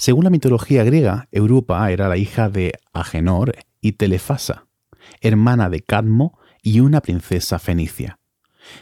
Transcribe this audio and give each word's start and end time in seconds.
Según 0.00 0.24
la 0.24 0.30
mitología 0.30 0.82
griega, 0.82 1.28
Europa 1.30 1.90
era 1.90 2.08
la 2.08 2.16
hija 2.16 2.48
de 2.48 2.72
Agenor 2.94 3.52
y 3.82 3.92
Telefasa, 3.92 4.64
hermana 5.20 5.68
de 5.68 5.82
Cadmo 5.82 6.38
y 6.62 6.80
una 6.80 7.02
princesa 7.02 7.58
fenicia. 7.58 8.18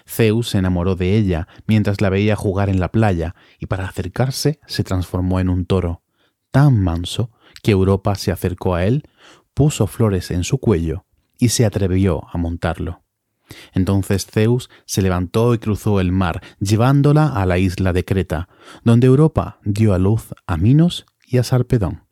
Zeus 0.07 0.51
se 0.51 0.59
enamoró 0.59 0.95
de 0.95 1.17
ella 1.17 1.49
mientras 1.67 2.01
la 2.01 2.09
veía 2.09 2.37
jugar 2.37 2.69
en 2.69 2.79
la 2.79 2.93
playa 2.93 3.35
y 3.59 3.67
para 3.67 3.89
acercarse 3.89 4.61
se 4.69 4.85
transformó 4.85 5.41
en 5.41 5.49
un 5.49 5.67
toro, 5.67 6.03
tan 6.53 6.81
manso 6.81 7.33
que 7.65 7.73
Europa 7.73 8.15
se 8.15 8.31
acercó 8.31 8.77
a 8.77 8.85
él, 8.85 9.03
puso 9.55 9.89
flores 9.89 10.31
en 10.31 10.45
su 10.45 10.59
cuello 10.59 11.05
y 11.37 11.49
se 11.49 11.67
atrevió 11.67 12.29
a 12.33 12.39
montarlo. 12.39 13.03
Entonces 13.73 14.27
Zeus 14.27 14.71
se 14.85 15.03
levantó 15.03 15.55
y 15.55 15.59
cruzó 15.59 16.01
el 16.01 16.13
mar, 16.13 16.43
llevándola 16.61 17.29
a 17.29 17.47
la 17.47 17.59
isla 17.59 17.93
de 17.93 18.05
Creta, 18.05 18.49
donde 18.85 19.07
Europa 19.07 19.59
dio 19.65 19.95
a 19.95 19.99
luz 19.99 20.35
a 20.47 20.57
Minos 20.57 21.07
y 21.29 21.39
a 21.39 21.43
Sarpedón, 21.43 22.05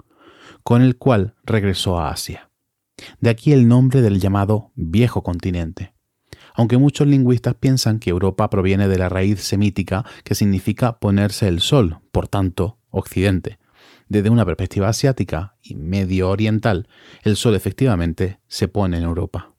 con 0.62 0.82
el 0.82 0.96
cual 0.96 1.34
regresó 1.44 1.98
a 1.98 2.10
Asia. 2.10 2.50
De 3.20 3.30
aquí 3.30 3.52
el 3.52 3.68
nombre 3.68 4.02
del 4.02 4.20
llamado 4.20 4.72
Viejo 4.74 5.22
Continente. 5.22 5.94
Aunque 6.54 6.78
muchos 6.78 7.06
lingüistas 7.06 7.54
piensan 7.54 7.98
que 7.98 8.10
Europa 8.10 8.48
proviene 8.48 8.88
de 8.88 8.98
la 8.98 9.08
raíz 9.08 9.40
semítica 9.40 10.04
que 10.24 10.34
significa 10.34 10.98
ponerse 10.98 11.48
el 11.48 11.60
sol, 11.60 11.98
por 12.12 12.28
tanto, 12.28 12.78
Occidente. 12.90 13.58
Desde 14.08 14.30
una 14.30 14.46
perspectiva 14.46 14.88
asiática 14.88 15.56
y 15.62 15.74
medio 15.74 16.30
oriental, 16.30 16.88
el 17.22 17.36
sol 17.36 17.54
efectivamente 17.54 18.40
se 18.46 18.68
pone 18.68 18.96
en 18.98 19.02
Europa. 19.02 19.55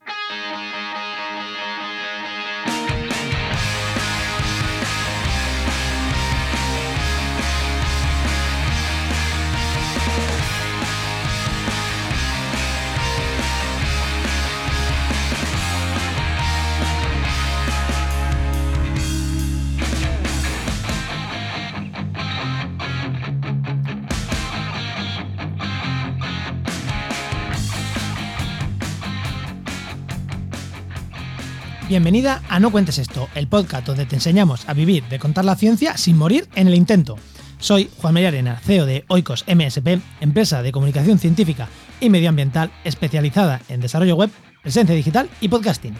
Bienvenida 31.87 32.43
a 32.49 32.59
No 32.59 32.69
Cuentes 32.69 32.97
Esto, 32.97 33.29
el 33.33 33.47
podcast 33.47 33.87
donde 33.87 34.05
te 34.05 34.15
enseñamos 34.15 34.67
a 34.67 34.73
vivir 34.73 35.05
de 35.05 35.19
contar 35.19 35.45
la 35.45 35.55
ciencia 35.55 35.95
sin 35.95 36.17
morir 36.17 36.45
en 36.55 36.67
el 36.67 36.75
intento. 36.75 37.15
Soy 37.59 37.89
Juan 38.01 38.13
María 38.13 38.27
Arena, 38.27 38.59
CEO 38.61 38.85
de 38.85 39.05
Oikos 39.07 39.45
MSP, 39.47 40.01
empresa 40.19 40.61
de 40.61 40.73
comunicación 40.73 41.17
científica 41.17 41.69
y 42.01 42.09
medioambiental 42.09 42.71
especializada 42.83 43.61
en 43.69 43.79
desarrollo 43.79 44.17
web, 44.17 44.29
presencia 44.61 44.93
digital 44.93 45.29
y 45.39 45.47
podcasting. 45.47 45.93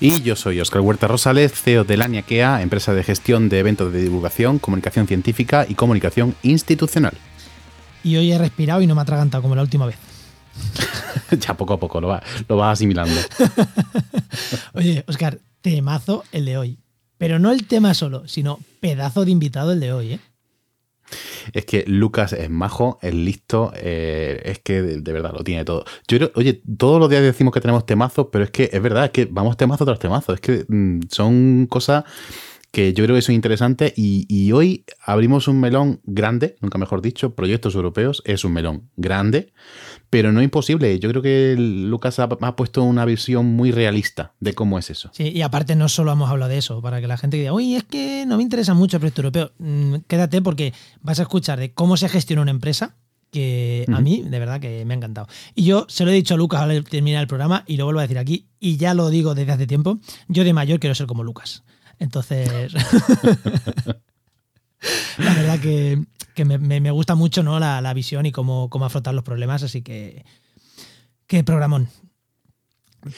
Y 0.00 0.22
yo 0.22 0.34
soy 0.34 0.60
Oscar 0.60 0.80
Huerta 0.80 1.08
Rosales, 1.08 1.52
CEO 1.52 1.84
de 1.84 1.98
Laniakea, 1.98 2.62
empresa 2.62 2.94
de 2.94 3.04
gestión 3.04 3.50
de 3.50 3.58
eventos 3.58 3.92
de 3.92 4.00
divulgación, 4.00 4.58
comunicación 4.58 5.06
científica 5.06 5.66
y 5.68 5.74
comunicación 5.74 6.34
institucional. 6.42 7.12
Y 8.02 8.16
hoy 8.16 8.32
he 8.32 8.38
respirado 8.38 8.80
y 8.80 8.86
no 8.86 8.94
me 8.94 9.02
ha 9.02 9.02
atragantado 9.02 9.42
como 9.42 9.54
la 9.54 9.62
última 9.62 9.84
vez. 9.84 9.96
ya 11.38 11.56
poco 11.56 11.74
a 11.74 11.80
poco 11.80 12.00
lo, 12.00 12.08
va, 12.08 12.22
lo 12.48 12.56
vas 12.56 12.78
asimilando. 12.78 13.20
Oye, 14.74 15.04
Oscar, 15.06 15.38
temazo 15.60 16.24
el 16.32 16.44
de 16.44 16.58
hoy. 16.58 16.78
Pero 17.18 17.38
no 17.38 17.52
el 17.52 17.66
tema 17.66 17.92
solo, 17.94 18.26
sino 18.26 18.60
pedazo 18.80 19.24
de 19.24 19.30
invitado 19.30 19.72
el 19.72 19.80
de 19.80 19.92
hoy, 19.92 20.12
¿eh? 20.14 20.20
Es 21.52 21.64
que 21.64 21.84
Lucas 21.86 22.32
es 22.32 22.48
majo, 22.50 22.98
es 23.02 23.14
listo, 23.14 23.72
eh, 23.74 24.40
es 24.44 24.60
que 24.60 24.82
de, 24.82 25.12
verdad 25.12 25.32
lo 25.32 25.42
tiene 25.42 25.64
todo. 25.64 25.84
Yo 26.06 26.30
oye, 26.34 26.62
todos 26.78 27.00
los 27.00 27.10
días 27.10 27.22
decimos 27.22 27.52
que 27.52 27.60
tenemos 27.60 27.84
temazos, 27.84 28.28
pero 28.30 28.44
es 28.44 28.50
que 28.50 28.70
es 28.72 28.82
verdad, 28.82 29.06
es 29.06 29.10
que 29.10 29.26
vamos 29.26 29.56
temazo 29.56 29.84
tras 29.84 29.98
temazo. 29.98 30.32
Es 30.32 30.40
que 30.40 30.64
mm, 30.68 31.00
son 31.10 31.66
cosas 31.66 32.04
que 32.70 32.92
yo 32.92 33.04
creo 33.04 33.16
que 33.16 33.22
son 33.22 33.34
interesantes 33.34 33.92
y, 33.96 34.26
y, 34.28 34.52
hoy 34.52 34.84
abrimos 35.04 35.48
un 35.48 35.58
melón 35.58 36.00
grande, 36.04 36.56
nunca 36.60 36.78
mejor 36.78 37.02
dicho, 37.02 37.34
proyectos 37.34 37.74
europeos, 37.74 38.22
es 38.24 38.44
un 38.44 38.52
melón 38.52 38.90
grande, 38.96 39.52
pero 40.08 40.32
no 40.32 40.40
imposible. 40.40 40.98
Yo 41.00 41.08
creo 41.10 41.22
que 41.22 41.56
Lucas 41.58 42.20
ha, 42.20 42.28
puesto 42.28 42.82
una 42.84 43.04
visión 43.04 43.46
muy 43.46 43.72
realista 43.72 44.34
de 44.38 44.54
cómo 44.54 44.78
es 44.78 44.90
eso. 44.90 45.10
Sí, 45.12 45.28
y 45.28 45.42
aparte 45.42 45.74
no 45.74 45.88
solo 45.88 46.12
hemos 46.12 46.30
hablado 46.30 46.50
de 46.50 46.58
eso, 46.58 46.80
para 46.80 47.00
que 47.00 47.08
la 47.08 47.16
gente 47.16 47.36
diga, 47.36 47.52
uy, 47.52 47.74
es 47.74 47.84
que 47.84 48.24
no 48.26 48.36
me 48.36 48.42
interesa 48.42 48.74
mucho 48.74 48.98
el 48.98 49.00
proyecto 49.00 49.22
europeo. 49.22 49.52
Mm, 49.58 49.96
quédate 50.06 50.40
porque 50.40 50.72
vas 51.00 51.18
a 51.18 51.22
escuchar 51.22 51.58
de 51.58 51.72
cómo 51.72 51.96
se 51.96 52.08
gestiona 52.08 52.42
una 52.42 52.52
empresa, 52.52 52.96
que 53.32 53.86
a 53.92 54.00
mí 54.00 54.22
de 54.22 54.38
verdad 54.40 54.60
que 54.60 54.84
me 54.84 54.94
ha 54.94 54.96
encantado. 54.96 55.28
Y 55.54 55.64
yo 55.64 55.86
se 55.88 56.04
lo 56.04 56.10
he 56.10 56.14
dicho 56.14 56.34
a 56.34 56.36
Lucas 56.36 56.62
al 56.62 56.84
terminar 56.84 57.22
el 57.22 57.28
programa 57.28 57.64
y 57.66 57.76
lo 57.76 57.84
vuelvo 57.84 58.00
a 58.00 58.02
decir 58.02 58.18
aquí, 58.18 58.48
y 58.58 58.76
ya 58.76 58.94
lo 58.94 59.10
digo 59.10 59.34
desde 59.34 59.52
hace 59.52 59.66
tiempo, 59.66 59.98
yo 60.28 60.44
de 60.44 60.52
mayor 60.52 60.80
quiero 60.80 60.94
ser 60.94 61.06
como 61.06 61.22
Lucas. 61.22 61.62
Entonces... 62.00 62.72
la 65.18 65.34
verdad 65.34 65.60
que, 65.60 66.02
me, 66.44 66.90
gusta 66.90 67.14
mucho 67.14 67.42
¿no? 67.42 67.60
la, 67.60 67.94
visión 67.94 68.26
y 68.26 68.32
cómo, 68.32 68.68
cómo, 68.70 68.86
afrontar 68.86 69.14
los 69.14 69.22
problemas, 69.24 69.62
así 69.62 69.82
que. 69.82 70.24
Qué 71.26 71.44
programón. 71.44 71.88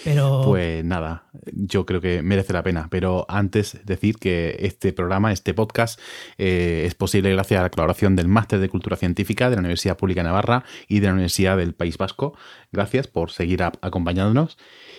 Pero... 0.04 0.42
Pues 0.44 0.84
nada, 0.84 1.24
yo 1.52 1.86
creo 1.86 2.00
que 2.00 2.22
merece 2.22 2.52
la 2.52 2.62
pena. 2.62 2.88
Pero 2.90 3.24
antes 3.28 3.80
decir 3.84 4.16
que 4.16 4.56
este 4.60 4.92
programa, 4.92 5.32
este 5.32 5.54
podcast, 5.54 5.98
eh, 6.38 6.84
es 6.86 6.94
posible 6.94 7.32
gracias 7.32 7.58
a 7.58 7.62
la 7.62 7.70
colaboración 7.70 8.14
del 8.14 8.28
Máster 8.28 8.60
de 8.60 8.68
Cultura 8.68 8.96
Científica 8.96 9.50
de 9.50 9.56
la 9.56 9.60
Universidad 9.60 9.96
Pública 9.96 10.20
de 10.20 10.28
Navarra 10.28 10.64
y 10.88 11.00
de 11.00 11.06
la 11.06 11.14
Universidad 11.14 11.56
del 11.56 11.74
País 11.74 11.98
Vasco. 11.98 12.36
Gracias 12.70 13.06
por 13.06 13.30
seguir 13.30 13.62
acompañándonos. 13.62 14.58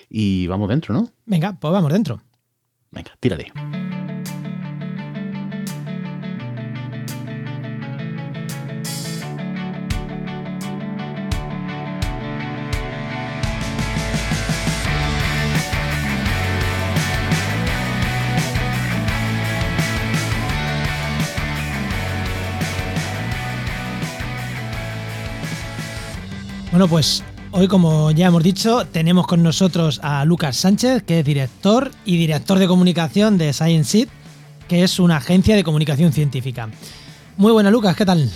Y 0.10 0.48
vamos 0.48 0.70
dentro, 0.70 0.94
¿no? 0.94 1.10
Venga, 1.26 1.58
pues 1.60 1.72
vamos 1.72 1.92
dentro. 1.94 2.22
Venga, 2.94 3.12
tírale. 3.20 3.52
Bueno, 26.72 26.88
pues 26.88 27.24
hoy, 27.54 27.68
como 27.68 28.12
ya 28.12 28.28
hemos 28.28 28.44
dicho, 28.44 28.86
tenemos 28.86 29.28
con 29.28 29.44
nosotros 29.44 30.00
a 30.04 30.26
Lucas 30.26 30.58
Sánchez, 30.58 31.04
que 31.04 31.20
es 31.20 31.26
director 31.26 31.92
y 32.04 32.18
director 32.18 32.60
de 32.60 32.68
comunicación 32.68 33.38
de 33.38 33.54
Science 33.54 34.08
que 34.68 34.84
es 34.84 35.00
una 35.00 35.18
agencia 35.18 35.56
de 35.56 35.64
comunicación 35.64 36.14
científica. 36.14 36.70
Muy 37.38 37.52
buena, 37.52 37.70
Lucas, 37.70 37.96
¿qué 37.96 38.06
tal? 38.06 38.30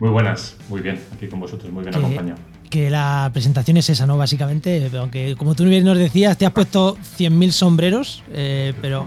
Muy 0.00 0.10
buenas, 0.10 0.56
muy 0.68 0.80
bien, 0.80 1.00
aquí 1.14 1.28
con 1.28 1.40
vosotros, 1.40 1.70
muy 1.72 1.84
bien 1.84 1.94
acompañado. 1.94 2.38
Que 2.70 2.90
la 2.90 3.30
presentación 3.32 3.76
es 3.76 3.88
esa, 3.90 4.06
¿no? 4.06 4.16
Básicamente, 4.16 4.90
aunque 4.98 5.36
como 5.36 5.54
tú 5.54 5.64
bien 5.64 5.84
nos 5.84 5.98
decías, 5.98 6.36
te 6.36 6.46
has 6.46 6.52
puesto 6.52 6.96
100.000 7.18 7.50
sombreros, 7.50 8.24
eh, 8.32 8.74
pero 8.80 9.06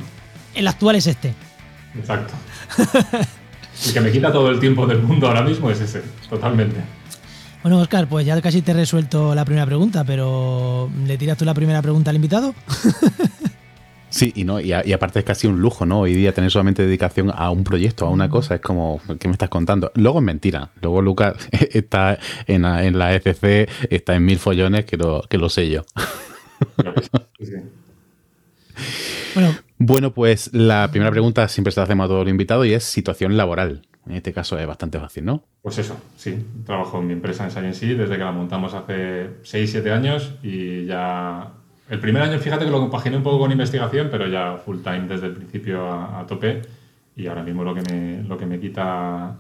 el 0.55 0.67
actual 0.67 0.95
es 0.95 1.07
este. 1.07 1.33
Exacto. 1.97 2.33
el 3.87 3.93
que 3.93 4.01
me 4.01 4.11
quita 4.11 4.31
todo 4.31 4.49
el 4.49 4.59
tiempo 4.59 4.87
del 4.87 5.01
mundo 5.01 5.27
ahora 5.27 5.41
mismo 5.41 5.69
es 5.69 5.81
ese, 5.81 6.01
totalmente. 6.29 7.00
Bueno, 7.63 7.79
Oscar, 7.79 8.07
pues 8.07 8.25
ya 8.25 8.41
casi 8.41 8.61
te 8.61 8.71
he 8.71 8.73
resuelto 8.73 9.35
la 9.35 9.45
primera 9.45 9.65
pregunta, 9.65 10.03
pero 10.03 10.89
¿le 11.05 11.17
tiras 11.17 11.37
tú 11.37 11.45
la 11.45 11.53
primera 11.53 11.81
pregunta 11.81 12.09
al 12.09 12.15
invitado? 12.15 12.55
Sí, 14.11 14.33
y 14.35 14.43
no, 14.43 14.59
y, 14.59 14.73
aparte 14.73 15.19
es 15.19 15.25
casi 15.25 15.47
un 15.47 15.61
lujo, 15.61 15.85
¿no? 15.85 16.01
Hoy 16.01 16.13
día 16.13 16.33
tener 16.33 16.51
solamente 16.51 16.85
dedicación 16.85 17.31
a 17.33 17.49
un 17.49 17.63
proyecto, 17.63 18.05
a 18.05 18.09
una 18.09 18.29
cosa, 18.29 18.55
es 18.55 18.61
como, 18.61 18.99
¿qué 19.17 19.29
me 19.29 19.31
estás 19.31 19.47
contando? 19.47 19.89
Luego 19.95 20.19
es 20.19 20.25
mentira. 20.25 20.71
Luego 20.81 21.01
Lucas 21.01 21.35
está 21.51 22.19
en 22.45 22.63
la, 22.63 22.83
en 22.83 22.99
la 22.99 23.15
ECC, 23.15 23.69
está 23.89 24.13
en 24.13 24.25
mil 24.25 24.37
follones 24.37 24.83
que 24.83 24.97
lo, 24.97 25.23
que 25.29 25.37
lo 25.37 25.49
sé 25.49 25.69
yo. 25.69 25.83
Bueno. 29.33 29.55
bueno, 29.77 30.13
pues 30.13 30.53
la 30.53 30.89
primera 30.91 31.09
pregunta 31.09 31.47
siempre 31.47 31.71
se 31.71 31.79
la 31.79 31.85
hacemos 31.85 32.03
a 32.03 32.07
todo 32.09 32.21
el 32.21 32.27
invitado 32.27 32.65
y 32.65 32.73
es 32.73 32.83
situación 32.83 33.37
laboral. 33.37 33.87
En 34.07 34.13
este 34.13 34.33
caso 34.33 34.57
es 34.57 34.65
bastante 34.65 34.99
fácil, 34.99 35.25
¿no? 35.25 35.43
Pues 35.61 35.77
eso, 35.77 35.95
sí. 36.17 36.43
Trabajo 36.65 36.99
en 36.99 37.07
mi 37.07 37.13
empresa 37.13 37.43
en 37.43 37.51
Science 37.51 37.85
desde 37.85 38.17
que 38.17 38.23
la 38.23 38.31
montamos 38.31 38.73
hace 38.73 39.41
6-7 39.43 39.91
años 39.91 40.33
y 40.43 40.85
ya... 40.85 41.51
El 41.89 41.99
primer 41.99 42.23
año, 42.23 42.39
fíjate 42.39 42.65
que 42.65 42.71
lo 42.71 42.79
compaginé 42.79 43.17
un 43.17 43.23
poco 43.23 43.39
con 43.39 43.51
investigación, 43.51 44.07
pero 44.09 44.27
ya 44.27 44.57
full 44.57 44.79
time 44.81 45.07
desde 45.07 45.27
el 45.27 45.33
principio 45.33 45.91
a, 45.91 46.25
tope 46.25 46.61
y 47.17 47.27
ahora 47.27 47.43
mismo 47.43 47.63
lo 47.65 47.75
que 47.75 47.81
me, 47.81 48.23
lo 48.23 48.37
que 48.37 48.45
me 48.45 48.59
quita 48.59 49.35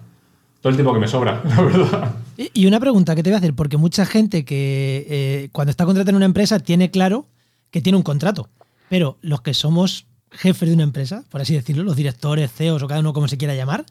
todo 0.59 0.69
el 0.69 0.75
tiempo 0.75 0.93
que 0.93 0.99
me 0.99 1.07
sobra, 1.07 1.41
la 1.47 1.61
verdad. 1.61 2.15
Y 2.53 2.65
una 2.67 2.79
pregunta 2.79 3.15
que 3.15 3.23
te 3.23 3.29
voy 3.29 3.35
a 3.35 3.37
hacer, 3.37 3.53
porque 3.53 3.77
mucha 3.77 4.05
gente 4.05 4.43
que 4.43 5.07
eh, 5.09 5.49
cuando 5.53 5.71
está 5.71 5.85
contratada 5.85 6.11
en 6.11 6.17
una 6.17 6.25
empresa 6.25 6.59
tiene 6.59 6.91
claro 6.91 7.25
que 7.71 7.81
tiene 7.81 7.97
un 7.97 8.03
contrato, 8.03 8.49
pero 8.89 9.17
los 9.21 9.41
que 9.41 9.53
somos 9.53 10.05
jefes 10.31 10.67
de 10.67 10.75
una 10.75 10.83
empresa, 10.83 11.23
por 11.29 11.41
así 11.41 11.53
decirlo, 11.53 11.83
los 11.83 11.95
directores, 11.95 12.51
CEOs 12.51 12.83
o 12.83 12.87
cada 12.87 12.99
uno 12.99 13.13
como 13.13 13.27
se 13.27 13.37
quiera 13.37 13.55
llamar, 13.55 13.85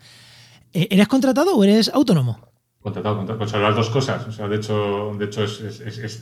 ¿Eres 0.73 1.09
contratado 1.09 1.57
o 1.57 1.65
eres 1.65 1.91
autónomo? 1.93 2.39
Contratado, 2.81 3.17
contratado. 3.17 3.39
Pues 3.39 3.51
son 3.51 3.63
las 3.63 3.77
dos 3.77 3.91
cosas. 3.91 4.27
O 4.27 4.33
sea, 4.33 4.49
de 4.49 4.57
hecho, 4.57 5.15
de 5.19 5.27
hecho 5.27 5.45
es, 5.45 5.61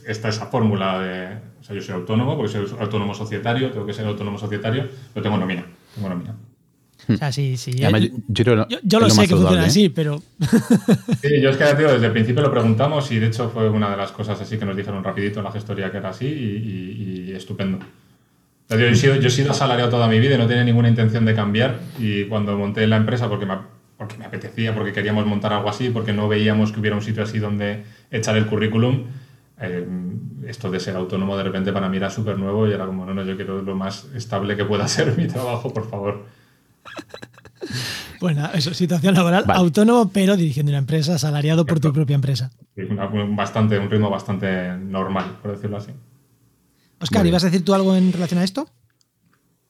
esta 0.07 0.29
esa 0.29 0.47
fórmula 0.47 0.99
de. 0.99 1.37
O 1.61 1.63
sea, 1.63 1.75
yo 1.75 1.81
soy 1.81 1.95
autónomo, 1.95 2.35
porque 2.35 2.51
soy 2.51 2.67
autónomo 2.79 3.13
societario, 3.13 3.71
tengo 3.71 3.85
que 3.85 3.93
ser 3.93 4.05
autónomo 4.05 4.37
societario, 4.37 4.87
pero 5.13 5.23
tengo 5.23 5.37
nómina. 5.37 5.65
Tengo 5.95 6.09
nómina. 6.09 6.35
O 7.07 7.15
sea, 7.15 7.31
sí, 7.31 7.57
sí. 7.57 7.71
yo, 7.71 8.55
lo, 8.99 9.09
sé 9.09 9.27
que 9.27 9.35
funciona 9.35 9.65
así, 9.65 9.85
¿eh? 9.85 9.89
pero. 9.89 10.21
Sí, 11.21 11.41
yo 11.41 11.49
es 11.49 11.57
que 11.57 11.63
desde 11.75 12.05
el 12.05 12.11
principio 12.11 12.41
lo 12.41 12.51
preguntamos 12.51 13.09
y 13.11 13.19
de 13.19 13.27
hecho 13.27 13.49
fue 13.49 13.69
una 13.69 13.89
de 13.89 13.97
las 13.97 14.11
cosas 14.11 14.39
así 14.41 14.59
que 14.59 14.65
nos 14.65 14.75
dijeron 14.75 15.03
rapidito 15.03 15.39
en 15.39 15.45
la 15.45 15.51
gestoría 15.51 15.91
que 15.91 15.97
era 15.97 16.09
así 16.09 16.27
y, 16.27 17.31
estupendo. 17.31 17.79
Yo 18.69 18.77
he, 18.77 18.95
sido, 18.95 19.15
yo 19.15 19.29
he 19.29 19.31
sido 19.31 19.51
asalariado 19.51 19.89
toda 19.89 20.07
mi 20.07 20.19
vida 20.19 20.35
y 20.35 20.37
no 20.37 20.45
tenía 20.45 20.63
ninguna 20.63 20.89
intención 20.89 21.25
de 21.25 21.33
cambiar 21.33 21.79
y 21.97 22.25
cuando 22.25 22.55
monté 22.55 22.85
la 22.85 22.97
empresa 22.97 23.27
porque 23.27 23.47
me, 23.47 23.55
porque 23.99 24.17
me 24.17 24.25
apetecía, 24.25 24.73
porque 24.73 24.93
queríamos 24.93 25.25
montar 25.25 25.51
algo 25.51 25.69
así, 25.69 25.89
porque 25.89 26.13
no 26.13 26.29
veíamos 26.29 26.71
que 26.71 26.79
hubiera 26.79 26.95
un 26.95 27.01
sitio 27.01 27.21
así 27.21 27.37
donde 27.37 27.83
echar 28.09 28.37
el 28.37 28.45
currículum, 28.47 29.07
eh, 29.59 29.85
esto 30.47 30.71
de 30.71 30.79
ser 30.79 30.95
autónomo 30.95 31.35
de 31.35 31.43
repente 31.43 31.73
para 31.73 31.89
mí 31.89 31.97
era 31.97 32.09
súper 32.09 32.39
nuevo 32.39 32.65
y 32.65 32.71
era 32.71 32.85
como, 32.85 33.05
no, 33.05 33.13
no, 33.13 33.25
yo 33.25 33.35
quiero 33.35 33.61
lo 33.61 33.75
más 33.75 34.05
estable 34.15 34.55
que 34.55 34.63
pueda 34.63 34.87
ser 34.87 35.17
mi 35.17 35.27
trabajo, 35.27 35.71
por 35.71 35.87
favor. 35.87 36.25
Bueno, 38.21 38.49
eso, 38.53 38.73
situación 38.73 39.13
laboral, 39.15 39.45
autónomo, 39.47 40.09
pero 40.11 40.35
dirigiendo 40.35 40.71
una 40.71 40.79
empresa, 40.79 41.15
asalariado 41.15 41.65
por 41.65 41.79
tu 41.79 41.93
propia 41.93 42.15
empresa. 42.15 42.51
bastante, 43.29 43.79
un 43.79 43.89
ritmo 43.89 44.09
bastante 44.09 44.73
normal, 44.77 45.37
por 45.41 45.51
decirlo 45.51 45.77
así. 45.77 45.91
Oscar, 46.99 47.25
¿ibas 47.25 47.43
a 47.43 47.47
decir 47.47 47.63
tú 47.63 47.73
algo 47.73 47.95
en 47.95 48.11
relación 48.11 48.41
a 48.41 48.43
esto? 48.43 48.67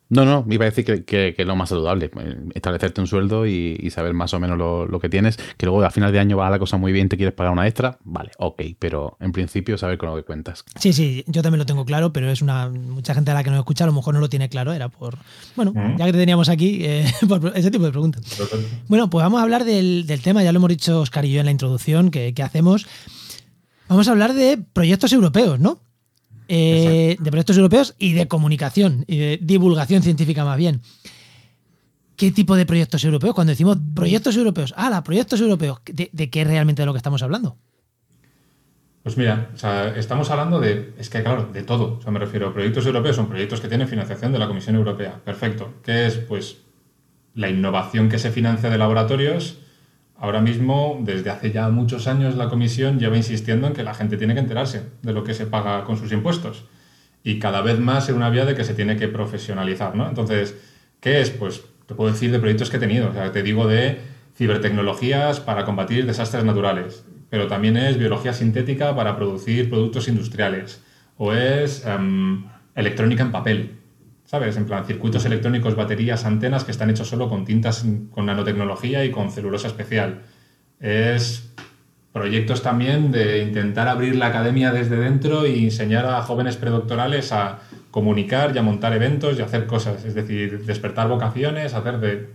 No, 0.09 0.25
no, 0.25 0.44
me 0.44 0.56
iba 0.56 0.65
a 0.65 0.69
decir 0.71 1.06
que, 1.06 1.35
es 1.38 1.45
lo 1.45 1.56
más 1.56 1.69
saludable, 1.69 2.09
pues, 2.09 2.35
establecerte 2.56 3.00
un 3.00 3.06
sueldo 3.06 3.45
y, 3.45 3.89
saber 3.91 4.13
más 4.13 4.33
o 4.33 4.39
menos 4.39 4.57
lo, 4.57 5.00
que 5.00 5.09
tienes, 5.09 5.38
que 5.57 5.65
luego 5.65 5.83
a 5.83 5.91
final 5.91 6.11
de 6.11 6.19
año 6.19 6.38
va 6.38 6.50
la 6.50 6.57
cosa 6.57 6.77
muy 6.77 6.91
bien, 6.91 7.09
te 7.09 7.17
quieres 7.17 7.33
pagar 7.33 7.53
una 7.53 7.67
extra, 7.67 8.00
vale, 8.03 8.31
ok, 8.38 8.61
pero 8.79 9.17
en 9.19 9.31
principio 9.31 9.77
saber 9.77 9.97
con 9.97 10.09
lo 10.09 10.15
que 10.15 10.23
cuentas. 10.23 10.65
Sí, 10.79 10.94
sí, 10.94 11.23
yo 11.27 11.44
también 11.44 11.59
lo 11.59 11.65
tengo 11.65 11.85
claro, 11.85 12.11
pero 12.11 12.29
es 12.29 12.41
una 12.41 12.69
mucha 12.69 13.13
gente 13.13 13.31
a 13.31 13.33
la 13.35 13.44
que 13.44 13.51
nos 13.51 13.59
escucha 13.59 13.83
a 13.83 13.88
lo 13.88 13.94
mejor 13.94 14.15
no 14.15 14.19
lo 14.19 14.29
tiene 14.29 14.50
claro, 14.50 14.73
era 14.73 14.89
por, 14.89 15.17
bueno, 15.56 15.73
ya 15.97 16.06
que 16.06 16.12
te 16.12 16.17
teníamos 16.17 16.50
aquí, 16.50 16.79
eh, 16.81 17.05
por 17.27 17.55
ese 17.55 17.69
tipo 17.69 17.85
de 17.85 17.91
preguntas. 17.91 18.23
Bueno, 18.88 19.09
pues 19.09 19.23
vamos 19.23 19.39
a 19.39 19.44
hablar 19.44 19.63
del, 19.63 20.05
tema, 20.23 20.44
ya 20.44 20.51
lo 20.51 20.57
hemos 20.57 20.69
dicho 20.69 21.01
Oscar 21.01 21.25
y 21.25 21.31
yo 21.33 21.39
en 21.39 21.45
la 21.45 21.51
introducción, 21.51 22.09
que, 22.09 22.33
que 22.33 22.41
hacemos. 22.41 22.88
Vamos 23.88 24.07
a 24.07 24.12
hablar 24.12 24.33
de 24.33 24.57
proyectos 24.73 25.13
europeos, 25.13 25.59
¿no? 25.59 25.79
Eh, 26.51 27.16
de 27.19 27.30
proyectos 27.30 27.57
europeos 27.57 27.94
y 28.00 28.13
de 28.13 28.28
comunicación 28.28 29.06
y 29.06 29.19
de 29.19 29.40
divulgación 29.40 30.01
científica 30.01 30.44
más 30.44 30.57
bien. 30.57 30.81
¿Qué 32.16 32.31
tipo 32.31 32.56
de 32.56 32.66
proyectos 32.66 33.04
europeos? 33.04 33.36
Cuando 33.36 33.51
decimos 33.51 33.78
proyectos 33.94 34.36
europeos, 34.36 34.74
ah, 34.75 35.04
proyectos 35.04 35.40
europeos, 35.42 35.80
¿de, 35.86 36.30
qué 36.31 36.42
es 36.42 36.48
realmente 36.48 36.81
de 36.81 36.88
lo 36.88 36.94
que 36.94 36.98
estamos 36.98 37.22
hablando? 37.22 37.56
Pues 39.04 39.16
mira, 39.16 39.51
estamos 39.96 40.31
hablando 40.31 40.60
de, 40.60 40.96
es 40.98 41.12
que 41.12 41.22
claro, 41.22 41.48
de 41.54 41.62
todo. 41.62 42.00
O 42.00 42.01
sea, 42.01 42.12
me 42.12 42.19
refiero, 42.19 42.48
a 42.48 42.54
proyectos 42.54 42.84
europeos 42.88 43.16
son 43.16 43.28
proyectos 43.28 43.62
que 43.62 43.68
tienen 43.68 43.88
financiación 43.88 44.34
de 44.34 44.40
la 44.40 44.48
Comisión 44.48 44.75
Europea. 44.75 45.22
Perfecto. 45.24 45.75
¿Qué 45.84 46.07
es? 46.07 46.16
Pues 46.18 46.57
la 47.36 47.48
innovación 47.48 48.10
que 48.10 48.18
se 48.18 48.31
financia 48.31 48.72
de 48.72 48.80
laboratorios 48.80 49.60
Ahora 50.19 50.42
mismo, 50.42 51.00
desde 51.01 51.30
hace 51.30 51.51
ya 51.51 51.69
muchos 51.69 52.07
años, 52.07 52.36
la 52.36 52.50
Comisión 52.50 53.00
lleva 53.00 53.16
insistiendo 53.16 53.68
en 53.68 53.74
que 53.74 53.83
la 53.83 53.94
gente 53.94 54.18
tiene 54.18 54.33
que 54.33 54.42
enterarse 54.42 54.83
de 55.01 55.13
lo 55.13 55.24
que 55.24 55.33
se 55.33 55.45
paga 55.45 55.86
con 55.86 55.98
sus 55.98 56.12
impuestos. 56.12 56.66
Y 57.24 57.39
cada 57.39 57.62
vez 57.62 57.80
más 57.80 58.10
en 58.10 58.16
una 58.16 58.30
vía 58.30 58.45
de 58.45 58.54
que 58.54 58.66
se 58.66 58.74
tiene 58.74 58.98
que 58.98 59.07
profesionalizar, 59.07 59.95
¿no? 59.95 60.07
Entonces, 60.07 60.56
¿qué 61.00 61.21
es? 61.21 61.30
Pues 61.30 61.63
te 61.86 61.95
puedo 61.95 62.12
decir 62.12 62.31
de 62.31 62.39
proyectos 62.39 62.69
que 62.69 62.77
he 62.77 62.80
tenido. 62.80 63.10
O 63.10 63.13
sea, 63.13 63.31
te 63.31 63.44
digo 63.44 63.68
de 63.68 64.00
cibertecnologías 64.36 65.39
para 65.39 65.63
combatir 65.63 66.06
desastres 66.06 66.44
naturales, 66.44 67.06
pero 67.30 67.48
también 67.48 67.77
es 67.77 67.98
biología 67.98 68.33
sintética 68.33 68.95
para 68.95 69.15
producir 69.15 69.69
productos 69.69 70.07
industriales, 70.07 70.83
o 71.18 71.33
es 71.33 71.86
em, 71.86 72.45
electrónica 72.75 73.24
en 73.24 73.31
papel, 73.31 73.78
¿sabes? 74.29 74.57
En 74.57 74.65
plan, 74.67 74.85
circuitos 74.85 75.25
electrónicos, 75.25 75.75
baterías, 75.75 76.23
antenas 76.23 76.63
que 76.63 76.69
están 76.69 76.91
hechos 76.91 77.07
solo 77.07 77.27
con 77.27 77.45
tintas, 77.45 77.83
con 78.11 78.27
nanotecnología 78.27 79.03
y 79.03 79.09
con 79.09 79.31
celulosa 79.31 79.69
especial. 79.69 80.21
Es 80.79 81.49
proyectos 82.13 82.61
también 82.61 83.11
de 83.11 83.41
intentar 83.41 83.87
abrir 83.87 84.15
la 84.15 84.27
academia 84.27 84.71
desde 84.71 84.97
dentro 84.97 85.47
y 85.47 85.63
enseñar 85.63 86.05
a 86.05 86.21
jóvenes 86.21 86.57
predoctorales 86.57 87.31
a 87.31 87.61
comunicar 87.89 88.55
y 88.55 88.59
a 88.59 88.61
montar 88.61 88.93
eventos 88.93 89.39
y 89.39 89.41
hacer 89.41 89.65
cosas, 89.65 90.05
es 90.05 90.13
decir, 90.13 90.63
despertar 90.63 91.07
vocaciones, 91.07 91.73
hacer 91.73 91.99
de... 91.99 92.29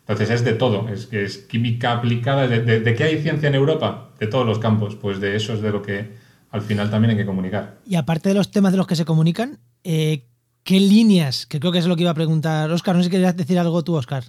Entonces 0.00 0.28
es 0.28 0.44
de 0.44 0.52
todo, 0.52 0.90
es, 0.90 1.10
es 1.10 1.38
química 1.38 1.92
aplicada. 1.92 2.48
¿De, 2.48 2.94
qué 2.94 3.04
hay 3.04 3.22
ciencia 3.22 3.48
en 3.48 3.54
Europa? 3.54 4.10
De 4.18 4.26
todos 4.26 4.44
los 4.44 4.58
campos, 4.58 4.94
pues 4.94 5.20
de 5.20 5.36
eso 5.36 5.54
es 5.54 5.62
de 5.62 5.70
lo 5.70 5.80
que 5.80 6.16
al 6.50 6.60
final 6.60 6.90
también 6.90 7.12
hay 7.12 7.16
que 7.16 7.24
comunicar. 7.24 7.78
Y 7.86 7.94
aparte 7.94 8.28
de 8.28 8.34
los 8.34 8.50
temas 8.50 8.72
de 8.72 8.78
los 8.78 8.86
que 8.86 8.96
se 8.96 9.06
comunican, 9.06 9.60
eh, 9.84 10.26
¿Qué 10.64 10.78
líneas? 10.80 11.46
Que 11.46 11.60
creo 11.60 11.72
que 11.72 11.78
es 11.78 11.86
lo 11.86 11.96
que 11.96 12.02
iba 12.02 12.10
a 12.10 12.14
preguntar 12.14 12.70
Oscar. 12.70 12.94
No 12.94 13.02
sé 13.02 13.06
si 13.06 13.10
querías 13.10 13.36
decir 13.36 13.58
algo 13.58 13.82
tú, 13.82 13.94
Oscar. 13.94 14.24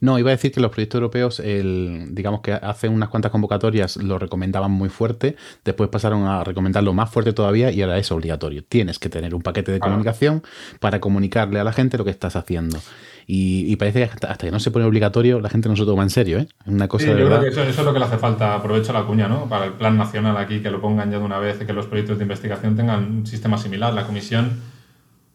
No, 0.00 0.18
iba 0.18 0.30
a 0.30 0.32
decir 0.32 0.52
que 0.52 0.60
los 0.60 0.70
proyectos 0.70 0.98
europeos, 0.98 1.42
digamos 1.44 2.40
que 2.40 2.52
hace 2.52 2.88
unas 2.88 3.08
cuantas 3.08 3.30
convocatorias 3.30 3.96
lo 3.96 4.18
recomendaban 4.18 4.70
muy 4.70 4.88
fuerte, 4.88 5.36
después 5.64 5.88
pasaron 5.88 6.26
a 6.26 6.44
recomendarlo 6.44 6.92
más 6.92 7.10
fuerte 7.10 7.32
todavía 7.32 7.70
y 7.70 7.82
ahora 7.82 7.98
es 7.98 8.10
obligatorio. 8.10 8.64
Tienes 8.64 8.98
que 8.98 9.08
tener 9.08 9.34
un 9.34 9.42
paquete 9.42 9.72
de 9.72 9.80
comunicación 9.80 10.42
para 10.80 11.00
comunicarle 11.00 11.60
a 11.60 11.64
la 11.64 11.72
gente 11.72 11.98
lo 11.98 12.04
que 12.04 12.10
estás 12.10 12.36
haciendo. 12.36 12.78
Y, 13.30 13.76
parece 13.76 13.98
que 13.98 14.26
hasta, 14.26 14.34
que 14.36 14.50
no 14.50 14.58
se 14.58 14.70
pone 14.70 14.86
obligatorio 14.86 15.38
la 15.38 15.50
gente 15.50 15.68
no 15.68 15.76
se 15.76 15.84
toma 15.84 16.02
en 16.02 16.08
serio, 16.08 16.38
¿eh? 16.38 16.48
Una 16.64 16.88
cosa 16.88 17.04
de 17.04 17.10
yo 17.10 17.24
verdad. 17.24 17.40
Creo 17.40 17.42
que 17.42 17.60
eso, 17.60 17.62
eso, 17.62 17.80
es 17.82 17.86
lo 17.86 17.92
que 17.92 17.98
le 17.98 18.06
hace 18.06 18.16
falta. 18.16 18.54
Aprovecho 18.54 18.94
la 18.94 19.04
cuña, 19.04 19.28
¿no? 19.28 19.50
Para 19.50 19.66
el 19.66 19.74
plan 19.74 19.98
nacional 19.98 20.34
aquí, 20.38 20.60
que 20.60 20.70
lo 20.70 20.80
pongan 20.80 21.10
ya 21.10 21.18
de 21.18 21.24
una 21.24 21.38
vez 21.38 21.60
y 21.60 21.66
que 21.66 21.74
los 21.74 21.86
proyectos 21.86 22.16
de 22.16 22.24
investigación 22.24 22.74
tengan 22.74 23.04
un 23.04 23.26
sistema 23.26 23.58
similar. 23.58 23.92
La 23.92 24.06
comisión 24.06 24.62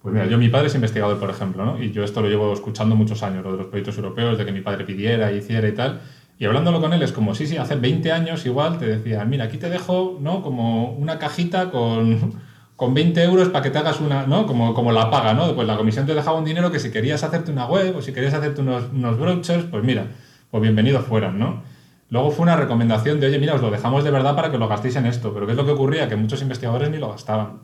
pues 0.04 0.14
mira, 0.14 0.28
yo 0.28 0.38
mi 0.38 0.50
padre 0.50 0.68
es 0.68 0.76
investigador, 0.76 1.18
por 1.18 1.30
ejemplo, 1.30 1.64
¿no? 1.64 1.82
Y 1.82 1.94
yo 1.94 2.04
esto 2.04 2.22
lo 2.22 2.28
llevo 2.28 2.52
escuchando 2.52 2.94
muchos 2.94 3.24
años, 3.24 3.42
lo 3.42 3.54
de 3.54 3.58
los 3.60 3.68
proyectos 3.68 3.96
europeos, 3.96 4.38
de 4.38 4.46
que 4.46 4.52
mi 4.52 4.60
padre 4.60 4.84
pidiera, 4.84 5.32
hiciera 5.32 5.66
y 5.66 5.72
tal. 5.72 6.02
Y 6.38 6.44
hablándolo 6.44 6.82
con 6.82 6.92
él 6.92 7.02
es 7.04 7.14
como, 7.14 7.34
sí, 7.34 7.48
sí, 7.48 7.56
hace 7.56 7.78
20 7.78 8.12
años 8.12 8.46
igual 8.46 8.78
te 8.78 8.86
decían, 8.86 9.30
mira, 9.30 9.46
aquí 9.46 9.58
te 9.58 9.70
dejo, 9.70 10.18
¿no? 10.20 10.42
Como 10.42 10.92
una 10.92 11.20
cajita 11.20 11.72
con, 11.72 12.34
con 12.76 12.94
20 12.94 13.24
euros 13.24 13.48
para 13.48 13.64
que 13.64 13.70
te 13.70 13.78
hagas 13.78 14.02
una, 14.02 14.28
¿no? 14.28 14.46
Como, 14.46 14.74
como 14.74 14.92
la 14.92 15.10
paga, 15.10 15.34
¿no? 15.34 15.56
Pues 15.56 15.66
la 15.66 15.78
comisión 15.78 16.06
te 16.06 16.14
dejaba 16.14 16.38
un 16.38 16.44
dinero 16.44 16.70
que 16.70 16.80
si 16.80 16.92
querías 16.92 17.24
hacerte 17.24 17.54
una 17.54 17.66
web 17.66 17.96
o 17.96 18.02
si 18.02 18.12
querías 18.12 18.34
hacerte 18.34 18.60
unos, 18.60 18.84
unos 18.92 19.18
brochures, 19.18 19.64
pues 19.72 19.86
mira, 19.86 20.08
pues 20.52 20.62
bienvenidos 20.62 21.06
fueran, 21.06 21.40
¿no? 21.40 21.64
Luego 22.10 22.30
fue 22.30 22.44
una 22.44 22.58
recomendación 22.58 23.22
de, 23.22 23.28
oye, 23.28 23.40
mira, 23.40 23.56
os 23.56 23.62
lo 23.62 23.72
dejamos 23.72 24.04
de 24.04 24.12
verdad 24.12 24.36
para 24.36 24.52
que 24.52 24.58
lo 24.58 24.68
gastéis 24.68 24.98
en 24.98 25.06
esto. 25.06 25.34
Pero 25.34 25.46
¿qué 25.46 25.54
es 25.54 25.58
lo 25.58 25.66
que 25.66 25.72
ocurría? 25.72 26.10
Que 26.10 26.18
muchos 26.18 26.42
investigadores 26.42 26.90
ni 26.90 26.98
lo 26.98 27.10
gastaban. 27.10 27.60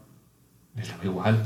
Es 0.77 0.89
lo 1.03 1.11
igual. 1.11 1.43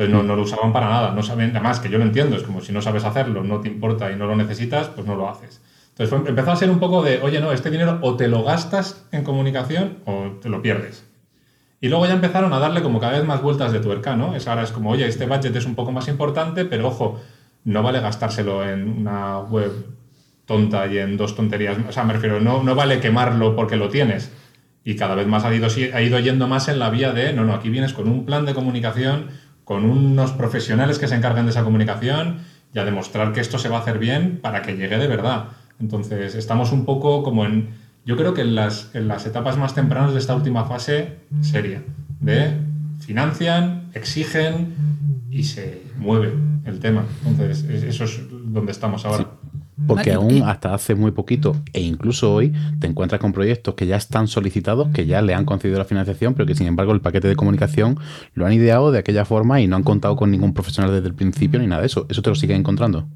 Entonces 0.00 0.16
no, 0.16 0.22
no, 0.22 0.34
lo 0.34 0.44
usaban 0.44 0.72
para 0.72 0.88
nada, 0.88 1.12
no 1.12 1.22
saben, 1.22 1.50
además 1.50 1.78
que 1.78 1.90
yo 1.90 1.98
lo 1.98 2.04
entiendo, 2.04 2.34
es 2.34 2.42
como 2.42 2.62
si 2.62 2.72
no 2.72 2.80
sabes 2.80 3.04
hacerlo, 3.04 3.44
no 3.44 3.60
te 3.60 3.68
importa 3.68 4.10
y 4.10 4.16
no 4.16 4.26
lo 4.26 4.34
necesitas, 4.34 4.88
pues 4.88 5.06
no 5.06 5.14
lo 5.14 5.28
haces. 5.28 5.60
Entonces 5.90 6.26
empezó 6.26 6.52
a 6.52 6.56
ser 6.56 6.70
un 6.70 6.78
poco 6.78 7.02
de, 7.02 7.20
oye, 7.20 7.38
no, 7.38 7.52
este 7.52 7.70
dinero 7.70 7.98
o 8.00 8.16
te 8.16 8.26
lo 8.26 8.42
gastas 8.42 9.06
en 9.12 9.24
comunicación 9.24 9.98
o 10.06 10.38
te 10.40 10.48
lo 10.48 10.62
pierdes. 10.62 11.04
Y 11.82 11.90
luego 11.90 12.06
ya 12.06 12.14
empezaron 12.14 12.50
a 12.54 12.58
darle 12.58 12.80
como 12.80 12.98
cada 12.98 13.18
vez 13.18 13.24
más 13.26 13.42
vueltas 13.42 13.72
de 13.72 13.80
tuerca, 13.80 14.16
¿no? 14.16 14.34
Es 14.34 14.48
ahora 14.48 14.62
es 14.62 14.72
como, 14.72 14.88
oye, 14.88 15.06
este 15.06 15.26
budget 15.26 15.54
es 15.54 15.66
un 15.66 15.74
poco 15.74 15.92
más 15.92 16.08
importante, 16.08 16.64
pero 16.64 16.88
ojo, 16.88 17.20
no 17.64 17.82
vale 17.82 18.00
gastárselo 18.00 18.66
en 18.66 18.88
una 18.88 19.40
web 19.40 19.70
tonta 20.46 20.86
y 20.86 20.96
en 20.96 21.18
dos 21.18 21.36
tonterías. 21.36 21.76
O 21.86 21.92
sea, 21.92 22.04
me 22.04 22.14
refiero, 22.14 22.40
no, 22.40 22.62
no 22.62 22.74
vale 22.74 23.00
quemarlo 23.00 23.54
porque 23.54 23.76
lo 23.76 23.90
tienes. 23.90 24.32
Y 24.82 24.96
cada 24.96 25.14
vez 25.14 25.26
más 25.26 25.44
ha 25.44 25.54
ido, 25.54 25.66
ha 25.66 26.00
ido 26.00 26.18
yendo 26.20 26.48
más 26.48 26.68
en 26.68 26.78
la 26.78 26.88
vía 26.88 27.12
de, 27.12 27.34
no, 27.34 27.44
no, 27.44 27.52
aquí 27.52 27.68
vienes 27.68 27.92
con 27.92 28.08
un 28.08 28.24
plan 28.24 28.46
de 28.46 28.54
comunicación, 28.54 29.28
con 29.70 29.84
unos 29.84 30.32
profesionales 30.32 30.98
que 30.98 31.06
se 31.06 31.14
encargan 31.14 31.44
de 31.44 31.52
esa 31.52 31.62
comunicación 31.62 32.38
y 32.74 32.80
a 32.80 32.84
demostrar 32.84 33.32
que 33.32 33.38
esto 33.38 33.56
se 33.56 33.68
va 33.68 33.76
a 33.76 33.80
hacer 33.82 34.00
bien 34.00 34.40
para 34.42 34.62
que 34.62 34.76
llegue 34.76 34.98
de 34.98 35.06
verdad. 35.06 35.44
Entonces, 35.78 36.34
estamos 36.34 36.72
un 36.72 36.84
poco 36.84 37.22
como 37.22 37.44
en, 37.44 37.68
yo 38.04 38.16
creo 38.16 38.34
que 38.34 38.40
en 38.40 38.56
las, 38.56 38.92
en 38.96 39.06
las 39.06 39.26
etapas 39.26 39.56
más 39.58 39.72
tempranas 39.76 40.12
de 40.12 40.18
esta 40.18 40.34
última 40.34 40.64
fase 40.64 41.18
seria, 41.40 41.84
de 42.18 42.56
financian, 42.98 43.90
exigen 43.94 44.74
y 45.30 45.44
se 45.44 45.84
mueve 45.98 46.34
el 46.64 46.80
tema. 46.80 47.04
Entonces, 47.24 47.62
eso 47.62 48.02
es 48.02 48.22
donde 48.28 48.72
estamos 48.72 49.06
ahora. 49.06 49.24
Porque 49.86 50.12
aún 50.12 50.42
hasta 50.42 50.74
hace 50.74 50.94
muy 50.94 51.10
poquito 51.10 51.56
e 51.72 51.80
incluso 51.80 52.32
hoy 52.32 52.52
te 52.78 52.86
encuentras 52.86 53.20
con 53.20 53.32
proyectos 53.32 53.74
que 53.74 53.86
ya 53.86 53.96
están 53.96 54.28
solicitados, 54.28 54.88
que 54.88 55.06
ya 55.06 55.22
le 55.22 55.34
han 55.34 55.44
concedido 55.44 55.78
la 55.78 55.84
financiación, 55.84 56.34
pero 56.34 56.46
que 56.46 56.54
sin 56.54 56.66
embargo 56.66 56.92
el 56.92 57.00
paquete 57.00 57.28
de 57.28 57.36
comunicación 57.36 57.98
lo 58.34 58.46
han 58.46 58.52
ideado 58.52 58.92
de 58.92 58.98
aquella 58.98 59.24
forma 59.24 59.60
y 59.60 59.66
no 59.66 59.76
han 59.76 59.82
contado 59.82 60.16
con 60.16 60.30
ningún 60.30 60.54
profesional 60.54 60.92
desde 60.92 61.08
el 61.08 61.14
principio 61.14 61.58
ni 61.58 61.66
nada 61.66 61.82
de 61.82 61.86
eso. 61.86 62.06
¿Eso 62.08 62.22
te 62.22 62.30
lo 62.30 62.36
siguen 62.36 62.58
encontrando? 62.58 63.06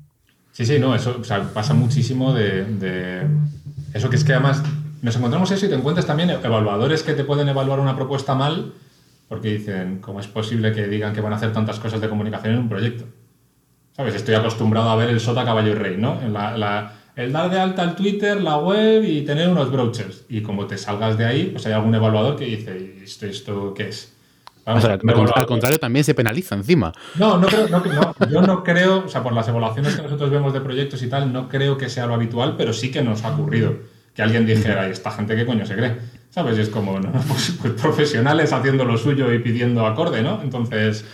Sí, 0.53 0.65
sí, 0.65 0.79
no, 0.79 0.95
eso 0.95 1.21
pasa 1.53 1.75
muchísimo 1.75 2.33
de, 2.33 3.27
Eso 3.93 4.09
que 4.09 4.17
es 4.17 4.25
que 4.25 4.33
además 4.33 4.63
nos 5.03 5.17
encontramos 5.17 5.51
eso 5.51 5.67
y 5.67 5.69
te 5.69 5.75
encuentras 5.75 6.07
también 6.07 6.31
evaluadores 6.31 7.03
que 7.03 7.13
te 7.13 7.25
pueden 7.25 7.49
evaluar 7.49 7.81
una 7.81 7.97
propuesta 7.97 8.35
mal 8.35 8.73
porque 9.29 9.49
dicen, 9.49 9.99
¿cómo 10.01 10.21
es 10.21 10.27
posible 10.27 10.73
que 10.73 10.87
digan 10.87 11.13
que 11.13 11.21
van 11.21 11.33
a 11.33 11.37
hacer 11.37 11.53
tantas 11.53 11.81
cosas 11.81 12.01
de 12.01 12.09
comunicación 12.09 12.55
en 12.55 12.61
un 12.61 12.69
proyecto? 12.69 13.05
¿Sabes? 13.97 14.15
Estoy 14.15 14.35
acostumbrado 14.35 14.91
a 14.91 14.97
ver 14.97 15.09
el 15.09 15.21
sota, 15.21 15.45
caballo 15.45 15.71
y 15.71 15.75
rey, 15.75 15.97
¿no? 15.97 16.19
el 17.17 17.33
dar 17.33 17.51
de 17.51 17.61
alta 17.61 17.85
el 17.85 17.95
Twitter, 17.95 18.41
la 18.41 18.59
web 18.59 19.05
y 19.05 19.23
tener 19.23 19.49
unos 19.49 19.71
brochures. 19.71 20.25
Y 20.29 20.43
como 20.43 20.67
te 20.67 20.77
salgas 20.77 21.17
de 21.17 21.25
ahí, 21.25 21.45
pues 21.53 21.65
hay 21.67 21.73
algún 21.73 21.95
evaluador 21.95 22.35
que 22.35 22.45
dice, 22.45 22.99
¿esto, 23.05 23.27
esto 23.27 23.75
qué 23.75 23.89
es? 23.89 24.13
al 24.67 25.47
contrario, 25.47 25.79
también 25.79 26.05
se 26.05 26.15
penaliza 26.15 26.55
encima. 26.55 26.93
No, 27.17 27.39
no 27.39 27.47
creo, 27.47 27.69
no, 27.69 28.29
yo 28.31 28.43
no 28.43 28.65
creo, 28.65 29.05
o 29.05 29.09
sea, 29.09 29.23
por 29.23 29.33
las 29.33 29.47
evaluaciones 29.47 29.95
que 29.95 30.03
nosotros 30.03 30.31
vemos 30.31 30.53
de 30.53 30.61
proyectos 30.61 31.03
y 31.03 31.09
tal, 31.09 31.33
no 31.33 31.49
creo 31.49 31.77
que 31.77 31.89
sea 31.89 32.07
lo 32.07 32.15
habitual, 32.15 32.55
pero 32.57 32.73
sí 32.73 32.91
que 32.91 33.03
nos 33.03 33.25
ha 33.25 33.35
ocurrido 33.35 33.75
que 34.15 34.23
alguien 34.23 34.47
dijera, 34.47 34.89
esta 34.89 35.11
gente 35.11 35.37
qué 35.37 35.45
coño 35.45 35.67
se 35.67 35.77
cree? 35.77 35.97
¿Sabes? 36.31 36.57
Y 36.57 36.63
es 36.63 36.69
como, 36.69 36.99
no, 36.99 37.13
pues, 37.29 37.57
pues, 37.61 37.75
profesionales 37.75 38.53
haciendo 38.53 38.85
lo 38.85 38.97
suyo 38.97 39.33
y 39.33 39.39
pidiendo 39.39 39.87
acorde, 39.87 40.23
¿no? 40.23 40.41
Entonces, 40.43 41.05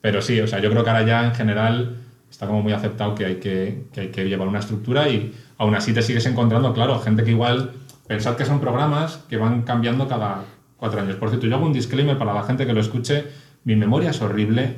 pero 0.00 0.22
sí, 0.22 0.40
o 0.40 0.46
sea, 0.46 0.60
yo 0.60 0.70
creo 0.70 0.84
que 0.84 0.90
ahora 0.90 1.04
ya 1.04 1.24
en 1.24 1.34
general 1.34 1.96
está 2.30 2.46
como 2.46 2.62
muy 2.62 2.72
aceptado 2.72 3.14
que 3.14 3.26
hay 3.26 3.36
que, 3.36 3.84
que 3.92 4.00
hay 4.02 4.08
que 4.08 4.24
llevar 4.28 4.48
una 4.48 4.60
estructura 4.60 5.08
y 5.08 5.34
aún 5.58 5.74
así 5.74 5.92
te 5.92 6.02
sigues 6.02 6.24
encontrando, 6.26 6.72
claro, 6.72 6.98
gente 7.00 7.24
que 7.24 7.30
igual, 7.30 7.72
pensad 8.06 8.36
que 8.36 8.44
son 8.44 8.60
programas 8.60 9.24
que 9.28 9.36
van 9.36 9.62
cambiando 9.62 10.08
cada 10.08 10.44
cuatro 10.76 11.00
años. 11.00 11.16
Por 11.16 11.28
cierto, 11.28 11.46
yo 11.46 11.56
hago 11.56 11.66
un 11.66 11.72
disclaimer 11.72 12.16
para 12.16 12.32
la 12.32 12.42
gente 12.44 12.66
que 12.66 12.72
lo 12.72 12.80
escuche, 12.80 13.24
mi 13.64 13.76
memoria 13.76 14.10
es 14.10 14.22
horrible 14.22 14.76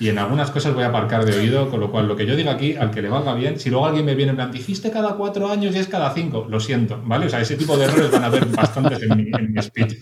y 0.00 0.08
en 0.08 0.18
algunas 0.18 0.50
cosas 0.50 0.74
voy 0.74 0.82
a 0.82 0.88
aparcar 0.88 1.24
de 1.24 1.38
oído, 1.38 1.70
con 1.70 1.78
lo 1.78 1.90
cual 1.92 2.08
lo 2.08 2.16
que 2.16 2.26
yo 2.26 2.34
diga 2.34 2.52
aquí, 2.52 2.74
al 2.74 2.90
que 2.90 3.00
le 3.00 3.08
valga 3.08 3.32
bien, 3.34 3.60
si 3.60 3.70
luego 3.70 3.86
alguien 3.86 4.04
me 4.04 4.16
viene 4.16 4.30
en 4.30 4.36
plan, 4.36 4.50
dijiste 4.50 4.90
cada 4.90 5.14
cuatro 5.14 5.48
años 5.50 5.74
y 5.74 5.78
es 5.78 5.86
cada 5.86 6.12
cinco, 6.12 6.46
lo 6.50 6.58
siento, 6.58 7.00
¿vale? 7.04 7.26
O 7.26 7.28
sea, 7.28 7.40
ese 7.40 7.56
tipo 7.56 7.76
de 7.76 7.84
errores 7.84 8.10
van 8.10 8.24
a 8.24 8.26
haber 8.26 8.44
bastantes 8.46 9.02
en 9.02 9.16
mi, 9.16 9.30
en 9.32 9.52
mi 9.52 9.62
speech, 9.62 9.98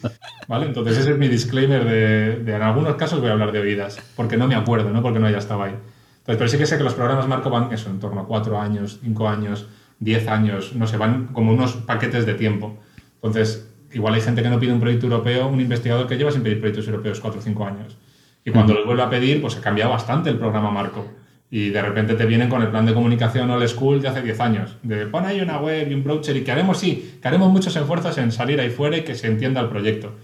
¿vale? 0.48 0.66
Entonces 0.66 0.96
ese 0.96 1.12
es 1.12 1.18
mi 1.18 1.28
disclaimer 1.28 1.84
de, 1.84 2.36
de, 2.36 2.56
en 2.56 2.62
algunos 2.62 2.96
casos 2.96 3.20
voy 3.20 3.28
a 3.28 3.32
hablar 3.32 3.52
de 3.52 3.58
oídas, 3.58 3.98
porque 4.16 4.38
no 4.38 4.48
me 4.48 4.54
acuerdo, 4.54 4.90
no 4.90 5.02
porque 5.02 5.18
no 5.18 5.26
haya 5.26 5.38
estado 5.38 5.62
ahí. 5.62 5.74
Entonces, 6.22 6.38
pero 6.38 6.48
sí 6.48 6.58
que 6.58 6.66
sé 6.66 6.78
que 6.78 6.84
los 6.84 6.94
programas 6.94 7.26
Marco 7.26 7.50
van 7.50 7.72
eso, 7.72 7.90
en 7.90 7.98
torno 7.98 8.20
a 8.20 8.26
cuatro 8.26 8.60
años, 8.60 9.00
cinco 9.02 9.28
años, 9.28 9.66
diez 9.98 10.28
años, 10.28 10.72
no 10.76 10.86
sé, 10.86 10.96
van 10.96 11.28
como 11.32 11.52
unos 11.52 11.72
paquetes 11.72 12.26
de 12.26 12.34
tiempo. 12.34 12.78
Entonces, 13.16 13.68
igual 13.92 14.14
hay 14.14 14.20
gente 14.20 14.40
que 14.40 14.48
no 14.48 14.60
pide 14.60 14.72
un 14.72 14.78
proyecto 14.78 15.06
europeo, 15.06 15.48
un 15.48 15.60
investigador 15.60 16.06
que 16.06 16.16
lleva 16.16 16.30
sin 16.30 16.44
pedir 16.44 16.60
proyectos 16.60 16.86
europeos 16.86 17.18
cuatro 17.18 17.40
o 17.40 17.42
cinco 17.42 17.66
años. 17.66 17.96
Y 18.44 18.52
cuando 18.52 18.72
los 18.72 18.86
vuelve 18.86 19.02
a 19.02 19.10
pedir, 19.10 19.40
pues 19.40 19.54
se 19.54 19.60
cambia 19.60 19.88
bastante 19.88 20.30
el 20.30 20.38
programa 20.38 20.70
Marco. 20.70 21.04
Y 21.50 21.70
de 21.70 21.82
repente 21.82 22.14
te 22.14 22.24
vienen 22.24 22.48
con 22.48 22.62
el 22.62 22.68
plan 22.68 22.86
de 22.86 22.94
comunicación 22.94 23.50
All 23.50 23.68
School 23.68 24.00
de 24.00 24.08
hace 24.08 24.22
10 24.22 24.40
años. 24.40 24.76
De 24.82 25.06
pon 25.06 25.26
ahí 25.26 25.40
una 25.40 25.58
web 25.58 25.90
y 25.90 25.94
un 25.94 26.04
browser 26.04 26.36
y 26.36 26.44
que 26.44 26.50
haremos, 26.50 26.78
sí, 26.78 27.18
que 27.20 27.28
haremos 27.28 27.50
muchos 27.50 27.76
esfuerzos 27.76 28.16
en 28.18 28.32
salir 28.32 28.60
ahí 28.60 28.70
fuera 28.70 28.96
y 28.96 29.02
que 29.02 29.14
se 29.14 29.26
entienda 29.26 29.60
el 29.60 29.68
proyecto. 29.68 30.14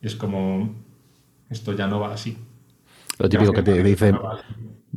Y 0.00 0.06
es 0.06 0.14
como, 0.14 0.76
esto 1.50 1.72
ya 1.72 1.86
no 1.86 1.98
va 1.98 2.12
así. 2.12 2.38
Lo 3.18 3.28
típico 3.28 3.52
que 3.52 3.62
te 3.62 3.82
dice, 3.82 4.12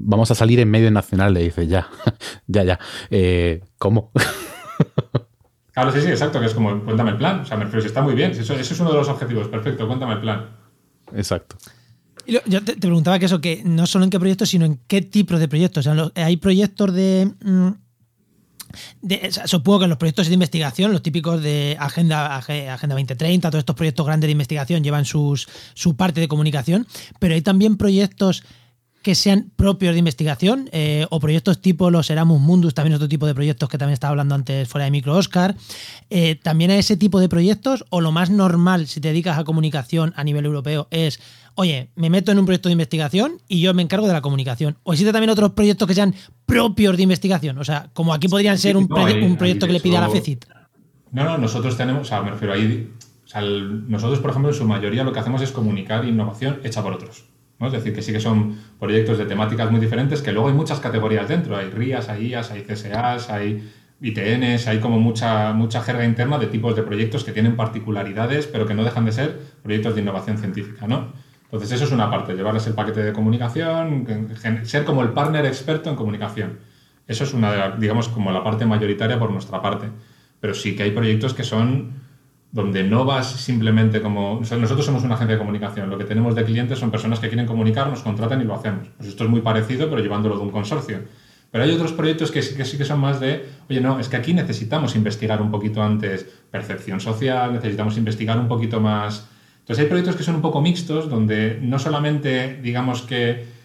vamos 0.01 0.32
a 0.32 0.36
salir 0.36 0.60
en 0.60 0.70
medio 0.70 0.91
nacional, 0.91 1.34
le 1.34 1.41
dice, 1.41 1.68
ya, 1.68 1.88
ya, 2.48 2.63
ya. 2.63 2.79
Eh, 3.10 3.63
¿Cómo? 3.77 4.12
Claro, 5.72 5.94
sí, 5.94 6.01
sí, 6.01 6.10
exacto, 6.10 6.41
que 6.41 6.48
es 6.48 6.53
como, 6.53 6.84
cuéntame 6.84 7.12
el 7.12 7.18
plan. 7.18 7.39
O 7.39 7.46
sea, 7.46 7.56
me 7.56 7.63
refiero, 7.63 7.86
está 7.86 8.01
muy 8.01 8.13
bien. 8.13 8.32
Eso, 8.32 8.53
eso 8.53 8.74
es 8.74 8.79
uno 8.82 8.91
de 8.91 8.98
los 8.98 9.08
objetivos, 9.08 9.48
perfecto, 9.48 9.88
cuéntame 9.88 10.13
el 10.15 10.20
plan. 10.20 10.50
Exacto. 11.15 11.56
Yo 12.27 12.63
te, 12.63 12.75
preguntaba 12.75 13.18
que 13.18 13.25
eso, 13.25 13.39
que 13.39 13.63
no 13.63 13.88
solo 13.88 14.03
en 14.03 14.10
qué 14.10 14.20
proyectos, 14.20 14.50
sino 14.50 14.65
en 14.65 14.79
qué 14.88 15.01
tipo 15.01 15.38
de 15.38 15.48
proyectos. 15.48 15.88
O 15.88 15.94
sea, 15.94 16.25
hay 16.25 16.36
proyectos 16.38 16.94
de, 16.94 17.32
mm, 17.44 17.70
supongo 19.46 19.79
que 19.79 19.84
en 19.86 19.89
los 19.89 19.98
proyectos 19.98 20.27
de 20.27 20.34
investigación, 20.34 20.91
los 20.91 21.01
típicos 21.01 21.41
de 21.41 21.75
Agenda, 21.79 22.36
Agenda 22.36 22.96
2030, 22.96 23.50
todos 23.50 23.62
estos 23.62 23.75
proyectos 23.75 24.06
grandes 24.06 24.27
de 24.27 24.34
investigación 24.34 24.84
llevan 24.84 25.06
sus, 25.06 25.48
su 25.74 25.96
parte 25.96 26.22
de 26.22 26.27
comunicación, 26.27 26.88
pero 27.20 27.34
hay 27.34 27.41
también 27.41 27.77
proyectos 27.77 28.44
que 29.01 29.15
sean 29.15 29.51
propios 29.56 29.94
de 29.94 30.00
investigación 30.00 30.70
eh, 30.72 31.06
o 31.10 31.20
proyectos 31.20 31.62
tipo 31.62 31.89
los 31.89 32.10
Eramus 32.10 32.41
Mundus, 32.41 32.74
también 32.74 32.96
otro 32.96 33.08
tipo 33.08 33.25
de 33.25 33.34
proyectos 33.34 33.70
que 33.70 33.77
también 33.77 33.94
estaba 33.94 34.12
hablando 34.12 34.36
antes 34.36 34.68
fuera 34.68 34.86
de 34.86 34.91
micro 34.91 35.15
Oscar. 35.15 35.56
Eh, 36.10 36.36
también 36.36 36.72
a 36.72 36.77
ese 36.77 36.98
tipo 36.98 37.20
de 37.20 37.29
proyectos 37.29 37.86
o 37.89 38.01
lo 38.01 38.12
más 38.12 38.29
normal 38.29 38.88
si 38.88 39.00
te 39.00 39.10
dedicas 39.10 39.38
a 39.38 39.44
comunicación 39.44 40.13
a 40.18 40.24
nivel 40.24 40.46
europeo 40.46 40.88
es, 40.91 41.22
oye, 41.56 41.91
me 41.96 42.10
meto 42.10 42.32
en 42.32 42.39
un 42.39 42.46
proyecto 42.46 42.68
de 42.68 42.74
investigación 42.74 43.41
y 43.48 43.62
yo 43.62 43.74
me 43.74 43.82
encargo 43.82 44.08
de 44.08 44.13
la 44.13 44.22
comunicación. 44.22 44.77
O 44.84 44.91
existe 44.91 45.13
también 45.13 45.29
otros 45.29 45.53
proyectos 45.53 45.88
que 45.88 45.96
sean 45.96 46.13
propios 46.46 46.98
de 46.98 47.03
investigación, 47.03 47.58
o 47.58 47.63
sea, 47.63 47.89
como 47.94 48.13
aquí 48.13 48.27
podrían 48.27 48.58
ser 48.58 48.75
un, 48.75 48.84
un 48.84 49.38
proyecto 49.38 49.65
que 49.65 49.74
le 49.74 49.79
pida 49.79 50.00
a 50.00 50.01
la 50.01 50.10
FECIT. 50.10 50.46
No, 51.12 51.24
no, 51.24 51.38
nosotros 51.38 51.77
tenemos, 51.77 52.01
o 52.01 52.06
sea, 52.06 52.22
me 52.22 52.32
refiero 52.32 52.53
ahí, 52.53 52.91
nosotros 53.88 54.20
por 54.20 54.32
ejemplo 54.32 54.51
en 54.51 54.58
su 54.58 54.65
mayoría 54.65 55.03
lo 55.03 55.13
que 55.13 55.20
hacemos 55.20 55.41
es 55.41 55.51
comunicar 55.51 56.06
innovación 56.06 56.60
hecha 56.63 56.84
por 56.84 56.94
otros. 56.94 57.29
Es 57.62 57.74
decir, 57.74 57.94
que 57.94 58.01
sí 58.01 58.13
que 58.13 58.20
son 58.20 58.58
proyectos 58.80 59.18
de 59.18 59.25
temáticas 59.25 59.70
muy 59.70 59.80
diferentes, 59.80 60.22
que 60.22 60.32
luego 60.32 60.48
hay 60.48 60.54
muchas 60.54 60.80
categorías 60.80 61.28
dentro. 61.28 61.58
Hay 61.58 61.70
RIAs, 61.70 62.08
hay 62.10 62.28
IAS, 62.28 62.51
hay 62.51 62.62
CSAs, 62.63 63.30
hay 63.30 63.70
ITNs, 64.01 64.68
hay 64.68 64.80
como 64.80 65.00
mucha, 65.00 65.51
mucha 65.51 65.82
jerga 65.82 66.06
interna 66.06 66.38
de 66.38 66.48
tipos 66.48 66.75
de 66.75 66.84
proyectos 66.84 67.25
que 67.25 67.34
tienen 67.34 67.58
particularidades, 67.58 68.48
pero 68.48 68.66
que 68.66 68.74
no 68.74 68.84
dejan 68.84 69.06
de 69.06 69.12
ser 69.12 69.39
proyectos 69.62 69.96
de 69.96 70.01
innovación 70.01 70.38
científica, 70.38 70.88
¿no? 70.88 71.12
Entonces, 71.44 71.72
eso 71.72 71.84
es 71.84 71.92
una 71.92 72.10
parte, 72.10 72.34
llevarles 72.34 72.66
el 72.68 72.75
paquete 72.75 73.04
de 73.04 73.12
comunicación, 73.12 74.06
ser 74.63 74.86
como 74.86 75.01
el 75.01 75.10
partner 75.10 75.46
experto 75.46 75.89
en 75.89 75.96
comunicación. 75.96 76.60
Eso 77.08 77.24
es 77.24 77.34
una, 77.34 77.72
digamos, 77.72 78.08
como 78.08 78.32
la 78.32 78.44
parte 78.44 78.66
mayoritaria 78.66 79.18
por 79.18 79.32
nuestra 79.32 79.62
parte. 79.62 79.88
Pero 80.39 80.54
sí 80.54 80.75
que 80.75 80.84
hay 80.84 80.92
proyectos 80.92 81.34
que 81.34 81.44
son 81.44 81.94
donde 82.51 82.84
no 82.84 83.06
vas 83.06 83.32
simplemente 83.32 84.01
como... 84.01 84.39
nosotros 84.39 84.86
somos 84.86 85.03
una 85.03 85.15
agencia 85.15 85.36
de 85.36 85.39
comunicación, 85.39 85.89
lo 85.89 85.98
que 85.98 86.06
tenemos 86.06 86.36
de 86.36 86.44
clientes 86.44 86.79
son 86.79 86.89
personas 86.89 87.20
que 87.20 87.27
quieren 87.27 87.46
comunicar, 87.46 87.88
nos 87.89 88.01
contratan 88.01 88.41
y 88.41 88.46
lo 88.46 88.56
hacemos. 88.56 88.88
Pues 88.98 89.10
esto 89.10 89.24
es 89.24 89.29
muy 89.29 89.41
parecido, 89.41 89.89
pero 89.89 90.01
llevándolo 90.01 90.36
de 90.36 90.41
un 90.41 90.50
consorcio. 90.50 91.00
Pero 91.51 91.63
hay 91.63 91.72
otros 91.72 91.94
proyectos 91.94 92.32
que 92.32 92.41
sí, 92.41 92.56
que 92.56 92.65
sí 92.65 92.77
que 92.77 92.86
son 92.86 93.00
más 93.00 93.20
de, 93.20 93.46
oye, 93.70 93.82
no, 93.82 94.00
es 94.00 94.08
que 94.08 94.18
aquí 94.18 94.34
necesitamos 94.34 94.96
investigar 94.96 95.41
un 95.41 95.51
poquito 95.51 95.82
antes 95.82 96.25
percepción 96.51 97.00
social, 97.00 97.53
necesitamos 97.53 97.98
investigar 97.98 98.39
un 98.39 98.48
poquito 98.48 98.79
más... 98.79 99.27
Entonces 99.60 99.84
hay 99.84 99.89
proyectos 99.89 100.15
que 100.15 100.24
son 100.24 100.36
un 100.36 100.41
poco 100.41 100.62
mixtos, 100.62 101.10
donde 101.10 101.60
no 101.62 101.77
solamente, 101.77 102.60
digamos 102.62 103.03
que 103.03 103.59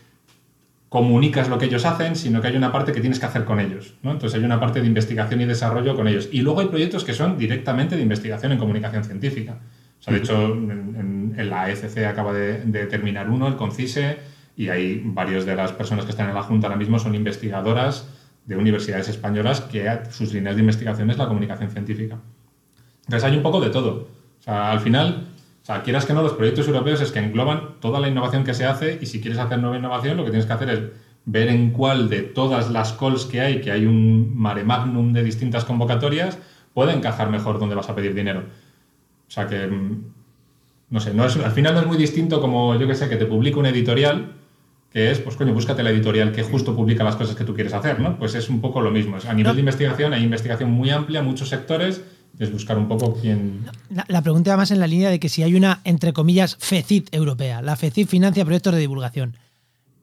comunicas 0.94 1.48
lo 1.48 1.58
que 1.58 1.64
ellos 1.64 1.84
hacen, 1.86 2.14
sino 2.14 2.40
que 2.40 2.46
hay 2.46 2.56
una 2.56 2.70
parte 2.70 2.92
que 2.92 3.00
tienes 3.00 3.18
que 3.18 3.26
hacer 3.26 3.44
con 3.44 3.58
ellos. 3.58 3.94
Entonces 4.04 4.32
hay 4.38 4.44
una 4.44 4.60
parte 4.60 4.80
de 4.80 4.86
investigación 4.86 5.40
y 5.40 5.44
desarrollo 5.44 5.96
con 5.96 6.06
ellos. 6.06 6.28
Y 6.30 6.42
luego 6.42 6.60
hay 6.60 6.68
proyectos 6.68 7.02
que 7.02 7.12
son 7.12 7.36
directamente 7.36 7.96
de 7.96 8.02
investigación 8.02 8.52
en 8.52 8.58
comunicación 8.58 9.02
científica. 9.02 9.58
O 9.98 10.02
sea, 10.04 10.14
de 10.14 10.20
hecho, 10.20 10.52
en, 10.54 11.34
la 11.50 11.68
ECC 11.68 12.06
acaba 12.06 12.32
de, 12.32 12.86
terminar 12.86 13.28
uno, 13.28 13.48
el 13.48 13.56
CONCISE, 13.56 14.18
y 14.56 14.68
hay 14.68 15.02
varios 15.04 15.44
de 15.44 15.56
las 15.56 15.72
personas 15.72 16.04
que 16.04 16.12
están 16.12 16.28
en 16.28 16.34
la 16.36 16.44
Junta 16.44 16.68
ahora 16.68 16.78
mismo 16.78 17.00
son 17.00 17.16
investigadoras 17.16 18.08
de 18.46 18.56
universidades 18.56 19.08
españolas 19.08 19.62
que 19.62 19.90
sus 20.10 20.32
líneas 20.32 20.54
de 20.54 20.60
investigación 20.60 21.10
es 21.10 21.18
la 21.18 21.26
comunicación 21.26 21.72
científica. 21.72 22.20
Entonces 23.06 23.28
hay 23.28 23.36
un 23.36 23.42
poco 23.42 23.60
de 23.60 23.70
todo. 23.70 24.10
O 24.38 24.42
sea, 24.44 24.70
al 24.70 24.78
final 24.78 25.26
o 25.64 25.66
sea, 25.66 25.82
quieras 25.82 26.04
que 26.04 26.12
no, 26.12 26.20
los 26.20 26.34
proyectos 26.34 26.68
europeos 26.68 27.00
es 27.00 27.10
que 27.10 27.20
engloban 27.20 27.80
toda 27.80 27.98
la 27.98 28.06
innovación 28.06 28.44
que 28.44 28.52
se 28.52 28.66
hace 28.66 28.98
y 29.00 29.06
si 29.06 29.22
quieres 29.22 29.40
hacer 29.40 29.58
nueva 29.58 29.78
innovación, 29.78 30.18
lo 30.18 30.22
que 30.22 30.30
tienes 30.30 30.44
que 30.44 30.52
hacer 30.52 30.68
es 30.68 30.80
ver 31.24 31.48
en 31.48 31.70
cuál 31.70 32.10
de 32.10 32.20
todas 32.20 32.70
las 32.70 32.92
calls 32.92 33.24
que 33.24 33.40
hay, 33.40 33.62
que 33.62 33.70
hay 33.72 33.86
un 33.86 34.36
mare 34.36 34.62
magnum 34.62 35.14
de 35.14 35.24
distintas 35.24 35.64
convocatorias, 35.64 36.36
puede 36.74 36.92
encajar 36.92 37.30
mejor 37.30 37.58
donde 37.58 37.76
vas 37.76 37.88
a 37.88 37.94
pedir 37.94 38.12
dinero. 38.12 38.40
O 39.26 39.30
sea 39.30 39.46
que, 39.46 39.66
mm, 39.66 40.04
no 40.90 41.00
sé, 41.00 41.14
no 41.14 41.24
es, 41.24 41.34
al 41.38 41.52
final 41.52 41.72
no 41.72 41.80
es 41.80 41.86
muy 41.86 41.96
distinto 41.96 42.42
como, 42.42 42.78
yo 42.78 42.86
que 42.86 42.94
sé, 42.94 43.08
que 43.08 43.16
te 43.16 43.24
publica 43.24 43.58
un 43.58 43.64
editorial, 43.64 44.32
que 44.92 45.10
es, 45.10 45.18
pues 45.18 45.34
coño, 45.34 45.54
búscate 45.54 45.82
la 45.82 45.88
editorial 45.88 46.30
que 46.32 46.42
justo 46.42 46.76
publica 46.76 47.04
las 47.04 47.16
cosas 47.16 47.36
que 47.36 47.44
tú 47.44 47.54
quieres 47.54 47.72
hacer, 47.72 48.00
¿no? 48.00 48.18
Pues 48.18 48.34
es 48.34 48.50
un 48.50 48.60
poco 48.60 48.82
lo 48.82 48.90
mismo. 48.90 49.16
A 49.26 49.32
nivel 49.32 49.54
de 49.54 49.60
investigación 49.60 50.12
hay 50.12 50.22
investigación 50.24 50.70
muy 50.70 50.90
amplia, 50.90 51.22
muchos 51.22 51.48
sectores, 51.48 52.04
es 52.38 52.52
buscar 52.52 52.78
un 52.78 52.88
poco 52.88 53.16
quién... 53.20 53.64
La, 54.08 54.22
pregunta 54.22 54.50
va 54.52 54.58
más 54.58 54.70
en 54.70 54.80
la 54.80 54.86
línea 54.86 55.10
de 55.10 55.20
que 55.20 55.28
si 55.28 55.42
hay 55.42 55.54
una, 55.54 55.80
entre 55.84 56.12
comillas, 56.12 56.56
FECIT 56.58 57.14
europea. 57.14 57.62
La 57.62 57.76
FECIT 57.76 58.08
financia 58.08 58.44
proyectos 58.44 58.74
de 58.74 58.80
divulgación. 58.80 59.36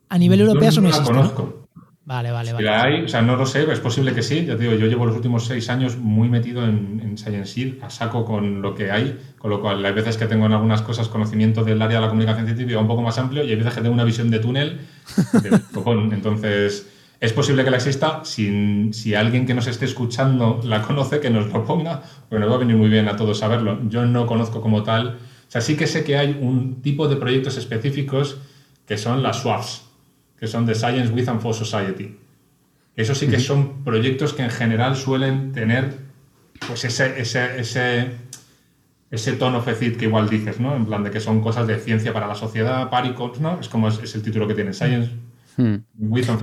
A 0.09 0.17
nivel 0.17 0.41
europeo 0.41 0.69
eso 0.69 0.81
no, 0.81 0.89
no 0.89 0.95
existe. 0.95 1.13
Conozco. 1.13 1.67
Vale, 2.03 2.31
vale, 2.31 2.51
vale. 2.51 2.67
hay, 2.67 3.03
o 3.03 3.07
sea, 3.07 3.21
no 3.21 3.35
lo 3.35 3.45
sé, 3.45 3.71
es 3.71 3.79
posible 3.79 4.13
que 4.13 4.23
sí. 4.23 4.45
Ya 4.45 4.57
te 4.57 4.63
digo, 4.63 4.75
yo 4.75 4.87
llevo 4.87 5.05
los 5.05 5.15
últimos 5.15 5.45
seis 5.45 5.69
años 5.69 5.97
muy 5.97 6.27
metido 6.27 6.65
en, 6.65 6.99
en 7.01 7.17
Science 7.17 7.77
a 7.81 7.89
saco 7.89 8.25
con 8.25 8.61
lo 8.61 8.73
que 8.73 8.91
hay, 8.91 9.17
con 9.37 9.51
lo 9.51 9.61
cual 9.61 9.85
hay 9.85 9.93
veces 9.93 10.17
que 10.17 10.25
tengo 10.25 10.47
en 10.47 10.53
algunas 10.53 10.81
cosas 10.81 11.07
conocimiento 11.07 11.63
del 11.63 11.81
área 11.81 11.99
de 11.99 12.01
la 12.01 12.09
comunicación 12.09 12.47
científica 12.47 12.79
un 12.79 12.87
poco 12.87 13.03
más 13.03 13.17
amplio 13.17 13.45
y 13.45 13.51
hay 13.51 13.55
veces 13.55 13.75
que 13.75 13.81
tengo 13.81 13.93
una 13.93 14.03
visión 14.03 14.29
de 14.31 14.39
túnel. 14.39 14.81
Entonces, 16.11 16.90
es 17.21 17.33
posible 17.33 17.63
que 17.63 17.69
la 17.69 17.77
exista. 17.77 18.25
Si, 18.25 18.91
si, 18.93 19.13
alguien 19.13 19.45
que 19.45 19.53
nos 19.53 19.67
esté 19.67 19.85
escuchando 19.85 20.59
la 20.63 20.81
conoce, 20.81 21.19
que 21.19 21.29
nos 21.29 21.53
lo 21.53 21.63
ponga, 21.63 22.01
porque 22.27 22.41
nos 22.41 22.51
va 22.51 22.55
a 22.55 22.57
venir 22.57 22.75
muy 22.75 22.89
bien 22.89 23.07
a 23.07 23.15
todos 23.15 23.37
saberlo. 23.37 23.79
Yo 23.87 24.05
no 24.07 24.25
conozco 24.25 24.59
como 24.59 24.81
tal. 24.81 25.19
O 25.47 25.51
sea, 25.51 25.61
sí 25.61 25.77
que 25.77 25.85
sé 25.85 26.03
que 26.03 26.17
hay 26.17 26.37
un 26.41 26.81
tipo 26.81 27.07
de 27.07 27.17
proyectos 27.17 27.57
específicos 27.57 28.39
que 28.87 28.97
son 28.97 29.21
las 29.21 29.41
SWAFs, 29.41 29.83
que 30.39 30.47
son 30.47 30.65
The 30.65 30.73
Science 30.73 31.13
with 31.13 31.29
and 31.29 31.41
for 31.41 31.53
Society. 31.53 32.17
Eso 32.95 33.13
sí 33.13 33.27
que 33.27 33.39
son 33.39 33.83
proyectos 33.83 34.33
que 34.33 34.41
en 34.41 34.49
general 34.49 34.95
suelen 34.95 35.51
tener 35.51 35.95
pues 36.67 36.83
ese, 36.85 37.21
ese, 37.21 37.59
ese, 37.59 38.11
ese 39.11 39.33
tono 39.33 39.61
FECIT 39.61 39.97
que 39.97 40.05
igual 40.05 40.27
dices, 40.27 40.59
¿no? 40.59 40.75
En 40.75 40.87
plan 40.87 41.03
de 41.03 41.11
que 41.11 41.19
son 41.19 41.39
cosas 41.41 41.67
de 41.67 41.77
ciencia 41.77 42.13
para 42.13 42.27
la 42.27 42.35
sociedad, 42.35 42.89
PARICOTS, 42.89 43.39
¿no? 43.41 43.59
Es 43.59 43.69
como 43.69 43.89
es, 43.89 44.15
el 44.15 44.23
título 44.23 44.47
que 44.47 44.55
tiene, 44.55 44.73
Science 44.73 45.11
Hmm. 45.57 45.75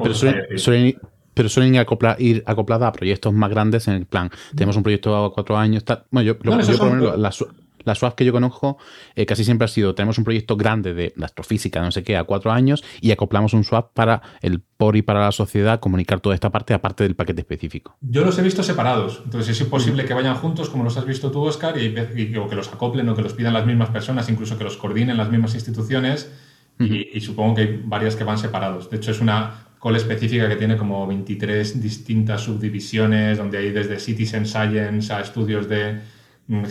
Pero 0.03 0.15
suelen, 0.59 0.99
pero 1.35 1.49
suelen 1.49 1.75
ir, 1.75 1.87
ir 2.19 2.43
acopladas 2.47 2.89
a 2.89 2.93
proyectos 2.93 3.33
más 3.33 3.51
grandes 3.51 3.89
en 3.89 3.95
el 3.95 4.07
plan. 4.07 4.31
Tenemos 4.55 4.77
un 4.77 4.83
proyecto 4.83 5.17
a 5.17 5.33
cuatro 5.33 5.57
años. 5.57 5.85
bueno, 6.11 6.27
yo, 6.27 6.37
lo, 6.43 6.61
yo 6.61 6.79
por 6.79 6.89
lo 6.89 6.95
menos, 6.95 7.47
la 7.89 7.95
SWAP 7.95 8.15
que 8.15 8.25
yo 8.25 8.33
conozco 8.33 8.79
eh, 9.17 9.27
casi 9.27 9.45
siempre 9.45 9.65
ha 9.65 9.69
sido, 9.69 9.95
tenemos 9.95 10.19
un 10.19 10.25
proyecto 10.25 10.57
grande 10.57 10.95
de 10.95 11.13
astrofísica, 11.23 11.81
no 11.81 11.91
sé 11.91 12.03
qué, 12.03 12.17
a 12.17 12.25
cuatro 12.25 12.53
años 12.53 12.85
y 13.01 13.11
acoplamos 13.11 13.55
un 13.55 13.65
swap 13.65 13.93
para 13.95 14.23
el 14.43 14.61
POR 14.61 14.97
y 14.97 15.03
para 15.03 15.21
la 15.21 15.33
sociedad 15.33 15.81
comunicar 15.81 16.21
toda 16.21 16.35
esta 16.35 16.51
parte 16.51 16.75
aparte 16.75 17.05
del 17.05 17.17
paquete 17.17 17.41
específico. 17.41 17.97
Yo 18.01 18.25
los 18.25 18.39
he 18.39 18.43
visto 18.43 18.63
separados, 18.63 19.23
entonces 19.25 19.57
es 19.57 19.61
imposible 19.61 20.05
que 20.05 20.15
vayan 20.15 20.37
juntos 20.37 20.69
como 20.69 20.85
los 20.85 20.97
has 20.97 21.07
visto 21.07 21.31
tú, 21.31 21.43
Oscar, 21.43 21.77
y, 21.79 22.37
o 22.37 22.49
que 22.49 22.57
los 22.57 22.69
acoplen 22.69 23.09
o 23.09 23.17
que 23.17 23.23
los 23.23 23.33
pidan 23.33 23.55
las 23.55 23.67
mismas 23.67 23.91
personas, 23.91 24.29
incluso 24.29 24.59
que 24.59 24.65
los 24.65 24.77
coordinen 24.77 25.17
las 25.17 25.31
mismas 25.31 25.55
instituciones. 25.55 26.31
Y, 26.79 27.21
supongo 27.21 27.57
que 27.57 27.61
hay 27.63 27.83
varias 27.85 28.15
que 28.15 28.25
van 28.25 28.39
separados. 28.39 28.89
De 28.91 28.99
hecho, 28.99 29.11
es 29.11 29.21
una 29.21 29.67
call 29.83 29.97
específica 29.97 30.49
que 30.49 30.57
tiene 30.57 30.77
como 30.77 31.07
23 31.07 31.83
distintas 31.83 32.43
subdivisiones, 32.43 33.39
donde 33.39 33.59
hay 33.59 33.71
desde 33.71 33.99
Citizen 33.99 34.47
Science 34.47 35.13
a 35.13 35.21
estudios 35.21 35.69
de 35.69 36.01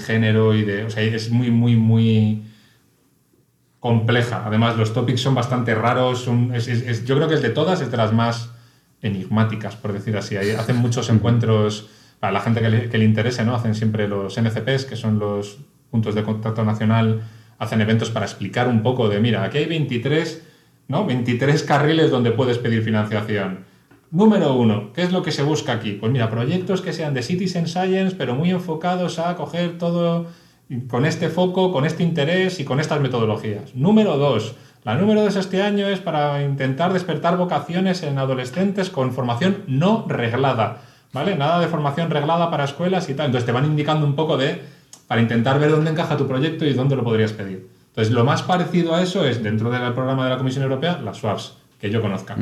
género 0.05 0.55
y 0.55 0.63
de. 0.63 0.85
O 0.85 0.89
sea, 0.89 1.03
es 1.03 1.29
muy, 1.29 1.51
muy, 1.51 1.75
muy 1.75 2.43
compleja. 3.79 4.43
Además, 4.45 4.77
los 4.77 4.93
topics 4.93 5.21
son 5.21 5.35
bastante 5.35 5.75
raros. 5.75 6.25
yo 6.25 7.15
creo 7.15 7.27
que 7.27 7.35
es 7.35 7.41
de 7.41 7.49
todas, 7.49 7.81
es 7.81 7.91
de 7.91 7.97
las 7.97 8.13
más 8.13 8.51
enigmáticas, 9.01 9.75
por 9.75 9.93
decir 9.93 10.15
así. 10.17 10.37
hacen 10.37 10.77
muchos 10.77 11.09
encuentros, 11.09 11.89
para 12.19 12.33
la 12.33 12.39
gente 12.39 12.61
que 12.61 12.69
le, 12.69 12.89
que 12.89 12.97
le 12.97 13.05
interese, 13.05 13.45
¿no? 13.45 13.53
Hacen 13.55 13.75
siempre 13.75 14.07
los 14.07 14.37
NCPs, 14.37 14.85
que 14.85 14.95
son 14.95 15.19
los 15.19 15.59
puntos 15.91 16.15
de 16.15 16.23
contacto 16.23 16.63
nacional, 16.63 17.21
hacen 17.59 17.81
eventos 17.81 18.09
para 18.09 18.25
explicar 18.25 18.67
un 18.67 18.83
poco 18.83 19.09
de, 19.09 19.19
mira, 19.19 19.43
aquí 19.43 19.59
hay 19.59 19.65
23, 19.65 20.43
¿no? 20.87 21.05
23 21.05 21.63
carriles 21.63 22.11
donde 22.11 22.31
puedes 22.31 22.57
pedir 22.57 22.83
financiación. 22.83 23.65
Número 24.09 24.53
uno, 24.53 24.93
¿qué 24.93 25.03
es 25.03 25.11
lo 25.11 25.21
que 25.21 25.31
se 25.31 25.43
busca 25.43 25.73
aquí? 25.73 25.93
Pues 25.93 26.11
mira, 26.11 26.29
proyectos 26.29 26.81
que 26.81 26.93
sean 26.93 27.13
de 27.13 27.23
Citizen 27.23 27.67
Science, 27.67 28.15
pero 28.17 28.35
muy 28.35 28.51
enfocados 28.51 29.19
a 29.19 29.35
coger 29.35 29.77
todo 29.77 30.27
con 30.89 31.05
este 31.05 31.29
foco, 31.29 31.71
con 31.71 31.85
este 31.85 32.03
interés 32.03 32.59
y 32.59 32.65
con 32.65 32.79
estas 32.79 33.01
metodologías. 33.01 33.75
Número 33.75 34.17
dos, 34.17 34.55
la 34.83 34.95
número 34.95 35.23
dos 35.23 35.35
este 35.35 35.61
año 35.61 35.87
es 35.87 35.99
para 35.99 36.41
intentar 36.43 36.93
despertar 36.93 37.35
vocaciones 37.37 38.03
en 38.03 38.17
adolescentes 38.17 38.89
con 38.89 39.11
formación 39.11 39.63
no 39.67 40.05
reglada, 40.07 40.83
¿vale? 41.11 41.35
Nada 41.35 41.59
de 41.59 41.67
formación 41.67 42.09
reglada 42.09 42.49
para 42.49 42.63
escuelas 42.63 43.09
y 43.09 43.13
tal. 43.13 43.27
Entonces 43.27 43.45
te 43.45 43.51
van 43.51 43.65
indicando 43.65 44.05
un 44.05 44.15
poco 44.15 44.37
de, 44.37 44.61
para 45.07 45.21
intentar 45.21 45.59
ver 45.59 45.71
dónde 45.71 45.91
encaja 45.91 46.17
tu 46.17 46.27
proyecto 46.27 46.65
y 46.65 46.73
dónde 46.73 46.95
lo 46.95 47.03
podrías 47.03 47.33
pedir. 47.33 47.67
Entonces 47.87 48.13
lo 48.13 48.23
más 48.23 48.43
parecido 48.43 48.93
a 48.93 49.01
eso 49.01 49.25
es, 49.25 49.41
dentro 49.41 49.71
del 49.71 49.93
programa 49.93 50.25
de 50.25 50.29
la 50.29 50.37
Comisión 50.37 50.63
Europea, 50.63 51.01
las 51.01 51.17
SWAPs, 51.17 51.57
que 51.79 51.89
yo 51.89 52.01
conozca. 52.01 52.37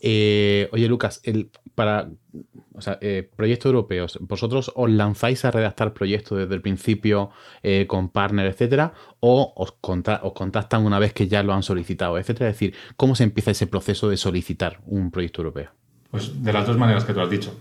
Eh, 0.00 0.68
oye, 0.72 0.86
Lucas, 0.86 1.20
el, 1.24 1.50
para 1.74 2.08
o 2.78 2.80
sea, 2.80 2.98
eh, 3.00 3.28
proyectos 3.34 3.66
europeos, 3.66 4.18
¿vosotros 4.20 4.70
os 4.76 4.88
lanzáis 4.88 5.44
a 5.44 5.50
redactar 5.50 5.92
proyectos 5.92 6.38
desde 6.38 6.54
el 6.54 6.62
principio 6.62 7.30
eh, 7.64 7.86
con 7.88 8.10
partner, 8.10 8.46
etcétera? 8.46 8.92
¿O 9.18 9.52
os, 9.56 9.74
os, 9.82 10.32
contactan 10.32 10.86
una 10.86 11.00
vez 11.00 11.12
que 11.12 11.26
ya 11.26 11.42
lo 11.42 11.52
han 11.52 11.64
solicitado, 11.64 12.18
etcétera? 12.18 12.50
Es 12.50 12.54
decir, 12.54 12.74
¿cómo 12.96 13.16
se 13.16 13.24
empieza 13.24 13.50
ese 13.50 13.66
proceso 13.66 14.08
de 14.08 14.16
solicitar 14.16 14.80
un 14.86 15.10
proyecto 15.10 15.42
europeo? 15.42 15.70
Pues 16.12 16.42
de 16.42 16.52
las 16.52 16.66
dos 16.66 16.78
maneras 16.78 17.04
que 17.04 17.12
tú 17.12 17.20
has 17.20 17.30
dicho. 17.30 17.52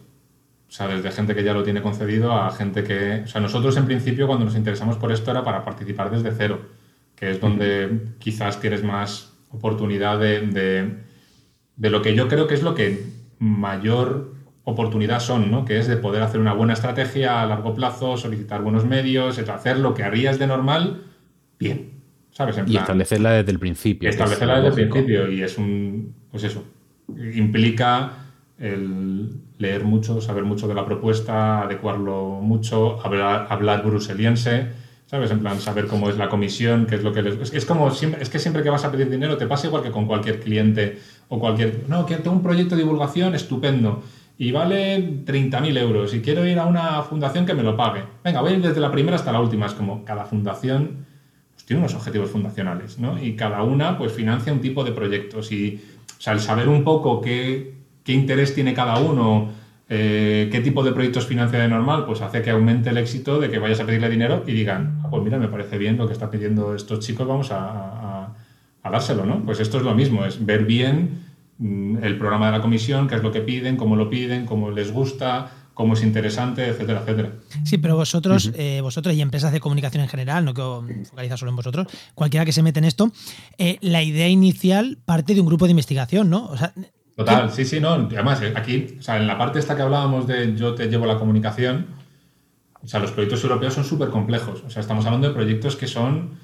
O 0.67 0.71
sea, 0.71 0.88
desde 0.88 1.12
gente 1.12 1.33
que 1.33 1.43
ya 1.43 1.53
lo 1.53 1.63
tiene 1.63 1.81
concedido 1.81 2.33
a 2.33 2.51
gente 2.51 2.83
que... 2.83 3.21
O 3.24 3.27
sea, 3.27 3.39
nosotros 3.39 3.77
en 3.77 3.86
principio 3.86 4.27
cuando 4.27 4.45
nos 4.45 4.55
interesamos 4.55 4.97
por 4.97 5.12
esto 5.12 5.31
era 5.31 5.43
para 5.43 5.63
participar 5.63 6.12
desde 6.12 6.31
cero, 6.31 6.59
que 7.15 7.31
es 7.31 7.39
donde 7.39 8.15
quizás 8.19 8.59
tienes 8.59 8.83
más 8.83 9.33
oportunidad 9.50 10.19
de 10.19 11.07
de 11.77 11.89
lo 11.89 12.01
que 12.01 12.15
yo 12.15 12.27
creo 12.27 12.47
que 12.47 12.55
es 12.55 12.63
lo 12.63 12.75
que 12.75 13.05
mayor 13.39 14.36
oportunidad 14.63 15.21
son, 15.21 15.50
¿no? 15.50 15.63
que 15.63 15.77
es 15.77 15.88
de 15.88 15.95
poder 15.95 16.24
hacer 16.24 16.41
una 16.41 16.53
buena 16.53 16.74
estrategia 16.74 17.42
a 17.42 17.46
largo 17.46 17.74
plazo, 17.74 18.18
solicitar 18.18 18.61
buenos 18.61 18.83
medios, 18.83 19.37
hacer 19.39 19.79
lo 19.79 19.94
que 19.94 20.03
harías 20.03 20.39
de 20.39 20.48
normal 20.48 21.03
bien. 21.57 21.92
¿sabes? 22.31 22.57
y 22.68 22.77
establecerla 22.77 23.31
desde 23.31 23.51
el 23.51 23.59
principio. 23.59 24.09
Establecerla 24.09 24.61
desde 24.61 24.81
el 24.81 24.89
principio 24.89 25.31
y 25.31 25.42
es 25.42 25.57
un, 25.57 26.13
pues 26.29 26.44
eso, 26.44 26.65
implica 27.33 28.11
el 28.59 29.41
leer 29.57 29.83
mucho, 29.83 30.22
saber 30.22 30.43
mucho 30.43 30.67
de 30.67 30.74
la 30.74 30.85
propuesta, 30.85 31.61
adecuarlo 31.61 32.39
mucho, 32.41 33.00
hablar, 33.05 33.48
hablar 33.50 33.83
bruseliense 33.83 34.87
¿Sabes? 35.07 35.31
En 35.31 35.39
plan, 35.39 35.57
saber 35.61 35.87
cómo 35.87 36.09
es 36.09 36.17
la 36.17 36.27
comisión, 36.27 36.85
qué 36.85 36.96
es 36.96 37.03
lo 37.03 37.13
que 37.13 37.22
les... 37.22 37.53
Es, 37.53 37.65
como 37.65 37.91
siempre, 37.91 38.22
es 38.22 38.29
que 38.29 38.39
siempre 38.39 38.61
que 38.61 38.70
vas 38.70 38.83
a 38.83 38.91
pedir 38.91 39.09
dinero 39.09 39.37
te 39.37 39.48
pasa 39.48 39.67
igual 39.67 39.81
que 39.81 39.89
con 39.89 40.05
cualquier 40.05 40.41
cliente 40.41 41.00
o 41.29 41.39
cualquier... 41.39 41.85
No, 41.87 42.05
que 42.05 42.17
tengo 42.17 42.35
un 42.35 42.43
proyecto 42.43 42.75
de 42.75 42.83
divulgación 42.83 43.33
estupendo 43.33 44.03
y 44.37 44.51
vale 44.51 45.24
30.000 45.25 45.77
euros 45.79 46.13
y 46.13 46.20
quiero 46.20 46.46
ir 46.46 46.59
a 46.59 46.65
una 46.65 47.01
fundación 47.03 47.46
que 47.46 47.53
me 47.53 47.63
lo 47.63 47.77
pague. 47.77 48.03
Venga, 48.22 48.41
voy 48.41 48.51
a 48.51 48.55
ir 48.57 48.61
desde 48.61 48.81
la 48.81 48.91
primera 48.91 49.15
hasta 49.15 49.31
la 49.31 49.39
última. 49.39 49.67
Es 49.67 49.74
como 49.74 50.03
cada 50.03 50.25
fundación 50.25 51.05
pues, 51.53 51.65
tiene 51.65 51.79
unos 51.79 51.96
objetivos 51.96 52.29
fundacionales, 52.29 53.00
¿no? 53.00 53.17
Y 53.17 53.37
cada 53.37 53.63
una 53.63 53.98
pues 53.98 54.11
financia 54.11 54.51
un 54.51 54.59
tipo 54.59 54.83
de 54.83 54.91
proyectos 54.91 55.53
y, 55.53 55.81
o 56.20 56.22
sea, 56.22 56.33
el 56.33 56.41
saber 56.41 56.67
un 56.67 56.83
poco 56.83 57.22
qué, 57.22 57.76
qué 58.07 58.13
interés 58.13 58.55
tiene 58.55 58.74
cada 58.74 59.00
uno 59.00 59.51
eh, 59.89 60.50
¿Qué 60.51 60.59
tipo 60.59 60.83
de 60.83 60.91
proyectos 60.91 61.25
financia 61.27 61.59
de 61.59 61.67
normal? 61.70 62.05
Pues 62.05 62.22
hace 62.22 62.41
que 62.41 62.50
aumente 62.50 62.89
el 62.89 62.98
éxito 62.98 63.39
de 63.39 63.50
que 63.50 63.57
vayas 63.57 63.79
a 63.79 63.85
pedirle 63.85 64.09
dinero 64.09 64.43
y 64.46 64.51
digan, 64.51 65.00
ah, 65.03 65.09
pues 65.09 65.24
mira, 65.24 65.39
me 65.39 65.48
parece 65.48 65.77
bien 65.77 65.98
lo 65.98 66.07
que 66.07 66.13
están 66.13 66.29
pidiendo 66.29 66.75
estos 66.75 67.00
chicos, 67.00 67.25
vamos 67.25 67.50
a, 67.51 68.33
dárselo, 68.83 69.25
¿no? 69.25 69.43
Pues 69.43 69.59
esto 69.59 69.77
es 69.77 69.83
lo 69.83 69.93
mismo, 69.93 70.24
es 70.24 70.46
ver 70.46 70.63
bien 70.63 71.20
mm, 71.57 71.98
el 72.01 72.17
programa 72.17 72.46
de 72.46 72.53
la 72.53 72.61
comisión, 72.61 73.07
qué 73.09 73.15
es 73.15 73.24
lo 73.24 73.33
que 73.33 73.41
piden, 73.41 73.75
cómo 73.75 73.98
lo 73.98 74.09
piden, 74.09 74.46
cómo 74.46 74.72
les 74.72 74.93
gusta, 74.93 75.51
cómo 75.74 75.93
es 75.93 76.03
interesante, 76.03 76.65
etcétera, 76.67 77.01
etcétera. 77.01 77.31
Sí, 77.65 77.77
pero 77.77 77.98
vosotros, 77.98 78.51
eh, 78.55 78.79
vosotros 78.81 79.13
y 79.13 79.22
empresas 79.22 79.51
de 79.51 79.59
comunicación 79.59 80.03
en 80.03 80.09
general, 80.09 80.46
no 80.46 80.53
que 80.53 81.03
focaliza 81.03 81.35
solo 81.35 81.51
en 81.51 81.57
vosotros, 81.57 81.87
cualquiera 82.15 82.46
que 82.46 82.53
se 82.53 82.63
mete 82.63 82.79
en 82.79 82.85
esto, 82.85 83.11
eh, 83.57 83.77
la 83.81 84.01
idea 84.03 84.29
inicial 84.29 84.98
parte 85.03 85.33
de 85.33 85.41
un 85.41 85.48
grupo 85.48 85.65
de 85.65 85.72
investigación, 85.72 86.29
¿no? 86.29 86.46
O 86.46 86.57
sea, 86.57 86.74
Total, 87.18 87.50
sí, 87.51 87.66
sí, 87.66 87.80
no. 87.80 87.94
Además, 87.94 88.44
eh, 88.44 88.53
aquí, 88.56 88.96
o 89.00 89.01
sea, 89.01 89.18
en 89.18 89.25
la 89.25 89.40
parte 89.40 89.58
esta 89.58 89.75
que 89.75 89.82
hablábamos 89.82 90.27
de 90.27 90.56
yo 90.56 90.75
te 90.75 90.88
llevo 90.88 91.08
la 91.08 91.18
comunicación, 91.18 91.88
o 92.84 92.88
sea, 92.88 93.00
los 93.00 93.12
proyectos 93.12 93.44
europeos 93.44 93.74
son 93.74 93.84
súper 93.84 94.10
complejos. 94.10 94.64
O 94.64 94.70
sea, 94.70 94.82
estamos 94.82 95.03
hablando 95.08 95.27
de 95.27 95.34
proyectos 95.34 95.75
que 95.75 95.88
son. 95.88 96.38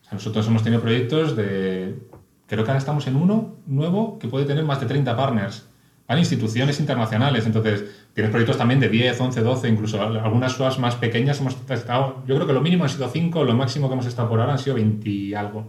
O 0.00 0.04
sea, 0.04 0.14
nosotros 0.14 0.46
hemos 0.46 0.62
tenido 0.62 0.80
proyectos 0.80 1.36
de. 1.36 1.98
Creo 2.46 2.64
que 2.64 2.70
ahora 2.70 2.78
estamos 2.78 3.06
en 3.06 3.16
uno 3.16 3.56
nuevo 3.66 4.18
que 4.18 4.28
puede 4.28 4.46
tener 4.46 4.64
más 4.64 4.80
de 4.80 4.86
30 4.86 5.14
partners. 5.14 5.66
Van 6.08 6.18
instituciones 6.18 6.80
internacionales. 6.80 7.44
Entonces, 7.44 7.84
tienes 8.14 8.30
proyectos 8.30 8.56
también 8.56 8.80
de 8.80 8.88
10, 8.88 9.20
11, 9.20 9.42
12, 9.42 9.68
incluso 9.68 10.00
algunas 10.00 10.52
SUAS 10.52 10.78
más 10.78 10.94
pequeñas 10.94 11.38
hemos 11.40 11.54
estado. 11.68 12.22
Yo 12.26 12.34
creo 12.34 12.46
que 12.46 12.54
lo 12.54 12.62
mínimo 12.62 12.84
han 12.84 12.90
sido 12.90 13.10
5, 13.10 13.44
lo 13.44 13.54
máximo 13.54 13.88
que 13.88 13.92
hemos 13.92 14.06
estado 14.06 14.30
por 14.30 14.40
ahora 14.40 14.54
han 14.54 14.58
sido 14.58 14.76
20 14.76 15.06
y 15.06 15.34
algo. 15.34 15.66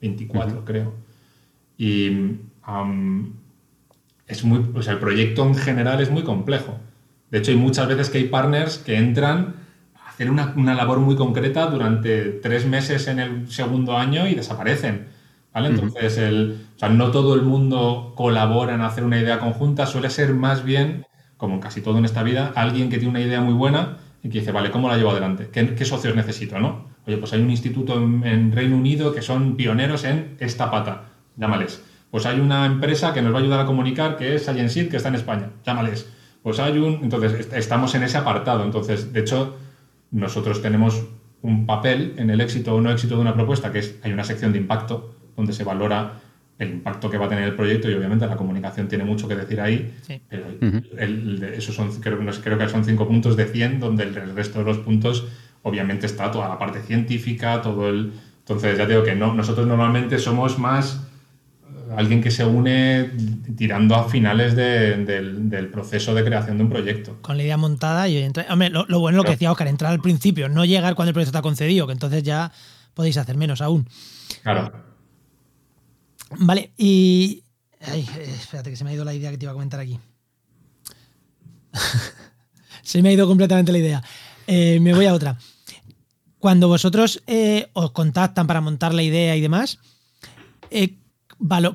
24, 0.00 0.64
creo. 0.64 0.94
Y 1.76 2.38
es 4.26 4.44
muy, 4.44 4.70
o 4.74 4.82
sea, 4.82 4.94
el 4.94 4.98
proyecto 4.98 5.44
en 5.44 5.54
general 5.54 6.00
es 6.00 6.10
muy 6.10 6.22
complejo. 6.22 6.78
De 7.30 7.38
hecho, 7.38 7.50
hay 7.50 7.56
muchas 7.56 7.88
veces 7.88 8.10
que 8.10 8.18
hay 8.18 8.24
partners 8.24 8.78
que 8.78 8.96
entran 8.96 9.56
a 9.94 10.08
hacer 10.08 10.30
una, 10.30 10.54
una 10.56 10.74
labor 10.74 11.00
muy 11.00 11.16
concreta 11.16 11.66
durante 11.66 12.24
tres 12.24 12.66
meses 12.66 13.06
en 13.08 13.18
el 13.18 13.50
segundo 13.50 13.96
año 13.96 14.26
y 14.28 14.34
desaparecen. 14.34 15.06
¿vale? 15.52 15.68
Entonces, 15.68 16.16
el, 16.18 16.66
o 16.76 16.78
sea, 16.78 16.88
no 16.88 17.10
todo 17.10 17.34
el 17.34 17.42
mundo 17.42 18.12
colabora 18.16 18.74
en 18.74 18.80
hacer 18.80 19.04
una 19.04 19.18
idea 19.18 19.38
conjunta, 19.38 19.86
suele 19.86 20.10
ser 20.10 20.32
más 20.34 20.64
bien, 20.64 21.06
como 21.36 21.60
casi 21.60 21.80
todo 21.80 21.98
en 21.98 22.04
esta 22.04 22.22
vida, 22.22 22.52
alguien 22.54 22.88
que 22.88 22.98
tiene 22.98 23.10
una 23.10 23.20
idea 23.20 23.40
muy 23.40 23.54
buena 23.54 23.98
y 24.22 24.30
que 24.30 24.38
dice, 24.40 24.52
vale, 24.52 24.70
¿cómo 24.70 24.88
la 24.88 24.96
llevo 24.96 25.10
adelante? 25.10 25.50
¿Qué, 25.52 25.74
qué 25.74 25.84
socios 25.84 26.16
necesito? 26.16 26.58
¿no? 26.58 26.88
Oye, 27.06 27.18
pues 27.18 27.32
hay 27.34 27.42
un 27.42 27.50
instituto 27.50 27.96
en, 27.96 28.24
en 28.24 28.52
Reino 28.52 28.76
Unido 28.76 29.14
que 29.14 29.20
son 29.20 29.56
pioneros 29.56 30.04
en 30.04 30.36
esta 30.38 30.70
pata, 30.70 31.08
llámales 31.36 31.83
pues 32.14 32.26
hay 32.26 32.38
una 32.38 32.64
empresa 32.64 33.12
que 33.12 33.22
nos 33.22 33.34
va 33.34 33.38
a 33.38 33.42
ayudar 33.42 33.58
a 33.58 33.66
comunicar 33.66 34.16
que 34.16 34.36
es 34.36 34.44
Science 34.44 34.88
que 34.88 34.98
está 34.98 35.08
en 35.08 35.16
España. 35.16 35.50
Llámales. 35.66 36.08
Pues 36.44 36.60
hay 36.60 36.78
un. 36.78 37.00
Entonces, 37.02 37.48
estamos 37.52 37.92
en 37.96 38.04
ese 38.04 38.16
apartado. 38.16 38.62
Entonces, 38.62 39.12
de 39.12 39.18
hecho, 39.18 39.56
nosotros 40.12 40.62
tenemos 40.62 41.08
un 41.42 41.66
papel 41.66 42.14
en 42.16 42.30
el 42.30 42.40
éxito 42.40 42.76
o 42.76 42.80
no 42.80 42.92
éxito 42.92 43.16
de 43.16 43.22
una 43.22 43.34
propuesta, 43.34 43.72
que 43.72 43.80
es 43.80 43.96
hay 44.04 44.12
una 44.12 44.22
sección 44.22 44.52
de 44.52 44.58
impacto 44.58 45.12
donde 45.36 45.52
se 45.52 45.64
valora 45.64 46.20
el 46.60 46.70
impacto 46.74 47.10
que 47.10 47.18
va 47.18 47.26
a 47.26 47.28
tener 47.28 47.48
el 47.48 47.56
proyecto 47.56 47.90
y 47.90 47.94
obviamente 47.94 48.28
la 48.28 48.36
comunicación 48.36 48.86
tiene 48.86 49.02
mucho 49.02 49.26
que 49.26 49.34
decir 49.34 49.60
ahí, 49.60 49.92
pero 50.28 50.44
esos 51.52 51.74
son, 51.74 52.00
creo, 52.00 52.20
creo 52.44 52.58
que 52.58 52.68
son 52.68 52.84
cinco 52.84 53.08
puntos 53.08 53.36
de 53.36 53.46
100, 53.46 53.80
donde 53.80 54.04
el 54.04 54.36
resto 54.36 54.60
de 54.60 54.66
los 54.66 54.78
puntos 54.78 55.26
obviamente 55.64 56.06
está 56.06 56.30
toda 56.30 56.48
la 56.48 56.60
parte 56.60 56.80
científica, 56.80 57.60
todo 57.60 57.88
el... 57.88 58.12
Entonces 58.38 58.78
ya 58.78 58.86
digo 58.86 59.02
que 59.02 59.16
no, 59.16 59.34
nosotros 59.34 59.66
normalmente 59.66 60.20
somos 60.20 60.60
más 60.60 61.03
alguien 61.96 62.22
que 62.22 62.30
se 62.30 62.44
une 62.44 63.10
tirando 63.56 63.94
a 63.94 64.08
finales 64.08 64.54
del, 64.56 65.68
proceso 65.72 66.14
de 66.14 66.24
creación 66.24 66.58
de 66.58 66.64
un 66.64 66.70
proyecto. 66.70 67.18
Con 67.22 67.36
la 67.36 67.42
idea 67.42 67.56
montada 67.56 68.08
y 68.08 68.24
hombre, 68.48 68.70
lo, 68.70 68.84
bueno 69.00 69.16
es 69.16 69.16
lo 69.16 69.24
que 69.24 69.32
decía 69.32 69.52
Oscar, 69.52 69.68
entrar 69.68 69.92
al 69.92 70.00
principio, 70.00 70.48
no 70.48 70.64
llegar 70.64 70.94
cuando 70.94 71.10
el 71.10 71.14
proyecto 71.14 71.30
está 71.30 71.42
concedido, 71.42 71.86
que 71.86 71.92
entonces 71.92 72.22
ya 72.22 72.52
podéis 72.94 73.16
hacer 73.16 73.36
menos 73.36 73.60
aún. 73.60 73.88
Claro. 74.42 74.72
Vale, 76.38 76.72
y 76.76 77.44
Ay, 77.86 78.08
eh, 78.16 78.34
espérate, 78.40 78.70
que 78.70 78.76
se 78.76 78.84
me 78.84 78.90
ha 78.90 78.94
ido 78.94 79.04
la 79.04 79.14
idea 79.14 79.30
que 79.30 79.38
te 79.38 79.44
iba 79.44 79.52
a 79.52 79.54
comentar 79.54 79.80
aquí. 79.80 79.98
se 82.82 83.02
me 83.02 83.10
ha 83.10 83.12
ido 83.12 83.26
completamente 83.26 83.72
la 83.72 83.78
idea. 83.78 84.02
Eh, 84.46 84.78
me 84.80 84.94
voy 84.94 85.06
a 85.06 85.14
otra. 85.14 85.38
Cuando 86.38 86.68
vosotros 86.68 87.22
eh, 87.26 87.68
os 87.72 87.90
contactan 87.92 88.46
para 88.46 88.60
montar 88.60 88.94
la 88.94 89.02
idea 89.02 89.34
y 89.36 89.40
demás, 89.40 89.78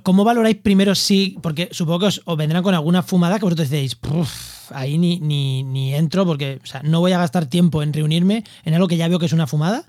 ¿cómo 0.03 0.23
valoráis 0.23 0.57
primero 0.57 0.95
si, 0.95 1.37
porque 1.41 1.69
supongo 1.71 1.99
que 1.99 2.05
os, 2.05 2.21
vendrán 2.37 2.63
con 2.63 2.73
alguna 2.73 3.03
fumada 3.03 3.39
que 3.39 3.45
vosotros 3.45 3.69
decís, 3.69 3.97
ahí 4.71 4.97
ni, 4.97 5.19
ni, 5.19 5.93
entro 5.95 6.25
porque 6.25 6.59
no 6.83 6.99
voy 6.99 7.11
a 7.11 7.17
gastar 7.17 7.45
tiempo 7.45 7.81
en 7.83 7.93
reunirme 7.93 8.43
en 8.63 8.73
algo 8.73 8.87
que 8.87 8.97
ya 8.97 9.07
veo 9.07 9.19
que 9.19 9.25
es 9.25 9.33
una 9.33 9.47
fumada? 9.47 9.85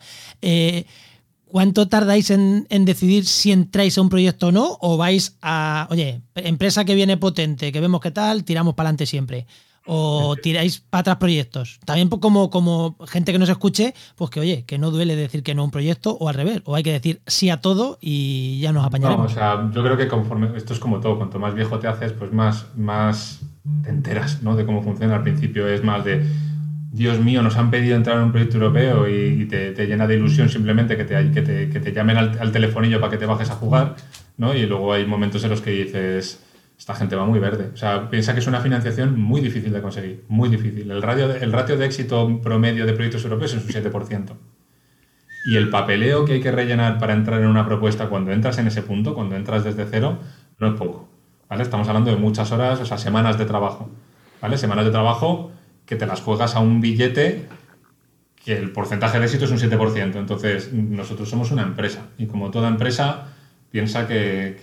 ¿Cuánto 1.51 1.89
tardáis 1.89 2.31
en, 2.31 2.67
decidir 2.85 3.27
si 3.27 3.51
entráis 3.51 3.99
a 3.99 4.03
un 4.03 4.09
proyecto 4.09 4.49
o 4.49 4.53
no? 4.53 4.79
¿O 4.81 4.97
vais 4.97 5.37
a, 5.43 5.89
oye, 5.91 6.21
empresa 6.37 6.85
que 6.85 6.95
viene 6.95 7.17
potente, 7.17 7.73
que 7.73 7.81
vemos 7.81 8.01
qué 8.01 8.13
tal, 8.13 8.45
tiramos 8.45 8.75
para 8.75 8.89
adelante 8.89 9.07
siempre? 9.07 9.47
¿O 9.87 10.37
tiráis 10.37 10.81
para 10.81 11.01
atrás 11.01 11.17
proyectos? 11.17 11.81
También 11.85 12.09
pues, 12.09 12.21
como, 12.21 12.51
como 12.51 12.97
gente 13.07 13.33
que 13.33 13.39
nos 13.39 13.49
escuche, 13.49 13.95
pues 14.17 14.31
que 14.31 14.41
oye, 14.41 14.65
que 14.65 14.79
no 14.79 14.91
duele 14.91 15.17
decir 15.17 15.43
que 15.43 15.55
no 15.55 15.63
a 15.63 15.65
un 15.65 15.71
proyecto 15.71 16.17
o 16.21 16.29
al 16.29 16.35
revés, 16.35 16.63
o 16.65 16.77
hay 16.77 16.83
que 16.83 16.93
decir 16.93 17.23
sí 17.27 17.51
a 17.51 17.61
todo 17.61 17.99
y 18.01 18.61
ya 18.61 18.73
nos 18.73 18.85
apañaremos. 18.85 19.33
o 19.33 19.35
sea, 19.35 19.71
yo 19.75 19.83
creo 19.83 19.97
que 19.97 20.07
conforme, 20.07 20.57
esto 20.57 20.75
es 20.75 20.79
como 20.79 21.01
todo, 21.01 21.17
cuanto 21.17 21.39
más 21.39 21.55
viejo 21.55 21.79
te 21.79 21.89
haces, 21.89 22.13
pues 22.13 22.33
más, 22.33 22.67
más 22.77 23.41
te 23.83 23.91
enteras 23.91 24.43
¿no? 24.43 24.55
de 24.55 24.67
cómo 24.67 24.83
funciona. 24.83 25.17
Al 25.17 25.23
principio 25.23 25.67
es 25.67 25.83
más 25.83 26.05
de 26.05 26.25
Dios 26.93 27.21
mío, 27.21 27.43
nos 27.43 27.57
han 27.57 27.71
pedido 27.71 27.97
entrar 27.97 28.17
en 28.17 28.25
un 28.25 28.33
proyecto 28.33 28.57
europeo 28.57 29.09
y, 29.09 29.47
te, 29.47 29.87
llena 29.87 30.07
de 30.07 30.17
ilusión 30.17 30.49
simplemente 30.49 30.97
que 30.97 31.05
te, 31.05 31.31
que 31.31 31.43
te, 31.43 31.69
que 31.69 31.81
te 31.81 31.93
llamen 31.93 32.17
al, 32.17 32.53
telefonillo 32.53 33.01
para 33.01 33.13
que 33.13 33.19
te 33.19 33.27
bajes 33.27 33.51
a 33.51 33.55
jugar, 33.55 33.95
¿no? 34.37 34.55
Y 34.55 34.67
luego 34.67 34.93
hay 34.93 35.07
momentos 35.07 35.45
en 35.45 35.51
los 35.51 35.61
que 35.61 35.71
dices, 35.71 36.43
esta 36.81 36.95
gente 36.95 37.15
va 37.15 37.27
muy 37.27 37.39
verde. 37.39 37.71
O 37.75 37.77
sea, 37.77 38.09
piensa 38.09 38.33
que 38.33 38.41
es 38.41 38.47
una 38.47 38.63
financiación 38.63 39.21
muy 39.21 39.43
difícil 39.43 39.71
de 39.71 39.83
conseguir, 39.83 40.25
muy 40.29 40.49
difícil. 40.49 40.91
El, 40.91 41.03
radio, 41.03 41.31
el 41.31 41.53
ratio 41.53 41.77
de 41.77 41.85
éxito 41.85 42.41
promedio 42.43 42.87
de 42.87 42.95
proyectos 42.95 43.23
europeos 43.23 43.53
es 43.53 43.63
un 43.63 43.71
7%. 43.71 44.33
Y 45.45 45.57
el 45.57 45.69
papeleo 45.69 46.25
que 46.25 46.33
hay 46.33 46.41
que 46.41 46.51
rellenar 46.51 46.99
para 46.99 47.13
entrar 47.13 47.43
en 47.43 47.49
una 47.49 47.67
propuesta 47.67 48.09
cuando 48.09 48.33
entras 48.33 48.57
en 48.57 48.67
ese 48.67 48.81
punto, 48.81 49.13
cuando 49.13 49.37
entras 49.37 49.63
desde 49.63 49.85
cero, 49.85 50.21
no 50.59 50.69
es 50.69 50.73
poco. 50.73 51.07
¿vale? 51.51 51.65
Estamos 51.65 51.87
hablando 51.87 52.13
de 52.13 52.17
muchas 52.17 52.51
horas, 52.51 52.81
o 52.81 52.87
sea, 52.87 52.97
semanas 52.97 53.37
de 53.37 53.45
trabajo. 53.45 53.91
¿vale? 54.41 54.57
Semanas 54.57 54.87
de 54.87 54.91
trabajo 54.91 55.53
que 55.85 55.97
te 55.97 56.07
las 56.07 56.23
juegas 56.23 56.57
a 56.57 56.61
un 56.61 56.81
billete 56.81 57.47
que 58.43 58.57
el 58.57 58.73
porcentaje 58.73 59.19
de 59.19 59.27
éxito 59.27 59.45
es 59.45 59.51
un 59.51 59.59
7%. 59.59 60.17
Entonces, 60.17 60.73
nosotros 60.73 61.29
somos 61.29 61.51
una 61.51 61.61
empresa 61.61 62.07
y 62.17 62.25
como 62.25 62.51
toda 62.51 62.69
empresa 62.69 63.35
piensa 63.71 64.07
que, 64.07 64.57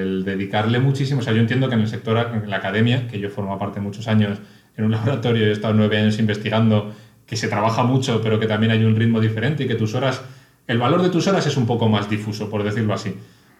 el 0.00 0.24
dedicarle 0.24 0.78
muchísimo, 0.78 1.20
o 1.20 1.22
sea, 1.22 1.32
yo 1.32 1.40
entiendo 1.40 1.68
que 1.68 1.74
en 1.74 1.82
el 1.82 1.88
sector, 1.88 2.30
en 2.32 2.48
la 2.50 2.56
academia, 2.56 3.06
que 3.08 3.18
yo 3.18 3.30
formo 3.30 3.58
parte 3.58 3.80
muchos 3.80 4.08
años 4.08 4.38
en 4.76 4.84
un 4.84 4.90
laboratorio, 4.92 5.46
he 5.46 5.52
estado 5.52 5.74
nueve 5.74 5.98
años 5.98 6.18
investigando, 6.18 6.92
que 7.26 7.36
se 7.36 7.48
trabaja 7.48 7.82
mucho, 7.82 8.20
pero 8.22 8.38
que 8.38 8.46
también 8.46 8.72
hay 8.72 8.84
un 8.84 8.96
ritmo 8.96 9.20
diferente 9.20 9.64
y 9.64 9.68
que 9.68 9.74
tus 9.74 9.94
horas, 9.94 10.22
el 10.66 10.78
valor 10.78 11.02
de 11.02 11.10
tus 11.10 11.26
horas 11.26 11.46
es 11.46 11.56
un 11.56 11.66
poco 11.66 11.88
más 11.88 12.08
difuso, 12.08 12.48
por 12.48 12.62
decirlo 12.62 12.94
así. 12.94 13.14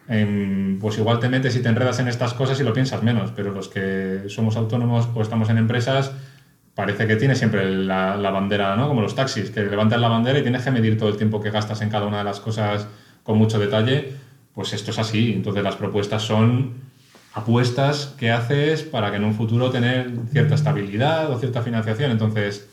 Pues 0.06 0.98
igual 0.98 1.18
te 1.18 1.28
metes 1.28 1.56
y 1.56 1.62
te 1.62 1.68
enredas 1.68 1.98
en 1.98 2.06
estas 2.06 2.32
cosas 2.32 2.60
y 2.60 2.62
lo 2.62 2.72
piensas 2.72 3.02
menos, 3.02 3.32
pero 3.34 3.52
los 3.52 3.68
que 3.68 4.24
somos 4.28 4.56
autónomos 4.56 5.08
o 5.12 5.20
estamos 5.20 5.50
en 5.50 5.58
empresas, 5.58 6.12
parece 6.76 7.08
que 7.08 7.16
tiene 7.16 7.34
siempre 7.34 7.68
la, 7.68 8.16
bandera, 8.30 8.76
¿no? 8.76 8.86
Como 8.86 9.00
los 9.00 9.16
taxis, 9.16 9.50
que 9.50 9.64
levantas 9.64 10.00
la 10.00 10.08
bandera 10.08 10.38
y 10.38 10.42
tienes 10.42 10.62
que 10.62 10.70
medir 10.70 10.96
todo 10.96 11.08
el 11.08 11.16
tiempo 11.16 11.40
que 11.40 11.50
gastas 11.50 11.80
en 11.80 11.90
cada 11.90 12.06
una 12.06 12.18
de 12.18 12.24
las 12.24 12.38
cosas 12.38 12.86
con 13.24 13.36
mucho 13.36 13.58
detalle. 13.58 14.12
Pues 14.56 14.72
esto 14.72 14.90
es 14.90 14.98
así. 14.98 15.34
Entonces 15.34 15.62
las 15.62 15.76
propuestas 15.76 16.22
son 16.22 16.72
apuestas 17.34 18.14
que 18.18 18.30
haces 18.30 18.82
para 18.82 19.10
que 19.10 19.18
en 19.18 19.24
un 19.24 19.34
futuro 19.34 19.68
tener 19.70 20.10
cierta 20.32 20.54
estabilidad 20.54 21.30
o 21.30 21.38
cierta 21.38 21.60
financiación. 21.60 22.10
Entonces, 22.10 22.66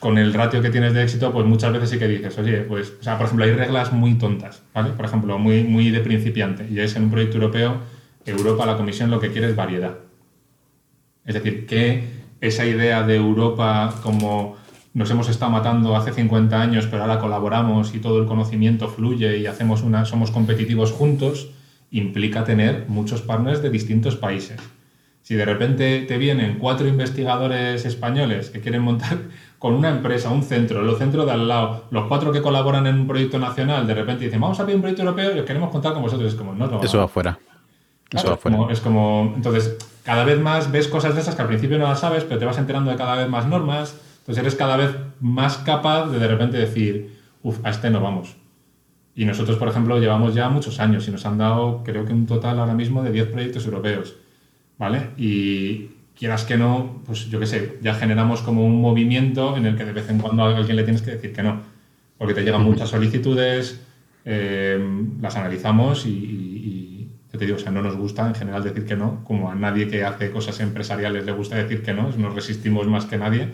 con 0.00 0.18
el 0.18 0.34
ratio 0.34 0.60
que 0.60 0.70
tienes 0.70 0.94
de 0.94 1.04
éxito, 1.04 1.32
pues 1.32 1.46
muchas 1.46 1.72
veces 1.72 1.90
sí 1.90 1.98
que 2.00 2.08
dices, 2.08 2.36
oye, 2.38 2.62
pues, 2.62 2.94
o 3.00 3.02
sea, 3.04 3.16
por 3.16 3.26
ejemplo, 3.26 3.44
hay 3.44 3.52
reglas 3.52 3.92
muy 3.92 4.14
tontas, 4.14 4.64
¿vale? 4.74 4.90
Por 4.90 5.04
ejemplo, 5.04 5.38
muy, 5.38 5.62
muy 5.62 5.90
de 5.90 6.00
principiante. 6.00 6.66
Y 6.68 6.80
es 6.80 6.96
en 6.96 7.04
un 7.04 7.10
proyecto 7.12 7.36
europeo, 7.36 7.80
Europa, 8.26 8.66
la 8.66 8.76
Comisión 8.76 9.12
lo 9.12 9.20
que 9.20 9.30
quiere 9.30 9.46
es 9.46 9.54
variedad. 9.54 9.98
Es 11.24 11.34
decir, 11.34 11.66
que 11.66 12.02
esa 12.40 12.66
idea 12.66 13.04
de 13.04 13.14
Europa 13.14 13.94
como 14.02 14.56
nos 14.94 15.10
hemos 15.10 15.28
estado 15.28 15.50
matando 15.50 15.96
hace 15.96 16.12
50 16.12 16.60
años, 16.60 16.86
pero 16.86 17.02
ahora 17.02 17.18
colaboramos 17.18 17.94
y 17.94 17.98
todo 17.98 18.20
el 18.20 18.26
conocimiento 18.26 18.88
fluye 18.88 19.38
y 19.38 19.46
hacemos 19.46 19.82
una, 19.82 20.04
somos 20.04 20.30
competitivos 20.30 20.92
juntos, 20.92 21.50
implica 21.90 22.44
tener 22.44 22.86
muchos 22.88 23.22
partners 23.22 23.62
de 23.62 23.70
distintos 23.70 24.16
países. 24.16 24.60
Si 25.22 25.34
de 25.34 25.44
repente 25.44 26.06
te 26.08 26.16
vienen 26.16 26.58
cuatro 26.58 26.88
investigadores 26.88 27.84
españoles 27.84 28.48
que 28.48 28.60
quieren 28.60 28.80
montar 28.80 29.18
con 29.58 29.74
una 29.74 29.90
empresa, 29.90 30.30
un 30.30 30.42
centro, 30.42 30.82
los 30.82 30.98
centros 30.98 31.26
de 31.26 31.32
al 31.32 31.46
lado, 31.46 31.84
los 31.90 32.06
cuatro 32.06 32.32
que 32.32 32.40
colaboran 32.40 32.86
en 32.86 33.00
un 33.00 33.06
proyecto 33.06 33.38
nacional, 33.38 33.86
de 33.86 33.94
repente 33.94 34.24
dicen, 34.24 34.40
vamos 34.40 34.58
a 34.58 34.64
pedir 34.64 34.76
un 34.76 34.82
proyecto 34.82 35.02
europeo 35.02 35.36
y 35.36 35.44
queremos 35.44 35.70
contar 35.70 35.92
con 35.92 36.02
vosotros. 36.02 36.32
Es 36.32 36.38
como, 36.38 36.54
no, 36.54 36.80
Eso 36.80 36.98
va 36.98 37.04
afuera. 37.04 37.38
Eso 38.10 38.28
va 38.28 38.34
afuera. 38.34 38.58
es 38.70 38.80
como, 38.80 39.34
entonces, 39.36 39.76
cada 40.02 40.24
vez 40.24 40.40
más 40.40 40.72
ves 40.72 40.88
cosas 40.88 41.14
de 41.14 41.20
esas 41.20 41.34
que 41.34 41.42
al 41.42 41.48
principio 41.48 41.76
no 41.78 41.86
las 41.86 42.00
sabes, 42.00 42.24
pero 42.24 42.40
te 42.40 42.46
vas 42.46 42.56
enterando 42.56 42.90
de 42.90 42.96
cada 42.96 43.16
vez 43.16 43.28
más 43.28 43.46
normas, 43.46 44.00
entonces 44.28 44.42
eres 44.42 44.56
cada 44.56 44.76
vez 44.76 44.94
más 45.20 45.56
capaz 45.56 46.10
de 46.10 46.18
de 46.18 46.28
repente 46.28 46.58
decir, 46.58 47.16
uff, 47.42 47.64
a 47.64 47.70
este 47.70 47.88
no 47.88 48.02
vamos. 48.02 48.36
Y 49.14 49.24
nosotros, 49.24 49.56
por 49.56 49.68
ejemplo, 49.68 49.98
llevamos 49.98 50.34
ya 50.34 50.50
muchos 50.50 50.80
años 50.80 51.08
y 51.08 51.10
nos 51.10 51.24
han 51.24 51.38
dado, 51.38 51.82
creo 51.82 52.04
que 52.04 52.12
un 52.12 52.26
total 52.26 52.58
ahora 52.58 52.74
mismo 52.74 53.02
de 53.02 53.10
10 53.10 53.28
proyectos 53.28 53.64
europeos, 53.64 54.16
¿vale? 54.76 55.12
Y 55.16 55.92
quieras 56.14 56.44
que 56.44 56.58
no, 56.58 57.00
pues 57.06 57.30
yo 57.30 57.40
qué 57.40 57.46
sé, 57.46 57.78
ya 57.80 57.94
generamos 57.94 58.42
como 58.42 58.66
un 58.66 58.82
movimiento 58.82 59.56
en 59.56 59.64
el 59.64 59.76
que 59.76 59.86
de 59.86 59.92
vez 59.92 60.10
en 60.10 60.18
cuando 60.18 60.44
a 60.44 60.54
alguien 60.54 60.76
le 60.76 60.82
tienes 60.82 61.00
que 61.00 61.12
decir 61.12 61.32
que 61.32 61.42
no, 61.42 61.62
porque 62.18 62.34
te 62.34 62.42
llegan 62.42 62.62
muchas 62.62 62.90
solicitudes, 62.90 63.80
eh, 64.26 64.78
las 65.22 65.36
analizamos 65.36 66.04
y 66.04 66.58
te 67.38 67.46
digo, 67.46 67.56
o 67.56 67.60
sea, 67.60 67.72
no 67.72 67.82
nos 67.82 67.96
gusta 67.96 68.26
en 68.26 68.34
general 68.34 68.62
decir 68.62 68.84
que 68.84 68.96
no, 68.96 69.22
como 69.24 69.50
a 69.50 69.54
nadie 69.54 69.88
que 69.88 70.04
hace 70.04 70.30
cosas 70.30 70.60
empresariales 70.60 71.24
le 71.24 71.32
gusta 71.32 71.56
decir 71.56 71.82
que 71.82 71.94
no, 71.94 72.10
nos 72.10 72.34
resistimos 72.34 72.86
más 72.88 73.06
que 73.06 73.16
nadie, 73.16 73.48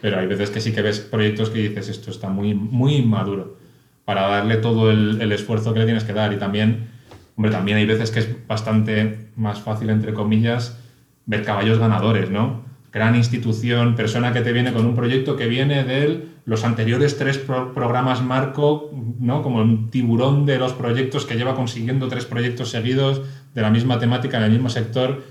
pero 0.00 0.18
hay 0.18 0.26
veces 0.26 0.50
que 0.50 0.60
sí 0.60 0.72
que 0.72 0.82
ves 0.82 1.00
proyectos 1.00 1.50
que 1.50 1.68
dices, 1.68 1.88
esto 1.88 2.10
está 2.10 2.28
muy, 2.28 2.54
muy 2.54 2.96
inmaduro 2.96 3.58
para 4.04 4.26
darle 4.28 4.56
todo 4.56 4.90
el, 4.90 5.30
esfuerzo 5.32 5.72
que 5.72 5.80
le 5.80 5.84
tienes 5.84 6.04
que 6.04 6.12
dar 6.12 6.32
y 6.32 6.36
también, 6.36 6.88
hombre, 7.36 7.52
también 7.52 7.78
hay 7.78 7.86
veces 7.86 8.10
que 8.10 8.18
es 8.20 8.46
bastante 8.46 9.28
más 9.36 9.60
fácil, 9.60 9.90
entre 9.90 10.12
comillas, 10.12 10.78
ver 11.26 11.44
caballos 11.44 11.78
ganadores, 11.78 12.30
¿no? 12.30 12.64
Gran 12.92 13.14
institución, 13.14 13.94
persona 13.94 14.32
que 14.32 14.40
te 14.40 14.52
viene 14.52 14.72
con 14.72 14.84
un 14.84 14.96
proyecto 14.96 15.36
que 15.36 15.46
viene 15.46 15.84
de 15.84 16.26
los 16.44 16.64
anteriores 16.64 17.18
tres 17.18 17.38
programas 17.38 18.20
marco, 18.20 18.90
¿no? 19.20 19.42
Como 19.42 19.60
un 19.60 19.90
tiburón 19.90 20.44
de 20.44 20.58
los 20.58 20.72
proyectos 20.72 21.24
que 21.24 21.36
lleva 21.36 21.54
consiguiendo 21.54 22.08
tres 22.08 22.24
proyectos 22.24 22.70
seguidos 22.70 23.22
de 23.54 23.62
la 23.62 23.70
misma 23.70 24.00
temática 24.00 24.38
en 24.38 24.44
el 24.44 24.50
mismo 24.50 24.70
sector. 24.70 25.22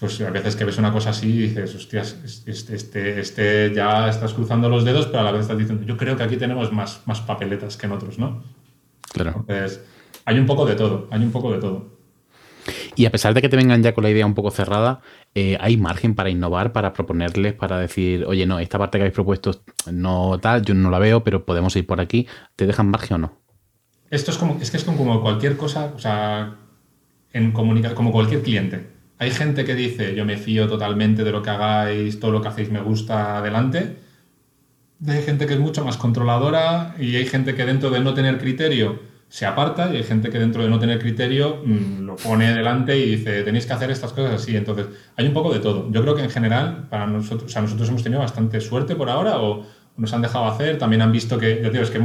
Pues 0.00 0.20
a 0.20 0.30
veces 0.30 0.56
que 0.56 0.64
ves 0.64 0.78
una 0.78 0.92
cosa 0.92 1.10
así 1.10 1.28
y 1.28 1.48
dices, 1.48 1.74
hostias, 1.74 2.16
este, 2.46 2.74
este, 2.74 3.20
este 3.20 3.72
ya 3.74 4.08
estás 4.08 4.34
cruzando 4.34 4.68
los 4.68 4.84
dedos, 4.84 5.06
pero 5.06 5.20
a 5.20 5.22
la 5.24 5.32
vez 5.32 5.42
estás 5.42 5.58
diciendo, 5.58 5.84
yo 5.84 5.96
creo 5.96 6.16
que 6.16 6.22
aquí 6.22 6.36
tenemos 6.36 6.72
más, 6.72 7.02
más 7.06 7.20
papeletas 7.20 7.76
que 7.76 7.86
en 7.86 7.92
otros, 7.92 8.18
¿no? 8.18 8.42
Claro. 9.12 9.34
Entonces, 9.36 9.80
hay 10.24 10.38
un 10.38 10.46
poco 10.46 10.66
de 10.66 10.74
todo, 10.74 11.08
hay 11.10 11.22
un 11.22 11.30
poco 11.30 11.52
de 11.52 11.58
todo. 11.58 11.96
Y 12.94 13.04
a 13.04 13.10
pesar 13.10 13.34
de 13.34 13.42
que 13.42 13.48
te 13.48 13.56
vengan 13.56 13.82
ya 13.82 13.94
con 13.94 14.04
la 14.04 14.10
idea 14.10 14.26
un 14.26 14.34
poco 14.34 14.50
cerrada, 14.50 15.00
eh, 15.34 15.56
hay 15.60 15.76
margen 15.76 16.14
para 16.14 16.30
innovar, 16.30 16.72
para 16.72 16.92
proponerles, 16.92 17.54
para 17.54 17.78
decir, 17.78 18.24
oye, 18.26 18.46
no, 18.46 18.58
esta 18.58 18.78
parte 18.78 18.98
que 18.98 19.02
habéis 19.02 19.14
propuesto 19.14 19.62
no 19.90 20.38
tal, 20.40 20.62
yo 20.62 20.74
no 20.74 20.90
la 20.90 20.98
veo, 20.98 21.22
pero 21.22 21.44
podemos 21.44 21.76
ir 21.76 21.86
por 21.86 22.00
aquí. 22.00 22.26
¿Te 22.56 22.66
dejan 22.66 22.88
margen 22.88 23.16
o 23.16 23.18
no? 23.18 23.38
Esto 24.10 24.30
es 24.30 24.38
como, 24.38 24.58
es 24.60 24.70
que 24.70 24.78
es 24.78 24.84
como 24.84 25.20
cualquier 25.20 25.56
cosa, 25.56 25.92
o 25.94 25.98
sea, 25.98 26.56
en 27.32 27.52
comunicar, 27.52 27.94
como 27.94 28.12
cualquier 28.12 28.42
cliente. 28.42 28.95
Hay 29.18 29.30
gente 29.30 29.64
que 29.64 29.74
dice, 29.74 30.14
yo 30.14 30.24
me 30.24 30.36
fío 30.36 30.68
totalmente 30.68 31.24
de 31.24 31.32
lo 31.32 31.42
que 31.42 31.50
hagáis, 31.50 32.20
todo 32.20 32.32
lo 32.32 32.42
que 32.42 32.48
hacéis 32.48 32.70
me 32.70 32.80
gusta, 32.80 33.38
adelante. 33.38 33.96
Hay 35.06 35.22
gente 35.22 35.46
que 35.46 35.54
es 35.54 35.60
mucho 35.60 35.84
más 35.84 35.96
controladora 35.96 36.94
y 36.98 37.16
hay 37.16 37.26
gente 37.26 37.54
que 37.54 37.64
dentro 37.64 37.90
de 37.90 38.00
no 38.00 38.14
tener 38.14 38.38
criterio 38.38 39.00
se 39.28 39.44
aparta 39.44 39.92
y 39.92 39.96
hay 39.96 40.04
gente 40.04 40.30
que 40.30 40.38
dentro 40.38 40.62
de 40.62 40.68
no 40.68 40.78
tener 40.78 40.98
criterio 40.98 41.60
mm, 41.64 42.04
lo 42.04 42.16
pone 42.16 42.54
delante 42.54 42.96
y 42.96 43.16
dice, 43.16 43.42
tenéis 43.42 43.66
que 43.66 43.72
hacer 43.72 43.90
estas 43.90 44.12
cosas 44.12 44.34
así. 44.34 44.56
Entonces, 44.56 44.86
hay 45.16 45.26
un 45.26 45.32
poco 45.32 45.52
de 45.52 45.60
todo. 45.60 45.90
Yo 45.90 46.02
creo 46.02 46.14
que 46.14 46.22
en 46.22 46.30
general, 46.30 46.86
para 46.88 47.06
nosotros, 47.06 47.44
o 47.44 47.48
sea, 47.48 47.62
nosotros 47.62 47.88
hemos 47.88 48.02
tenido 48.02 48.20
bastante 48.20 48.60
suerte 48.60 48.94
por 48.94 49.10
ahora 49.10 49.38
o 49.40 49.66
nos 49.96 50.12
han 50.12 50.22
dejado 50.22 50.46
hacer. 50.46 50.78
También 50.78 51.02
han 51.02 51.12
visto 51.12 51.38
que, 51.38 51.60
ya 51.62 51.70
digo, 51.70 51.82
es 51.82 51.90
que 51.90 52.00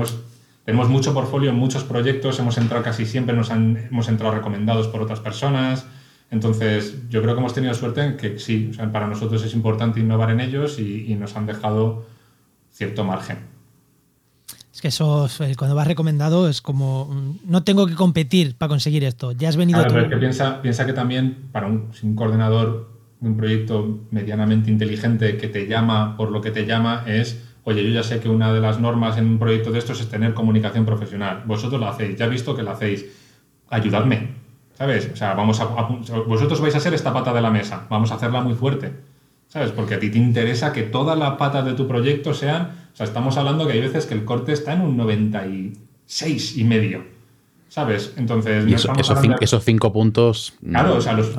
tenemos 0.65 0.89
mucho 0.89 1.13
portfolio 1.13 1.53
muchos 1.53 1.83
proyectos, 1.83 2.39
hemos 2.39 2.57
entrado 2.57 2.83
casi 2.83 3.05
siempre, 3.05 3.35
nos 3.35 3.49
hemos 3.49 4.07
entrado 4.07 4.35
recomendados 4.35 4.87
por 4.87 5.01
otras 5.01 5.19
personas. 5.19 5.85
Entonces, 6.31 6.95
yo 7.09 7.21
creo 7.21 7.35
que 7.35 7.41
hemos 7.41 7.53
tenido 7.53 7.73
suerte 7.73 8.01
en 8.01 8.17
que 8.17 8.39
sí, 8.39 8.69
o 8.71 8.73
sea, 8.73 8.91
para 8.91 9.07
nosotros 9.07 9.43
es 9.43 9.53
importante 9.53 9.99
innovar 9.99 10.31
en 10.31 10.39
ellos 10.39 10.79
y, 10.79 11.11
y 11.11 11.15
nos 11.15 11.35
han 11.35 11.45
dejado 11.45 12.05
cierto 12.71 13.03
margen. 13.03 13.39
Es 14.73 14.81
que 14.81 14.87
eso, 14.87 15.27
eh, 15.41 15.55
cuando 15.57 15.75
vas 15.75 15.85
recomendado, 15.85 16.47
es 16.47 16.61
como, 16.61 17.05
mm, 17.05 17.51
no 17.51 17.63
tengo 17.63 17.85
que 17.85 17.95
competir 17.95 18.55
para 18.55 18.69
conseguir 18.69 19.03
esto, 19.03 19.33
ya 19.33 19.49
has 19.49 19.57
venido 19.57 19.79
claro, 19.79 19.89
tú. 19.89 19.93
Pero 19.95 20.05
es 20.05 20.11
que 20.13 20.17
piensa, 20.17 20.61
piensa 20.61 20.85
que 20.85 20.93
también 20.93 21.49
para 21.51 21.67
un, 21.67 21.89
un 22.01 22.15
coordinador 22.15 22.89
de 23.19 23.27
un 23.29 23.35
proyecto 23.35 23.99
medianamente 24.11 24.71
inteligente 24.71 25.37
que 25.37 25.49
te 25.49 25.67
llama 25.67 26.15
por 26.15 26.31
lo 26.31 26.39
que 26.39 26.51
te 26.51 26.65
llama 26.65 27.03
es, 27.05 27.43
oye, 27.65 27.83
yo 27.83 27.89
ya 27.89 28.03
sé 28.03 28.21
que 28.21 28.29
una 28.29 28.53
de 28.53 28.61
las 28.61 28.79
normas 28.79 29.17
en 29.17 29.27
un 29.27 29.37
proyecto 29.37 29.71
de 29.71 29.79
estos 29.79 29.99
es 29.99 30.07
tener 30.07 30.33
comunicación 30.33 30.85
profesional. 30.85 31.43
Vosotros 31.45 31.79
la 31.79 31.89
hacéis, 31.89 32.17
ya 32.17 32.25
he 32.25 32.29
visto 32.29 32.55
que 32.55 32.63
la 32.63 32.71
hacéis, 32.71 33.05
ayudadme, 33.69 34.40
¿sabes? 34.81 35.11
O 35.13 35.15
sea, 35.15 35.35
vamos 35.35 35.59
a, 35.59 35.65
vosotros 35.65 36.59
vais 36.59 36.73
a 36.73 36.79
ser 36.79 36.95
esta 36.95 37.13
pata 37.13 37.31
de 37.33 37.41
la 37.41 37.51
mesa, 37.51 37.85
vamos 37.87 38.11
a 38.11 38.15
hacerla 38.15 38.41
muy 38.41 38.55
fuerte, 38.55 38.91
¿sabes? 39.47 39.69
Porque 39.69 39.93
a 39.93 39.99
ti 39.99 40.09
te 40.09 40.17
interesa 40.17 40.73
que 40.73 40.81
todas 40.81 41.15
las 41.15 41.33
patas 41.33 41.65
de 41.65 41.73
tu 41.73 41.87
proyecto 41.87 42.33
sean 42.33 42.81
o 42.91 42.95
sea, 42.95 43.05
estamos 43.05 43.37
hablando 43.37 43.67
que 43.67 43.73
hay 43.73 43.81
veces 43.81 44.07
que 44.07 44.15
el 44.15 44.25
corte 44.25 44.53
está 44.53 44.73
en 44.73 44.81
un 44.81 44.97
96 44.97 46.57
y 46.57 46.63
medio. 46.63 47.03
¿Sabes? 47.69 48.15
Entonces. 48.17 48.65
esos, 48.73 49.63
cinco, 49.63 49.93
puntos. 49.93 50.55
Claro, 50.67 50.95
o 50.95 51.01
sea, 51.01 51.13
los, 51.13 51.35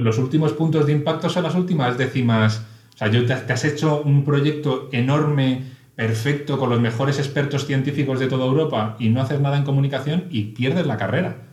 los, 0.00 0.18
últimos 0.18 0.52
puntos 0.52 0.86
de 0.86 0.92
impacto 0.92 1.28
son 1.28 1.42
las 1.42 1.56
últimas 1.56 1.98
décimas. 1.98 2.62
O 2.94 2.96
sea, 2.96 3.08
yo 3.08 3.26
te, 3.26 3.32
has 3.32 3.64
hecho 3.64 4.02
un 4.02 4.24
proyecto 4.24 4.88
enorme, 4.92 5.64
perfecto, 5.96 6.58
con 6.58 6.70
los 6.70 6.80
mejores 6.80 7.18
expertos 7.18 7.66
científicos 7.66 8.20
de 8.20 8.28
toda 8.28 8.46
Europa 8.46 8.94
y 9.00 9.08
no 9.08 9.20
haces 9.20 9.40
nada 9.40 9.58
en 9.58 9.64
comunicación 9.64 10.26
y 10.30 10.44
pierdes 10.44 10.86
la 10.86 10.96
carrera. 10.96 11.47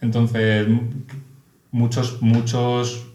Entonces, 0.00 0.66
muchos, 1.70 2.22
muchos 2.22 3.06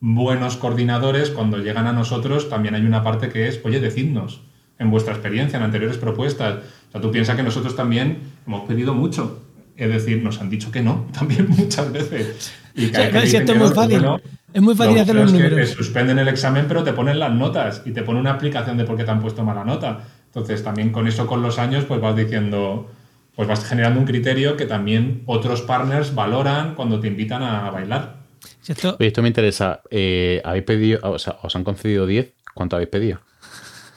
buenos 0.00 0.56
coordinadores, 0.56 1.30
cuando 1.30 1.58
llegan 1.58 1.86
a 1.86 1.92
nosotros, 1.92 2.48
también 2.48 2.74
hay 2.74 2.82
una 2.82 3.02
parte 3.02 3.30
que 3.30 3.48
es, 3.48 3.60
oye, 3.64 3.80
decidnos 3.80 4.42
en 4.78 4.90
vuestra 4.90 5.14
experiencia, 5.14 5.56
en 5.56 5.62
anteriores 5.62 5.96
propuestas. 5.96 6.58
O 6.88 6.92
sea, 6.92 7.00
tú 7.00 7.10
piensas 7.10 7.36
que 7.36 7.42
nosotros 7.42 7.74
también 7.74 8.18
hemos 8.46 8.68
pedido 8.68 8.94
mucho. 8.94 9.40
Es 9.76 9.88
decir, 9.88 10.22
nos 10.22 10.40
han 10.40 10.50
dicho 10.50 10.70
que 10.70 10.82
no, 10.82 11.06
también 11.18 11.48
muchas 11.48 11.90
veces. 11.92 12.52
Y 12.74 12.88
que, 12.88 13.02
es 13.02 13.56
muy 13.56 13.68
fácil. 13.68 14.04
es 14.52 14.62
muy 14.62 14.74
fácil 14.74 14.98
hacer 14.98 15.14
los 15.14 15.32
números. 15.32 15.58
Que 15.58 15.66
suspenden 15.66 16.18
el 16.18 16.28
examen, 16.28 16.66
pero 16.68 16.82
te 16.84 16.92
ponen 16.92 17.18
las 17.18 17.32
notas 17.32 17.82
y 17.84 17.92
te 17.92 18.02
ponen 18.02 18.20
una 18.20 18.32
aplicación 18.32 18.76
de 18.76 18.84
por 18.84 18.96
qué 18.96 19.04
te 19.04 19.10
han 19.10 19.20
puesto 19.20 19.44
mala 19.44 19.64
nota. 19.64 20.04
Entonces, 20.26 20.62
también 20.62 20.90
con 20.90 21.06
eso, 21.06 21.26
con 21.26 21.42
los 21.42 21.58
años, 21.58 21.84
pues 21.84 22.00
vas 22.00 22.16
diciendo, 22.16 22.90
pues 23.36 23.48
vas 23.48 23.64
generando 23.64 24.00
un 24.00 24.06
criterio 24.06 24.56
que 24.56 24.66
también 24.66 25.22
otros 25.26 25.62
partners 25.62 26.14
valoran 26.14 26.74
cuando 26.74 27.00
te 27.00 27.08
invitan 27.08 27.42
a 27.42 27.70
bailar. 27.70 28.24
Esto, 28.66 28.96
esto 28.98 29.22
me 29.22 29.28
interesa. 29.28 29.82
Eh, 29.90 30.40
¿Habéis 30.44 30.64
pedido, 30.64 31.00
o 31.02 31.18
sea, 31.18 31.38
os 31.42 31.54
han 31.54 31.64
concedido 31.64 32.06
10? 32.06 32.32
¿Cuánto 32.54 32.76
habéis 32.76 32.90
pedido? 32.90 33.20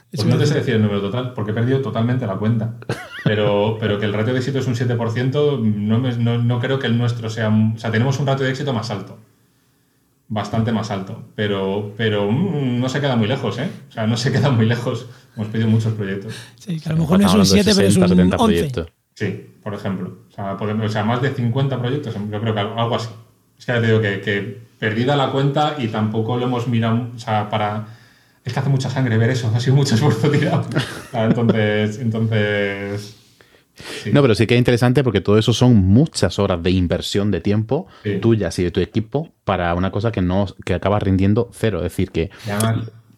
Pues 0.10 0.26
no 0.26 0.38
te 0.38 0.46
sé 0.46 0.56
decir 0.56 0.74
el 0.74 0.82
número 0.82 1.02
total, 1.02 1.34
porque 1.34 1.52
he 1.52 1.54
perdido 1.54 1.82
totalmente 1.82 2.26
la 2.26 2.38
cuenta. 2.38 2.76
Pero, 3.26 3.78
pero 3.78 4.00
que 4.00 4.06
el 4.06 4.14
ratio 4.14 4.32
de 4.32 4.40
éxito 4.40 4.58
es 4.58 4.66
un 4.66 4.74
7%, 4.74 5.60
no, 5.62 6.38
no, 6.38 6.60
creo 6.62 6.80
que 6.80 6.88
el 6.88 6.98
nuestro 6.98 7.30
sea... 7.30 7.50
O 7.50 7.78
sea, 7.78 7.92
tenemos 7.92 8.18
un 8.18 8.26
ratio 8.26 8.46
de 8.46 8.52
éxito 8.52 8.72
más 8.72 8.90
alto. 8.90 9.18
Bastante 10.30 10.72
más 10.72 10.92
alto. 10.92 11.26
Pero, 11.36 11.94
pero 11.98 12.32
mm, 12.32 12.80
no 12.80 12.88
se 12.88 13.02
queda 13.02 13.18
muy 13.18 13.28
lejos, 13.28 13.60
¿eh? 13.60 13.70
O 13.90 13.92
sea, 13.92 14.08
no 14.08 14.16
se 14.16 14.32
queda 14.32 14.50
muy 14.50 14.66
lejos. 14.66 15.08
Hemos 15.36 15.50
pedido 15.50 15.68
muchos 15.68 15.92
proyectos. 15.92 16.34
Sí, 16.56 16.80
que 16.80 16.88
a 16.88 16.94
lo 16.94 17.00
mejor 17.00 17.20
no 17.20 17.28
es 17.28 17.34
un 17.34 17.46
7, 17.46 17.72
pero 17.76 17.88
es 17.90 17.98
un 17.98 18.34
11. 18.34 18.86
Sí, 19.18 19.50
por 19.64 19.74
ejemplo. 19.74 20.16
O 20.30 20.32
sea, 20.32 20.54
o 20.54 20.90
sea, 20.90 21.04
más 21.04 21.24
de 21.24 21.34
50 21.34 21.80
proyectos, 21.80 22.14
yo 22.14 22.40
creo 22.40 22.54
que 22.54 22.60
algo 22.60 22.96
así. 22.96 23.10
Es 23.58 23.66
que 23.66 23.72
ya 23.72 23.82
te 23.82 23.88
digo 23.88 24.00
que, 24.00 24.22
que 24.22 24.62
perdida 24.78 25.16
la 25.16 25.32
cuenta 25.32 25.76
y 25.80 25.88
tampoco 25.88 26.38
lo 26.38 26.46
hemos 26.46 26.68
mirado, 26.68 27.10
o 27.16 27.18
sea, 27.18 27.50
para 27.50 27.88
es 28.46 28.54
que 28.54 28.60
hace 28.60 28.70
mucha 28.70 28.92
sangre 28.92 29.18
ver 29.18 29.32
eso, 29.32 29.52
ha 29.56 29.60
sido 29.60 29.76
mucho 29.76 29.96
esfuerzo 29.96 30.30
tirado. 30.30 30.64
entonces, 31.14 31.98
entonces 31.98 33.16
No, 34.12 34.22
pero 34.22 34.36
sí 34.36 34.46
que 34.46 34.54
es 34.54 34.60
interesante 34.60 35.04
porque 35.04 35.20
todo 35.20 35.40
eso 35.40 35.52
son 35.52 35.76
muchas 35.76 36.38
horas 36.38 36.62
de 36.62 36.70
inversión 36.70 37.32
de 37.32 37.42
tiempo 37.42 37.88
tuyas 38.22 38.60
y 38.60 38.66
de 38.66 38.70
tu 38.72 38.82
equipo 38.82 39.34
para 39.46 39.74
una 39.74 39.90
cosa 39.90 40.12
que 40.12 40.22
no 40.22 40.46
que 40.64 40.76
acaba 40.76 41.00
rindiendo 41.00 41.50
cero. 41.54 41.80
Es 41.80 41.86
decir, 41.86 42.12
que. 42.12 42.30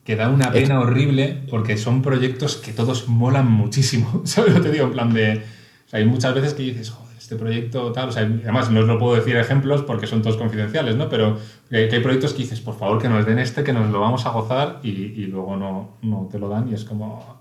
que 0.05 0.15
da 0.15 0.29
una 0.29 0.49
pena 0.53 0.79
horrible 0.79 1.43
porque 1.49 1.77
son 1.77 2.01
proyectos 2.01 2.55
que 2.55 2.71
todos 2.71 3.09
molan 3.09 3.51
muchísimo. 3.51 4.21
¿Sabes 4.25 4.53
lo 4.53 4.61
que 4.61 4.69
te 4.69 4.73
digo? 4.73 4.85
En 4.85 4.93
plan 4.93 5.13
de. 5.13 5.58
O 5.89 5.91
sea, 5.91 5.99
hay 5.99 6.05
muchas 6.05 6.35
veces 6.35 6.53
que 6.53 6.61
dices, 6.61 6.91
joder, 6.91 7.09
este 7.17 7.35
proyecto 7.35 7.91
tal. 7.91 8.09
O 8.09 8.11
sea, 8.11 8.21
además 8.21 8.69
no 8.69 8.81
os 8.81 8.87
lo 8.87 8.99
puedo 8.99 9.15
decir 9.15 9.35
ejemplos 9.37 9.81
porque 9.81 10.05
son 10.05 10.21
todos 10.21 10.37
confidenciales, 10.37 10.95
¿no? 10.95 11.09
Pero 11.09 11.39
que, 11.67 11.89
hay 11.91 11.99
proyectos 11.99 12.33
que 12.33 12.43
dices, 12.43 12.61
por 12.61 12.77
favor, 12.77 13.01
que 13.01 13.09
nos 13.09 13.25
den 13.25 13.39
este, 13.39 13.63
que 13.63 13.73
nos 13.73 13.89
lo 13.89 13.99
vamos 13.99 14.23
a 14.27 14.29
gozar 14.29 14.79
y, 14.83 14.89
y 14.89 15.25
luego 15.25 15.55
no, 15.55 15.97
no, 16.03 16.27
te 16.31 16.37
lo 16.37 16.47
dan 16.47 16.69
y 16.69 16.75
es 16.75 16.83
como. 16.83 17.39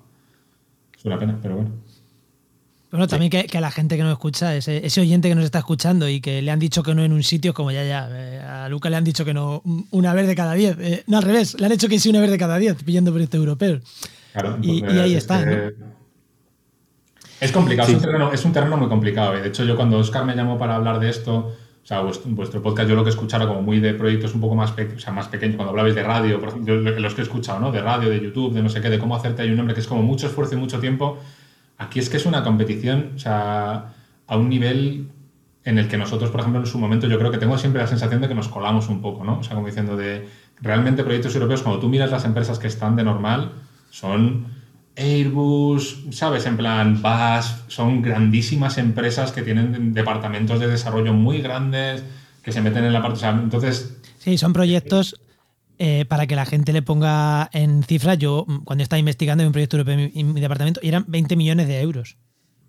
Es 0.97 1.05
una 1.05 1.19
pena, 1.19 1.39
pero 1.43 1.57
bueno. 1.57 1.71
Bueno, 2.91 3.07
también 3.07 3.31
que, 3.31 3.45
que, 3.45 3.59
a 3.59 3.61
la 3.61 3.71
gente 3.71 3.99
que 3.99 4.03
nos 4.03 4.13
escucha, 4.13 4.57
ese, 4.57 4.85
ese, 4.85 5.03
oyente 5.03 5.29
que 5.29 5.35
nos 5.35 5.45
está 5.45 5.59
escuchando 5.59 6.09
y 6.09 6.23
que 6.23 6.41
le 6.41 6.51
han 6.51 6.59
dicho 6.59 6.83
que 6.83 6.95
no 6.95 7.05
en 7.05 7.13
un 7.13 7.23
sitio, 7.23 7.53
como 7.53 7.71
ya, 7.71 7.85
ya, 7.85 8.09
eh, 8.11 8.41
a 8.41 8.69
Luca 8.71 8.89
le 8.89 8.97
han 8.97 9.05
dicho 9.05 9.27
que 9.27 9.35
no 9.35 9.63
una 9.91 10.15
vez 10.15 10.27
de 10.27 10.35
cada 10.35 10.55
diez. 10.55 10.75
Eh, 10.81 11.05
no, 11.07 11.19
al 11.19 11.23
revés, 11.23 11.61
le 11.61 11.67
han 11.67 11.73
hecho 11.73 11.89
que 11.89 12.01
sí 12.01 12.09
una 12.09 12.21
vez 12.21 12.31
de 12.31 12.39
cada 12.39 12.57
diez, 12.57 12.83
pillando 12.83 13.11
proyectos 13.11 13.39
europeos. 13.39 13.83
Claro, 14.33 14.59
y, 14.63 14.83
y, 14.85 14.99
ahí 14.99 15.15
está. 15.15 15.45
Es 17.41 17.53
complicado, 17.53 17.89
es, 17.89 17.95
un 17.95 18.01
terreno, 18.01 18.33
es, 18.33 18.45
un 18.45 18.53
terreno, 18.53 18.77
muy 18.77 18.89
complicado. 18.89 19.37
Y 19.37 19.41
de 19.41 19.49
hecho, 19.49 19.65
yo 19.65 19.77
cuando 19.77 19.99
Oscar 19.99 20.25
me 20.25 20.35
llamó 20.35 20.59
para 20.59 20.77
hablar 20.77 20.99
de 20.99 21.09
esto, 21.09 21.37
o 21.37 21.87
sea, 21.87 22.01
vuestro, 22.01 22.63
podcast 22.63 22.89
yo 22.89 22.97
lo 22.97 23.05
que 23.05 23.11
escuchaba 23.11 23.47
como 23.47 23.63
muy 23.63 23.81
de 23.81 23.95
proyectos 23.95 24.35
un 24.35 24.41
poco 24.41 24.55
más, 24.55 24.73
o 24.73 24.99
sea, 24.99 25.13
más 25.13 25.29
pequeños, 25.29 25.57
cuando 25.57 25.71
hablabais 25.71 25.95
de 25.95 26.03
radio, 26.03 26.41
por 26.41 26.51
ejemplo, 26.51 26.75
los 26.77 27.15
que 27.15 27.21
he 27.21 27.25
escuchado, 27.25 27.61
¿no? 27.61 27.71
De 27.71 27.81
radio, 27.81 28.11
de 28.11 28.21
YouTube, 28.21 28.53
de 28.53 28.63
no 28.63 28.69
sé 28.69 28.81
qué, 28.81 28.91
de 28.91 28.99
cómo 28.99 29.17
hacerte 29.17 29.43
hay 29.43 29.51
un 29.51 29.57
nombre 29.57 29.75
que 29.75 29.81
es 29.81 29.87
como 29.87 30.03
mucho 30.03 30.27
esfuerzo 30.27 30.55
y 30.55 30.59
mucho 30.59 30.81
tiempo. 30.81 31.19
Aquí 31.79 32.01
es 32.01 32.11
que 32.11 32.17
es 32.17 32.27
una 32.27 32.43
competición, 32.43 33.13
o 33.15 33.19
sea, 33.19 33.95
a 34.27 34.37
un 34.37 34.49
nivel 34.49 35.09
en 35.65 35.79
el 35.79 35.87
que 35.87 35.97
nosotros, 35.97 36.31
por 36.31 36.41
ejemplo, 36.41 36.61
en 36.61 36.67
su 36.67 36.79
momento, 36.79 37.07
yo 37.07 37.19
creo 37.19 37.31
que 37.31 37.39
tengo 37.39 37.57
siempre 37.57 37.81
la 37.81 37.87
sensación 37.87 38.21
de 38.21 38.29
que 38.29 38.35
nos 38.35 38.49
colamos 38.49 38.89
un 38.89 39.01
poco, 39.01 39.23
¿no? 39.23 39.39
O 39.39 39.43
sea, 39.43 39.55
como 39.55 39.67
diciendo 39.67 39.97
de, 39.97 40.27
realmente 40.61 41.05
proyectos 41.05 41.35
europeos, 41.35 41.63
cuando 41.63 41.81
tú 41.81 41.89
miras 41.89 42.11
las 42.11 42.25
empresas 42.25 42.59
que 42.59 42.67
están 42.67 42.97
de 42.97 43.05
normal, 43.05 43.53
son 43.91 44.47
Airbus, 44.99 46.05
¿sabes? 46.11 46.45
En 46.47 46.57
plan, 46.57 47.01
BAS, 47.01 47.63
son 47.69 48.03
grandísimas 48.03 48.79
empresas 48.79 49.33
que 49.33 49.43
tienen 49.43 49.95
departamentos 49.95 50.59
de 50.61 50.67
desarrollo 50.67 51.13
muy 51.13 51.41
grandes, 51.41 52.03
que 52.43 52.53
se 52.53 52.61
meten 52.61 52.85
en 52.85 52.93
la 52.93 53.01
parte. 53.01 53.17
O 53.17 53.21
sea, 53.21 53.31
entonces. 53.31 53.97
Sí, 54.19 54.37
son 54.37 54.53
proyectos. 54.53 55.21
Eh, 55.81 56.07
para 56.09 56.27
que 56.27 56.35
la 56.35 56.45
gente 56.45 56.73
le 56.73 56.83
ponga 56.83 57.49
en 57.53 57.85
cifras, 57.85 58.19
yo 58.19 58.45
mm, 58.49 58.65
cuando 58.65 58.83
estaba 58.83 58.99
investigando 58.99 59.45
en 59.45 59.47
un 59.47 59.53
proyecto 59.53 59.77
europeo 59.77 60.11
en 60.13 60.35
mi, 60.35 60.41
departamento, 60.41 60.81
eran 60.83 61.05
20 61.07 61.37
millones 61.37 61.69
de 61.69 61.81
euros. 61.81 62.17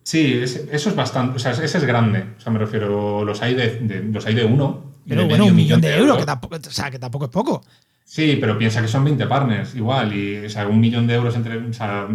Sí, 0.03 0.39
eso 0.43 0.89
es 0.89 0.95
bastante, 0.95 1.35
o 1.35 1.39
sea, 1.39 1.51
ese 1.51 1.65
es 1.65 1.83
grande. 1.85 2.25
O 2.37 2.41
sea, 2.41 2.51
me 2.51 2.59
refiero, 2.59 3.25
los 3.25 3.41
hay 3.41 3.55
de, 3.55 4.07
los 4.11 4.25
hay 4.27 4.35
de 4.35 4.45
uno. 4.45 4.93
Pero 5.07 5.27
bueno, 5.27 5.45
un 5.45 5.55
millón 5.55 5.81
de, 5.81 5.95
euros, 5.95 6.19
Que, 6.19 6.25
tampoco, 6.25 6.55
o 6.55 6.71
sea, 6.71 6.91
que 6.91 6.99
tampoco 6.99 7.25
es 7.25 7.31
poco. 7.31 7.63
Sí, 8.09 8.39
pero 8.41 8.57
piensa 8.57 8.81
que 8.81 8.87
son 8.87 9.03
20 9.03 9.27
partners 9.27 9.75
igual 9.75 10.15
y 10.15 10.43
o 10.43 10.49
sea, 10.49 10.67
un 10.67 10.79
millón 10.79 11.05
de 11.05 11.13
euros 11.13 11.35
entre... 11.35 11.57
O 11.57 11.73
sea, 11.73 12.07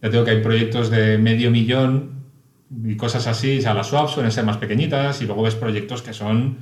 ya 0.00 0.10
tengo 0.10 0.24
que 0.24 0.30
hay 0.30 0.40
proyectos 0.40 0.88
de 0.88 1.18
medio 1.18 1.50
millón 1.50 2.22
y 2.82 2.96
cosas 2.96 3.26
así. 3.26 3.58
O 3.58 3.60
sea, 3.60 3.74
las 3.74 3.88
swaps 3.88 4.12
suelen 4.12 4.32
ser 4.32 4.46
más 4.46 4.56
pequeñitas 4.56 5.20
y 5.20 5.26
luego 5.26 5.42
ves 5.42 5.54
proyectos 5.54 6.00
que 6.00 6.14
son 6.14 6.56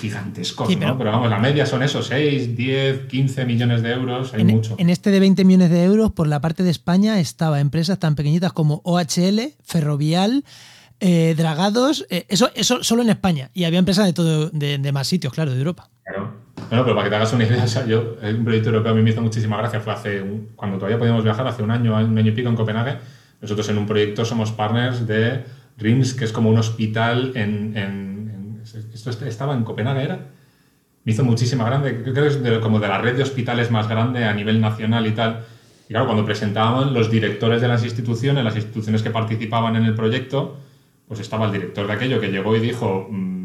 gigantescos, 0.00 0.68
pero, 0.68 0.86
¿no? 0.86 0.96
Pero 0.96 1.10
vamos, 1.10 1.28
la 1.28 1.40
media 1.40 1.66
son 1.66 1.82
esos, 1.82 2.06
6, 2.06 2.56
10, 2.56 3.06
15 3.08 3.44
millones 3.46 3.82
de 3.82 3.90
euros, 3.90 4.32
hay 4.32 4.44
mucho. 4.44 4.76
En 4.78 4.88
este 4.88 5.10
de 5.10 5.18
20 5.18 5.44
millones 5.44 5.70
de 5.70 5.82
euros, 5.82 6.12
por 6.12 6.28
la 6.28 6.40
parte 6.40 6.62
de 6.62 6.70
España, 6.70 7.18
estaba 7.18 7.58
empresas 7.58 7.98
tan 7.98 8.14
pequeñitas 8.14 8.52
como 8.52 8.80
OHL, 8.84 9.54
Ferrovial, 9.64 10.44
eh, 11.00 11.34
Dragados, 11.36 12.06
eh, 12.10 12.26
eso, 12.28 12.48
eso 12.54 12.84
solo 12.84 13.02
en 13.02 13.10
España. 13.10 13.50
Y 13.54 13.64
había 13.64 13.80
empresas 13.80 14.06
de 14.06 14.12
todo, 14.12 14.50
de, 14.50 14.78
de 14.78 14.92
más 14.92 15.08
sitios, 15.08 15.32
claro, 15.32 15.50
de 15.50 15.58
Europa. 15.58 15.90
Claro. 16.06 16.30
Bueno, 16.68 16.84
pero 16.84 16.94
para 16.94 17.04
que 17.04 17.10
te 17.10 17.16
hagas 17.16 17.32
una 17.32 17.44
idea, 17.44 17.64
o 17.64 17.68
sea, 17.68 17.84
yo, 17.84 18.16
un 18.22 18.44
proyecto 18.44 18.70
europeo 18.70 18.92
a 18.92 18.94
mí 18.94 19.02
me 19.02 19.10
hizo 19.10 19.20
muchísima 19.20 19.56
gracia, 19.58 19.80
fue 19.80 19.92
hace, 19.92 20.24
cuando 20.54 20.78
todavía 20.78 20.98
podíamos 20.98 21.24
viajar, 21.24 21.46
hace 21.46 21.62
un 21.62 21.70
año, 21.70 21.96
un 21.96 22.16
año 22.16 22.30
y 22.30 22.34
pico 22.34 22.48
en 22.48 22.56
Copenhague, 22.56 22.96
nosotros 23.40 23.68
en 23.68 23.78
un 23.78 23.86
proyecto 23.86 24.24
somos 24.24 24.52
partners 24.52 25.06
de 25.06 25.44
RIMS, 25.76 26.14
que 26.14 26.24
es 26.24 26.32
como 26.32 26.48
un 26.48 26.58
hospital 26.58 27.32
en, 27.34 28.62
esto 28.92 29.10
estaba 29.10 29.54
en 29.54 29.62
Copenhague, 29.62 30.02
¿era? 30.02 30.18
Me 31.04 31.12
hizo 31.12 31.22
muchísima 31.22 31.64
grande, 31.64 32.02
creo 32.02 32.14
que 32.14 32.26
es 32.26 32.58
como 32.58 32.80
de 32.80 32.88
la 32.88 32.98
red 32.98 33.16
de 33.16 33.22
hospitales 33.22 33.70
más 33.70 33.88
grande 33.88 34.24
a 34.24 34.32
nivel 34.32 34.60
nacional 34.60 35.06
y 35.06 35.12
tal. 35.12 35.44
Y 35.88 35.92
claro, 35.92 36.06
cuando 36.06 36.24
presentaban 36.24 36.92
los 36.92 37.10
directores 37.10 37.60
de 37.60 37.68
las 37.68 37.84
instituciones, 37.84 38.42
las 38.42 38.56
instituciones 38.56 39.02
que 39.02 39.10
participaban 39.10 39.76
en 39.76 39.84
el 39.84 39.94
proyecto, 39.94 40.58
pues 41.06 41.20
estaba 41.20 41.46
el 41.46 41.52
director 41.52 41.86
de 41.86 41.92
aquello 41.92 42.20
que 42.20 42.32
llegó 42.32 42.56
y 42.56 42.60
dijo, 42.60 43.06
mm, 43.08 43.35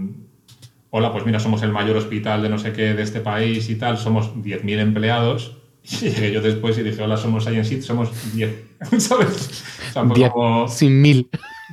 hola, 0.92 1.12
pues 1.12 1.26
mira, 1.26 1.40
somos 1.40 1.64
el 1.64 1.72
mayor 1.72 1.98
hospital 1.98 2.44
de 2.44 2.50
no 2.50 2.60
sé 2.60 2.74
qué 2.74 2.94
de 2.94 3.02
este 3.02 3.22
país 3.22 3.70
y 3.70 3.76
tal, 3.76 3.98
somos 3.98 4.36
10.000 4.36 4.80
empleados. 4.80 5.58
Y 6.02 6.10
llegué 6.10 6.32
yo 6.32 6.42
después 6.42 6.78
y 6.78 6.84
dije, 6.84 7.02
hola, 7.02 7.18
somos 7.18 7.44
Science 7.44 7.82
somos 7.82 8.12
10. 8.36 8.64
¿Sabes? 9.00 9.64
sin 10.68 11.02
mil. 11.02 11.28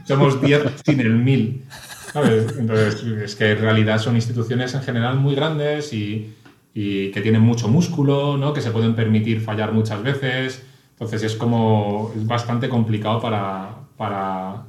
Somos 0.06 0.40
10 0.40 0.62
sin 0.82 1.00
el 1.00 1.14
mil. 1.14 1.64
¿Sabes? 2.10 2.56
Entonces, 2.58 3.02
es 3.02 3.36
que 3.36 3.50
en 3.50 3.58
realidad 3.58 3.98
son 3.98 4.16
instituciones 4.16 4.72
en 4.72 4.80
general 4.80 5.16
muy 5.16 5.34
grandes 5.34 5.92
y, 5.92 6.34
y, 6.72 7.10
que 7.10 7.20
tienen 7.20 7.42
mucho 7.42 7.68
músculo, 7.68 8.38
¿no? 8.38 8.54
Que 8.54 8.62
se 8.62 8.70
pueden 8.70 8.94
permitir 8.94 9.42
fallar 9.42 9.72
muchas 9.72 10.02
veces. 10.02 10.62
Entonces 10.92 11.22
es 11.22 11.36
como, 11.36 12.10
es 12.16 12.26
bastante 12.26 12.70
complicado 12.70 13.20
para, 13.20 13.76
para 13.98 14.64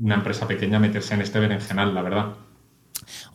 una 0.00 0.14
empresa 0.14 0.46
pequeña 0.46 0.78
meterse 0.78 1.14
en 1.14 1.22
este 1.22 1.40
berenjenal, 1.40 1.92
la 1.92 2.02
verdad. 2.02 2.26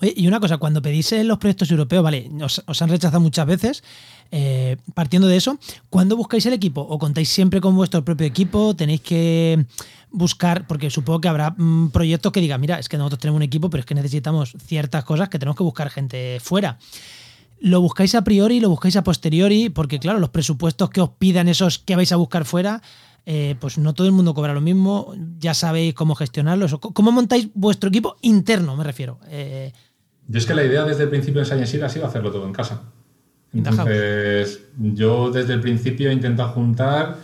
Oye, 0.02 0.14
y 0.16 0.28
una 0.28 0.40
cosa, 0.40 0.58
cuando 0.58 0.82
pedís 0.82 1.12
los 1.24 1.38
proyectos 1.38 1.70
europeos, 1.72 2.04
vale, 2.04 2.30
os, 2.42 2.82
han 2.82 2.90
rechazado 2.90 3.20
muchas 3.20 3.46
veces, 3.46 3.84
eh, 4.32 4.78
partiendo 4.94 5.28
de 5.28 5.38
eso, 5.38 5.58
¿cuándo 5.90 6.16
buscáis 6.16 6.46
el 6.46 6.54
equipo? 6.54 6.82
¿O 6.82 7.00
contáis 7.00 7.30
siempre 7.30 7.62
con 7.62 7.76
vuestro 7.76 8.04
propio 8.04 8.28
equipo? 8.28 8.76
¿Tenéis 8.76 9.02
que 9.02 9.66
buscar, 10.12 10.68
porque 10.68 10.90
supongo 10.90 11.22
que 11.22 11.28
habrá 11.28 11.52
mm, 11.58 11.90
proyectos 11.90 12.32
que 12.32 12.42
digan, 12.42 12.62
mira, 12.62 12.80
es 12.80 12.90
que 12.90 12.98
nosotros 12.98 13.20
tenemos 13.20 13.38
un 13.38 13.44
equipo, 13.44 13.70
pero 13.70 13.82
es 13.82 13.86
que 13.86 13.96
necesitamos 13.96 14.56
ciertas 14.66 15.04
cosas 15.04 15.30
que 15.30 15.40
tenemos 15.40 15.56
que 15.56 15.64
buscar 15.64 15.90
gente 15.90 16.40
fuera? 16.42 16.78
¿Lo 17.60 17.82
buscáis 17.82 18.16
a 18.16 18.24
priori, 18.24 18.60
lo 18.60 18.70
buscáis 18.70 18.96
a 18.96 19.04
posteriori? 19.04 19.70
Porque 19.70 20.00
claro, 20.00 20.20
los 20.20 20.30
presupuestos 20.30 20.90
que 20.90 21.02
os 21.02 21.10
pidan 21.10 21.50
esos 21.50 21.78
que 21.78 21.96
vais 21.96 22.12
a 22.12 22.16
buscar 22.16 22.46
fuera, 22.46 22.82
eh, 23.32 23.56
pues 23.60 23.78
no 23.78 23.94
todo 23.94 24.08
el 24.08 24.14
mundo 24.14 24.34
cobra 24.34 24.56
lo 24.56 24.60
mismo, 24.60 25.14
ya 25.38 25.54
sabéis 25.54 25.94
cómo 25.94 26.16
gestionarlos. 26.16 26.76
¿Cómo 26.80 27.12
montáis 27.12 27.50
vuestro 27.54 27.90
equipo 27.90 28.18
interno, 28.22 28.76
me 28.76 28.84
refiero? 28.84 29.20
Eh, 29.30 29.72
yo 30.28 30.40
es 30.40 30.48
que 30.48 30.56
la 30.56 30.64
idea 30.64 30.84
desde 30.84 31.04
el 31.04 31.10
principio 31.10 31.42
de 31.42 31.46
Science 31.46 31.84
ha 31.84 31.90
sido 31.90 32.08
hacerlo 32.08 32.32
todo 32.32 32.48
en 32.48 32.54
casa. 32.54 32.82
Entonces, 33.54 34.62
yo 34.80 35.30
desde 35.30 35.54
el 35.54 35.60
principio 35.62 36.10
he 36.10 36.14
intentado 36.14 36.50
juntar 36.50 37.18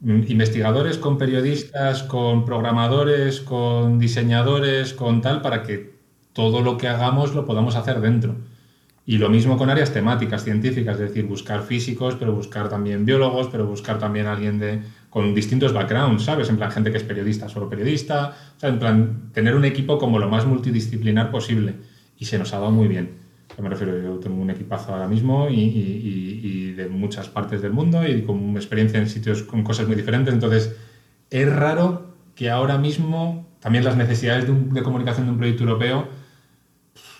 mm, 0.00 0.22
investigadores 0.28 0.96
con 0.96 1.18
periodistas, 1.18 2.02
con 2.02 2.46
programadores, 2.46 3.42
con 3.42 3.98
diseñadores, 3.98 4.94
con 4.94 5.20
tal, 5.20 5.42
para 5.42 5.64
que 5.64 5.96
todo 6.32 6.62
lo 6.62 6.78
que 6.78 6.88
hagamos 6.88 7.34
lo 7.34 7.44
podamos 7.44 7.76
hacer 7.76 8.00
dentro. 8.00 8.36
Y 9.04 9.18
lo 9.18 9.28
mismo 9.28 9.58
con 9.58 9.68
áreas 9.68 9.92
temáticas, 9.92 10.44
científicas, 10.44 10.94
es 10.94 11.08
decir, 11.08 11.26
buscar 11.26 11.62
físicos, 11.62 12.14
pero 12.14 12.32
buscar 12.32 12.70
también 12.70 13.04
biólogos, 13.04 13.48
pero 13.48 13.66
buscar 13.66 13.98
también 13.98 14.26
alguien 14.28 14.58
de, 14.60 14.80
con 15.12 15.34
distintos 15.34 15.74
backgrounds, 15.74 16.24
¿sabes? 16.24 16.48
En 16.48 16.56
plan, 16.56 16.70
gente 16.70 16.90
que 16.90 16.96
es 16.96 17.04
periodista, 17.04 17.46
solo 17.46 17.68
periodista, 17.68 18.34
o 18.56 18.58
sea, 18.58 18.70
en 18.70 18.78
plan, 18.78 19.30
tener 19.34 19.54
un 19.54 19.66
equipo 19.66 19.98
como 19.98 20.18
lo 20.18 20.26
más 20.30 20.46
multidisciplinar 20.46 21.30
posible. 21.30 21.74
Y 22.18 22.24
se 22.24 22.38
nos 22.38 22.54
ha 22.54 22.58
dado 22.60 22.70
muy 22.70 22.88
bien. 22.88 23.10
me 23.60 23.68
refiero, 23.68 24.00
yo 24.02 24.18
tengo 24.20 24.40
un 24.40 24.48
equipazo 24.48 24.94
ahora 24.94 25.06
mismo 25.08 25.50
y, 25.50 25.60
y, 25.60 26.72
de 26.72 26.88
muchas 26.88 27.28
partes 27.28 27.60
del 27.60 27.74
mundo 27.74 28.08
y 28.08 28.22
con 28.22 28.56
experiencia 28.56 28.98
en 28.98 29.06
sitios 29.06 29.42
con 29.42 29.62
cosas 29.62 29.86
muy 29.86 29.96
diferentes. 29.96 30.32
Entonces, 30.32 30.74
es 31.28 31.54
raro 31.54 32.14
que 32.34 32.48
ahora 32.48 32.78
mismo 32.78 33.46
también 33.60 33.84
las 33.84 33.98
necesidades 33.98 34.46
de, 34.46 34.54
de 34.54 34.82
comunicación 34.82 35.26
de 35.26 35.32
un 35.32 35.36
proyecto 35.36 35.64
europeo 35.64 36.08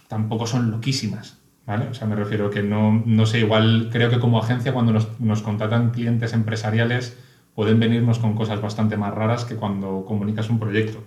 tampoco 0.09 0.47
son 0.47 0.71
loquísimas. 0.71 1.37
¿Vale? 1.67 1.89
O 1.89 1.95
sea, 1.95 2.09
me 2.09 2.17
refiero 2.17 2.49
que 2.49 2.63
no, 2.63 3.03
no 3.05 3.27
sé, 3.27 3.41
igual 3.41 3.91
creo 3.93 4.09
que 4.09 4.19
como 4.19 4.39
agencia 4.39 4.73
cuando 4.73 4.93
nos, 4.93 5.21
nos 5.21 5.43
contratan 5.43 5.91
clientes 5.91 6.33
empresariales 6.33 7.19
pueden 7.55 7.81
venirnos 7.81 8.19
con 8.19 8.35
cosas 8.35 8.61
bastante 8.61 8.97
más 8.97 9.13
raras 9.15 9.45
que 9.45 9.57
cuando 9.57 10.05
comunicas 10.05 10.51
un 10.51 10.59
proyecto. 10.59 10.99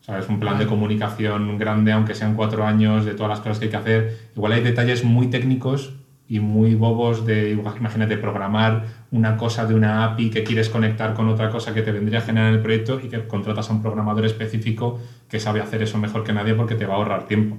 O 0.00 0.04
sea, 0.04 0.18
es 0.18 0.28
un 0.28 0.38
plan 0.38 0.58
de 0.58 0.66
comunicación 0.66 1.58
grande, 1.58 1.92
aunque 1.92 2.14
sean 2.14 2.34
cuatro 2.34 2.64
años, 2.64 3.04
de 3.04 3.14
todas 3.14 3.30
las 3.30 3.40
cosas 3.40 3.58
que 3.58 3.64
hay 3.64 3.70
que 3.70 3.76
hacer. 3.76 4.18
Igual 4.36 4.52
hay 4.52 4.62
detalles 4.62 5.04
muy 5.04 5.28
técnicos 5.28 5.94
y 6.28 6.40
muy 6.40 6.74
bobos 6.74 7.24
de, 7.24 7.50
imagínate, 7.50 8.16
programar 8.16 8.84
una 9.10 9.36
cosa 9.36 9.66
de 9.66 9.74
una 9.74 10.04
API 10.04 10.30
que 10.30 10.44
quieres 10.44 10.68
conectar 10.68 11.14
con 11.14 11.28
otra 11.28 11.50
cosa 11.50 11.72
que 11.72 11.82
te 11.82 11.92
vendría 11.92 12.18
a 12.18 12.22
generar 12.22 12.52
el 12.52 12.60
proyecto 12.60 13.00
y 13.00 13.08
que 13.08 13.26
contratas 13.26 13.70
a 13.70 13.72
un 13.72 13.82
programador 13.82 14.26
específico 14.26 15.00
que 15.28 15.38
sabe 15.38 15.60
hacer 15.60 15.82
eso 15.82 15.98
mejor 15.98 16.24
que 16.24 16.32
nadie 16.32 16.54
porque 16.54 16.74
te 16.74 16.86
va 16.86 16.94
a 16.94 16.96
ahorrar 16.98 17.26
tiempo. 17.26 17.58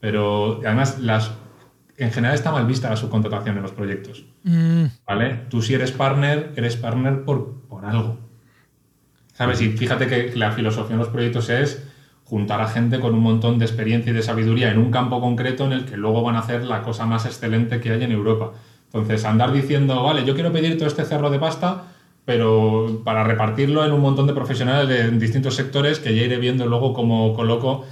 Pero 0.00 0.60
además 0.64 0.98
las 1.00 1.32
en 2.04 2.12
general 2.12 2.34
está 2.34 2.50
mal 2.50 2.66
vista 2.66 2.88
la 2.88 2.96
subcontratación 2.96 3.56
en 3.56 3.62
los 3.62 3.72
proyectos. 3.72 4.24
Mm. 4.44 4.84
¿Vale? 5.06 5.40
Tú 5.48 5.60
si 5.62 5.74
eres 5.74 5.92
partner, 5.92 6.52
eres 6.56 6.76
partner 6.76 7.24
por, 7.24 7.60
por 7.68 7.84
algo. 7.84 8.18
¿Sabes? 9.34 9.60
Y 9.60 9.70
fíjate 9.70 10.06
que 10.06 10.36
la 10.36 10.52
filosofía 10.52 10.94
en 10.94 10.98
los 10.98 11.08
proyectos 11.08 11.48
es 11.50 11.86
juntar 12.24 12.60
a 12.60 12.68
gente 12.68 13.00
con 13.00 13.14
un 13.14 13.20
montón 13.20 13.58
de 13.58 13.64
experiencia 13.64 14.12
y 14.12 14.14
de 14.14 14.22
sabiduría 14.22 14.70
en 14.70 14.78
un 14.78 14.90
campo 14.90 15.20
concreto 15.20 15.64
en 15.64 15.72
el 15.72 15.84
que 15.84 15.96
luego 15.96 16.22
van 16.22 16.36
a 16.36 16.40
hacer 16.40 16.64
la 16.64 16.82
cosa 16.82 17.04
más 17.04 17.26
excelente 17.26 17.80
que 17.80 17.90
hay 17.90 18.02
en 18.02 18.12
Europa. 18.12 18.52
Entonces, 18.86 19.24
andar 19.24 19.52
diciendo, 19.52 20.02
vale, 20.02 20.24
yo 20.24 20.34
quiero 20.34 20.52
pedir 20.52 20.76
todo 20.76 20.88
este 20.88 21.04
cerro 21.04 21.30
de 21.30 21.38
pasta, 21.38 21.84
pero 22.24 23.02
para 23.04 23.24
repartirlo 23.24 23.84
en 23.84 23.92
un 23.92 24.00
montón 24.00 24.26
de 24.26 24.32
profesionales 24.32 24.88
de 24.88 25.10
distintos 25.18 25.54
sectores 25.54 25.98
que 25.98 26.14
ya 26.14 26.22
iré 26.22 26.38
viendo 26.38 26.66
luego 26.66 26.92
cómo 26.92 27.34
coloco 27.34 27.84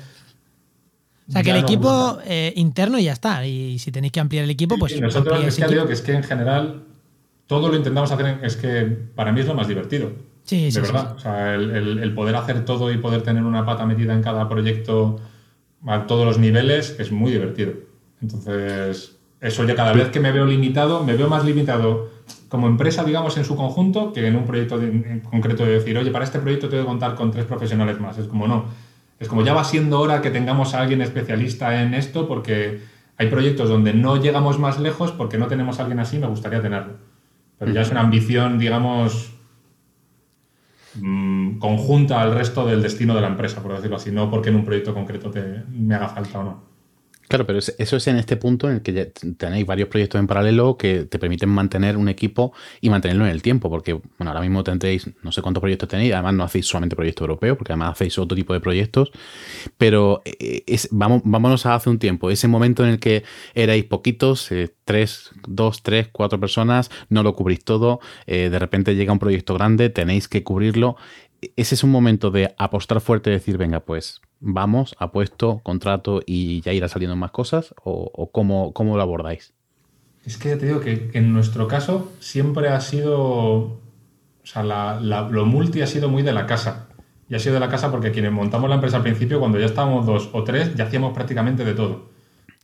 o 1.29 1.33
sea, 1.33 1.43
que 1.43 1.51
el 1.51 1.59
equipo 1.59 2.19
eh, 2.25 2.53
interno 2.57 2.99
ya 2.99 3.13
está. 3.13 3.47
Y 3.47 3.79
si 3.79 3.93
tenéis 3.93 4.13
que 4.13 4.21
ampliar 4.21 4.45
el 4.45 4.51
equipo, 4.51 4.77
pues. 4.79 4.99
nosotros 5.01 5.45
es 5.45 5.57
que 5.57 5.69
digo 5.69 5.87
que 5.87 5.93
es 5.93 6.01
que 6.01 6.13
en 6.13 6.23
general 6.23 6.85
todo 7.47 7.69
lo 7.69 7.77
intentamos 7.77 8.11
hacer, 8.11 8.39
es 8.43 8.57
que 8.57 8.83
para 9.15 9.33
mí 9.33 9.41
es 9.41 9.47
lo 9.47 9.55
más 9.55 9.69
divertido. 9.69 10.13
Sí, 10.45 10.71
de 10.71 10.81
verdad. 10.81 11.15
O 11.17 11.19
sea, 11.19 11.55
el, 11.55 12.15
poder 12.15 12.35
hacer 12.37 12.65
todo 12.65 12.91
y 12.91 12.97
poder 12.97 13.23
tener 13.23 13.43
una 13.43 13.67
pata 13.67 13.85
metida 13.85 14.15
en 14.15 14.23
cada 14.23 14.49
proyecto 14.49 15.21
a 15.87 16.07
todos 16.07 16.25
los 16.25 16.39
niveles 16.39 16.97
es 16.99 17.13
muy 17.13 17.31
divertido. 17.31 17.75
Entonces, 18.23 19.17
eso 19.41 19.65
ya 19.65 19.75
cada 19.75 19.93
vez 19.93 20.09
que 20.09 20.21
me 20.21 20.33
veo 20.33 20.47
limitado, 20.47 21.05
me 21.05 21.15
veo 21.15 21.29
más 21.29 21.45
limitado 21.45 22.11
como 22.49 22.67
empresa, 22.67 23.05
digamos, 23.05 23.37
en 23.37 23.45
su 23.45 23.55
conjunto, 23.55 24.15
que 24.15 24.27
en 24.27 24.37
un 24.37 24.47
proyecto 24.47 24.81
en 24.81 25.21
concreto 25.21 25.67
de 25.67 25.73
decir, 25.73 25.97
oye, 25.99 26.11
para 26.11 26.25
este 26.25 26.39
proyecto 26.39 26.71
tengo 26.71 26.85
que 26.85 26.89
contar 26.89 27.15
con 27.15 27.31
tres 27.31 27.45
profesionales 27.45 28.01
más. 28.01 28.17
Es 28.17 28.27
como 28.27 28.49
no 28.49 28.88
es 29.21 29.29
como 29.29 29.43
ya 29.45 29.53
va 29.53 29.65
siendo 29.65 30.01
hora 30.01 30.23
que 30.23 30.31
tengamos 30.31 30.75
a 30.75 30.81
alguien 30.81 31.01
especialista 31.01 31.83
en 31.83 31.95
esto 31.95 32.29
porque 32.29 32.81
hay 33.17 33.29
proyectos 33.29 33.69
donde 33.69 33.93
no 33.93 34.17
llegamos 34.17 34.59
más 34.59 34.79
lejos 34.79 35.11
porque 35.11 35.39
no 35.39 35.49
tenemos 35.49 35.79
a 35.79 35.83
alguien 35.83 35.99
así, 35.99 36.19
me 36.19 36.29
gustaría 36.29 36.63
tenerlo. 36.63 36.95
Pero 37.59 37.73
ya 37.73 37.81
es 37.81 37.91
una 37.91 38.01
ambición, 38.01 38.59
digamos, 38.61 39.35
mm, 40.95 41.59
conjunta 41.59 42.21
al 42.21 42.33
resto 42.33 42.65
del 42.65 42.81
destino 42.81 43.17
de 43.17 43.21
la 43.21 43.27
empresa, 43.27 43.61
por 43.61 43.75
decirlo 43.75 43.97
así, 43.97 44.13
no 44.13 44.31
porque 44.31 44.51
en 44.51 44.57
un 44.57 44.65
proyecto 44.65 44.95
concreto 44.95 45.31
te, 45.31 45.65
me 45.69 45.97
haga 45.97 46.09
falta 46.09 46.39
o 46.39 46.45
no. 46.45 46.68
Claro, 47.29 47.45
pero 47.47 47.59
eso 47.59 47.97
es 47.97 48.07
en 48.07 48.17
este 48.17 48.37
punto 48.37 48.69
en 48.71 48.77
el 48.77 48.83
que 48.83 48.93
ya 48.95 49.07
tenéis 49.37 49.67
varios 49.67 49.91
proyectos 49.91 50.19
en 50.19 50.27
paralelo 50.27 50.79
que 50.79 51.05
te 51.05 51.19
permiten 51.19 51.51
mantener 51.51 51.99
un 51.99 52.09
equipo 52.09 52.55
y 52.81 52.89
mantenerlo 52.89 53.27
en 53.27 53.33
el 53.33 53.43
tiempo, 53.43 53.69
porque 53.69 53.93
bueno, 53.93 54.31
ahora 54.31 54.41
mismo 54.41 54.65
tendréis 54.65 55.11
no 55.23 55.31
sé 55.31 55.43
cuántos 55.43 55.61
proyectos 55.61 55.91
tenéis, 55.91 56.15
además 56.15 56.35
no 56.35 56.45
hacéis 56.45 56.67
solamente 56.67 56.97
proyectos 56.97 57.23
europeos, 57.23 57.59
porque 57.59 57.73
además 57.73 57.93
hacéis 57.93 58.19
otro 58.19 58.35
tipo 58.35 58.55
de 58.55 58.61
proyectos, 58.61 59.13
pero 59.77 60.23
eh, 60.25 60.65
vamos, 60.91 61.21
vámonos 61.25 61.67
a 61.67 61.75
hace 61.75 61.91
un 61.91 61.99
tiempo, 61.99 62.31
ese 62.31 62.49
momento 62.49 62.83
en 62.83 62.91
el 62.91 62.99
que 62.99 63.25
erais 63.55 63.85
poquitos, 63.85 64.51
eh, 64.51 64.75
tres, 64.87 65.31
dos, 65.47 65.83
tres, 65.83 66.09
cuatro 66.11 66.41
personas, 66.41 66.91
no 67.11 67.23
lo 67.23 67.35
cubrís 67.35 67.63
todo, 67.63 68.01
eh, 68.27 68.49
de 68.49 68.59
repente 68.59 68.95
llega 68.97 69.13
un 69.13 69.19
proyecto 69.19 69.53
grande, 69.53 69.91
tenéis 69.91 70.29
que 70.29 70.43
cubrirlo, 70.43 70.97
ese 71.57 71.75
es 71.75 71.85
un 71.85 71.91
momento 71.91 72.31
de 72.31 72.55
apostar 72.59 73.01
fuerte 73.01 73.31
y 73.31 73.35
decir, 73.35 73.59
venga, 73.59 73.81
pues 73.81 74.21
vamos, 74.41 74.95
apuesto, 74.99 75.61
contrato 75.63 76.21
y 76.27 76.61
ya 76.63 76.73
irá 76.73 76.89
saliendo 76.89 77.17
más 77.17 77.31
cosas? 77.31 77.75
¿O, 77.83 78.31
cómo, 78.33 78.73
cómo, 78.73 78.97
lo 78.97 79.03
abordáis? 79.03 79.53
Es 80.25 80.37
que 80.37 80.57
te 80.57 80.67
digo 80.67 80.81
que, 80.81 81.11
en 81.15 81.33
nuestro 81.33 81.69
caso 81.69 82.13
siempre 82.19 82.69
ha 82.69 82.81
sido, 82.81 83.17
o 83.17 83.81
sea, 84.45 84.63
lo 84.63 85.47
multi 85.47 85.83
ha 85.83 85.87
sido 85.87 86.09
muy 86.09 86.23
de 86.23 86.33
la 86.33 86.47
casa. 86.47 86.89
Y 87.31 87.35
ha 87.35 87.39
sido 87.39 87.55
de 87.55 87.61
la 87.61 87.69
casa 87.69 87.91
porque 87.91 88.11
quienes 88.11 88.33
montamos 88.33 88.71
la 88.71 88.77
empresa 88.77 88.97
al 88.97 89.03
principio, 89.03 89.39
cuando 89.39 89.59
ya 89.59 89.67
estábamos 89.67 90.07
dos 90.07 90.31
o 90.33 90.45
tres, 90.45 90.75
ya 90.75 90.85
hacíamos 90.85 91.13
prácticamente 91.13 91.65
de 91.65 91.75
todo. 91.75 92.09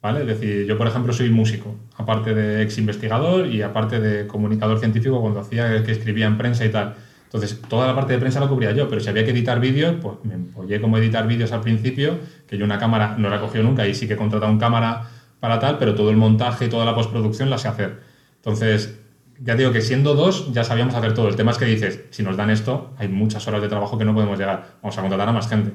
¿Vale? 0.00 0.20
Es 0.20 0.26
decir, 0.26 0.66
yo 0.66 0.76
por 0.76 0.86
ejemplo 0.86 1.14
soy 1.14 1.30
músico, 1.30 1.76
aparte 1.96 2.34
de 2.34 2.62
ex 2.62 2.76
investigador 2.76 3.46
y 3.46 3.62
aparte 3.62 4.00
de 4.00 4.26
comunicador 4.26 4.78
científico 4.78 5.20
cuando 5.20 5.40
hacía 5.40 5.82
que 5.82 5.92
escribía 5.92 6.26
en 6.26 6.36
prensa 6.36 6.64
y 6.64 6.70
tal. 6.70 6.94
Entonces, 7.34 7.60
toda 7.68 7.88
la 7.88 7.96
parte 7.96 8.12
de 8.12 8.20
prensa 8.20 8.38
la 8.38 8.46
cubría 8.46 8.70
yo, 8.70 8.88
pero 8.88 9.00
si 9.00 9.08
había 9.08 9.24
que 9.24 9.32
editar 9.32 9.58
vídeos, 9.58 9.96
pues 10.00 10.18
me 10.22 10.34
empollé 10.34 10.80
como 10.80 10.98
editar 10.98 11.26
vídeos 11.26 11.50
al 11.50 11.62
principio, 11.62 12.20
que 12.46 12.56
yo 12.56 12.64
una 12.64 12.78
cámara 12.78 13.16
no 13.18 13.28
la 13.28 13.38
he 13.38 13.40
cogido 13.40 13.64
nunca 13.64 13.88
y 13.88 13.94
sí 13.94 14.06
que 14.06 14.14
he 14.14 14.16
contratado 14.16 14.52
un 14.52 14.58
cámara 14.60 15.10
para 15.40 15.58
tal, 15.58 15.78
pero 15.78 15.96
todo 15.96 16.10
el 16.10 16.16
montaje 16.16 16.66
y 16.66 16.68
toda 16.68 16.84
la 16.84 16.94
postproducción 16.94 17.50
la 17.50 17.58
sé 17.58 17.66
hacer. 17.66 18.02
Entonces, 18.36 19.00
ya 19.40 19.56
digo 19.56 19.72
que 19.72 19.80
siendo 19.80 20.14
dos 20.14 20.52
ya 20.52 20.62
sabíamos 20.62 20.94
hacer 20.94 21.12
todo. 21.12 21.26
El 21.26 21.34
tema 21.34 21.50
es 21.50 21.58
que 21.58 21.64
dices, 21.64 22.04
si 22.10 22.22
nos 22.22 22.36
dan 22.36 22.50
esto, 22.50 22.94
hay 22.98 23.08
muchas 23.08 23.48
horas 23.48 23.60
de 23.60 23.66
trabajo 23.66 23.98
que 23.98 24.04
no 24.04 24.14
podemos 24.14 24.38
llegar. 24.38 24.76
Vamos 24.80 24.96
a 24.96 25.00
contratar 25.00 25.28
a 25.28 25.32
más 25.32 25.48
gente. 25.48 25.72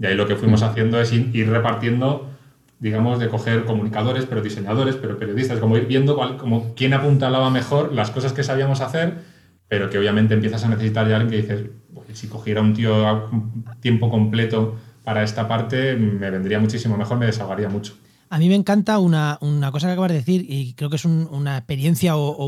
Y 0.00 0.06
ahí 0.06 0.14
lo 0.14 0.26
que 0.26 0.36
fuimos 0.36 0.62
mm. 0.62 0.64
haciendo 0.64 0.98
es 1.02 1.12
ir 1.12 1.50
repartiendo, 1.50 2.30
digamos, 2.78 3.18
de 3.18 3.28
coger 3.28 3.66
comunicadores, 3.66 4.24
pero 4.24 4.40
diseñadores, 4.40 4.96
pero 4.96 5.18
periodistas, 5.18 5.58
como 5.58 5.76
ir 5.76 5.84
viendo 5.84 6.16
cuál, 6.16 6.38
como 6.38 6.72
quién 6.74 6.94
apuntalaba 6.94 7.50
mejor 7.50 7.92
las 7.92 8.10
cosas 8.10 8.32
que 8.32 8.42
sabíamos 8.42 8.80
hacer 8.80 9.33
pero 9.68 9.90
que 9.90 9.98
obviamente 9.98 10.34
empiezas 10.34 10.64
a 10.64 10.68
necesitar 10.68 11.08
ya 11.08 11.16
alguien 11.16 11.30
que 11.30 11.42
dices, 11.48 11.70
si 12.12 12.28
cogiera 12.28 12.60
un 12.60 12.74
tío 12.74 13.06
a 13.06 13.30
tiempo 13.80 14.08
completo 14.10 14.76
para 15.02 15.22
esta 15.22 15.46
parte, 15.48 15.96
me 15.96 16.30
vendría 16.30 16.58
muchísimo 16.58 16.96
mejor, 16.96 17.18
me 17.18 17.26
desahogaría 17.26 17.68
mucho. 17.68 17.94
A 18.30 18.38
mí 18.38 18.48
me 18.48 18.54
encanta 18.54 18.98
una, 18.98 19.38
cosa 19.70 19.86
que 19.86 19.92
acabas 19.92 20.10
de 20.10 20.18
decir 20.18 20.46
y 20.48 20.72
creo 20.74 20.90
que 20.90 20.96
es 20.96 21.04
una 21.04 21.58
experiencia 21.58 22.16
o, 22.16 22.46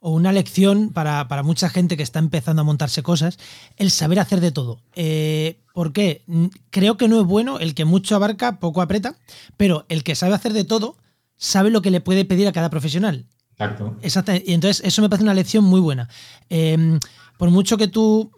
una 0.00 0.32
lección 0.32 0.90
para, 0.90 1.26
mucha 1.42 1.68
gente 1.68 1.96
que 1.96 2.02
está 2.02 2.18
empezando 2.18 2.62
a 2.62 2.64
montarse 2.64 3.02
cosas, 3.02 3.38
el 3.76 3.90
saber 3.90 4.18
hacer 4.18 4.40
de 4.40 4.52
todo. 4.52 4.80
Eh, 4.94 5.60
¿Por 5.74 5.92
qué? 5.92 6.22
Creo 6.70 6.96
que 6.96 7.08
no 7.08 7.20
es 7.20 7.26
bueno 7.26 7.58
el 7.58 7.74
que 7.74 7.84
mucho 7.84 8.16
abarca, 8.16 8.58
poco 8.58 8.80
aprieta, 8.80 9.16
pero 9.56 9.84
el 9.88 10.02
que 10.02 10.14
sabe 10.14 10.34
hacer 10.34 10.52
de 10.52 10.64
todo 10.64 10.96
sabe 11.36 11.70
lo 11.70 11.82
que 11.82 11.90
le 11.90 12.00
puede 12.00 12.24
pedir 12.24 12.48
a 12.48 12.52
cada 12.52 12.70
profesional 12.70 13.26
Exacto. 13.58 13.96
Exactamente. 14.02 14.50
Y 14.50 14.54
entonces 14.54 14.84
eso 14.84 15.02
me 15.02 15.08
parece 15.08 15.24
una 15.24 15.34
lección 15.34 15.64
muy 15.64 15.80
buena. 15.80 16.08
Em, 16.48 17.00
por 17.36 17.50
mucho 17.50 17.76
que 17.76 17.88
tú, 17.88 18.30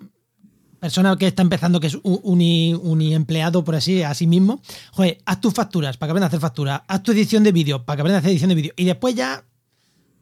persona 0.78 1.14
que 1.16 1.26
está 1.26 1.42
empezando, 1.42 1.78
que 1.78 1.88
es 1.88 1.98
un 2.02 2.40
empleado 3.02 3.62
por 3.62 3.74
así, 3.74 4.02
a 4.02 4.14
sí 4.14 4.26
mismo, 4.26 4.62
joder, 4.92 5.18
haz 5.26 5.40
tus 5.40 5.52
facturas 5.52 5.98
para 5.98 6.08
que 6.08 6.12
aprendas 6.12 6.28
a 6.28 6.30
hacer 6.30 6.40
facturas, 6.40 6.80
haz 6.88 7.02
tu 7.02 7.12
edición 7.12 7.44
de 7.44 7.52
vídeo 7.52 7.84
para 7.84 7.96
que 7.96 8.00
aprendas 8.02 8.18
a 8.18 8.20
hacer 8.20 8.30
edición 8.30 8.48
de 8.48 8.54
vídeo. 8.54 8.72
Y 8.76 8.84
después 8.84 9.14
ya, 9.14 9.44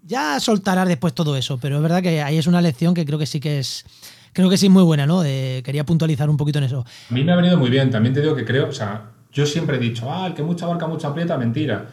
ya 0.03 0.41
soltarás 0.41 0.89
después 0.89 1.15
todo 1.15 1.37
eso. 1.37 1.59
Pero 1.59 1.77
es 1.77 1.83
verdad 1.83 2.03
que 2.03 2.21
ahí 2.21 2.37
es 2.37 2.49
una 2.49 2.61
lección 2.61 2.93
que 2.93 3.07
creo 3.07 3.21
que 3.21 3.27
sí 3.27 3.39
que 3.39 3.61
es 3.61 3.85
creo 4.33 4.51
que 4.51 4.57
sí 4.57 4.69
muy 4.69 4.83
buena, 4.83 5.07
¿no? 5.07 5.23
quería 5.23 5.85
puntualizar 5.85 6.29
un 6.29 6.37
poquito 6.37 6.59
en 6.59 6.65
eso. 6.65 6.85
A 7.11 7.15
mí 7.15 7.25
me 7.25 7.33
ha 7.33 7.37
venido 7.37 7.57
muy 7.57 7.71
bien, 7.71 7.91
también 7.91 8.15
te 8.15 8.21
digo 8.21 8.37
que 8.37 8.45
creo, 8.45 8.69
o 8.69 8.73
sea, 8.73 9.11
yo 9.33 9.47
siempre 9.47 9.77
he 9.77 9.81
dicho, 9.81 10.13
ah, 10.13 10.27
el 10.27 10.35
que 10.35 10.43
mucha 10.43 10.67
abarca, 10.67 10.87
mucha 10.87 11.09
aprieta, 11.09 11.37
mentira. 11.37 11.89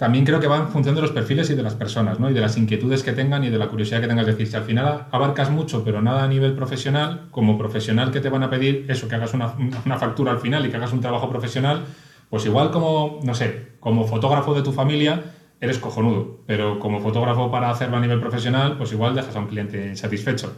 También 0.00 0.24
creo 0.24 0.40
que 0.40 0.46
va 0.46 0.56
en 0.56 0.68
función 0.68 0.94
de 0.94 1.02
los 1.02 1.10
perfiles 1.10 1.50
y 1.50 1.54
de 1.54 1.62
las 1.62 1.74
personas, 1.74 2.18
¿no? 2.18 2.30
Y 2.30 2.32
de 2.32 2.40
las 2.40 2.56
inquietudes 2.56 3.02
que 3.02 3.12
tengan 3.12 3.44
y 3.44 3.50
de 3.50 3.58
la 3.58 3.68
curiosidad 3.68 4.00
que 4.00 4.08
tengas. 4.08 4.26
Es 4.26 4.32
decir, 4.34 4.46
si 4.46 4.56
al 4.56 4.62
final 4.62 5.08
abarcas 5.10 5.50
mucho, 5.50 5.84
pero 5.84 6.00
nada 6.00 6.24
a 6.24 6.26
nivel 6.26 6.54
profesional, 6.54 7.28
como 7.30 7.58
profesional 7.58 8.10
que 8.10 8.20
te 8.20 8.30
van 8.30 8.42
a 8.42 8.48
pedir 8.48 8.86
eso, 8.88 9.08
que 9.08 9.16
hagas 9.16 9.34
una, 9.34 9.48
factura 9.98 10.32
al 10.32 10.38
final 10.38 10.64
y 10.64 10.70
que 10.70 10.78
hagas 10.78 10.94
un 10.94 11.02
trabajo 11.02 11.28
profesional, 11.28 11.84
pues 12.30 12.46
igual 12.46 12.70
como, 12.70 13.20
no 13.24 13.34
sé, 13.34 13.72
como 13.78 14.06
fotógrafo 14.06 14.54
de 14.54 14.62
tu 14.62 14.72
familia, 14.72 15.22
eres 15.60 15.78
cojonudo, 15.78 16.44
pero 16.46 16.78
como 16.78 17.00
fotógrafo 17.00 17.50
para 17.50 17.68
hacerlo 17.68 17.98
a 17.98 18.00
nivel 18.00 18.20
profesional, 18.20 18.78
pues 18.78 18.92
igual 18.92 19.14
dejas 19.14 19.36
a 19.36 19.40
un 19.40 19.48
cliente 19.48 19.86
insatisfecho. 19.86 20.56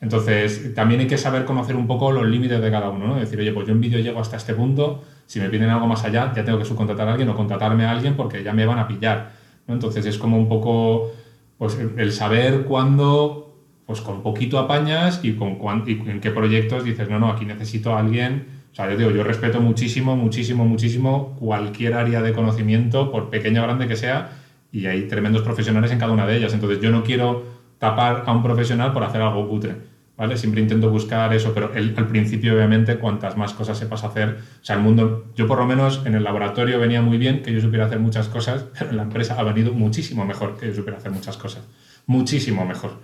Entonces, 0.00 0.74
también 0.74 1.00
hay 1.00 1.06
que 1.06 1.18
saber 1.18 1.44
conocer 1.44 1.76
un 1.76 1.86
poco 1.86 2.10
los 2.10 2.26
límites 2.26 2.60
de 2.60 2.70
cada 2.70 2.88
uno, 2.88 3.06
¿no? 3.06 3.16
Decir, 3.16 3.38
oye, 3.38 3.52
pues 3.52 3.66
yo 3.66 3.72
en 3.72 3.80
vídeo 3.80 4.00
llego 4.00 4.20
hasta 4.20 4.36
este 4.36 4.54
punto, 4.54 5.04
si 5.26 5.40
me 5.40 5.50
piden 5.50 5.68
algo 5.68 5.86
más 5.86 6.04
allá, 6.04 6.32
ya 6.34 6.42
tengo 6.42 6.58
que 6.58 6.64
subcontratar 6.64 7.06
a 7.06 7.10
alguien 7.12 7.28
o 7.28 7.36
contratarme 7.36 7.84
a 7.84 7.90
alguien 7.90 8.14
porque 8.16 8.42
ya 8.42 8.54
me 8.54 8.64
van 8.64 8.78
a 8.78 8.88
pillar, 8.88 9.32
¿no? 9.66 9.74
Entonces, 9.74 10.06
es 10.06 10.16
como 10.16 10.38
un 10.38 10.48
poco, 10.48 11.12
pues, 11.58 11.78
el 11.98 12.12
saber 12.12 12.62
cuándo, 12.62 13.54
pues, 13.84 14.00
con 14.00 14.22
poquito 14.22 14.58
apañas 14.58 15.20
y, 15.22 15.34
con 15.34 15.58
y 15.86 15.92
en 16.08 16.20
qué 16.20 16.30
proyectos 16.30 16.82
dices, 16.82 17.10
no, 17.10 17.18
no, 17.18 17.28
aquí 17.28 17.44
necesito 17.44 17.94
a 17.94 18.00
alguien. 18.00 18.46
O 18.72 18.74
sea, 18.74 18.90
yo 18.90 18.96
digo, 18.96 19.10
yo 19.10 19.22
respeto 19.22 19.60
muchísimo, 19.60 20.16
muchísimo, 20.16 20.64
muchísimo 20.64 21.36
cualquier 21.38 21.94
área 21.94 22.22
de 22.22 22.32
conocimiento, 22.32 23.12
por 23.12 23.28
pequeña 23.28 23.60
o 23.60 23.64
grande 23.64 23.86
que 23.86 23.96
sea, 23.96 24.30
y 24.72 24.86
hay 24.86 25.08
tremendos 25.08 25.42
profesionales 25.42 25.90
en 25.90 25.98
cada 25.98 26.12
una 26.12 26.26
de 26.26 26.38
ellas. 26.38 26.54
Entonces, 26.54 26.80
yo 26.80 26.90
no 26.90 27.02
quiero 27.02 27.44
tapar 27.78 28.24
a 28.26 28.32
un 28.32 28.42
profesional 28.42 28.92
por 28.92 29.04
hacer 29.04 29.20
algo 29.20 29.46
cutre. 29.46 29.89
Siempre 30.34 30.60
intento 30.60 30.90
buscar 30.90 31.32
eso, 31.32 31.54
pero 31.54 31.72
al 31.74 32.06
principio, 32.08 32.54
obviamente, 32.54 32.98
cuantas 32.98 33.38
más 33.38 33.54
cosas 33.54 33.78
sepas 33.78 34.04
hacer, 34.04 34.36
o 34.60 34.64
sea, 34.64 34.76
el 34.76 34.82
mundo, 34.82 35.32
yo 35.34 35.46
por 35.46 35.58
lo 35.58 35.66
menos 35.66 36.02
en 36.04 36.14
el 36.14 36.22
laboratorio 36.22 36.78
venía 36.78 37.00
muy 37.00 37.16
bien 37.16 37.42
que 37.42 37.52
yo 37.54 37.60
supiera 37.60 37.86
hacer 37.86 38.00
muchas 38.00 38.28
cosas, 38.28 38.64
pero 38.78 38.90
en 38.90 38.98
la 38.98 39.04
empresa 39.04 39.36
ha 39.38 39.42
venido 39.42 39.72
muchísimo 39.72 40.26
mejor 40.26 40.58
que 40.58 40.66
yo 40.66 40.74
supiera 40.74 40.98
hacer 40.98 41.10
muchas 41.10 41.38
cosas, 41.38 41.62
muchísimo 42.06 42.66
mejor, 42.66 42.98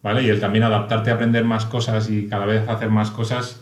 ¿vale? 0.00 0.22
Y 0.22 0.28
el 0.28 0.38
también 0.38 0.62
adaptarte 0.62 1.10
a 1.10 1.14
aprender 1.14 1.44
más 1.44 1.66
cosas 1.66 2.08
y 2.08 2.28
cada 2.28 2.46
vez 2.46 2.68
hacer 2.68 2.88
más 2.88 3.10
cosas 3.10 3.60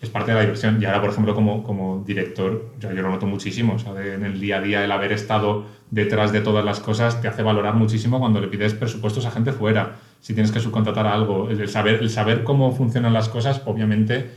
es 0.00 0.10
parte 0.10 0.30
de 0.30 0.36
la 0.36 0.40
diversión. 0.42 0.80
Y 0.80 0.84
ahora, 0.84 1.00
por 1.00 1.10
ejemplo, 1.10 1.34
como, 1.34 1.62
como 1.62 2.04
director, 2.06 2.74
yo, 2.78 2.92
yo 2.92 3.02
lo 3.02 3.10
noto 3.10 3.26
muchísimo, 3.26 3.74
o 3.74 3.78
sea, 3.78 3.92
en 3.92 4.24
el 4.24 4.40
día 4.40 4.58
a 4.58 4.60
día 4.60 4.84
el 4.84 4.92
haber 4.92 5.12
estado 5.12 5.64
detrás 5.90 6.32
de 6.32 6.40
todas 6.40 6.64
las 6.64 6.80
cosas 6.80 7.20
te 7.20 7.28
hace 7.28 7.42
valorar 7.42 7.74
muchísimo 7.74 8.18
cuando 8.18 8.40
le 8.40 8.48
pides 8.48 8.74
presupuestos 8.74 9.24
a 9.24 9.30
gente 9.30 9.52
fuera 9.52 9.96
si 10.20 10.34
tienes 10.34 10.50
que 10.50 10.58
subcontratar 10.58 11.06
algo, 11.06 11.48
el 11.50 11.68
saber, 11.68 12.02
el 12.02 12.10
saber 12.10 12.42
cómo 12.42 12.72
funcionan 12.72 13.12
las 13.12 13.28
cosas, 13.28 13.62
obviamente, 13.64 14.28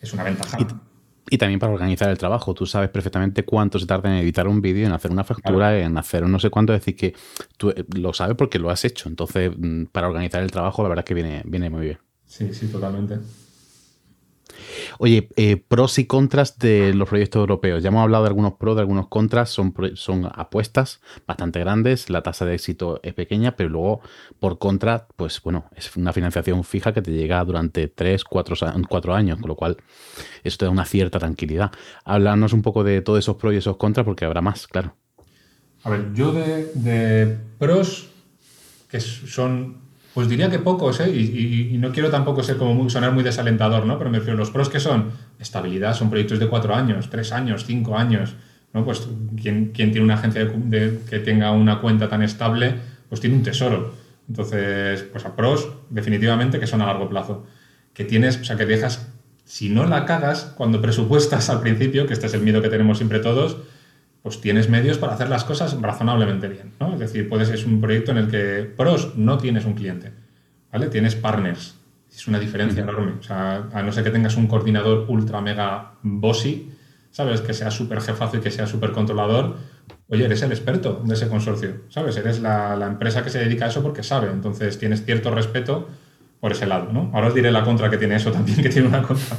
es 0.00 0.12
una 0.12 0.22
ventaja. 0.22 0.58
Y, 1.30 1.36
también 1.36 1.58
para 1.58 1.72
organizar 1.72 2.08
el 2.08 2.16
trabajo. 2.16 2.54
Tú 2.54 2.64
sabes 2.64 2.90
perfectamente 2.90 3.44
cuánto 3.44 3.78
se 3.78 3.86
tarda 3.86 4.08
en 4.08 4.22
editar 4.22 4.46
un 4.46 4.62
vídeo, 4.62 4.86
en 4.86 4.92
hacer 4.92 5.10
una 5.10 5.24
factura, 5.24 5.76
en 5.78 5.98
hacer 5.98 6.22
un 6.22 6.30
no 6.30 6.38
sé 6.38 6.48
cuánto. 6.48 6.72
Es 6.72 6.80
decir, 6.80 6.96
que 6.96 7.14
tú 7.56 7.70
eh, 7.70 7.84
lo 7.96 8.12
sabes 8.12 8.36
porque 8.36 8.58
lo 8.58 8.70
has 8.70 8.84
hecho. 8.84 9.08
Entonces, 9.08 9.50
mm, 9.58 9.86
para 9.86 10.08
organizar 10.08 10.42
el 10.42 10.50
trabajo, 10.52 10.82
la 10.84 10.88
verdad 10.90 11.04
es 11.04 11.08
que 11.08 11.14
viene, 11.14 11.42
viene 11.44 11.68
muy 11.68 11.80
bien. 11.86 11.98
Sí, 12.24 12.54
sí, 12.54 12.68
totalmente. 12.68 13.18
Oye, 14.98 15.28
eh, 15.36 15.56
pros 15.56 15.98
y 15.98 16.06
contras 16.06 16.58
de 16.58 16.94
los 16.94 17.08
proyectos 17.08 17.40
europeos. 17.40 17.82
Ya 17.82 17.88
hemos 17.88 18.02
hablado 18.02 18.24
de 18.24 18.28
algunos 18.28 18.54
pros, 18.54 18.76
de 18.76 18.82
algunos 18.82 19.08
contras. 19.08 19.50
Son, 19.50 19.74
son 19.94 20.28
apuestas 20.34 21.00
bastante 21.26 21.60
grandes. 21.60 22.10
La 22.10 22.22
tasa 22.22 22.44
de 22.44 22.54
éxito 22.54 23.00
es 23.02 23.14
pequeña, 23.14 23.56
pero 23.56 23.68
luego, 23.68 24.00
por 24.40 24.58
contra, 24.58 25.06
pues 25.16 25.42
bueno, 25.42 25.64
es 25.76 25.94
una 25.96 26.12
financiación 26.12 26.64
fija 26.64 26.92
que 26.92 27.02
te 27.02 27.12
llega 27.12 27.44
durante 27.44 27.88
3, 27.88 28.24
4, 28.24 28.56
cuatro 28.88 29.14
años, 29.14 29.38
con 29.38 29.48
lo 29.48 29.56
cual 29.56 29.76
eso 30.44 30.58
te 30.58 30.64
da 30.64 30.70
una 30.70 30.84
cierta 30.84 31.18
tranquilidad. 31.18 31.70
Háblanos 32.04 32.52
un 32.52 32.62
poco 32.62 32.84
de 32.84 33.00
todos 33.02 33.20
esos 33.20 33.36
pros 33.36 33.54
y 33.54 33.58
esos 33.58 33.76
contras, 33.76 34.04
porque 34.04 34.24
habrá 34.24 34.40
más, 34.40 34.66
claro. 34.66 34.94
A 35.84 35.90
ver, 35.90 36.12
yo 36.12 36.32
de 36.32 37.38
pros, 37.58 38.10
que 38.90 39.00
son 39.00 39.87
pues 40.18 40.28
diría 40.28 40.50
que 40.50 40.58
pocos, 40.58 40.98
¿eh? 40.98 41.10
y, 41.10 41.78
no 41.78 41.92
quiero 41.92 42.10
tampoco 42.10 42.42
ser 42.42 42.56
como 42.56 42.90
sonar 42.90 43.12
muy 43.12 43.22
desalentador, 43.22 43.86
¿no? 43.86 43.98
Pero 43.98 44.10
me 44.10 44.18
refiero, 44.18 44.36
los 44.36 44.50
pros 44.50 44.68
que 44.68 44.80
son 44.80 45.12
estabilidad, 45.38 45.94
son 45.94 46.10
proyectos 46.10 46.40
de 46.40 46.48
cuatro 46.48 46.74
años, 46.74 47.08
tres 47.08 47.30
años, 47.30 47.64
cinco 47.64 47.96
años, 47.96 48.34
¿no? 48.74 48.84
Pues 48.84 49.06
quien, 49.40 49.72
tiene 49.72 50.00
una 50.00 50.14
agencia 50.14 50.50
que 51.08 51.20
tenga 51.20 51.52
una 51.52 51.80
cuenta 51.80 52.08
tan 52.08 52.24
estable, 52.24 52.74
pues 53.08 53.20
tiene 53.20 53.36
un 53.36 53.44
tesoro. 53.44 53.94
Entonces, 54.28 55.04
pues 55.04 55.24
a 55.24 55.36
pros, 55.36 55.68
definitivamente 55.88 56.58
que 56.58 56.66
son 56.66 56.82
a 56.82 56.86
largo 56.86 57.08
plazo. 57.08 57.46
Que 57.94 58.04
tienes, 58.04 58.38
o 58.40 58.44
sea, 58.44 58.56
que 58.56 58.66
dejas, 58.66 59.12
si 59.44 59.68
no 59.68 59.86
la 59.86 60.04
cagas 60.04 60.52
cuando 60.56 60.82
presupuestas 60.82 61.48
al 61.48 61.60
principio, 61.60 62.08
que 62.08 62.14
este 62.14 62.26
es 62.26 62.34
el 62.34 62.40
miedo 62.40 62.60
que 62.60 62.70
tenemos 62.70 62.96
siempre 62.96 63.20
todos, 63.20 63.58
pues 64.28 64.42
tienes 64.42 64.68
medios 64.68 64.98
para 64.98 65.14
hacer 65.14 65.30
las 65.30 65.42
cosas 65.44 65.80
razonablemente 65.80 66.48
bien, 66.48 66.74
¿no? 66.78 66.92
Es 66.92 67.00
decir, 67.00 67.30
puedes, 67.30 67.48
es 67.48 67.64
un 67.64 67.80
proyecto 67.80 68.10
en 68.10 68.18
el 68.18 68.28
que 68.28 68.70
pros 68.76 69.16
no 69.16 69.38
tienes 69.38 69.64
un 69.64 69.72
cliente, 69.72 70.12
¿vale? 70.70 70.88
Tienes 70.88 71.14
partners. 71.14 71.76
Es 72.14 72.28
una 72.28 72.38
diferencia 72.38 72.82
enorme. 72.82 73.12
O 73.18 73.22
sea, 73.22 73.70
a 73.72 73.82
no 73.82 73.90
ser 73.90 74.04
que 74.04 74.10
tengas 74.10 74.36
un 74.36 74.46
coordinador 74.46 75.06
ultra 75.08 75.40
mega 75.40 75.92
bossy, 76.02 76.70
¿sabes? 77.10 77.40
Que 77.40 77.54
sea 77.54 77.70
súper 77.70 78.02
jefazo 78.02 78.36
y 78.36 78.40
que 78.40 78.50
sea 78.50 78.66
súper 78.66 78.92
controlador, 78.92 79.56
oye, 80.10 80.26
eres 80.26 80.42
el 80.42 80.52
experto 80.52 81.02
de 81.06 81.14
ese 81.14 81.28
consorcio, 81.28 81.84
¿sabes? 81.88 82.18
Eres 82.18 82.40
la, 82.40 82.76
la, 82.76 82.86
empresa 82.86 83.24
que 83.24 83.30
se 83.30 83.38
dedica 83.38 83.64
a 83.64 83.68
eso 83.68 83.82
porque 83.82 84.02
sabe. 84.02 84.30
Entonces 84.30 84.78
tienes 84.78 85.06
cierto 85.06 85.30
respeto 85.30 85.88
por 86.38 86.52
ese 86.52 86.66
lado, 86.66 86.92
¿no? 86.92 87.10
Ahora 87.14 87.28
os 87.28 87.34
diré 87.34 87.50
la 87.50 87.64
contra 87.64 87.88
que 87.88 87.96
tiene 87.96 88.16
eso 88.16 88.30
también, 88.30 88.60
que 88.62 88.68
tiene 88.68 88.88
una 88.88 89.02
contra, 89.02 89.38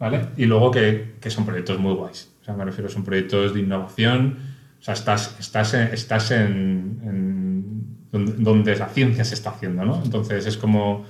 ¿vale? 0.00 0.30
Y 0.36 0.46
luego 0.46 0.72
que, 0.72 1.14
que 1.20 1.30
son 1.30 1.46
proyectos 1.46 1.78
muy 1.78 1.94
guays. 1.94 2.33
O 2.44 2.46
sea, 2.46 2.54
me 2.54 2.64
refiero, 2.66 2.90
son 2.90 3.04
proyectos 3.04 3.54
de 3.54 3.60
innovación. 3.60 4.36
O 4.78 4.82
sea, 4.82 4.92
estás, 4.92 5.34
estás, 5.40 5.72
en, 5.72 5.94
estás 5.94 6.30
en, 6.30 7.96
donde, 8.12 8.76
la 8.76 8.88
ciencia 8.88 9.24
se 9.24 9.32
está 9.32 9.48
haciendo, 9.48 9.82
¿no? 9.86 10.02
Entonces 10.04 10.44
es 10.44 10.58
como 10.58 11.06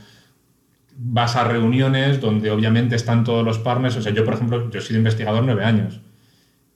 vas 0.96 1.34
a 1.34 1.42
reuniones 1.42 2.20
donde 2.20 2.52
obviamente 2.52 2.94
están 2.94 3.24
todos 3.24 3.44
los 3.44 3.58
partners. 3.58 3.96
O 3.96 4.02
sea, 4.02 4.12
yo, 4.12 4.24
por 4.24 4.34
ejemplo, 4.34 4.70
yo 4.70 4.78
he 4.78 4.80
sido 4.80 4.98
investigador 4.98 5.42
nueve 5.42 5.64
años. 5.64 6.02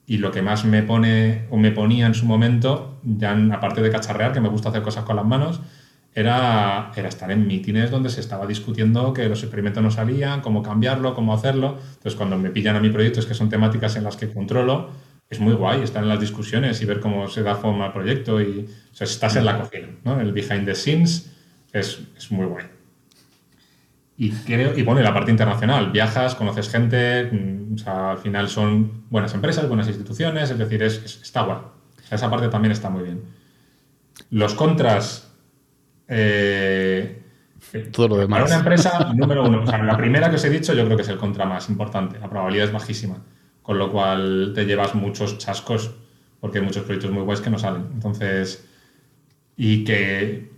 Y 0.05 0.17
lo 0.17 0.29
que 0.31 0.41
más 0.41 0.65
me 0.65 0.83
pone 0.83 1.45
o 1.51 1.55
me 1.55 1.71
ponía 1.71 2.05
en 2.05 2.13
su 2.13 2.25
momento, 2.25 2.99
ya 3.01 3.31
aparte 3.53 3.81
de 3.81 3.89
cacharrear, 3.89 4.33
que 4.33 4.41
me 4.41 4.49
gusta 4.49 4.67
hacer 4.67 4.81
cosas 4.81 5.05
con 5.05 5.15
las 5.15 5.25
manos, 5.25 5.61
era, 6.19 6.91
era 6.95 7.07
estar 7.07 7.31
en 7.31 7.47
mítines 7.47 7.91
donde 7.91 8.09
se 8.09 8.19
estaba 8.19 8.45
discutiendo 8.45 9.13
que 9.13 9.29
los 9.29 9.41
experimentos 9.43 9.81
no 9.81 9.91
salían, 9.91 10.41
cómo 10.41 10.61
cambiarlo, 10.61 11.13
cómo 11.13 11.33
hacerlo. 11.33 11.77
Entonces, 11.79 12.15
cuando 12.15 12.37
me 12.37 12.49
pillan 12.49 12.75
a 12.75 12.79
mi 12.79 12.89
proyecto, 12.89 13.19
es 13.19 13.25
que 13.25 13.33
son 13.33 13.49
temáticas 13.49 13.95
en 13.95 14.03
las 14.03 14.17
que 14.17 14.31
controlo, 14.31 14.89
es 15.29 15.39
muy 15.39 15.53
guay 15.53 15.81
estar 15.81 16.01
en 16.01 16.09
las 16.09 16.19
discusiones 16.19 16.81
y 16.81 16.85
ver 16.85 16.99
cómo 16.99 17.27
se 17.27 17.43
da 17.43 17.55
forma 17.55 17.85
al 17.85 17.93
proyecto. 17.93 18.41
Y, 18.41 18.67
estás 18.99 19.35
en 19.35 19.45
la 19.45 19.59
cocina, 19.59 19.87
¿no? 20.03 20.19
El 20.19 20.33
behind 20.33 20.65
the 20.65 20.75
scenes 20.75 21.31
es, 21.71 22.01
es 22.17 22.31
muy 22.31 22.45
guay. 22.45 22.65
Y, 24.17 24.31
creo, 24.31 24.77
y 24.77 24.81
bueno, 24.81 24.99
y 24.99 25.03
la 25.03 25.13
parte 25.13 25.31
internacional, 25.31 25.91
viajas, 25.91 26.35
conoces 26.35 26.67
gente, 26.67 27.29
mm, 27.31 27.87
al 27.87 28.17
final 28.17 28.49
son 28.49 29.05
buenas 29.09 29.33
empresas, 29.33 29.67
buenas 29.69 29.87
instituciones, 29.87 30.51
es 30.51 30.57
decir, 30.57 30.83
es, 30.83 31.21
está 31.21 31.43
guay. 31.43 31.59
Esa 32.11 32.29
parte 32.29 32.49
también 32.49 32.73
está 32.73 32.89
muy 32.89 33.03
bien. 33.03 33.21
Los 34.31 34.55
contras, 34.55 35.28
eh, 36.09 37.23
Todo 37.91 38.07
lo 38.09 38.17
demás. 38.17 38.41
Para 38.41 38.45
una 38.45 38.59
empresa, 38.59 39.13
número 39.13 39.45
uno, 39.45 39.63
o 39.63 39.67
sea, 39.67 39.83
la 39.83 39.97
primera 39.97 40.29
que 40.29 40.35
os 40.35 40.45
he 40.45 40.49
dicho 40.49 40.73
yo 40.73 40.85
creo 40.85 40.97
que 40.97 41.03
es 41.03 41.09
el 41.09 41.17
contra 41.17 41.45
más 41.45 41.69
importante, 41.69 42.19
la 42.19 42.29
probabilidad 42.29 42.67
es 42.67 42.73
bajísima, 42.73 43.17
con 43.61 43.77
lo 43.77 43.91
cual 43.91 44.53
te 44.55 44.65
llevas 44.65 44.95
muchos 44.95 45.37
chascos 45.37 45.91
porque 46.39 46.59
hay 46.59 46.65
muchos 46.65 46.83
proyectos 46.83 47.11
muy 47.11 47.23
guays 47.23 47.41
que 47.41 47.49
no 47.49 47.59
salen. 47.59 47.87
Entonces, 47.93 48.65
y 49.57 49.83
que 49.83 50.49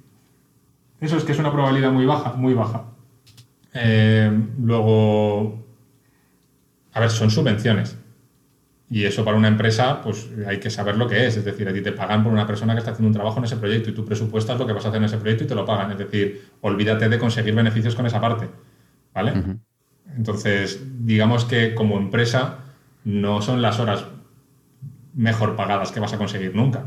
eso 1.00 1.18
es 1.18 1.24
que 1.24 1.32
es 1.32 1.40
una 1.40 1.52
probabilidad 1.52 1.92
muy 1.92 2.06
baja, 2.06 2.34
muy 2.34 2.54
baja. 2.54 2.86
Eh, 3.74 4.32
luego, 4.60 5.66
a 6.94 7.00
ver, 7.00 7.10
son 7.10 7.32
subvenciones. 7.32 7.98
Y 8.92 9.06
eso 9.06 9.24
para 9.24 9.38
una 9.38 9.48
empresa, 9.48 10.02
pues 10.02 10.30
hay 10.46 10.60
que 10.60 10.70
saber 10.70 10.98
lo 10.98 11.08
que 11.08 11.26
es. 11.26 11.38
Es 11.38 11.46
decir, 11.46 11.66
a 11.70 11.72
ti 11.72 11.82
te 11.82 11.94
pagan 11.94 12.24
por 12.26 12.34
una 12.34 12.46
persona 12.46 12.74
que 12.74 12.80
está 12.80 12.92
haciendo 12.92 13.08
un 13.08 13.14
trabajo 13.14 13.40
en 13.40 13.46
ese 13.46 13.56
proyecto 13.56 13.90
y 13.90 13.94
tú 13.94 14.04
presupuestas 14.04 14.60
lo 14.60 14.68
que 14.68 14.74
vas 14.74 14.84
a 14.84 14.90
hacer 14.90 14.98
en 14.98 15.06
ese 15.06 15.18
proyecto 15.18 15.46
y 15.46 15.48
te 15.48 15.56
lo 15.56 15.66
pagan. 15.66 15.92
Es 15.92 15.98
decir, 15.98 16.50
olvídate 16.60 17.08
de 17.08 17.18
conseguir 17.18 17.56
beneficios 17.56 17.96
con 17.96 18.06
esa 18.06 18.20
parte. 18.20 18.50
¿Vale? 19.14 19.34
Entonces, 20.18 20.82
digamos 21.06 21.46
que 21.46 21.74
como 21.74 21.98
empresa 21.98 22.60
no 23.06 23.42
son 23.42 23.62
las 23.62 23.80
horas 23.80 24.04
mejor 25.14 25.56
pagadas 25.56 25.94
que 25.94 26.02
vas 26.02 26.12
a 26.12 26.18
conseguir 26.18 26.54
nunca. 26.54 26.84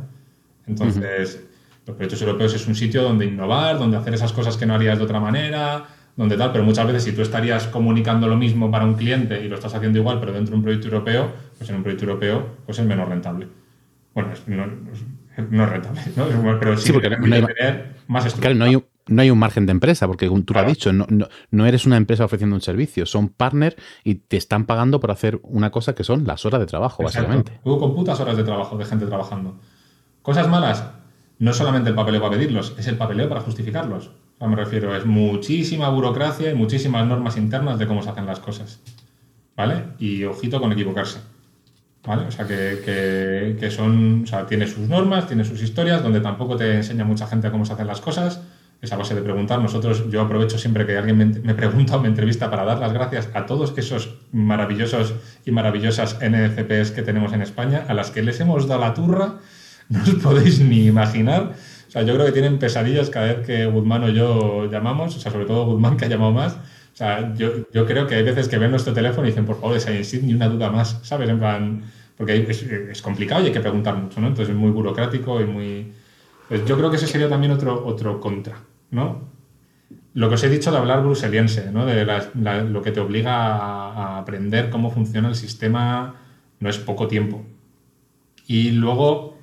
Entonces, 0.66 1.42
Los 1.86 1.96
proyectos 1.96 2.20
europeos 2.20 2.54
es 2.54 2.66
un 2.66 2.74
sitio 2.74 3.02
donde 3.02 3.26
innovar, 3.26 3.78
donde 3.78 3.96
hacer 3.96 4.12
esas 4.14 4.32
cosas 4.32 4.56
que 4.56 4.64
no 4.66 4.74
harías 4.74 4.98
de 4.98 5.04
otra 5.04 5.20
manera, 5.20 5.84
donde 6.16 6.36
tal, 6.36 6.52
pero 6.52 6.64
muchas 6.64 6.86
veces 6.86 7.04
si 7.04 7.12
tú 7.12 7.22
estarías 7.22 7.66
comunicando 7.66 8.28
lo 8.28 8.36
mismo 8.36 8.70
para 8.70 8.84
un 8.84 8.94
cliente 8.94 9.44
y 9.44 9.48
lo 9.48 9.56
estás 9.56 9.74
haciendo 9.74 9.98
igual, 9.98 10.20
pero 10.20 10.32
dentro 10.32 10.52
de 10.52 10.58
un 10.58 10.62
proyecto 10.62 10.88
europeo, 10.88 11.32
pues 11.58 11.68
en 11.70 11.76
un 11.76 11.82
proyecto 11.82 12.06
europeo 12.06 12.46
pues 12.66 12.78
es 12.78 12.86
menos 12.86 13.08
rentable. 13.08 13.48
Bueno, 14.14 14.28
no, 14.46 14.64
es 15.36 15.70
rentable, 15.70 16.00
¿no? 16.16 16.58
pero 16.60 16.76
sí, 16.76 16.92
porque 16.92 17.10
no 17.10 17.34
hay, 17.34 17.44
tener 17.44 17.94
más 18.06 18.32
Claro, 18.34 18.54
no 18.54 18.64
hay, 18.64 18.80
no 19.08 19.22
hay 19.22 19.30
un 19.30 19.38
margen 19.38 19.66
de 19.66 19.72
empresa, 19.72 20.06
porque 20.06 20.28
tú 20.28 20.54
lo 20.54 20.60
has 20.60 20.66
dicho, 20.68 20.92
no, 20.92 21.06
no, 21.50 21.66
eres 21.66 21.84
una 21.84 21.96
empresa 21.96 22.24
ofreciendo 22.24 22.54
un 22.54 22.62
servicio, 22.62 23.06
son 23.06 23.28
partners 23.28 23.74
y 24.04 24.14
te 24.14 24.36
están 24.36 24.66
pagando 24.66 25.00
por 25.00 25.10
hacer 25.10 25.40
una 25.42 25.72
cosa 25.72 25.96
que 25.96 26.04
son 26.04 26.24
las 26.26 26.46
horas 26.46 26.60
de 26.60 26.66
trabajo, 26.66 27.02
básicamente. 27.02 27.60
Tú 27.64 27.78
con 27.78 27.94
putas 27.94 28.20
horas 28.20 28.36
de 28.36 28.44
trabajo 28.44 28.78
de 28.78 28.84
gente 28.84 29.06
trabajando. 29.06 29.58
Cosas 30.22 30.48
malas, 30.48 30.84
no 31.40 31.52
solamente 31.52 31.90
el 31.90 31.96
papeleo 31.96 32.20
para 32.20 32.36
pedirlos, 32.36 32.74
es 32.78 32.86
el 32.86 32.96
papeleo 32.96 33.28
para 33.28 33.40
justificarlos. 33.40 34.12
Me 34.40 34.56
refiero, 34.56 34.94
es 34.94 35.06
muchísima 35.06 35.88
burocracia 35.88 36.50
y 36.50 36.54
muchísimas 36.54 37.06
normas 37.06 37.36
internas 37.36 37.78
de 37.78 37.86
cómo 37.86 38.02
se 38.02 38.10
hacen 38.10 38.26
las 38.26 38.40
cosas. 38.40 38.80
¿Vale? 39.56 39.84
Y 39.98 40.24
ojito 40.24 40.60
con 40.60 40.72
equivocarse. 40.72 41.20
¿Vale? 42.06 42.26
O 42.26 42.30
sea, 42.30 42.46
que, 42.46 43.56
que 43.58 43.70
son, 43.70 44.24
o 44.24 44.26
sea, 44.26 44.46
tiene 44.46 44.66
sus 44.66 44.88
normas, 44.88 45.26
tiene 45.26 45.44
sus 45.44 45.62
historias, 45.62 46.02
donde 46.02 46.20
tampoco 46.20 46.56
te 46.56 46.74
enseña 46.76 47.04
mucha 47.04 47.26
gente 47.26 47.50
cómo 47.50 47.64
se 47.64 47.72
hacen 47.72 47.86
las 47.86 48.00
cosas 48.00 48.40
esa 48.84 48.96
base 48.96 49.14
de 49.14 49.22
preguntar. 49.22 49.60
Nosotros, 49.60 50.04
yo 50.10 50.20
aprovecho 50.20 50.58
siempre 50.58 50.86
que 50.86 50.96
alguien 50.96 51.42
me, 51.42 51.54
pregunta 51.54 51.96
o 51.96 52.00
me 52.00 52.08
entrevista 52.08 52.50
para 52.50 52.64
dar 52.64 52.78
las 52.78 52.92
gracias 52.92 53.28
a 53.34 53.46
todos 53.46 53.74
esos 53.76 54.16
maravillosos 54.32 55.14
y 55.44 55.50
maravillosas 55.50 56.18
NFPs 56.20 56.92
que 56.92 57.02
tenemos 57.02 57.32
en 57.32 57.42
España, 57.42 57.84
a 57.88 57.94
las 57.94 58.10
que 58.10 58.22
les 58.22 58.38
hemos 58.40 58.68
dado 58.68 58.80
la 58.80 58.94
turra, 58.94 59.36
no 59.88 60.02
os 60.02 60.14
podéis 60.22 60.60
ni 60.60 60.86
imaginar. 60.86 61.54
Sea, 61.94 62.02
yo 62.02 62.14
creo 62.14 62.26
que 62.26 62.32
tienen 62.32 62.58
pesadillas 62.58 63.08
cada 63.08 63.26
vez 63.32 63.46
que 63.46 63.66
Guzmán 63.66 64.04
o 64.04 64.08
yo 64.10 64.70
llamamos, 64.70 65.16
o 65.16 65.20
sea, 65.20 65.32
sobre 65.32 65.46
todo 65.46 65.64
Guzmán 65.64 65.96
que 65.98 66.04
ha 66.04 66.08
llamado 66.08 66.32
más. 66.32 66.54
O 66.54 66.96
sea, 66.96 67.34
yo, 67.34 67.68
yo 67.72 67.86
creo 67.86 68.06
que 68.06 68.16
hay 68.16 68.22
veces 68.22 68.48
que 68.48 68.58
ven 68.58 68.70
nuestro 68.70 68.92
teléfono 68.92 69.26
y 69.26 69.30
dicen, 69.30 69.46
por 69.46 69.60
favor, 69.60 69.80
de 69.80 70.20
ni 70.22 70.34
una 70.34 70.48
duda 70.48 70.70
más, 70.70 71.00
¿sabes? 71.02 71.28
En 71.28 71.38
plan, 71.38 71.82
porque 72.16 72.46
es, 72.48 72.62
es 72.62 73.02
complicado 73.02 73.42
y 73.42 73.46
hay 73.46 73.52
que 73.52 73.60
preguntar 73.60 73.96
mucho, 73.96 74.20
¿no? 74.20 74.28
Entonces 74.28 74.54
es 74.54 74.60
muy 74.60 74.70
burocrático 74.70 75.40
y 75.40 75.46
muy... 75.46 75.92
Pues 76.48 76.64
yo 76.66 76.76
creo 76.76 76.90
que 76.90 76.96
ese 76.96 77.06
sería 77.06 77.28
también 77.28 77.52
otro, 77.52 77.84
otro 77.86 78.20
contra. 78.20 78.56
¿no? 78.94 79.28
Lo 80.14 80.28
que 80.28 80.36
os 80.36 80.44
he 80.44 80.48
dicho 80.48 80.70
de 80.70 80.78
hablar 80.78 81.02
bruseliense, 81.02 81.72
¿no? 81.72 81.84
De 81.84 82.04
lo 82.04 82.82
que 82.82 82.92
te 82.92 83.00
obliga 83.00 83.56
a, 83.56 84.18
aprender 84.18 84.70
cómo 84.70 84.90
funciona 84.90 85.28
el 85.28 85.34
sistema 85.34 86.14
no 86.60 86.70
es 86.70 86.78
poco 86.78 87.08
tiempo. 87.08 87.44
Y 88.46 88.70
luego, 88.70 89.33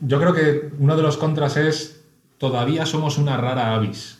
yo 0.00 0.18
creo 0.18 0.32
que 0.32 0.70
uno 0.78 0.96
de 0.96 1.02
los 1.02 1.16
contras 1.16 1.56
es 1.56 2.04
todavía 2.38 2.86
somos 2.86 3.18
una 3.18 3.36
rara 3.36 3.74
avis 3.74 4.18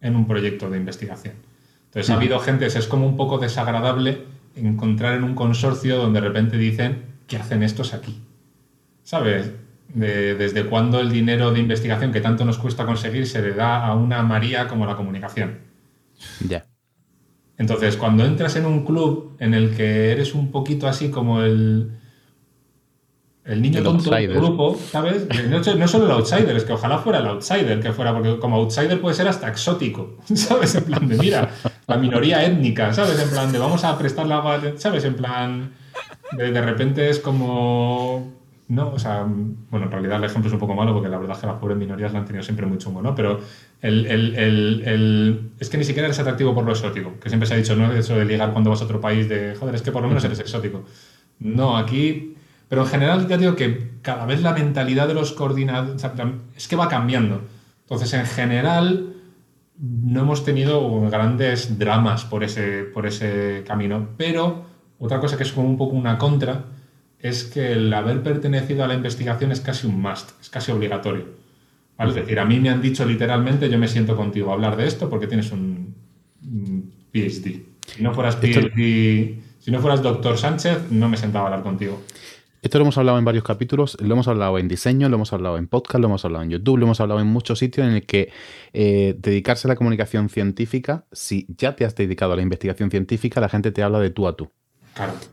en 0.00 0.16
un 0.16 0.26
proyecto 0.26 0.68
de 0.70 0.78
investigación. 0.78 1.34
Entonces 1.86 2.10
ha 2.10 2.16
habido 2.16 2.40
gente, 2.40 2.66
es 2.66 2.86
como 2.86 3.06
un 3.06 3.16
poco 3.16 3.38
desagradable 3.38 4.24
encontrar 4.56 5.14
en 5.14 5.24
un 5.24 5.34
consorcio 5.34 5.96
donde 5.96 6.20
de 6.20 6.26
repente 6.26 6.58
dicen, 6.58 7.04
¿qué 7.26 7.36
hacen 7.36 7.62
estos 7.62 7.94
aquí? 7.94 8.20
¿Sabes? 9.02 9.50
desde 9.94 10.64
cuándo 10.64 10.98
el 10.98 11.12
dinero 11.12 11.52
de 11.52 11.60
investigación 11.60 12.10
que 12.10 12.20
tanto 12.20 12.44
nos 12.44 12.58
cuesta 12.58 12.84
conseguir 12.84 13.28
se 13.28 13.40
le 13.40 13.52
da 13.52 13.86
a 13.86 13.94
una 13.94 14.22
María 14.24 14.66
como 14.66 14.86
la 14.86 14.96
comunicación. 14.96 15.58
Ya. 16.44 16.66
Entonces, 17.58 17.96
cuando 17.96 18.24
entras 18.24 18.56
en 18.56 18.66
un 18.66 18.84
club 18.84 19.36
en 19.38 19.54
el 19.54 19.76
que 19.76 20.10
eres 20.10 20.34
un 20.34 20.50
poquito 20.50 20.88
así 20.88 21.10
como 21.10 21.42
el, 21.42 21.92
el 23.44 23.60
niño 23.60 23.82
tonto 23.82 24.10
del 24.10 24.34
grupo, 24.34 24.78
¿sabes? 24.90 25.26
No, 25.48 25.60
no, 25.76 25.88
solo 25.88 26.06
el 26.06 26.10
outsider, 26.12 26.56
es 26.56 26.64
que 26.64 26.72
ojalá 26.72 26.98
fuera 26.98 27.18
el 27.18 27.26
outsider, 27.26 27.80
que 27.80 27.92
fuera, 27.92 28.12
porque 28.14 28.38
como 28.38 28.56
outsider 28.56 29.00
puede 29.00 29.14
ser 29.14 29.28
hasta 29.28 29.48
exótico, 29.48 30.16
¿sabes? 30.34 30.74
En 30.76 30.84
plan 30.84 31.06
de, 31.06 31.16
mira, 31.16 31.50
la 31.86 31.96
minoría 31.96 32.44
étnica, 32.44 32.92
¿sabes? 32.92 33.20
En 33.20 33.30
plan 33.30 33.52
de, 33.52 33.58
vamos 33.58 33.84
a 33.84 33.98
prestarle 33.98 34.34
agua, 34.34 34.60
¿sabes? 34.76 35.04
En 35.04 35.14
plan, 35.14 35.72
de 36.32 36.60
repente 36.60 37.10
es 37.10 37.18
como 37.18 38.32
no, 38.66 38.88
o 38.88 38.98
sea, 38.98 39.26
bueno, 39.26 39.86
en 39.86 39.92
realidad 39.92 40.16
el 40.16 40.24
ejemplo 40.24 40.48
es 40.48 40.54
un 40.54 40.58
poco 40.58 40.74
malo 40.74 40.94
porque 40.94 41.10
la 41.10 41.18
verdad 41.18 41.36
es 41.36 41.40
que 41.40 41.46
las 41.46 41.56
pobres 41.56 41.76
minorías 41.76 42.14
la 42.14 42.20
han 42.20 42.24
tenido 42.24 42.42
siempre 42.42 42.64
muy 42.64 42.78
chungo, 42.78 43.02
¿no? 43.02 43.14
Pero 43.14 43.40
el, 43.82 44.06
el, 44.06 44.34
el, 44.36 45.50
es 45.60 45.68
que 45.68 45.76
ni 45.76 45.84
siquiera 45.84 46.06
eres 46.06 46.18
atractivo 46.18 46.54
por 46.54 46.64
lo 46.64 46.72
exótico, 46.72 47.12
que 47.20 47.28
siempre 47.28 47.46
se 47.46 47.54
ha 47.54 47.56
dicho, 47.58 47.76
¿no? 47.76 47.92
Eso 47.92 48.16
de 48.16 48.24
ligar 48.24 48.52
cuando 48.52 48.70
vas 48.70 48.80
a 48.80 48.84
otro 48.84 49.02
país, 49.02 49.28
de, 49.28 49.54
joder, 49.54 49.74
es 49.74 49.82
que 49.82 49.92
por 49.92 50.00
lo 50.00 50.08
menos 50.08 50.24
eres 50.24 50.40
exótico. 50.40 50.84
No, 51.40 51.76
aquí... 51.76 52.30
Pero 52.68 52.82
en 52.82 52.88
general 52.88 53.28
ya 53.28 53.36
digo 53.36 53.56
que 53.56 53.92
cada 54.02 54.26
vez 54.26 54.42
la 54.42 54.52
mentalidad 54.52 55.08
de 55.08 55.14
los 55.14 55.32
coordinadores 55.32 56.04
es 56.56 56.68
que 56.68 56.76
va 56.76 56.88
cambiando. 56.88 57.42
Entonces, 57.82 58.12
en 58.14 58.26
general, 58.26 59.14
no 59.78 60.20
hemos 60.20 60.44
tenido 60.44 61.00
grandes 61.10 61.78
dramas 61.78 62.24
por 62.24 62.44
ese, 62.44 62.84
por 62.84 63.06
ese 63.06 63.64
camino. 63.66 64.08
Pero 64.16 64.64
otra 64.98 65.20
cosa 65.20 65.36
que 65.36 65.42
es 65.42 65.52
como 65.52 65.68
un 65.68 65.76
poco 65.76 65.96
una 65.96 66.18
contra 66.18 66.64
es 67.18 67.44
que 67.44 67.72
el 67.72 67.92
haber 67.92 68.22
pertenecido 68.22 68.84
a 68.84 68.88
la 68.88 68.94
investigación 68.94 69.50
es 69.50 69.60
casi 69.60 69.86
un 69.86 70.00
must, 70.00 70.30
es 70.40 70.50
casi 70.50 70.72
obligatorio. 70.72 71.26
Es 71.98 72.14
decir, 72.14 72.38
a 72.38 72.44
mí 72.44 72.60
me 72.60 72.70
han 72.70 72.82
dicho 72.82 73.04
literalmente, 73.04 73.70
yo 73.70 73.78
me 73.78 73.88
siento 73.88 74.16
contigo 74.16 74.50
a 74.50 74.54
hablar 74.54 74.76
de 74.76 74.86
esto 74.86 75.08
porque 75.08 75.26
tienes 75.26 75.52
un, 75.52 75.94
PhD. 77.12 77.62
Si 77.86 78.02
no 78.02 78.12
fueras 78.12 78.36
PhD, 78.36 79.40
si 79.58 79.70
no 79.70 79.80
fueras 79.80 80.02
doctor 80.02 80.36
Sánchez, 80.36 80.90
no 80.90 81.08
me 81.08 81.16
sentaba 81.16 81.44
a 81.44 81.48
hablar 81.48 81.62
contigo. 81.62 82.02
Esto 82.64 82.78
lo 82.78 82.84
hemos 82.84 82.96
hablado 82.96 83.18
en 83.18 83.26
varios 83.26 83.44
capítulos, 83.44 83.98
lo 84.00 84.14
hemos 84.14 84.26
hablado 84.26 84.58
en 84.58 84.68
diseño, 84.68 85.10
lo 85.10 85.16
hemos 85.16 85.34
hablado 85.34 85.58
en 85.58 85.68
podcast, 85.68 86.00
lo 86.00 86.06
hemos 86.06 86.24
hablado 86.24 86.44
en 86.44 86.50
YouTube, 86.50 86.78
lo 86.78 86.86
hemos 86.86 86.98
hablado 86.98 87.20
en 87.20 87.26
muchos 87.26 87.58
sitios 87.58 87.86
en 87.86 87.92
el 87.92 88.06
que 88.06 88.32
eh, 88.72 89.14
dedicarse 89.18 89.68
a 89.68 89.72
la 89.72 89.76
comunicación 89.76 90.30
científica, 90.30 91.04
si 91.12 91.46
ya 91.58 91.76
te 91.76 91.84
has 91.84 91.94
dedicado 91.94 92.32
a 92.32 92.36
la 92.36 92.42
investigación 92.42 92.90
científica, 92.90 93.38
la 93.38 93.50
gente 93.50 93.70
te 93.70 93.82
habla 93.82 93.98
de 93.98 94.08
tú 94.08 94.26
a 94.26 94.34
tú. 94.34 94.50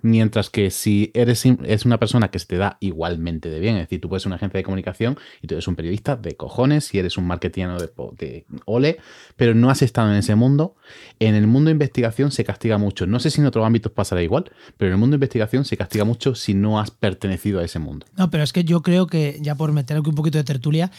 Mientras 0.02 0.50
que 0.50 0.72
si 0.72 1.12
eres 1.14 1.46
es 1.46 1.86
una 1.86 2.00
persona 2.00 2.30
que 2.30 2.40
se 2.40 2.46
te 2.46 2.58
da 2.58 2.78
igualmente 2.80 3.50
de 3.50 3.60
bien, 3.60 3.76
es 3.76 3.84
decir, 3.84 4.02
tú 4.02 4.10
puedes 4.10 4.24
ser 4.24 4.30
una 4.30 4.38
agencia 4.38 4.58
de 4.58 4.64
comunicación 4.64 5.18
y 5.42 5.48
tú 5.48 5.56
eres 5.56 5.68
un 5.68 5.76
periodista 5.76 6.16
de 6.16 6.36
cojones, 6.36 6.86
si 6.86 7.00
eres 7.00 7.18
un 7.18 7.28
marketiano 7.28 7.78
de, 7.78 7.92
de, 8.18 8.46
ole, 8.66 8.98
pero 9.36 9.54
no 9.54 9.70
has 9.70 9.82
estado 9.82 10.12
en 10.12 10.18
ese 10.18 10.36
mundo. 10.36 10.76
En 11.20 11.36
el 11.36 11.48
mundo 11.48 11.68
de 11.70 11.74
investigación 11.74 12.32
se 12.32 12.44
castiga 12.44 12.78
mucho. 12.78 13.06
No 13.06 13.20
sé 13.20 13.30
si 13.30 13.42
en 13.42 13.48
otros 13.48 13.66
ámbitos 13.66 13.92
pasará 13.92 14.24
igual, 14.24 14.52
pero 14.78 14.90
en 14.90 14.94
el 14.94 15.00
mundo 15.00 15.14
de 15.14 15.18
investigación 15.18 15.66
se 15.66 15.78
castiga 15.78 16.06
mucho 16.06 16.36
si 16.36 16.54
no 16.54 16.80
has 16.80 16.92
pertenecido 16.92 17.60
a 17.60 17.64
ese 17.64 17.80
mundo. 17.80 18.08
No, 18.18 18.30
pero 18.30 18.44
es 18.44 18.54
que 18.54 18.64
yo 18.64 18.82
creo 18.82 19.08
que, 19.08 19.38
ya 19.42 19.56
por 19.56 19.72
meter 19.72 19.98
aquí 19.98 20.10
un 20.10 20.16
poquito 20.16 20.38
de 20.38 20.44
tertulia, 20.44 20.92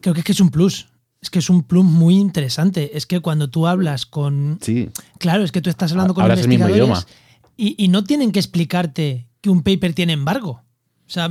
creo 0.00 0.14
que 0.14 0.20
es 0.20 0.26
que 0.26 0.32
es 0.32 0.40
un 0.40 0.50
plus. 0.50 0.88
Es 1.22 1.30
que 1.30 1.38
es 1.38 1.48
un 1.48 1.62
plus 1.62 1.84
muy 1.84 2.16
interesante. 2.16 2.96
Es 2.96 3.06
que 3.06 3.20
cuando 3.20 3.48
tú 3.48 3.66
hablas 3.66 4.04
con. 4.04 4.58
Sí. 4.60 4.90
Claro, 5.18 5.42
es 5.42 5.50
que 5.50 5.62
tú 5.62 5.70
estás 5.70 5.90
hablando 5.90 6.14
con 6.14 6.24
investigadores. 6.24 6.76
El 6.76 6.82
mismo 6.82 6.86
idioma 6.86 7.06
y, 7.56 7.88
no 7.88 8.04
tienen 8.04 8.32
que 8.32 8.38
explicarte 8.38 9.28
que 9.40 9.50
un 9.50 9.62
paper 9.62 9.94
tiene 9.94 10.12
embargo. 10.12 10.62
O 11.06 11.10
sea, 11.10 11.30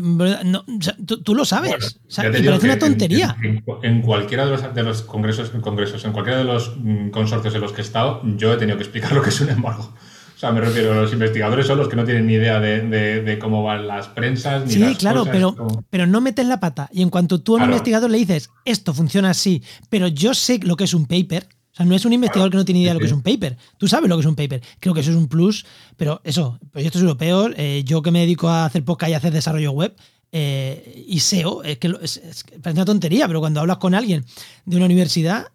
tú, 1.23 1.35
lo 1.35 1.43
sabes. 1.43 1.99
o 2.07 2.09
sea, 2.09 2.31
parece 2.31 2.65
una 2.65 2.79
tontería. 2.79 3.35
En, 3.83 4.01
cualquiera 4.01 4.45
de 4.45 4.51
los, 4.51 4.73
de 4.73 4.83
los, 4.83 5.01
congresos, 5.01 5.49
congresos, 5.61 6.05
en 6.05 6.13
cualquiera 6.13 6.39
de 6.39 6.45
los 6.45 6.75
mm, 6.77 7.09
consorcios 7.09 7.53
en 7.55 7.61
los 7.61 7.73
que 7.73 7.81
he 7.81 7.83
estado, 7.83 8.21
yo 8.37 8.53
he 8.53 8.57
tenido 8.57 8.77
que 8.77 8.83
explicar 8.83 9.11
lo 9.15 9.21
que 9.21 9.29
es 9.29 9.41
un 9.41 9.49
embargo. 9.49 9.93
O 10.35 10.37
sea, 10.37 10.51
me 10.51 10.59
refiero, 10.59 10.91
a 10.91 10.95
los 10.95 11.13
investigadores 11.13 11.65
son 11.65 11.77
los 11.77 11.87
que 11.87 11.95
no 11.95 12.03
tienen 12.03 12.27
ni 12.27 12.33
idea 12.33 12.59
de, 12.59 13.37
cómo 13.39 13.63
van 13.63 13.87
las 13.87 14.07
prensas. 14.09 14.65
Ni 14.65 14.73
sí, 14.73 14.95
claro, 14.95 15.25
pero, 15.25 15.55
pero 15.89 16.07
no 16.07 16.19
metes 16.19 16.45
la 16.45 16.59
pata. 16.59 16.89
Y 16.91 17.01
en 17.01 17.09
cuanto 17.09 17.41
tú 17.41 17.55
a 17.55 17.59
un 17.59 17.65
investigador 17.65 18.09
le 18.09 18.17
dices, 18.17 18.49
esto 18.65 18.93
funciona 18.93 19.29
así, 19.29 19.63
pero 19.89 20.07
yo 20.07 20.33
sé 20.33 20.59
lo 20.61 20.75
que 20.75 20.83
es 20.83 20.93
un 20.93 21.05
paper, 21.05 21.47
o 21.75 21.77
sea, 21.77 21.85
no 21.85 21.93
es 21.93 22.05
un 22.05 22.13
investigador 22.13 22.49
que 22.49 22.55
no 22.55 22.63
tiene 22.63 22.79
idea 22.79 22.91
de 22.91 22.93
lo 22.93 22.99
que 23.01 23.07
es 23.07 23.11
un 23.11 23.21
paper. 23.21 23.57
Tú 23.77 23.89
sabes 23.89 24.09
lo 24.09 24.15
que 24.15 24.21
es 24.21 24.25
un 24.25 24.35
paper. 24.35 24.61
Creo 24.79 24.93
que 24.93 25.01
eso 25.01 25.11
es 25.11 25.17
un 25.17 25.27
plus, 25.27 25.65
pero 25.97 26.21
eso, 26.23 26.57
proyectos 26.71 27.01
europeos, 27.01 27.51
eh, 27.57 27.83
yo 27.85 28.01
que 28.01 28.11
me 28.11 28.21
dedico 28.21 28.47
a 28.47 28.63
hacer 28.63 28.85
podcast 28.85 29.09
y 29.09 29.13
a 29.13 29.17
hacer 29.17 29.33
desarrollo 29.33 29.71
web, 29.71 29.93
eh, 30.31 31.03
y 31.05 31.19
SEO, 31.19 31.63
es 31.63 31.77
que 31.77 31.89
parece 32.61 32.79
una 32.79 32.85
tontería, 32.85 33.27
pero 33.27 33.41
cuando 33.41 33.59
hablas 33.59 33.75
con 33.77 33.93
alguien 33.93 34.23
de 34.63 34.77
una 34.77 34.85
universidad, 34.85 35.47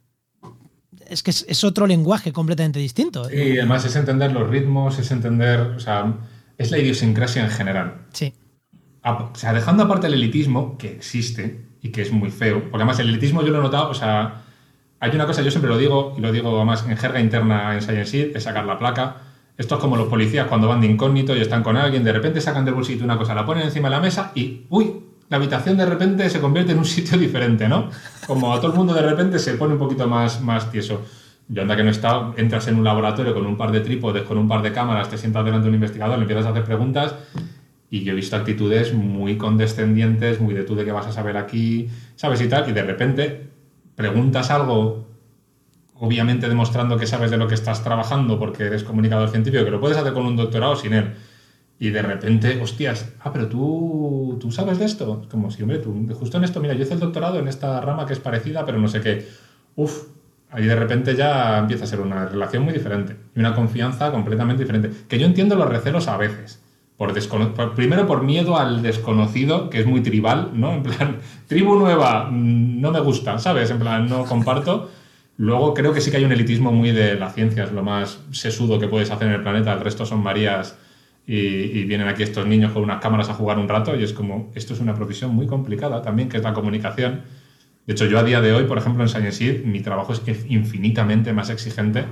es 1.08 1.22
que 1.22 1.30
es, 1.30 1.64
otro 1.64 1.86
lenguaje 1.86 2.34
completamente 2.34 2.78
distinto. 2.78 3.30
Y 3.32 3.56
además 3.56 3.86
es 3.86 3.96
entender 3.96 4.30
los 4.32 4.46
ritmos, 4.46 4.98
es 4.98 5.10
entender, 5.10 5.60
o 5.60 5.80
sea, 5.80 6.18
es 6.58 6.70
la 6.70 6.76
idiosincrasia 6.76 7.42
en 7.42 7.50
general. 7.50 8.06
Sí. 8.12 8.34
o 9.04 9.30
sea, 9.34 9.54
dejando 9.54 9.84
aparte 9.84 10.06
el 10.06 10.14
elitismo, 10.14 10.76
que 10.76 10.92
existe 10.92 11.64
y 11.80 11.88
que 11.88 12.02
es 12.02 12.12
muy 12.12 12.30
feo, 12.30 12.60
porque 12.60 12.76
además 12.76 12.98
el 12.98 13.08
elitismo 13.08 13.40
yo 13.40 13.52
lo 13.52 13.60
he 13.60 13.62
notado, 13.62 13.88
o 13.88 13.94
sea, 13.94 14.42
hay 15.01 15.11
una 15.14 15.26
cosa, 15.26 15.40
yo 15.40 15.51
siempre 15.51 15.70
lo 15.70 15.78
digo, 15.78 16.14
y 16.16 16.20
lo 16.20 16.30
digo 16.30 16.55
además 16.55 16.84
en 16.86 16.96
jerga 16.96 17.20
interna 17.20 17.74
en 17.74 17.80
Science 17.80 18.32
es 18.34 18.42
sacar 18.42 18.66
la 18.66 18.78
placa. 18.78 19.16
Esto 19.57 19.76
es 19.76 19.80
como 19.80 19.96
los 19.96 20.09
policías 20.09 20.46
cuando 20.46 20.68
van 20.68 20.82
de 20.82 20.86
incógnito 20.86 21.34
y 21.34 21.40
están 21.40 21.62
con 21.62 21.76
alguien, 21.76 22.05
de 22.05 22.12
repente 22.12 22.40
sacan 22.40 22.66
del 22.66 22.74
bolsillo 22.74 23.05
una 23.05 23.16
cosa, 23.16 23.34
la 23.34 23.46
ponen 23.46 23.64
encima 23.64 23.88
de 23.88 23.96
la 23.96 24.01
mesa 24.01 24.32
y, 24.34 24.66
uy, 24.68 24.92
la 25.30 25.38
habitación 25.38 25.78
de 25.78 25.86
repente 25.86 26.28
se 26.28 26.40
convierte 26.40 26.72
en 26.72 26.78
un 26.78 26.84
sitio 26.96 27.16
diferente, 27.16 27.66
¿no? 27.66 27.88
Como 28.26 28.53
a 28.53 28.61
todo 28.61 28.72
el 28.72 28.76
mundo 28.76 28.92
de 28.92 29.03
repente 29.03 29.38
se 29.38 29.55
pone 29.55 29.72
un 29.72 29.78
poquito 29.78 30.07
más, 30.07 30.42
más 30.42 30.70
tieso. 30.70 31.03
Yo 31.48 31.62
anda 31.62 31.76
que 31.76 31.82
no 31.82 31.90
estado, 31.90 32.34
entras 32.36 32.68
en 32.68 32.76
un 32.76 32.84
laboratorio 32.84 33.32
con 33.32 33.46
un 33.46 33.57
par 33.57 33.72
de 33.72 33.80
trípodes, 33.80 34.22
con 34.24 34.38
un 34.38 34.46
par 34.46 34.62
de 34.62 34.72
cámaras, 34.72 35.09
te 35.09 35.16
sientas 35.18 35.44
delante 35.44 35.64
de 35.64 35.68
un 35.70 35.74
investigador, 35.76 36.16
le 36.18 36.22
empiezas 36.22 36.46
a 36.46 36.51
hacer 36.51 36.64
preguntas 36.64 37.14
Y 37.90 38.05
yo 38.05 38.12
he 38.12 38.14
visto 38.14 38.36
actitudes 38.36 38.92
muy 38.92 39.36
condescendientes, 39.36 40.40
muy 40.40 40.55
de 40.55 40.62
tú 40.62 40.76
de 40.76 40.84
qué 40.84 40.92
vas 40.92 41.07
a 41.07 41.12
saber 41.12 41.36
aquí, 41.36 41.88
¿sabes? 42.16 42.40
Y 42.40 42.48
tal, 42.48 42.68
y 42.68 42.72
de 42.72 42.82
repente 42.82 43.49
preguntas 44.01 44.51
algo, 44.51 45.07
obviamente 45.98 46.48
demostrando 46.48 46.96
que 46.96 47.07
sabes 47.07 47.30
de 47.30 47.36
lo 47.36 47.46
que 47.46 47.55
estás 47.55 47.84
trabajando 47.84 48.38
porque 48.38 48.64
eres 48.64 48.82
comunicador 48.82 49.28
científico, 49.28 49.62
que 49.62 49.70
lo 49.70 49.78
puedes 49.78 49.98
hacer 49.98 50.14
con 50.14 50.24
un 50.24 50.36
doctorado 50.36 50.74
sin 50.74 50.94
él. 50.94 51.14
Y 51.78 51.90
de 51.90 52.01
repente, 52.01 52.61
hostias, 52.62 53.12
ah, 53.20 53.30
pero 53.32 53.46
tú, 53.48 54.38
tú 54.40 54.51
sabes 54.51 54.78
de 54.78 54.86
esto. 54.86 55.26
Como 55.30 55.51
si, 55.51 55.62
hombre, 55.62 55.78
tú, 55.78 56.09
justo 56.18 56.38
en 56.38 56.44
esto, 56.44 56.61
mira, 56.61 56.72
yo 56.74 56.82
hice 56.82 56.94
el 56.94 57.01
doctorado 57.01 57.38
en 57.38 57.48
esta 57.48 57.80
rama 57.80 58.07
que 58.07 58.14
es 58.14 58.20
parecida, 58.20 58.64
pero 58.64 58.78
no 58.78 58.88
sé 58.88 59.03
qué. 59.03 59.28
Uf, 59.76 60.05
ahí 60.51 60.64
de 60.64 60.76
repente 60.76 61.14
ya 61.14 61.59
empieza 61.59 61.84
a 61.84 61.86
ser 61.86 62.01
una 62.01 62.26
relación 62.26 62.62
muy 62.62 62.72
diferente 62.72 63.16
y 63.34 63.40
una 63.40 63.55
confianza 63.55 64.11
completamente 64.11 64.62
diferente. 64.62 64.90
Que 65.09 65.18
yo 65.18 65.26
entiendo 65.26 65.57
los 65.57 65.68
recelos 65.68 66.09
a 66.09 66.16
veces. 66.16 66.62
Por 67.01 67.74
primero 67.74 68.07
por 68.07 68.22
miedo 68.22 68.59
al 68.59 68.82
desconocido, 68.82 69.70
que 69.70 69.80
es 69.80 69.86
muy 69.86 70.03
tribal, 70.03 70.51
¿no? 70.53 70.74
En 70.74 70.82
plan, 70.82 71.16
tribu 71.46 71.74
nueva, 71.74 72.28
mm, 72.30 72.78
no 72.78 72.90
me 72.90 73.01
gusta, 73.01 73.38
¿sabes? 73.38 73.70
En 73.70 73.78
plan, 73.78 74.07
no 74.07 74.26
comparto. 74.26 74.90
Luego 75.38 75.72
creo 75.72 75.94
que 75.94 76.03
sí 76.03 76.11
que 76.11 76.18
hay 76.18 76.24
un 76.24 76.32
elitismo 76.32 76.72
muy 76.72 76.92
de 76.92 77.14
la 77.14 77.30
ciencia, 77.30 77.64
es 77.64 77.72
lo 77.72 77.82
más 77.82 78.20
sesudo 78.32 78.78
que 78.78 78.86
puedes 78.86 79.11
hacer 79.11 79.28
en 79.28 79.32
el 79.32 79.40
planeta, 79.40 79.72
el 79.72 79.80
resto 79.80 80.05
son 80.05 80.22
Marías 80.22 80.76
y, 81.26 81.84
vienen 81.84 82.07
aquí 82.07 82.22
estos 82.22 82.46
niños 82.46 82.72
con 82.72 82.82
unas 82.82 83.01
cámaras 83.01 83.30
a 83.30 83.34
jugar 83.34 83.59
un 83.59 83.66
rato 83.66 83.96
y 83.98 84.05
es 84.05 84.12
como, 84.12 84.53
esto 84.55 84.74
es 84.74 84.80
una 84.80 84.94
profesión 84.94 85.34
muy 85.34 85.46
complicada 85.46 86.03
también, 86.03 86.28
que 86.28 86.36
es 86.36 86.42
la 86.42 86.53
comunicación. 86.53 87.22
De 87.86 87.94
hecho, 87.94 88.05
yo 88.05 88.18
a 88.18 88.24
día 88.24 88.42
de 88.42 88.53
hoy, 88.53 88.64
por 88.64 88.76
ejemplo, 88.76 89.03
en 89.03 89.09
Science 89.09 89.62
mi 89.64 89.80
trabajo 89.80 90.12
es 90.12 90.20
infinitamente 90.51 91.32
más 91.32 91.48
exigente 91.48 92.05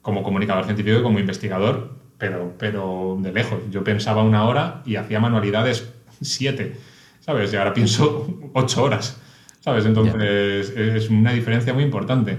como 0.00 0.22
comunicador 0.22 0.64
científico 0.64 1.00
y 1.00 1.02
como 1.02 1.18
investigador, 1.18 2.01
pero, 2.22 2.54
pero 2.56 3.18
de 3.20 3.32
lejos. 3.32 3.58
Yo 3.72 3.82
pensaba 3.82 4.22
una 4.22 4.44
hora 4.44 4.82
y 4.86 4.94
hacía 4.94 5.18
manualidades 5.18 5.92
siete, 6.20 6.76
¿sabes? 7.18 7.52
Y 7.52 7.56
ahora 7.56 7.74
pienso 7.74 8.28
ocho 8.52 8.84
horas, 8.84 9.16
¿sabes? 9.58 9.86
Entonces 9.86 10.70
es 10.70 11.10
una 11.10 11.32
diferencia 11.32 11.74
muy 11.74 11.82
importante. 11.82 12.38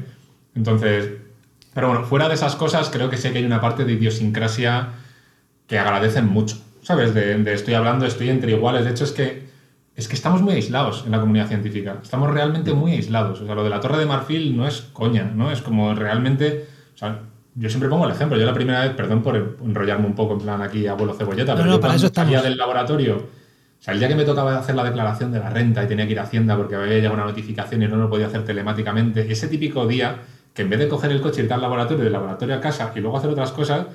Entonces, 0.55 1.09
pero 1.73 1.89
bueno, 1.89 2.05
fuera 2.05 2.29
de 2.29 2.35
esas 2.35 2.55
cosas, 2.55 2.89
creo 2.91 3.09
que 3.09 3.17
sí 3.17 3.29
que 3.31 3.39
hay 3.39 3.43
una 3.43 3.59
parte 3.59 3.83
de 3.83 3.91
idiosincrasia 3.91 4.91
que 5.67 5.77
agradecen 5.77 6.27
mucho. 6.27 6.61
¿Sabes? 6.81 7.13
De, 7.13 7.53
estoy 7.53 7.73
hablando, 7.73 8.05
estoy 8.05 8.29
entre 8.29 8.53
iguales. 8.53 8.85
De 8.85 8.91
hecho, 8.91 9.03
es 9.03 9.11
que, 9.11 9.49
es 9.97 10.07
que 10.07 10.15
estamos 10.15 10.41
muy 10.41 10.53
aislados 10.53 11.03
en 11.05 11.11
la 11.11 11.19
comunidad 11.19 11.49
científica. 11.49 11.99
Estamos 12.01 12.31
realmente 12.31 12.71
muy 12.71 12.93
aislados. 12.93 13.41
O 13.41 13.45
sea, 13.45 13.53
lo 13.53 13.65
de 13.65 13.69
la 13.69 13.81
Torre 13.81 13.97
de 13.97 14.05
Marfil 14.05 14.55
no 14.55 14.65
es 14.65 14.79
coña, 14.93 15.25
¿no? 15.25 15.51
Es 15.51 15.61
como 15.61 15.93
realmente. 15.93 16.67
O 16.95 16.97
sea, 16.97 17.19
yo 17.55 17.69
siempre 17.69 17.89
pongo 17.89 18.05
el 18.05 18.11
ejemplo. 18.11 18.37
Yo 18.37 18.45
la 18.45 18.53
primera 18.53 18.81
vez, 18.81 18.93
perdón 18.93 19.21
por 19.21 19.57
enrollarme 19.63 20.07
un 20.07 20.15
poco 20.15 20.33
en 20.33 20.39
plan 20.39 20.61
aquí, 20.61 20.87
abuelo 20.87 21.13
cebolleta, 21.13 21.55
pero 21.55 21.67
no, 21.67 21.79
para 21.79 21.95
eso 21.95 22.07
estamos. 22.07 22.41
del 22.43 22.57
laboratorio. 22.57 23.17
O 23.17 23.85
sea, 23.85 23.93
el 23.93 23.99
día 23.99 24.07
que 24.07 24.15
me 24.15 24.23
tocaba 24.23 24.57
hacer 24.57 24.75
la 24.75 24.83
declaración 24.83 25.31
de 25.31 25.39
la 25.39 25.49
renta 25.49 25.83
y 25.83 25.87
tenía 25.87 26.05
que 26.05 26.13
ir 26.13 26.19
a 26.19 26.23
Hacienda 26.23 26.55
porque 26.55 26.75
había 26.75 26.95
llegado 26.95 27.15
una 27.15 27.25
notificación 27.25 27.83
y 27.83 27.87
no 27.87 27.97
lo 27.97 28.09
podía 28.09 28.27
hacer 28.27 28.45
telemáticamente, 28.45 29.29
ese 29.29 29.49
típico 29.49 29.85
día 29.85 30.21
que 30.53 30.61
en 30.61 30.69
vez 30.69 30.79
de 30.79 30.87
coger 30.87 31.11
el 31.11 31.19
coche 31.19 31.41
y 31.41 31.45
ir 31.45 31.53
al 31.53 31.61
laboratorio, 31.61 32.03
del 32.03 32.13
laboratorio 32.13 32.55
a 32.55 32.61
casa 32.61 32.91
y 32.95 32.99
luego 33.01 33.17
hacer 33.17 33.29
otras 33.29 33.51
cosas, 33.51 33.87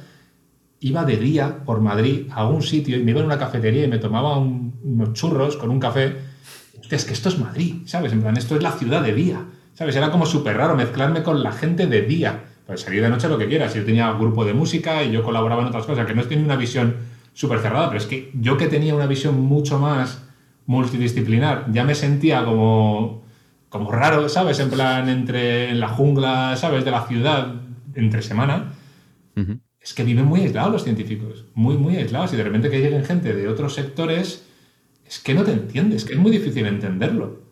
iba 0.81 1.05
de 1.05 1.17
día 1.17 1.65
por 1.65 1.81
Madrid 1.81 2.27
a 2.33 2.47
un 2.47 2.63
sitio 2.63 2.97
y 2.99 3.03
me 3.03 3.13
iba 3.13 3.21
a 3.23 3.25
una 3.25 3.39
cafetería 3.39 3.85
y 3.85 3.89
me 3.89 3.99
tomaba 3.99 4.37
unos 4.37 5.13
churros 5.15 5.57
con 5.57 5.71
un 5.71 5.81
café. 5.81 6.17
es 6.91 7.05
que 7.05 7.13
esto 7.13 7.29
es 7.29 7.39
Madrid, 7.39 7.77
¿sabes? 7.87 8.13
En 8.13 8.21
plan, 8.21 8.37
esto 8.37 8.57
es 8.57 8.63
la 8.63 8.73
ciudad 8.73 9.03
de 9.03 9.15
día, 9.15 9.45
¿sabes? 9.75 9.97
Era 9.97 10.11
como 10.11 10.27
súper 10.27 10.57
raro 10.57 10.77
mezclarme 10.77 11.23
con 11.23 11.43
la 11.43 11.53
gente 11.53 11.87
de 11.87 12.03
día. 12.03 12.41
Pues 12.69 12.83
salir 12.83 13.01
de 13.01 13.09
noche 13.09 13.31
lo 13.31 13.39
que 13.39 13.49
quieras. 13.49 13.73
Yo 13.73 13.83
tenía 13.83 14.13
grupo 14.13 14.45
de 14.45 14.53
música 14.53 15.03
y 15.03 15.11
yo 15.11 15.23
colaboraba 15.23 15.63
en 15.63 15.69
otras 15.69 15.87
cosas, 15.87 16.07
que 16.07 16.15
no 16.15 16.21
es 16.21 16.27
que 16.27 16.37
una 16.37 16.55
visión 16.55 16.97
súper 17.33 17.61
cerrada, 17.61 17.89
pero 17.89 17.97
es 17.97 18.05
que 18.05 18.31
yo 18.35 18.59
que 18.59 18.67
tenía 18.67 18.95
una 18.95 19.07
visión 19.07 19.41
mucho 19.41 19.79
más 19.79 20.23
multidisciplinar, 20.67 21.73
ya 21.73 21.85
me 21.85 21.95
sentía 21.95 22.45
como, 22.45 23.25
como 23.71 23.91
raro, 23.91 24.29
¿sabes? 24.29 24.61
En 24.61 24.69
plan, 24.69 25.09
entre 25.09 25.71
en 25.71 25.81
la 25.81 25.89
jungla, 25.89 26.57
¿sabes? 26.57 26.85
De 26.85 26.91
la 26.91 27.07
ciudad, 27.07 27.55
entre 27.95 28.21
semana 28.21 28.75
es 29.81 29.95
que 29.95 30.05
viven 30.05 30.27
muy 30.27 30.43
aislados 30.43 30.71
los 30.71 30.85
científicos, 30.85 31.47
muy, 31.55 31.79
muy 31.79 31.97
aislados. 31.97 32.35
Y 32.35 32.37
de 32.37 32.45
repente 32.45 32.69
que 32.69 32.83
lleguen 32.83 33.07
gente 33.07 33.33
de 33.33 33.49
otros 33.49 33.73
sectores, 33.73 34.45
es 35.07 35.21
que 35.21 35.33
no 35.33 35.43
te 35.43 35.53
entiendes, 35.53 36.05
que 36.05 36.13
es 36.13 36.19
muy 36.19 36.31
difícil 36.31 36.67
entenderlo. 36.67 37.48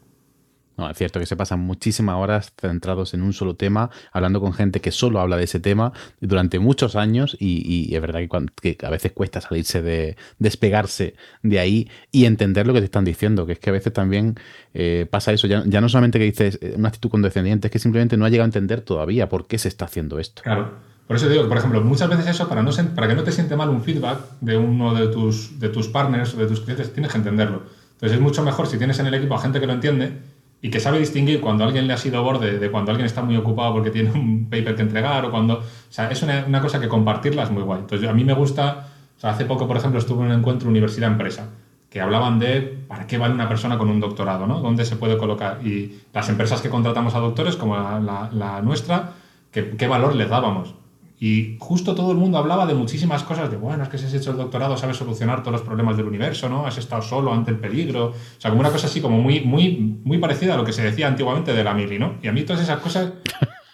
No, 0.76 0.90
es 0.90 0.96
cierto 0.98 1.18
que 1.18 1.26
se 1.26 1.36
pasan 1.36 1.60
muchísimas 1.60 2.16
horas 2.16 2.52
centrados 2.60 3.14
en 3.14 3.22
un 3.22 3.32
solo 3.32 3.56
tema, 3.56 3.90
hablando 4.12 4.40
con 4.40 4.52
gente 4.52 4.80
que 4.80 4.90
solo 4.90 5.20
habla 5.20 5.36
de 5.36 5.44
ese 5.44 5.58
tema 5.58 5.92
durante 6.20 6.58
muchos 6.58 6.96
años 6.96 7.36
y, 7.40 7.94
es 7.94 8.00
verdad 8.00 8.20
que, 8.60 8.76
a 8.82 8.90
veces 8.90 9.12
cuesta 9.12 9.40
salirse 9.40 9.80
de, 9.80 10.16
despegarse 10.38 11.14
de 11.42 11.58
ahí 11.58 11.90
y 12.12 12.26
entender 12.26 12.66
lo 12.66 12.74
que 12.74 12.80
te 12.80 12.86
están 12.86 13.04
diciendo, 13.04 13.46
que 13.46 13.52
es 13.52 13.58
que 13.58 13.70
a 13.70 13.72
veces 13.72 13.92
también 13.92 14.34
eh, 14.74 15.06
pasa 15.10 15.32
eso, 15.32 15.46
ya, 15.46 15.62
ya, 15.66 15.80
no 15.80 15.88
solamente 15.88 16.18
que 16.18 16.26
dices 16.26 16.58
eh, 16.60 16.74
una 16.76 16.88
actitud 16.88 17.10
condescendiente, 17.10 17.68
es 17.68 17.72
que 17.72 17.78
simplemente 17.78 18.16
no 18.16 18.26
ha 18.26 18.28
llegado 18.28 18.44
a 18.44 18.48
entender 18.48 18.82
todavía 18.82 19.28
por 19.28 19.46
qué 19.46 19.58
se 19.58 19.68
está 19.68 19.86
haciendo 19.86 20.18
esto. 20.18 20.42
Claro. 20.42 20.96
Por 21.06 21.16
eso 21.16 21.28
digo, 21.28 21.48
por 21.48 21.56
ejemplo, 21.56 21.80
muchas 21.82 22.08
veces 22.10 22.26
eso, 22.26 22.48
para, 22.48 22.62
no, 22.62 22.70
para 22.94 23.06
que 23.06 23.14
no 23.14 23.22
te 23.22 23.30
siente 23.30 23.54
mal 23.54 23.68
un 23.70 23.80
feedback 23.82 24.18
de 24.40 24.56
uno 24.56 24.92
de 24.92 25.06
tus, 25.06 25.58
de 25.60 25.68
tus 25.68 25.86
partners 25.88 26.34
o 26.34 26.38
de 26.38 26.46
tus 26.46 26.60
clientes, 26.60 26.92
tienes 26.92 27.12
que 27.12 27.18
entenderlo. 27.18 27.62
Entonces 27.92 28.18
es 28.18 28.20
mucho 28.20 28.42
mejor 28.42 28.66
si 28.66 28.76
tienes 28.76 28.98
en 28.98 29.06
el 29.06 29.14
equipo 29.14 29.36
a 29.36 29.38
gente 29.38 29.60
que 29.60 29.66
lo 29.66 29.72
entiende 29.72 30.18
y 30.66 30.68
que 30.68 30.80
sabe 30.80 30.98
distinguir 30.98 31.40
cuando 31.40 31.62
alguien 31.62 31.86
le 31.86 31.92
ha 31.92 31.96
sido 31.96 32.24
borde 32.24 32.58
de 32.58 32.70
cuando 32.72 32.90
alguien 32.90 33.06
está 33.06 33.22
muy 33.22 33.36
ocupado 33.36 33.72
porque 33.72 33.92
tiene 33.92 34.10
un 34.10 34.50
paper 34.50 34.74
que 34.74 34.82
entregar 34.82 35.24
o 35.24 35.30
cuando... 35.30 35.58
O 35.58 35.62
sea, 35.90 36.10
es 36.10 36.24
una, 36.24 36.44
una 36.44 36.60
cosa 36.60 36.80
que 36.80 36.88
compartirla 36.88 37.44
es 37.44 37.52
muy 37.52 37.62
guay. 37.62 37.82
Entonces 37.82 38.08
a 38.08 38.12
mí 38.12 38.24
me 38.24 38.32
gusta... 38.32 38.88
O 39.16 39.20
sea, 39.20 39.30
hace 39.30 39.44
poco, 39.44 39.68
por 39.68 39.76
ejemplo, 39.76 40.00
estuve 40.00 40.24
en 40.24 40.32
un 40.32 40.38
encuentro 40.40 40.68
universidad-empresa 40.68 41.50
que 41.88 42.00
hablaban 42.00 42.40
de 42.40 42.62
para 42.88 43.06
qué 43.06 43.16
vale 43.16 43.32
una 43.32 43.48
persona 43.48 43.78
con 43.78 43.88
un 43.88 44.00
doctorado, 44.00 44.48
¿no? 44.48 44.58
¿Dónde 44.58 44.84
se 44.84 44.96
puede 44.96 45.16
colocar? 45.16 45.64
Y 45.64 46.00
las 46.12 46.28
empresas 46.30 46.60
que 46.60 46.68
contratamos 46.68 47.14
a 47.14 47.20
doctores, 47.20 47.54
como 47.54 47.76
la, 47.76 48.60
nuestra, 48.64 49.12
¿qué, 49.52 49.76
¿qué 49.76 49.86
valor 49.86 50.16
les 50.16 50.28
dábamos? 50.28 50.74
Y 51.18 51.56
justo 51.58 51.94
todo 51.94 52.12
el 52.12 52.18
mundo 52.18 52.36
hablaba 52.36 52.66
de 52.66 52.74
muchísimas 52.74 53.22
cosas, 53.22 53.50
de 53.50 53.56
bueno, 53.56 53.82
es 53.82 53.88
que 53.88 53.96
si 53.96 54.04
has 54.04 54.12
hecho 54.12 54.32
el 54.32 54.36
doctorado 54.36 54.76
sabes 54.76 54.98
solucionar 54.98 55.40
todos 55.40 55.52
los 55.52 55.62
problemas 55.62 55.96
del 55.96 56.06
universo, 56.06 56.48
¿no? 56.48 56.66
Has 56.66 56.76
estado 56.76 57.00
solo 57.00 57.32
ante 57.32 57.50
el 57.50 57.58
peligro. 57.58 58.08
O 58.08 58.14
sea, 58.38 58.50
como 58.50 58.60
una 58.60 58.70
cosa 58.70 58.86
así 58.86 59.00
como 59.00 59.18
muy, 59.18 59.40
muy, 59.40 59.98
muy 60.04 60.18
parecida 60.18 60.54
a 60.54 60.56
lo 60.58 60.64
que 60.64 60.74
se 60.74 60.82
decía 60.82 61.06
antiguamente 61.06 61.54
de 61.54 61.64
la 61.64 61.72
mili, 61.72 61.98
¿no? 61.98 62.16
Y 62.22 62.28
a 62.28 62.32
mí 62.32 62.42
todas 62.42 62.62
esas 62.62 62.80
cosas, 62.80 63.12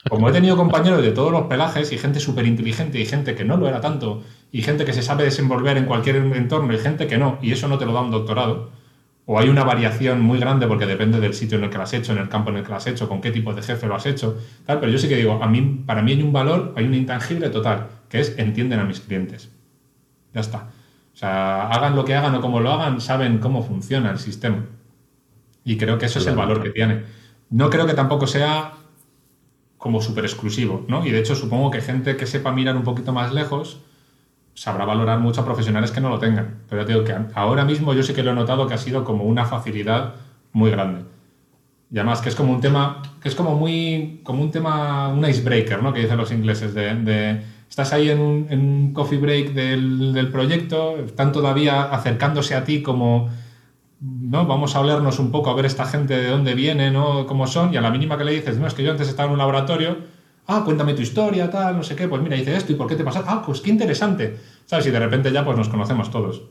como 0.09 0.28
he 0.28 0.32
tenido 0.32 0.57
compañeros 0.57 1.03
de 1.03 1.11
todos 1.11 1.32
los 1.32 1.47
pelajes 1.47 1.90
y 1.93 1.99
gente 1.99 2.20
súper 2.20 2.47
inteligente 2.47 3.01
y 3.01 3.07
gente 3.07 3.34
que 3.34 3.45
no 3.45 3.57
lo 3.57 3.66
era 3.66 3.80
tanto, 3.80 4.22
y 4.53 4.62
gente 4.62 4.84
que 4.84 4.93
se 4.93 5.03
sabe 5.03 5.24
desenvolver 5.24 5.76
en 5.78 5.86
cualquier 5.86 6.16
entorno 6.16 6.72
y 6.72 6.78
gente 6.78 7.09
que 7.09 7.18
no, 7.18 7.38
y 7.43 7.51
eso 7.51 7.66
no 7.66 7.76
te 7.76 7.86
lo 7.86 7.93
da 7.93 8.03
un 8.03 8.12
doctorado, 8.12 8.70
o 9.27 9.39
hay 9.39 9.49
una 9.49 9.64
variación 9.64 10.20
muy 10.20 10.39
grande 10.39 10.66
porque 10.66 10.87
depende 10.87 11.20
del 11.20 11.35
sitio 11.35 11.59
en 11.59 11.64
el 11.64 11.70
que 11.70 11.77
lo 11.77 11.85
has 11.85 11.93
hecho, 11.93 12.12
en 12.12 12.18
el 12.18 12.29
campo 12.29 12.51
en 12.51 12.57
el 12.57 12.62
que 12.62 12.70
lo 12.70 12.77
has 12.77 12.87
hecho, 12.87 13.09
con 13.09 13.20
qué 13.20 13.31
tipo 13.31 13.55
de 13.55 13.62
jefe 13.62 13.87
lo 13.87 13.95
has 13.95 14.07
hecho, 14.07 14.39
tal, 14.66 14.81
pero 14.81 14.91
yo 14.91 14.99
sí 14.99 15.09
que 15.09 15.16
digo, 15.16 15.43
a 15.43 15.47
mí, 15.47 15.83
para 15.87 16.03
mí 16.03 16.12
hay 16.12 16.23
un 16.23 16.33
valor, 16.33 16.75
hay 16.77 16.85
un 16.85 16.95
intangible 16.95 17.49
total, 17.51 17.89
que 18.09 18.20
es 18.20 18.37
entienden 18.39 18.81
a 18.81 18.85
mis 18.85 19.01
clientes. 19.01 19.51
Ya 20.35 20.41
está. 20.41 20.70
O 21.12 21.16
sea, 21.16 21.68
hagan 21.68 21.95
lo 21.95 22.05
que 22.05 22.14
hagan 22.14 22.35
o 22.35 22.41
como 22.41 22.61
lo 22.61 22.73
hagan, 22.73 23.01
saben 23.01 23.39
cómo 23.39 23.62
funciona 23.62 24.11
el 24.11 24.18
sistema. 24.18 24.64
Y 25.64 25.77
creo 25.77 25.99
que 25.99 26.07
eso 26.07 26.18
es 26.18 26.27
el 26.27 26.35
valor 26.35 26.62
que 26.62 26.70
tiene. 26.70 27.05
No 27.51 27.70
creo 27.70 27.87
que 27.87 27.95
tampoco 27.95 28.27
sea 28.27 28.73
como 29.77 30.01
súper 30.01 30.25
exclusivo, 30.25 30.85
¿no? 30.89 31.05
Y 31.05 31.11
de 31.11 31.18
hecho 31.18 31.35
supongo 31.35 31.70
que 31.70 31.81
gente 31.81 32.16
que 32.16 32.27
sepa 32.27 32.53
mirar 32.53 32.77
un 32.77 32.83
poquito 32.83 33.12
más 33.12 33.33
lejos, 33.33 33.81
sabrá 34.55 34.85
valorar 34.85 35.19
mucho 35.19 35.41
a 35.41 35.45
profesionales 35.45 35.91
que 35.91 36.01
no 36.01 36.11
lo 36.11 36.19
tengan. 36.19 36.63
Pero 36.69 36.85
te 36.85 36.93
digo 36.93 37.05
que 37.05 37.17
ahora 37.35 37.65
mismo 37.65 37.95
yo 37.95 38.03
sí 38.03 38.13
que 38.13 38.23
lo 38.23 38.33
he 38.33 38.35
notado 38.35 38.67
que 38.67 38.75
ha 38.75 38.79
sido 38.79 39.05
como 39.05 39.25
una 39.25 39.45
facilidad 39.45 40.15
muy 40.53 40.71
grande. 40.71 41.05
Y 41.93 41.99
además 41.99 42.23
que 42.23 42.31
es 42.31 42.35
como 42.35 42.53
un 42.53 42.61
tema, 42.61 43.03
que 43.21 43.29
es 43.29 43.35
como 43.35 43.55
muy, 43.55 44.21
como 44.25 44.43
un 44.43 44.51
tema, 44.51 45.09
un 45.09 45.27
icebreaker, 45.29 45.83
¿no? 45.83 45.93
Que 45.93 46.01
dicen 46.01 46.17
los 46.17 46.33
ingleses, 46.33 46.73
de, 46.73 47.43
estás 47.69 47.93
ahí 47.93 48.09
en 48.09 48.19
un, 48.19 48.93
coffee 48.95 49.19
break 49.19 49.53
del, 49.53 50.29
proyecto, 50.33 50.97
están 50.99 51.33
todavía 51.33 51.83
acercándose 51.83 52.55
a 52.55 52.65
ti 52.65 52.83
como, 52.83 53.29
¿no? 54.01 54.47
Vamos 54.47 54.75
a 54.75 54.81
olernos 54.81 55.19
un 55.19 55.31
poco 55.31 55.51
a 55.51 55.55
ver 55.55 55.67
esta 55.67 55.85
gente 55.85 56.17
de 56.17 56.29
dónde 56.29 56.55
viene, 56.55 56.91
¿no? 56.91 57.27
Cómo 57.27 57.47
son, 57.47 57.75
y 57.75 57.77
a 57.77 57.83
la 57.83 57.91
mínima 57.91 58.17
que 58.17 58.25
le 58.25 58.33
dices, 58.33 58.57
no, 58.57 58.67
es 58.67 58.73
que 58.73 58.83
yo 58.83 58.91
antes 58.91 59.09
estaba 59.09 59.27
en 59.27 59.33
un 59.33 59.39
laboratorio, 59.39 59.99
ah, 60.47 60.62
cuéntame 60.64 60.95
tu 60.95 61.03
historia, 61.03 61.51
tal, 61.51 61.76
no 61.76 61.82
sé 61.82 61.95
qué, 61.95 62.09
pues 62.09 62.22
mira, 62.22 62.36
hice 62.36 62.57
esto 62.57 62.72
y 62.72 62.76
por 62.76 62.86
qué 62.86 62.97
te 62.97 63.05
pasa, 63.05 63.24
ah, 63.26 63.43
pues 63.45 63.61
qué 63.61 63.70
interesante, 63.70 64.36
¿sabes? 64.66 64.86
Y 64.86 64.90
de 64.90 64.99
repente 64.99 65.32
ya 65.32 65.45
pues 65.45 65.57
nos 65.57 65.68
conocemos 65.68 66.11
todos. 66.11 66.43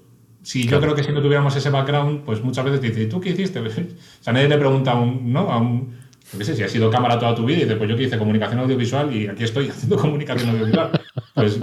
Si 0.43 0.67
yo 0.67 0.79
creo 0.79 0.95
que 0.95 1.03
si 1.03 1.11
no 1.11 1.21
tuviéramos 1.21 1.55
ese 1.55 1.69
background, 1.69 2.23
pues 2.23 2.43
muchas 2.43 2.65
veces 2.65 2.81
dices, 2.81 3.03
¿y 3.03 3.09
tú 3.09 3.21
qué 3.21 3.29
hiciste? 3.29 3.59
o 3.59 3.63
sea, 4.21 4.33
nadie 4.33 4.47
le 4.47 4.57
pregunta 4.57 4.91
a 4.91 4.95
un, 4.95 5.31
¿no? 5.31 5.51
A 5.51 5.57
un, 5.57 5.95
qué 6.35 6.43
sé, 6.43 6.55
si 6.55 6.63
has 6.63 6.71
sido 6.71 6.89
cámara 6.89 7.19
toda 7.19 7.35
tu 7.35 7.45
vida 7.45 7.59
y 7.59 7.61
dices, 7.61 7.77
pues 7.77 7.89
yo 7.89 7.95
que 7.95 8.03
hice 8.03 8.17
comunicación 8.17 8.59
audiovisual 8.59 9.15
y 9.15 9.27
aquí 9.27 9.43
estoy 9.43 9.69
haciendo 9.69 9.97
comunicación 9.97 10.49
audiovisual. 10.49 10.99
Pues 11.35 11.59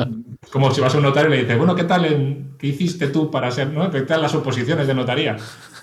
como 0.53 0.71
si 0.73 0.81
vas 0.81 0.95
a 0.95 0.99
un 0.99 1.05
notario 1.05 1.31
y 1.31 1.37
le 1.37 1.43
dices, 1.43 1.59
bueno, 1.59 1.75
¿qué 1.75 1.85
tal, 1.85 2.05
en, 2.05 2.55
qué 2.57 2.69
hiciste 2.69 3.09
tú 3.09 3.31
para 3.31 3.51
ser, 3.51 3.69
¿no? 3.69 3.91
¿Qué 3.91 4.03
tal 4.03 4.23
las 4.23 4.35
oposiciones 4.35 4.87
de 4.87 4.95
notaría? 4.95 5.37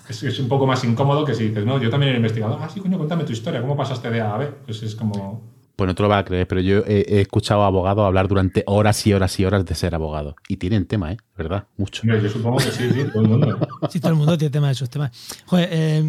Es, 0.08 0.24
es, 0.24 0.40
un 0.40 0.48
poco 0.48 0.66
más 0.66 0.84
incómodo 0.84 1.26
que 1.26 1.34
si 1.34 1.50
dices, 1.50 1.66
no, 1.66 1.82
yo 1.82 1.90
también 1.90 2.14
he 2.14 2.16
investigado, 2.16 2.58
ah, 2.62 2.70
sí, 2.70 2.80
coño, 2.80 2.98
cuéntame 2.98 3.26
tu 3.26 3.34
historia, 3.34 3.62
¿cómo 3.62 3.76
pasaste 3.76 4.10
de 4.10 4.22
A 4.22 4.36
a 4.36 4.38
B? 4.38 4.48
Pues 4.66 4.82
es 4.84 4.96
como 4.96 5.55
Pues 5.76 5.88
no 5.88 5.96
te 5.96 6.04
lo 6.04 6.10
vas 6.10 6.22
a 6.22 6.26
creer, 6.26 6.48
pero 6.48 6.62
yo 6.62 6.84
he, 6.88 7.22
escuchado 7.22 7.64
a 7.64 7.68
abogados 7.68 8.06
hablar 8.06 8.28
durante 8.28 8.64
horas 8.66 9.06
y 9.08 9.14
horas 9.14 9.40
y 9.40 9.46
horas 9.46 9.66
de 9.66 9.76
ser 9.76 9.94
abogado. 9.94 10.36
Y 10.48 10.58
tienen 10.58 10.86
tema, 10.86 11.12
¿eh? 11.12 11.18
¿Verdad? 11.38 11.68
Mucho. 11.78 12.04
Yo 12.06 12.30
supongo 12.30 12.58
que 12.58 12.72
sí, 12.72 12.90
sí, 12.94 13.04
todo 13.12 13.24
el 13.24 13.30
mundo. 13.30 13.68
Sí, 13.90 14.00
todo 14.00 14.12
el 14.12 14.18
mundo 14.18 14.38
tiene 14.38 14.52
tema 14.52 14.70
de 14.70 14.76
sus 14.76 14.90
temas. 14.90 15.12
Joder, 15.46 15.70
eh, 15.72 16.08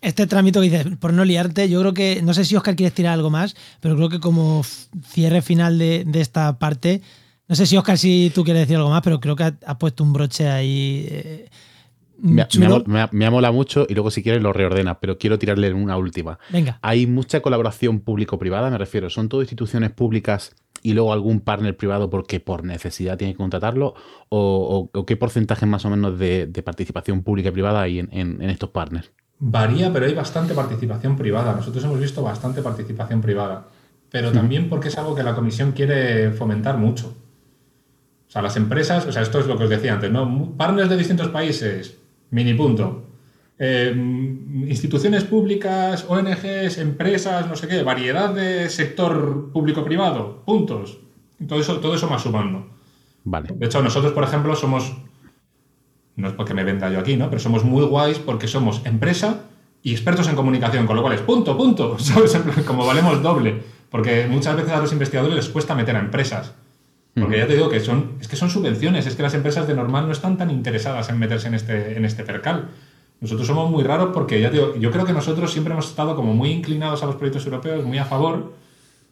este 0.00 0.26
trámite 0.26 0.60
que 0.60 0.70
dices, 0.70 0.96
por 0.98 1.12
no 1.12 1.24
liarte, 1.24 1.68
yo 1.68 1.80
creo 1.80 1.92
que, 1.92 2.22
no 2.22 2.32
sé 2.34 2.44
si 2.44 2.56
Oscar 2.56 2.76
quieres 2.76 2.94
tirar 2.94 3.14
algo 3.14 3.30
más, 3.30 3.54
pero 3.80 3.96
creo 3.96 4.08
que 4.08 4.20
como 4.20 4.62
cierre 5.08 5.42
final 5.42 5.78
de, 5.78 6.06
esta 6.14 6.58
parte, 6.58 7.02
no 7.48 7.54
sé 7.54 7.66
si 7.66 7.76
Oscar 7.76 7.98
si 7.98 8.30
tú 8.34 8.44
quieres 8.44 8.62
decir 8.62 8.76
algo 8.76 8.90
más, 8.90 9.02
pero 9.02 9.20
creo 9.20 9.36
que 9.36 9.44
has 9.44 9.76
puesto 9.78 10.04
un 10.04 10.12
broche 10.12 10.48
ahí. 10.48 11.06
Eh, 11.10 11.50
me, 12.22 12.46
me, 13.12 13.26
amola 13.26 13.52
mucho 13.52 13.86
y 13.88 13.94
luego 13.94 14.10
si 14.10 14.22
quieres 14.22 14.42
lo 14.42 14.52
reordenas, 14.52 14.98
pero 15.00 15.18
quiero 15.18 15.38
tirarle 15.38 15.72
una 15.72 15.96
última. 15.96 16.38
Venga. 16.50 16.78
Hay 16.82 17.06
mucha 17.06 17.40
colaboración 17.40 18.00
público-privada, 18.00 18.70
me 18.70 18.78
refiero. 18.78 19.10
¿Son 19.10 19.28
todo 19.28 19.40
instituciones 19.40 19.90
públicas 19.90 20.54
y 20.82 20.94
luego 20.94 21.12
algún 21.12 21.40
partner 21.40 21.76
privado 21.76 22.10
porque 22.10 22.40
por 22.40 22.64
necesidad 22.64 23.16
tiene 23.16 23.34
que 23.34 23.38
contratarlo? 23.38 23.94
¿O, 24.28 24.90
qué 25.06 25.16
porcentaje 25.16 25.66
más 25.66 25.84
o 25.84 25.90
menos 25.90 26.18
de, 26.18 26.46
participación 26.64 27.22
pública 27.22 27.48
y 27.48 27.52
privada 27.52 27.82
hay 27.82 27.98
en, 27.98 28.42
estos 28.42 28.70
partners? 28.70 29.10
Varía, 29.38 29.92
pero 29.92 30.06
hay 30.06 30.14
bastante 30.14 30.54
participación 30.54 31.16
privada. 31.16 31.54
Nosotros 31.54 31.82
hemos 31.84 31.98
visto 31.98 32.22
bastante 32.22 32.62
participación 32.62 33.20
privada. 33.20 33.66
Pero 34.10 34.32
también 34.32 34.68
porque 34.68 34.88
es 34.88 34.98
algo 34.98 35.14
que 35.14 35.22
la 35.22 35.34
comisión 35.34 35.72
quiere 35.72 36.32
fomentar 36.32 36.76
mucho. 36.76 37.14
O 38.28 38.32
sea, 38.32 38.42
las 38.42 38.56
empresas, 38.56 39.06
o 39.06 39.12
sea, 39.12 39.22
esto 39.22 39.40
es 39.40 39.46
lo 39.46 39.56
que 39.56 39.64
os 39.64 39.70
decía 39.70 39.94
antes, 39.94 40.10
¿no? 40.10 40.54
Partners 40.56 40.88
de 40.88 40.96
distintos 40.96 41.28
países, 41.28 41.99
Mini 42.30 42.54
punto. 42.54 43.04
Eh, 43.58 43.92
instituciones 44.68 45.24
públicas, 45.24 46.06
ONGs, 46.08 46.78
empresas, 46.78 47.46
no 47.46 47.56
sé 47.56 47.68
qué, 47.68 47.82
variedad 47.82 48.32
de 48.32 48.70
sector 48.70 49.50
público-privado, 49.52 50.42
puntos. 50.46 50.98
Todo 51.46 51.60
eso, 51.60 51.78
todo 51.80 51.94
eso 51.94 52.08
va 52.08 52.18
sumando. 52.18 52.66
Vale. 53.24 53.50
De 53.54 53.66
hecho, 53.66 53.82
nosotros, 53.82 54.12
por 54.12 54.24
ejemplo, 54.24 54.56
somos, 54.56 54.96
no 56.16 56.28
es 56.28 56.34
porque 56.34 56.54
me 56.54 56.64
venda 56.64 56.90
yo 56.90 57.00
aquí, 57.00 57.16
¿no? 57.16 57.28
Pero 57.28 57.40
somos 57.40 57.64
muy 57.64 57.84
guays 57.84 58.18
porque 58.18 58.48
somos 58.48 58.80
empresa 58.86 59.44
y 59.82 59.92
expertos 59.92 60.28
en 60.28 60.36
comunicación, 60.36 60.86
con 60.86 60.96
lo 60.96 61.02
cual 61.02 61.14
es 61.14 61.20
punto, 61.20 61.56
punto, 61.56 61.98
¿sabes? 61.98 62.34
Como 62.66 62.86
valemos 62.86 63.22
doble. 63.22 63.62
Porque 63.90 64.26
muchas 64.28 64.56
veces 64.56 64.72
a 64.72 64.80
los 64.80 64.92
investigadores 64.92 65.36
les 65.36 65.48
cuesta 65.48 65.74
meter 65.74 65.96
a 65.96 66.00
empresas. 66.00 66.54
Porque 67.14 67.38
ya 67.38 67.46
te 67.46 67.54
digo 67.54 67.68
que 67.68 67.80
son, 67.80 68.12
es 68.20 68.28
que 68.28 68.36
son 68.36 68.50
subvenciones, 68.50 69.06
es 69.06 69.16
que 69.16 69.22
las 69.22 69.34
empresas 69.34 69.66
de 69.66 69.74
normal 69.74 70.06
no 70.06 70.12
están 70.12 70.36
tan 70.38 70.50
interesadas 70.50 71.08
en 71.10 71.18
meterse 71.18 71.48
en 71.48 71.54
este, 71.54 71.96
en 71.96 72.04
este 72.04 72.22
percal. 72.22 72.68
Nosotros 73.20 73.46
somos 73.46 73.70
muy 73.70 73.82
raros 73.82 74.10
porque 74.14 74.40
ya 74.40 74.50
te 74.50 74.56
digo, 74.56 74.76
yo 74.76 74.90
creo 74.90 75.04
que 75.04 75.12
nosotros 75.12 75.52
siempre 75.52 75.72
hemos 75.72 75.88
estado 75.88 76.14
como 76.16 76.34
muy 76.34 76.50
inclinados 76.50 77.02
a 77.02 77.06
los 77.06 77.16
proyectos 77.16 77.44
europeos, 77.44 77.84
muy 77.84 77.98
a 77.98 78.04
favor, 78.04 78.54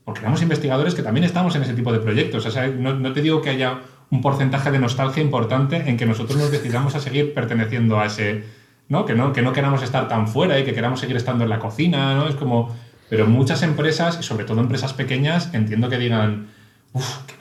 porque 0.05 0.20
éramos 0.20 0.40
investigadores 0.40 0.94
que 0.94 1.03
también 1.03 1.24
estamos 1.24 1.55
en 1.57 1.62
ese 1.62 1.74
tipo 1.74 1.92
de 1.92 1.99
proyectos. 1.99 2.46
O 2.46 2.51
sea, 2.51 2.68
no, 2.68 2.94
no 2.94 3.12
te 3.12 3.20
digo 3.20 3.42
que 3.42 3.51
haya 3.51 3.80
un 4.11 4.22
porcentaje 4.22 4.70
de 4.70 4.78
nostalgia 4.78 5.22
importante 5.22 5.76
en 5.76 5.96
que 5.96 6.07
nosotros 6.07 6.38
nos 6.38 6.51
decidamos 6.51 6.94
a 6.94 7.01
seguir 7.01 7.34
perteneciendo 7.34 8.01
a 8.01 8.07
ese, 8.07 8.44
¿no? 8.88 9.05
Que 9.05 9.14
no, 9.14 9.32
que 9.32 9.42
no 9.42 9.53
queramos 9.53 9.82
estar 9.82 10.09
tan 10.09 10.28
fuera 10.28 10.59
y 10.59 10.64
que 10.64 10.72
queramos 10.72 11.01
seguir 11.01 11.16
estando 11.16 11.44
en 11.44 11.51
la 11.51 11.59
cocina, 11.59 12.14
¿no? 12.14 12.28
Es 12.28 12.36
como, 12.36 12.74
pero 13.11 13.26
muchas 13.26 13.62
empresas, 13.62 14.18
y 14.18 14.22
sobre 14.22 14.44
todo 14.44 14.61
empresas 14.61 14.94
pequeñas, 14.94 15.51
entiendo 15.53 15.90
que 15.90 15.99
digan, 15.99 16.49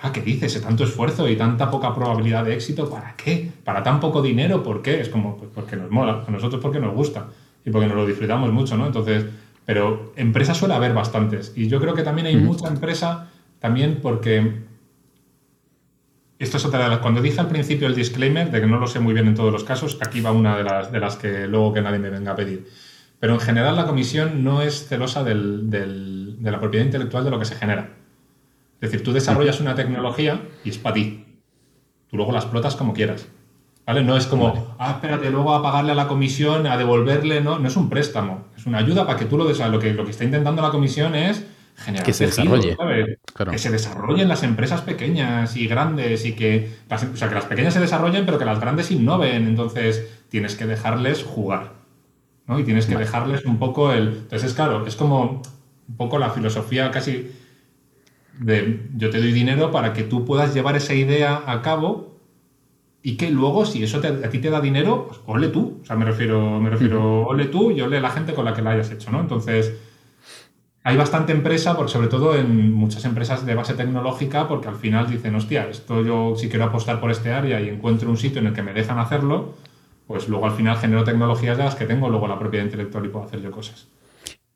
Uf, 0.04 0.12
¿qué, 0.12 0.22
dices? 0.22 0.62
Tanto 0.62 0.84
esfuerzo 0.84 1.28
y 1.28 1.36
tanta 1.36 1.70
poca 1.72 1.94
probabilidad 1.94 2.46
de 2.46 2.54
éxito, 2.54 2.90
¿para 2.90 3.16
qué? 3.16 3.52
¿Para 3.64 3.84
tan 3.84 4.00
poco 4.00 4.22
dinero? 4.22 4.64
¿Por 4.64 4.82
qué? 4.82 5.02
Es 5.02 5.10
como, 5.10 5.38
pues 5.38 5.50
porque 5.54 5.76
nos 5.76 5.90
mola, 5.90 6.24
a 6.28 6.32
nosotros 6.32 6.62
porque 6.62 6.80
nos 6.80 6.94
gusta 6.94 7.28
y 7.66 7.72
porque 7.72 7.88
nos 7.88 7.98
lo 7.98 8.06
disfrutamos 8.06 8.52
mucho, 8.52 8.78
¿no? 8.78 8.86
Entonces, 8.86 9.26
pero 9.66 10.14
empresas 10.16 10.58
suele 10.58 10.76
haber 10.76 10.94
bastantes. 10.94 11.54
Y 11.56 11.68
yo 11.68 11.80
creo 11.80 11.94
que 11.94 12.04
también 12.04 12.28
hay 12.28 12.38
mucha 12.38 12.68
empresa, 12.68 13.30
también 13.60 14.00
porque. 14.02 14.66
Esto 16.40 16.58
es 16.58 16.66
otra 16.66 16.84
de 16.84 16.90
las. 16.90 17.00
Cuando 17.00 17.22
dije 17.22 17.40
al 17.40 17.48
principio 17.48 17.88
el 17.88 17.96
disclaimer 17.96 18.52
de 18.52 18.62
que 18.62 18.68
no 18.68 18.80
lo 18.80 18.88
sé 18.88 19.00
muy 19.00 19.14
bien 19.14 19.28
en 19.28 19.36
todos 19.36 19.52
los 19.52 19.64
casos, 19.64 19.98
aquí 20.02 20.22
va 20.22 20.32
una 20.32 20.56
de 20.56 20.64
las, 20.64 20.92
de 20.92 21.00
las 21.00 21.16
que 21.16 21.48
luego 21.48 21.74
que 21.74 21.82
nadie 21.82 22.00
me 22.00 22.10
venga 22.10 22.32
a 22.32 22.36
pedir. 22.36 22.68
Pero 23.20 23.34
en 23.34 23.40
general 23.40 23.76
la 23.76 23.88
comisión 23.88 24.44
no 24.44 24.62
es 24.62 24.88
celosa 24.88 25.24
de 25.24 25.34
la 25.34 26.60
propiedad 26.60 26.86
intelectual 26.86 27.24
de 27.24 27.32
lo 27.32 27.40
que 27.40 27.46
se 27.46 27.56
genera. 27.56 27.90
Es 28.80 28.92
decir, 28.92 29.04
tú 29.04 29.12
desarrollas 29.12 29.60
una 29.60 29.76
tecnología 29.76 30.42
y 30.64 30.70
es 30.70 30.78
para 30.78 30.96
ti. 30.96 31.26
Tú 32.10 32.18
luego 32.18 32.32
la 32.32 32.40
explotas 32.40 32.76
como 32.76 32.94
quieras. 32.94 33.28
¿Vale? 33.86 34.04
No 34.04 34.18
es 34.18 34.28
como, 34.28 34.76
ah, 34.80 34.92
espérate, 34.92 35.32
luego 35.32 35.54
a 35.54 35.64
pagarle 35.64 35.94
a 35.94 35.96
la 35.96 36.10
comisión, 36.10 36.68
a 36.68 36.78
devolverle, 36.78 37.40
no, 37.40 37.58
no 37.58 37.68
es 37.70 37.78
un 37.78 37.90
préstamo, 37.90 38.48
es 38.58 38.66
una 38.66 38.80
ayuda 38.80 39.08
para 39.08 39.18
que 39.18 39.26
tú 39.26 39.38
lo 39.38 39.46
desarrolles. 39.46 39.74
Lo 39.74 39.80
que, 39.80 39.94
lo 39.94 40.04
que 40.04 40.12
está 40.12 40.26
intentando 40.26 40.62
la 40.62 40.72
comisión 40.72 41.16
es 41.16 41.46
generar 41.78 42.06
que 42.06 42.12
se 42.12 42.26
desarrolle. 42.26 42.76
Que 43.50 43.58
se 43.58 43.72
desarrollen 43.72 44.28
las 44.28 44.44
empresas 44.44 44.82
pequeñas 44.82 45.56
y 45.56 45.68
grandes 45.68 46.26
y 46.26 46.34
que, 46.34 46.70
o 46.92 47.16
sea, 47.16 47.30
que 47.30 47.36
las 47.36 47.46
pequeñas 47.46 47.74
se 47.74 47.80
desarrollen, 47.80 48.26
pero 48.26 48.38
que 48.38 48.46
las 48.46 48.60
grandes 48.60 48.92
innoven. 48.92 49.48
Entonces, 49.48 50.06
tienes 50.28 50.56
que 50.56 50.66
dejarles 50.66 51.24
jugar. 51.24 51.74
¿no? 52.46 52.60
Y 52.60 52.64
tienes 52.64 52.88
que 52.88 52.98
dejarles 52.98 53.46
un 53.46 53.58
poco 53.58 53.94
el. 53.94 54.08
Entonces, 54.08 54.50
es 54.50 54.54
claro, 54.54 54.86
es 54.86 54.98
como 54.98 55.42
un 55.88 55.96
poco 55.96 56.20
la 56.20 56.32
filosofía 56.32 56.92
casi 56.92 57.32
de 58.40 58.90
yo 58.96 59.10
te 59.10 59.20
doy 59.20 59.32
dinero 59.32 59.72
para 59.72 59.94
que 59.94 60.04
tú 60.04 60.26
puedas 60.26 60.54
llevar 60.54 60.76
esa 60.76 60.94
idea 60.94 61.44
a 61.46 61.62
cabo 61.62 62.18
y 63.02 63.16
que 63.16 63.32
luego, 63.32 63.66
si 63.66 63.84
eso 63.84 64.00
a 64.00 64.30
ti 64.30 64.40
te 64.40 64.50
da 64.50 64.60
dinero, 64.60 65.08
pues 65.08 65.22
ole 65.28 65.48
tú. 65.48 65.80
O 65.82 65.86
sea, 65.86 65.96
me 65.96 66.04
refiero, 66.04 66.60
me 66.60 66.70
refiero, 66.70 67.26
ole 67.26 67.46
tú 67.46 67.72
y 67.72 67.80
ole 67.80 68.02
la 68.02 68.10
gente 68.10 68.34
con 68.34 68.44
la 68.44 68.54
que 68.54 68.62
la 68.62 68.72
hayas 68.72 68.92
hecho, 68.92 69.12
¿no? 69.12 69.22
Entonces, 69.22 69.78
hay 70.84 70.98
bastante 70.98 71.32
empresa, 71.32 71.76
porque 71.76 71.92
sobre 71.92 72.08
todo 72.08 72.36
en 72.36 72.74
muchas 72.74 73.06
empresas 73.06 73.46
de 73.46 73.56
base 73.56 73.76
tecnológica, 73.76 74.48
porque 74.48 74.68
al 74.68 74.76
final 74.76 75.10
dicen, 75.10 75.36
hostia, 75.36 75.70
esto 75.70 76.04
yo 76.04 76.36
si 76.36 76.50
quiero 76.50 76.66
apostar 76.66 77.00
por 77.00 77.12
este 77.12 77.32
área 77.32 77.62
y 77.62 77.70
encuentro 77.70 78.10
un 78.10 78.18
sitio 78.18 78.40
en 78.40 78.48
el 78.48 78.54
que 78.54 78.64
me 78.64 78.74
dejan 78.74 79.00
hacerlo, 79.00 79.56
pues 80.06 80.28
luego 80.28 80.46
al 80.46 80.54
final 80.54 80.78
genero 80.78 81.04
tecnologías 81.04 81.58
de 81.58 81.64
las 81.66 81.76
que 81.76 81.86
tengo 81.86 82.10
luego 82.10 82.28
la 82.28 82.40
propiedad 82.40 82.66
intelectual 82.66 83.06
y 83.06 83.10
puedo 83.10 83.26
hacer 83.26 83.42
yo 83.42 83.52
cosas. 83.52 83.88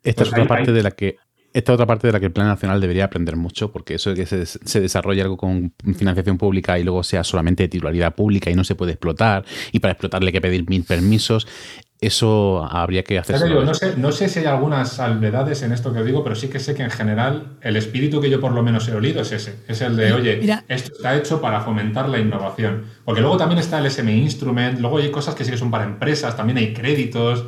Esta 0.03 0.23
es 0.23 0.29
otra 0.29 0.47
parte 0.47 0.71
de 0.71 0.83
la 0.83 0.91
que 0.91 1.17
esta 1.53 1.73
otra 1.73 1.85
parte 1.85 2.07
de 2.07 2.13
la 2.13 2.19
que 2.19 2.27
el 2.27 2.31
Plan 2.31 2.47
Nacional 2.47 2.79
debería 2.79 3.05
aprender 3.05 3.35
mucho, 3.35 3.71
porque 3.71 3.95
eso 3.95 4.11
de 4.11 4.15
que 4.15 4.25
se, 4.25 4.45
se, 4.45 4.81
desarrolle 4.81 5.21
algo 5.21 5.37
con 5.37 5.73
financiación 5.95 6.37
pública 6.37 6.79
y 6.79 6.83
luego 6.83 7.03
sea 7.03 7.23
solamente 7.23 7.63
de 7.63 7.69
titularidad 7.69 8.15
pública 8.15 8.49
y 8.49 8.55
no 8.55 8.63
se 8.63 8.75
puede 8.75 8.93
explotar, 8.93 9.45
y 9.71 9.79
para 9.79 9.93
explotarle 9.93 10.29
hay 10.29 10.33
que 10.33 10.41
pedir 10.41 10.69
mil 10.69 10.83
permisos, 10.83 11.47
eso 12.01 12.67
habría 12.67 13.03
que 13.03 13.19
hacer. 13.19 13.47
no, 13.47 13.73
sé, 13.75 13.95
no 13.95 14.11
sé 14.11 14.27
si 14.27 14.39
hay 14.39 14.45
algunas 14.45 14.93
salvedades 14.93 15.61
en 15.61 15.71
esto 15.71 15.93
que 15.93 15.99
os 15.99 16.05
digo, 16.05 16.23
pero 16.23 16.35
sí 16.35 16.47
que 16.47 16.59
sé 16.59 16.73
que 16.73 16.81
en 16.81 16.89
general 16.89 17.57
el 17.61 17.77
espíritu 17.77 18.19
que 18.19 18.29
yo 18.31 18.41
por 18.41 18.53
lo 18.53 18.63
menos 18.63 18.87
he 18.87 18.95
olido 18.95 19.21
es 19.21 19.31
ese. 19.31 19.57
Es 19.67 19.81
el 19.81 19.95
de, 19.95 20.11
oye, 20.11 20.41
esto 20.67 20.93
está 20.95 21.15
hecho 21.15 21.39
para 21.39 21.61
fomentar 21.61 22.09
la 22.09 22.17
innovación. 22.17 22.85
Porque 23.05 23.21
luego 23.21 23.37
también 23.37 23.59
está 23.59 23.77
el 23.77 23.89
SMI 23.91 24.13
Instrument, 24.13 24.79
luego 24.79 24.97
hay 24.97 25.11
cosas 25.11 25.35
que 25.35 25.45
sí 25.45 25.51
que 25.51 25.57
son 25.57 25.69
para 25.69 25.83
empresas, 25.83 26.35
también 26.35 26.57
hay 26.57 26.73
créditos. 26.73 27.45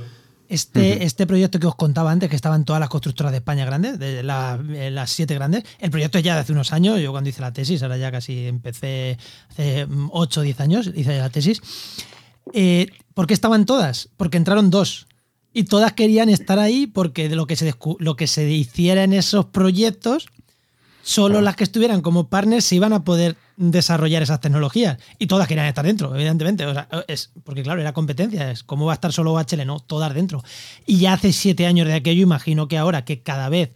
Este, 0.50 1.04
este 1.04 1.26
proyecto 1.26 1.60
que 1.60 1.68
os 1.68 1.76
contaba 1.76 2.12
antes, 2.12 2.30
que 2.30 2.36
estaban 2.36 2.66
todas 2.66 2.80
las 2.80 2.90
constructoras 2.90 3.32
de 3.32 3.38
España 3.40 3.66
grandes, 3.66 3.98
de 3.98 4.20
eh, 4.20 4.92
las 4.92 5.10
siete 5.10 5.34
grandes, 5.34 5.64
el 5.80 5.90
proyecto 5.90 6.18
es 6.18 6.24
ya 6.24 6.36
de 6.36 6.42
hace 6.42 6.52
unos 6.52 6.74
años, 6.74 7.00
yo 7.00 7.12
cuando 7.12 7.30
hice 7.30 7.42
la 7.42 7.54
tesis, 7.54 7.82
ahora 7.82 7.98
ya 7.98 8.12
casi 8.12 8.48
empecé 8.48 9.18
hace 9.50 9.88
8 10.12 10.40
o 10.40 10.44
10 10.44 10.60
años, 10.60 10.92
hice 10.94 11.18
la 11.18 11.30
tesis. 11.30 11.62
Eh, 12.54 12.88
¿Por 13.14 13.28
qué 13.28 13.34
estaban 13.34 13.66
todas? 13.66 14.10
Porque 14.18 14.38
entraron 14.38 14.70
dos. 14.70 15.08
Y 15.54 15.64
todas 15.64 15.94
querían 15.94 16.30
estar 16.30 16.60
ahí 16.60 16.88
porque 16.88 17.30
de 17.30 17.36
lo 17.36 17.46
que 17.46 17.56
se, 17.56 17.74
lo 18.00 18.16
que 18.16 18.28
se 18.28 18.50
hiciera 18.50 19.04
en 19.04 19.14
esos 19.14 19.46
proyectos, 19.46 20.28
solo 21.04 21.42
las 21.42 21.56
que 21.56 21.66
estuvieran 21.66 22.02
como 22.02 22.30
partners 22.30 22.66
se 22.66 22.76
iban 22.76 22.94
a 22.94 23.04
poder 23.04 23.36
desarrollar 23.58 24.24
esas 24.24 24.40
tecnologías. 24.40 24.98
Y 25.20 25.28
todas 25.28 25.48
querían 25.48 25.68
estar 25.68 25.86
dentro, 25.86 26.16
evidentemente. 26.16 26.66
es, 27.08 27.32
porque 27.44 27.62
claro, 27.62 27.82
era 27.82 27.94
competencia. 27.94 28.50
Es 28.50 28.64
cómo 28.64 28.86
va 28.86 28.94
a 28.94 28.96
estar 28.96 29.12
solo 29.12 29.38
HL, 29.38 29.66
no, 29.66 29.80
todas 29.80 30.14
dentro. 30.14 30.44
Y 30.86 30.98
ya 30.98 31.14
hace 31.14 31.34
siete 31.34 31.68
años 31.68 31.88
de 31.88 31.94
aquello, 31.94 32.24
imagino 32.24 32.68
que 32.68 32.78
ahora 32.78 33.06
que 33.06 33.22
cada 33.22 33.50
vez 33.50 33.72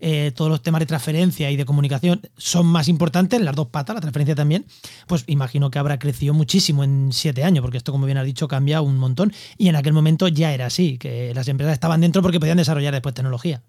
eh, 0.00 0.32
todos 0.34 0.50
los 0.50 0.62
temas 0.62 0.80
de 0.80 0.86
transferencia 0.86 1.50
y 1.50 1.56
de 1.56 1.64
comunicación 1.64 2.20
son 2.36 2.66
más 2.66 2.88
importantes, 2.88 3.40
las 3.40 3.54
dos 3.54 3.68
patas, 3.68 3.94
la 3.94 4.00
transferencia 4.00 4.34
también, 4.34 4.66
pues 5.06 5.24
imagino 5.28 5.70
que 5.70 5.78
habrá 5.78 5.98
crecido 5.98 6.34
muchísimo 6.34 6.84
en 6.84 7.10
siete 7.12 7.44
años, 7.44 7.62
porque 7.62 7.78
esto, 7.78 7.92
como 7.92 8.06
bien 8.06 8.18
has 8.18 8.26
dicho, 8.26 8.48
cambia 8.48 8.80
un 8.80 8.98
montón. 8.98 9.32
Y 9.56 9.68
en 9.68 9.76
aquel 9.76 9.92
momento 9.92 10.28
ya 10.28 10.52
era 10.52 10.66
así, 10.66 10.98
que 10.98 11.32
las 11.34 11.48
empresas 11.48 11.74
estaban 11.74 12.00
dentro 12.00 12.22
porque 12.22 12.40
podían 12.40 12.58
desarrollar 12.58 12.92
después 12.92 13.14
tecnología. 13.14 13.62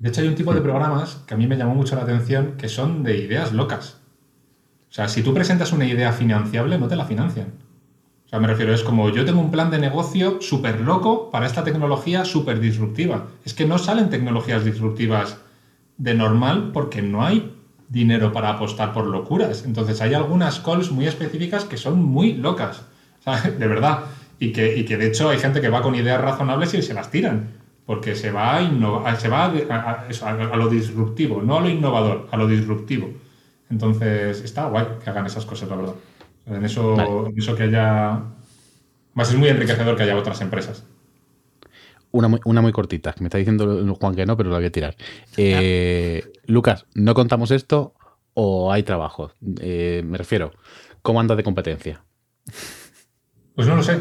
De 0.00 0.08
hecho, 0.08 0.22
hay 0.22 0.28
un 0.28 0.34
tipo 0.34 0.54
de 0.54 0.62
programas 0.62 1.16
que 1.26 1.34
a 1.34 1.36
mí 1.36 1.46
me 1.46 1.58
llamó 1.58 1.74
mucho 1.74 1.94
la 1.94 2.02
atención 2.02 2.54
que 2.56 2.70
son 2.70 3.02
de 3.02 3.18
ideas 3.18 3.52
locas. 3.52 3.98
O 4.88 4.92
sea, 4.92 5.08
si 5.08 5.22
tú 5.22 5.34
presentas 5.34 5.74
una 5.74 5.86
idea 5.86 6.10
financiable, 6.12 6.78
no 6.78 6.88
te 6.88 6.96
la 6.96 7.04
financian. 7.04 7.52
O 8.24 8.28
sea, 8.30 8.40
me 8.40 8.46
refiero, 8.46 8.72
es 8.72 8.82
como 8.82 9.10
yo 9.10 9.26
tengo 9.26 9.40
un 9.40 9.50
plan 9.50 9.70
de 9.70 9.78
negocio 9.78 10.40
súper 10.40 10.80
loco 10.80 11.30
para 11.30 11.44
esta 11.44 11.64
tecnología 11.64 12.24
súper 12.24 12.60
disruptiva. 12.60 13.26
Es 13.44 13.52
que 13.52 13.66
no 13.66 13.76
salen 13.76 14.08
tecnologías 14.08 14.64
disruptivas 14.64 15.36
de 15.98 16.14
normal 16.14 16.70
porque 16.72 17.02
no 17.02 17.22
hay 17.22 17.54
dinero 17.90 18.32
para 18.32 18.48
apostar 18.48 18.94
por 18.94 19.06
locuras. 19.06 19.64
Entonces 19.66 20.00
hay 20.00 20.14
algunas 20.14 20.60
calls 20.60 20.90
muy 20.90 21.06
específicas 21.06 21.64
que 21.64 21.76
son 21.76 22.02
muy 22.02 22.32
locas, 22.32 22.86
de 23.58 23.68
verdad. 23.68 24.04
Y 24.38 24.52
que, 24.52 24.78
y 24.78 24.86
que 24.86 24.96
de 24.96 25.08
hecho 25.08 25.28
hay 25.28 25.38
gente 25.38 25.60
que 25.60 25.68
va 25.68 25.82
con 25.82 25.94
ideas 25.94 26.22
razonables 26.22 26.72
y 26.72 26.80
se 26.80 26.94
las 26.94 27.10
tiran 27.10 27.59
porque 27.90 28.14
se 28.14 28.30
va 28.30 28.58
a 28.58 28.62
innovar, 28.62 29.20
se 29.20 29.28
va 29.28 29.46
a, 29.46 30.56
lo 30.56 30.68
disruptivo, 30.68 31.42
no 31.42 31.58
a 31.58 31.60
lo 31.60 31.68
innovador, 31.68 32.28
a 32.30 32.36
lo 32.36 32.46
disruptivo. 32.46 33.10
Entonces, 33.68 34.42
está 34.42 34.66
guay 34.66 34.86
que 35.02 35.10
hagan 35.10 35.26
esas 35.26 35.44
cosas, 35.44 35.68
la 35.68 35.74
verdad. 35.74 35.94
En 36.46 36.64
eso, 36.64 37.26
en 37.26 37.36
eso 37.36 37.56
que 37.56 37.64
haya. 37.64 38.22
Más 39.14 39.30
es 39.30 39.36
muy 39.36 39.48
enriquecedor 39.48 39.96
que 39.96 40.04
haya 40.04 40.16
otras 40.16 40.40
empresas. 40.40 40.84
Una 42.12 42.28
muy, 42.28 42.38
una 42.44 42.60
muy 42.60 42.70
cortita, 42.70 43.12
me 43.18 43.26
está 43.26 43.38
diciendo 43.38 43.96
Juan 43.96 44.14
que 44.14 44.24
no, 44.24 44.36
pero 44.36 44.50
la 44.50 44.58
voy 44.58 44.66
a 44.66 44.70
tirar. 44.70 44.94
Eh, 45.36 46.22
Lucas, 46.46 46.86
¿no 46.94 47.12
contamos 47.14 47.50
esto 47.50 47.94
o 48.34 48.70
hay 48.70 48.84
trabajo? 48.84 49.32
Eh, 49.60 50.02
me 50.06 50.16
refiero, 50.16 50.52
¿cómo 51.02 51.18
anda 51.18 51.34
de 51.34 51.42
competencia? 51.42 52.04
Pues 53.56 53.66
no 53.66 53.74
lo 53.74 53.82
sé. 53.82 54.00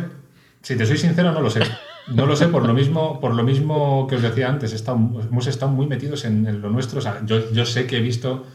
Si 0.62 0.78
te 0.78 0.86
soy 0.86 0.98
sincero, 0.98 1.32
no 1.32 1.42
lo 1.42 1.50
sé. 1.50 1.62
No 2.08 2.26
lo 2.26 2.36
sé 2.36 2.48
por 2.48 2.66
lo 2.66 2.74
mismo, 2.74 3.20
por 3.20 3.36
lo 3.36 3.44
mismo 3.44 4.08
que 4.08 4.16
os 4.16 4.22
decía 4.22 4.50
antes. 4.50 4.74
hemos 4.88 5.48
estado 5.48 5.72
muy 5.72 5.88
metidos 5.88 6.26
en, 6.26 6.62
lo 6.62 6.70
nuestro. 6.70 7.02
yo, 7.26 7.66
sé 7.66 7.86
que 7.86 7.98
he 7.98 8.02
visto. 8.02 8.46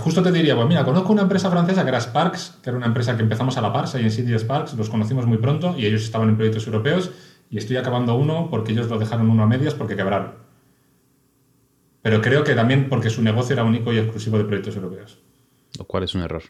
justo 0.00 0.22
te 0.22 0.32
diría, 0.32 0.56
pues 0.56 0.66
mira, 0.66 0.84
conozco 0.84 1.12
una 1.12 1.22
empresa 1.22 1.50
francesa 1.50 1.82
que 1.82 1.88
era 1.88 2.00
Sparks, 2.00 2.58
que 2.62 2.70
era 2.70 2.76
una 2.76 2.86
empresa 2.86 3.16
que 3.16 3.22
empezamos 3.22 3.56
a 3.56 3.60
la 3.60 3.72
par, 3.72 3.86
en 3.94 4.10
City 4.10 4.36
Sparks, 4.38 4.74
los 4.74 4.90
conocimos 4.90 5.26
muy 5.26 5.38
pronto 5.38 5.74
y 5.78 5.86
ellos 5.86 6.02
estaban 6.02 6.28
en 6.28 6.36
proyectos 6.36 6.66
europeos 6.66 7.10
y 7.50 7.58
estoy 7.58 7.76
acabando 7.76 8.14
uno 8.14 8.48
porque 8.50 8.72
ellos 8.72 8.88
lo 8.88 8.98
dejaron 8.98 9.30
uno 9.30 9.42
a 9.42 9.46
medias 9.46 9.74
porque 9.74 9.96
quebraron. 9.96 10.32
Pero 12.02 12.20
creo 12.20 12.44
que 12.44 12.54
también 12.54 12.88
porque 12.88 13.10
su 13.10 13.22
negocio 13.22 13.54
era 13.54 13.64
único 13.64 13.92
y 13.92 13.98
exclusivo 13.98 14.38
de 14.38 14.44
proyectos 14.44 14.76
europeos. 14.76 15.18
Lo 15.78 15.84
cual 15.84 16.04
es 16.04 16.14
un 16.14 16.22
error. 16.22 16.42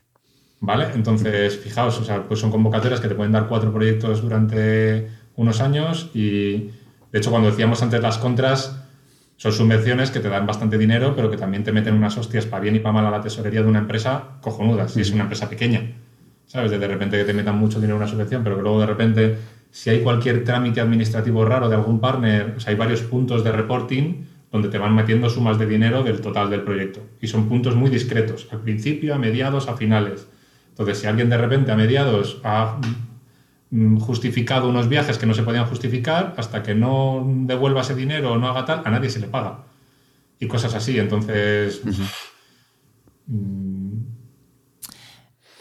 ¿Vale? 0.60 0.88
Entonces, 0.94 1.56
fijaos, 1.58 1.98
o 2.00 2.04
sea, 2.04 2.24
pues 2.24 2.40
son 2.40 2.50
convocatorias 2.50 3.00
que 3.00 3.08
te 3.08 3.14
pueden 3.14 3.32
dar 3.32 3.48
cuatro 3.48 3.72
proyectos 3.72 4.22
durante 4.22 5.08
unos 5.38 5.60
años 5.60 6.10
y, 6.14 6.70
de 7.12 7.18
hecho, 7.18 7.30
cuando 7.30 7.48
decíamos 7.48 7.80
antes 7.82 8.02
las 8.02 8.18
contras, 8.18 8.84
son 9.36 9.52
subvenciones 9.52 10.10
que 10.10 10.18
te 10.18 10.28
dan 10.28 10.46
bastante 10.46 10.76
dinero, 10.76 11.14
pero 11.14 11.30
que 11.30 11.36
también 11.36 11.62
te 11.62 11.70
meten 11.70 11.94
unas 11.94 12.18
hostias 12.18 12.44
para 12.44 12.60
bien 12.60 12.74
y 12.74 12.80
para 12.80 12.92
mal 12.92 13.06
a 13.06 13.10
la 13.10 13.20
tesorería 13.20 13.62
de 13.62 13.68
una 13.68 13.78
empresa 13.78 14.38
cojonudas, 14.40 14.92
si 14.92 15.00
es 15.00 15.12
una 15.12 15.22
empresa 15.22 15.48
pequeña. 15.48 15.92
¿Sabes? 16.46 16.72
De, 16.72 16.78
de 16.78 16.88
repente 16.88 17.16
que 17.16 17.24
te 17.24 17.32
metan 17.32 17.56
mucho 17.56 17.78
dinero 17.78 17.96
en 17.96 18.02
una 18.02 18.10
subvención, 18.10 18.42
pero 18.42 18.56
que 18.56 18.62
luego 18.62 18.80
de 18.80 18.86
repente, 18.86 19.38
si 19.70 19.90
hay 19.90 20.00
cualquier 20.00 20.42
trámite 20.42 20.80
administrativo 20.80 21.44
raro 21.44 21.68
de 21.68 21.76
algún 21.76 22.00
partner, 22.00 22.54
o 22.56 22.60
sea, 22.60 22.72
hay 22.72 22.76
varios 22.76 23.02
puntos 23.02 23.44
de 23.44 23.52
reporting 23.52 24.24
donde 24.50 24.68
te 24.68 24.78
van 24.78 24.94
metiendo 24.94 25.30
sumas 25.30 25.56
de 25.58 25.66
dinero 25.66 26.02
del 26.02 26.20
total 26.20 26.50
del 26.50 26.62
proyecto. 26.62 27.00
Y 27.20 27.28
son 27.28 27.48
puntos 27.48 27.76
muy 27.76 27.90
discretos, 27.90 28.48
al 28.50 28.60
principio, 28.60 29.14
a 29.14 29.18
mediados, 29.18 29.68
a 29.68 29.76
finales. 29.76 30.26
Entonces, 30.70 30.98
si 30.98 31.06
alguien 31.06 31.28
de 31.28 31.38
repente 31.38 31.70
a 31.70 31.76
mediados 31.76 32.40
ha 32.42 32.80
justificado 34.00 34.68
unos 34.68 34.88
viajes 34.88 35.18
que 35.18 35.26
no 35.26 35.34
se 35.34 35.42
podían 35.42 35.66
justificar, 35.66 36.34
hasta 36.36 36.62
que 36.62 36.74
no 36.74 37.26
devuelva 37.26 37.82
ese 37.82 37.94
dinero 37.94 38.32
o 38.32 38.38
no 38.38 38.48
haga 38.48 38.64
tal, 38.64 38.82
a 38.84 38.90
nadie 38.90 39.10
se 39.10 39.20
le 39.20 39.28
paga. 39.28 39.64
Y 40.40 40.46
cosas 40.46 40.74
así. 40.74 40.98
Entonces, 40.98 41.82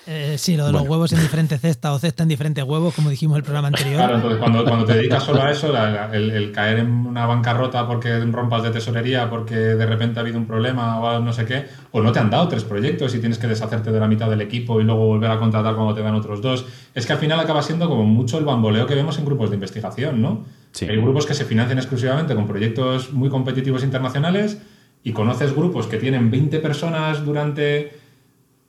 eh, 0.07 0.37
sí, 0.37 0.55
lo 0.55 0.65
de 0.65 0.71
los 0.71 0.83
huevos 0.83 1.11
en 1.11 1.19
diferentes 1.19 1.59
cestas 1.59 1.91
o 1.91 1.99
cesta 1.99 2.23
en 2.23 2.29
diferentes 2.29 2.63
huevos, 2.63 2.93
como 2.93 3.09
dijimos 3.09 3.35
en 3.35 3.39
el 3.39 3.43
programa 3.43 3.67
anterior. 3.67 3.97
Claro, 3.97 4.15
entonces 4.15 4.39
cuando, 4.39 4.63
cuando 4.63 4.85
te 4.85 4.93
dedicas 4.93 5.23
solo 5.23 5.41
a 5.41 5.51
eso, 5.51 5.73
el, 6.13 6.51
caer 6.53 6.79
en 6.79 6.89
una 6.89 7.25
bancarrota 7.25 7.85
porque 7.85 8.17
rompas 8.19 8.63
de 8.63 8.71
tesorería, 8.71 9.29
porque 9.29 9.55
de 9.55 9.85
repente 9.85 10.19
ha 10.19 10.21
habido 10.21 10.37
un 10.37 10.45
problema 10.45 10.99
o 10.99 11.19
no 11.19 11.33
sé 11.33 11.45
qué, 11.45 11.65
o 11.91 12.01
no 12.01 12.13
te 12.13 12.19
han 12.19 12.29
dado 12.29 12.47
tres 12.47 12.63
proyectos 12.63 13.13
y 13.15 13.19
tienes 13.19 13.37
que 13.37 13.47
deshacerte 13.47 13.91
de 13.91 13.99
la 13.99 14.07
mitad 14.07 14.29
del 14.29 14.39
equipo 14.39 14.79
y 14.79 14.85
luego 14.85 15.05
volver 15.05 15.29
a 15.29 15.39
contratar 15.39 15.75
cuando 15.75 15.93
te 15.93 16.01
dan 16.01 16.15
otros 16.15 16.41
dos. 16.41 16.65
Es 16.95 17.05
que 17.05 17.11
al 17.11 17.19
final 17.19 17.39
acaba 17.39 17.61
siendo 17.61 17.89
como 17.89 18.05
mucho 18.05 18.37
el 18.37 18.45
bamboleo 18.45 18.87
que 18.87 18.95
vemos 18.95 19.19
en 19.19 19.25
grupos 19.25 19.49
de 19.49 19.55
investigación, 19.55 20.21
¿no? 20.21 20.45
Hay 20.81 20.97
grupos 20.97 21.25
que 21.25 21.33
se 21.33 21.43
financian 21.43 21.79
exclusivamente 21.79 22.33
con 22.33 22.47
proyectos 22.47 23.11
muy 23.11 23.29
competitivos 23.29 23.83
internacionales 23.83 24.59
y 25.03 25.11
conoces 25.11 25.53
grupos 25.53 25.87
que 25.87 25.97
tienen 25.97 26.31
20 26.31 26.59
personas 26.59 27.25
durante 27.25 28.06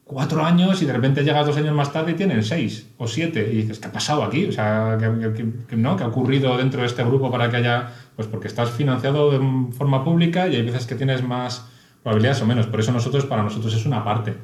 cuatro 0.09 0.43
años 0.43 0.81
y 0.81 0.87
de 0.87 0.93
repente 0.95 1.23
llegas 1.23 1.47
dos 1.47 1.57
años 1.59 1.75
más 1.75 1.93
tarde 1.93 2.13
y 2.13 2.15
tienen 2.15 2.43
seis 2.43 2.89
o 2.97 3.07
siete. 3.07 3.47
Y 3.53 3.57
dices, 3.59 3.79
¿qué 3.79 3.89
ha 3.89 3.93
pasado 3.93 4.25
aquí? 4.25 4.47
O 4.47 4.53
sea, 4.53 4.97
¿qué, 4.99 5.77
¿no? 5.77 5.97
¿qué 5.97 6.03
ha 6.03 6.07
ocurrido 6.07 6.57
dentro 6.57 6.81
de 6.81 6.87
este 6.87 7.05
grupo 7.05 7.31
para 7.31 7.51
que 7.51 7.59
haya...? 7.59 7.93
Pues 8.17 8.27
porque 8.27 8.49
estás 8.49 8.71
financiado 8.71 9.31
de 9.31 9.39
forma 9.75 10.03
pública 10.03 10.49
y 10.49 10.57
hay 10.57 10.63
veces 10.63 10.87
que 10.87 10.97
tienes 10.97 11.23
más 11.23 11.69
probabilidades 12.03 12.41
o 12.43 12.47
menos. 12.47 12.67
Por 12.67 12.81
eso 12.81 12.91
nosotros, 12.91 13.27
para 13.27 13.43
nosotros 13.43 13.73
es 13.75 13.85
una 13.87 14.03
parte. 14.03 14.35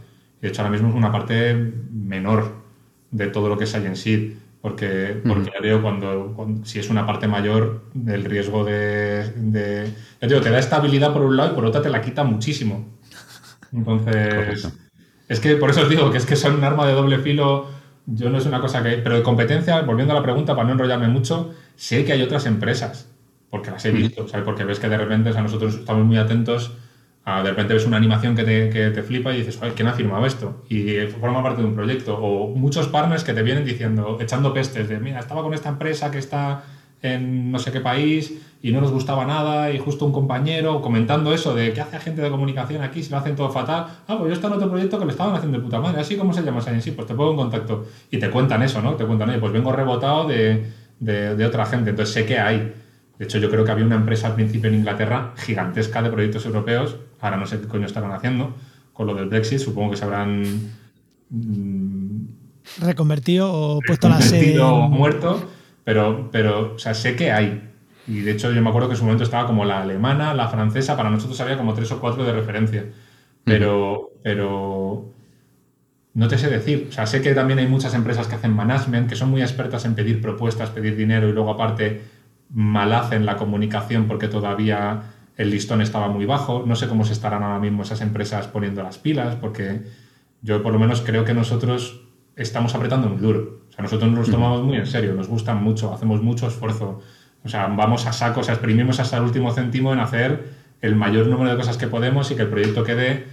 De 0.40 0.48
hecho, 0.48 0.60
ahora 0.60 0.70
mismo 0.70 0.90
es 0.90 0.94
una 0.94 1.10
parte 1.10 1.72
menor 1.90 2.62
de 3.10 3.26
todo 3.28 3.48
lo 3.48 3.56
que 3.56 3.64
es 3.64 3.74
INSEED. 3.74 4.34
Porque, 4.60 5.20
porque 5.26 5.50
ya 5.52 5.60
veo 5.60 5.82
cuando, 5.82 6.62
si 6.64 6.78
es 6.78 6.88
una 6.88 7.04
parte 7.04 7.26
mayor, 7.26 7.84
el 8.06 8.24
riesgo 8.24 8.64
de... 8.64 9.30
de 9.36 9.92
ya 10.20 10.28
digo, 10.28 10.40
te 10.40 10.50
da 10.50 10.58
estabilidad 10.58 11.12
por 11.12 11.22
un 11.22 11.36
lado 11.36 11.52
y 11.52 11.54
por 11.54 11.64
otra 11.64 11.82
te 11.82 11.90
la 11.90 12.00
quita 12.00 12.22
muchísimo. 12.22 12.86
Entonces... 13.72 14.83
Es 15.28 15.40
que 15.40 15.56
por 15.56 15.70
eso 15.70 15.82
os 15.82 15.88
digo 15.88 16.10
que 16.10 16.18
es 16.18 16.26
que 16.26 16.36
son 16.36 16.56
un 16.56 16.64
arma 16.64 16.86
de 16.86 16.92
doble 16.92 17.18
filo. 17.18 17.66
Yo 18.06 18.28
no 18.28 18.38
es 18.38 18.46
una 18.46 18.60
cosa 18.60 18.82
que. 18.82 18.98
Pero 18.98 19.16
de 19.16 19.22
competencia, 19.22 19.80
volviendo 19.82 20.12
a 20.12 20.16
la 20.16 20.22
pregunta, 20.22 20.54
para 20.54 20.66
no 20.66 20.72
enrollarme 20.72 21.08
mucho, 21.08 21.54
sé 21.76 22.04
que 22.04 22.12
hay 22.12 22.22
otras 22.22 22.46
empresas, 22.46 23.08
porque 23.50 23.70
las 23.70 23.84
he 23.84 23.90
visto, 23.90 24.28
¿sabes? 24.28 24.44
Porque 24.44 24.64
ves 24.64 24.78
que 24.78 24.88
de 24.88 24.98
repente, 24.98 25.30
o 25.30 25.42
nosotros 25.42 25.74
estamos 25.76 26.04
muy 26.04 26.18
atentos. 26.18 26.76
A, 27.26 27.42
de 27.42 27.50
repente 27.50 27.72
ves 27.72 27.86
una 27.86 27.96
animación 27.96 28.36
que 28.36 28.44
te, 28.44 28.68
que 28.68 28.90
te 28.90 29.02
flipa 29.02 29.32
y 29.32 29.38
dices, 29.38 29.58
¿quién 29.74 29.88
ha 29.88 29.94
firmado 29.94 30.26
esto? 30.26 30.62
Y 30.68 31.06
forma 31.18 31.42
parte 31.42 31.62
de 31.62 31.68
un 31.68 31.74
proyecto. 31.74 32.18
O 32.18 32.54
muchos 32.54 32.88
partners 32.88 33.24
que 33.24 33.32
te 33.32 33.42
vienen 33.42 33.64
diciendo, 33.64 34.18
echando 34.20 34.52
pestes 34.52 34.90
de, 34.90 34.98
mira, 34.98 35.20
estaba 35.20 35.42
con 35.42 35.54
esta 35.54 35.70
empresa 35.70 36.10
que 36.10 36.18
está 36.18 36.64
en 37.04 37.52
no 37.52 37.58
sé 37.58 37.70
qué 37.70 37.80
país 37.80 38.32
y 38.62 38.72
no 38.72 38.80
nos 38.80 38.90
gustaba 38.90 39.26
nada 39.26 39.70
y 39.70 39.78
justo 39.78 40.06
un 40.06 40.12
compañero 40.12 40.80
comentando 40.80 41.34
eso 41.34 41.54
de 41.54 41.74
qué 41.74 41.82
hace 41.82 41.96
agente 41.96 42.22
de 42.22 42.30
comunicación 42.30 42.82
aquí 42.82 43.02
si 43.02 43.10
lo 43.10 43.18
hacen 43.18 43.36
todo 43.36 43.50
fatal. 43.50 43.88
Ah, 44.08 44.16
pues 44.18 44.28
yo 44.28 44.32
estaba 44.32 44.54
en 44.54 44.58
otro 44.58 44.70
proyecto 44.70 44.98
que 44.98 45.04
lo 45.04 45.10
estaban 45.10 45.34
haciendo 45.34 45.58
de 45.58 45.64
puta 45.64 45.80
madre. 45.80 46.00
Así 46.00 46.16
como 46.16 46.32
se 46.32 46.42
llama 46.42 46.62
en 46.66 46.80
sí, 46.80 46.92
pues 46.92 47.06
te 47.06 47.14
pongo 47.14 47.32
en 47.32 47.36
contacto. 47.36 47.86
Y 48.10 48.18
te 48.18 48.30
cuentan 48.30 48.62
eso, 48.62 48.80
¿no? 48.80 48.94
Te 48.94 49.04
cuentan, 49.04 49.28
oye, 49.28 49.38
pues 49.38 49.52
vengo 49.52 49.70
rebotado 49.70 50.26
de, 50.26 50.72
de, 50.98 51.44
otra 51.44 51.66
gente. 51.66 51.90
Entonces 51.90 52.14
sé 52.14 52.24
que 52.24 52.38
hay. 52.38 52.72
De 53.18 53.26
hecho, 53.26 53.36
yo 53.36 53.50
creo 53.50 53.66
que 53.66 53.70
había 53.70 53.84
una 53.84 53.96
empresa 53.96 54.28
al 54.28 54.34
principio 54.34 54.70
en 54.70 54.76
Inglaterra 54.76 55.34
gigantesca 55.36 56.00
de 56.00 56.08
proyectos 56.08 56.46
europeos. 56.46 56.96
Ahora 57.20 57.36
no 57.36 57.46
sé 57.46 57.60
qué 57.60 57.68
coño 57.68 57.84
estarán 57.84 58.12
haciendo 58.12 58.54
con 58.94 59.06
lo 59.06 59.14
del 59.14 59.28
Brexit. 59.28 59.58
Supongo 59.58 59.90
que 59.90 59.98
se 59.98 60.04
habrán... 60.04 60.42
Mm, 61.28 62.28
reconvertido 62.80 63.52
o 63.52 63.80
puesto 63.86 64.08
la 64.08 64.22
sede. 64.22 64.58
muerto 64.88 65.50
pero, 65.84 66.30
pero, 66.32 66.74
o 66.74 66.78
sea, 66.78 66.94
sé 66.94 67.14
que 67.16 67.30
hay. 67.30 67.70
Y 68.06 68.20
de 68.20 68.32
hecho 68.32 68.52
yo 68.52 68.62
me 68.62 68.68
acuerdo 68.68 68.88
que 68.88 68.94
en 68.94 68.98
su 68.98 69.04
momento 69.04 69.24
estaba 69.24 69.46
como 69.46 69.64
la 69.64 69.82
alemana, 69.82 70.34
la 70.34 70.48
francesa, 70.48 70.96
para 70.96 71.10
nosotros 71.10 71.40
había 71.40 71.56
como 71.56 71.74
tres 71.74 71.90
o 71.92 72.00
cuatro 72.00 72.24
de 72.24 72.32
referencia. 72.32 72.84
Pero, 73.44 74.12
pero 74.22 75.12
no 76.14 76.28
te 76.28 76.38
sé 76.38 76.48
decir. 76.48 76.86
O 76.88 76.92
sea, 76.92 77.06
sé 77.06 77.22
que 77.22 77.34
también 77.34 77.58
hay 77.58 77.66
muchas 77.66 77.94
empresas 77.94 78.26
que 78.26 78.36
hacen 78.36 78.54
management, 78.54 79.08
que 79.08 79.16
son 79.16 79.30
muy 79.30 79.42
expertas 79.42 79.84
en 79.84 79.94
pedir 79.94 80.20
propuestas, 80.20 80.70
pedir 80.70 80.96
dinero 80.96 81.28
y 81.28 81.32
luego 81.32 81.50
aparte 81.50 82.02
mal 82.50 82.92
hacen 82.92 83.26
la 83.26 83.36
comunicación 83.36 84.06
porque 84.06 84.28
todavía 84.28 85.02
el 85.36 85.50
listón 85.50 85.80
estaba 85.80 86.08
muy 86.08 86.24
bajo. 86.24 86.64
No 86.66 86.76
sé 86.76 86.88
cómo 86.88 87.04
se 87.04 87.12
estarán 87.12 87.42
ahora 87.42 87.58
mismo 87.58 87.82
esas 87.82 88.00
empresas 88.00 88.46
poniendo 88.46 88.82
las 88.82 88.98
pilas, 88.98 89.36
porque 89.36 89.82
yo 90.42 90.62
por 90.62 90.72
lo 90.72 90.78
menos 90.78 91.00
creo 91.00 91.24
que 91.24 91.34
nosotros 91.34 92.06
estamos 92.36 92.74
apretando 92.74 93.08
muy 93.08 93.20
duro. 93.20 93.60
O 93.68 93.72
sea, 93.72 93.82
nosotros 93.82 94.10
nos 94.10 94.20
los 94.20 94.30
tomamos 94.30 94.62
muy 94.62 94.76
en 94.76 94.86
serio, 94.86 95.14
nos 95.14 95.28
gustan 95.28 95.62
mucho, 95.62 95.92
hacemos 95.92 96.22
mucho 96.22 96.46
esfuerzo. 96.46 97.00
O 97.44 97.48
sea, 97.48 97.66
vamos 97.66 98.06
a 98.06 98.12
saco, 98.12 98.40
o 98.40 98.42
sea, 98.42 98.54
exprimimos 98.54 99.00
hasta 99.00 99.18
el 99.18 99.24
último 99.24 99.52
céntimo 99.52 99.92
en 99.92 99.98
hacer 99.98 100.48
el 100.80 100.96
mayor 100.96 101.26
número 101.26 101.50
de 101.50 101.56
cosas 101.56 101.76
que 101.76 101.86
podemos 101.88 102.30
y 102.30 102.36
que 102.36 102.42
el 102.42 102.48
proyecto 102.48 102.84
quede. 102.84 103.24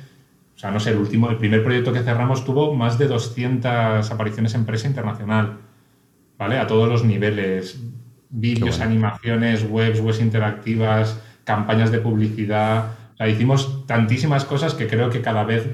O 0.55 0.59
sea, 0.59 0.71
no 0.71 0.79
sé, 0.79 0.91
el 0.91 0.97
último, 0.97 1.29
el 1.29 1.37
primer 1.37 1.63
proyecto 1.63 1.93
que 1.93 2.01
cerramos 2.01 2.45
tuvo 2.45 2.73
más 2.73 2.97
de 2.97 3.07
200 3.07 4.11
apariciones 4.11 4.53
en 4.53 4.65
prensa 4.65 4.87
internacional, 4.87 5.57
¿vale? 6.37 6.57
A 6.57 6.67
todos 6.67 6.89
los 6.89 7.03
niveles. 7.03 7.81
Vídeos, 8.29 8.79
animaciones, 8.79 9.65
webs, 9.69 9.99
webs 9.99 10.21
interactivas, 10.21 11.21
campañas 11.43 11.91
de 11.91 11.99
publicidad, 11.99 12.93
hicimos 13.27 13.85
tantísimas 13.85 14.45
cosas 14.45 14.73
que 14.73 14.87
creo 14.87 15.09
que 15.09 15.21
cada 15.21 15.43
vez 15.43 15.67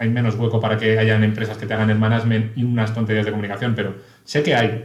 hay 0.00 0.08
menos 0.08 0.34
hueco 0.34 0.60
para 0.60 0.76
que 0.76 0.98
hayan 0.98 1.22
empresas 1.24 1.56
que 1.56 1.66
te 1.66 1.74
hagan 1.74 1.90
el 1.90 1.98
management 1.98 2.56
y 2.56 2.64
unas 2.64 2.94
tonterías 2.94 3.26
de 3.26 3.32
comunicación, 3.32 3.74
pero 3.74 3.94
sé 4.24 4.42
que 4.42 4.54
hay. 4.54 4.84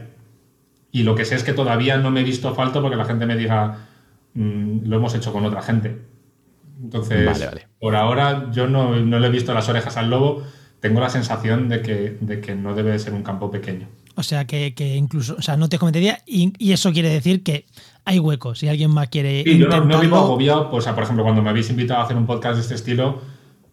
Y 0.92 1.02
lo 1.02 1.14
que 1.14 1.24
sé 1.24 1.34
es 1.34 1.42
que 1.42 1.52
todavía 1.52 1.98
no 1.98 2.10
me 2.10 2.20
he 2.20 2.24
visto 2.24 2.54
falto 2.54 2.80
porque 2.80 2.96
la 2.96 3.04
gente 3.04 3.26
me 3.26 3.36
diga, 3.36 3.86
mm, 4.34 4.86
lo 4.86 4.96
hemos 4.96 5.14
hecho 5.14 5.32
con 5.32 5.44
otra 5.44 5.62
gente. 5.62 5.98
Entonces, 6.82 7.48
por 7.80 7.96
ahora 7.96 8.50
yo 8.52 8.66
no, 8.66 8.94
le 8.94 9.26
he 9.26 9.30
visto 9.30 9.52
las 9.54 9.68
orejas 9.68 9.96
al 9.96 10.10
lobo. 10.10 10.42
Tengo 10.80 11.00
la 11.00 11.08
sensación 11.08 11.68
de 11.68 11.82
que, 11.82 12.18
de 12.20 12.40
que 12.40 12.54
no 12.54 12.74
debe 12.74 12.92
de 12.92 12.98
ser 12.98 13.14
un 13.14 13.22
campo 13.22 13.50
pequeño. 13.50 13.88
O 14.14 14.22
sea, 14.22 14.46
que, 14.46 14.72
incluso, 14.96 15.36
o 15.38 15.42
sea, 15.42 15.56
no 15.56 15.68
te 15.68 15.78
comentaría, 15.78 16.22
y, 16.26 16.52
y, 16.58 16.72
eso 16.72 16.92
quiere 16.92 17.10
decir 17.10 17.42
que 17.42 17.66
hay 18.06 18.18
huecos. 18.18 18.58
Si 18.60 18.68
alguien 18.68 18.90
más 18.90 19.08
quiere. 19.08 19.42
Sí, 19.44 19.58
yo 19.58 19.68
no, 19.68 20.00
vivo 20.00 20.16
agobiado, 20.16 20.70
pues, 20.70 20.86
por 20.86 21.02
ejemplo, 21.02 21.24
cuando 21.24 21.42
me 21.42 21.50
habéis 21.50 21.68
invitado 21.68 22.00
a 22.00 22.04
hacer 22.04 22.16
un 22.16 22.24
podcast 22.24 22.54
de 22.54 22.60
este 22.62 22.74
estilo, 22.74 23.20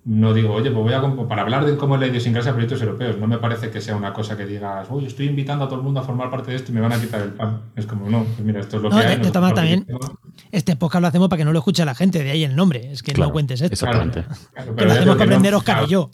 no 0.05 0.33
digo, 0.33 0.51
oye, 0.53 0.69
pues 0.71 0.83
voy 0.83 0.93
a. 0.93 1.27
Para 1.27 1.43
hablar 1.43 1.65
de 1.65 1.77
cómo 1.77 1.95
es 1.95 2.01
la 2.01 2.07
idiosincrasia 2.07 2.51
de 2.51 2.55
proyectos 2.55 2.81
europeos, 2.81 3.17
no 3.17 3.27
me 3.27 3.37
parece 3.37 3.69
que 3.69 3.79
sea 3.79 3.95
una 3.95 4.11
cosa 4.11 4.35
que 4.35 4.45
digas, 4.45 4.87
uy, 4.89 5.05
estoy 5.05 5.27
invitando 5.27 5.63
a 5.63 5.67
todo 5.69 5.77
el 5.77 5.85
mundo 5.85 5.99
a 6.01 6.03
formar 6.03 6.29
parte 6.29 6.51
de 6.51 6.57
esto 6.57 6.71
y 6.71 6.75
me 6.75 6.81
van 6.81 6.91
a 6.91 6.99
quitar 6.99 7.21
el 7.21 7.29
pan. 7.29 7.61
Es 7.75 7.85
como, 7.85 8.09
no, 8.09 8.23
pues 8.25 8.39
mira, 8.39 8.59
esto 8.59 8.77
es 8.77 8.83
lo 8.83 8.89
que 8.89 8.95
hay. 8.97 9.21
también, 9.53 9.85
este 10.51 10.75
podcast 10.75 11.01
lo 11.03 11.07
hacemos 11.07 11.29
para 11.29 11.37
que 11.37 11.45
no 11.45 11.53
lo 11.53 11.59
escuche 11.59 11.85
la 11.85 11.95
gente, 11.95 12.23
de 12.23 12.31
ahí 12.31 12.43
el 12.43 12.55
nombre, 12.55 12.91
es 12.91 13.01
que 13.03 13.13
Claro, 13.13 13.29
no 13.29 13.33
cuentes 13.33 13.61
esto. 13.61 13.73
Exactamente. 13.73 14.23
Claro, 14.53 14.71
Que 14.71 14.75
pero 14.75 14.85
lo 14.87 14.91
hacemos 14.93 15.15
que 15.15 15.19
que 15.21 15.25
no- 15.27 15.31
aprender 15.35 15.55
Oscar 15.55 15.75
claro. 15.75 15.87
y 15.87 15.91
yo. 15.91 16.09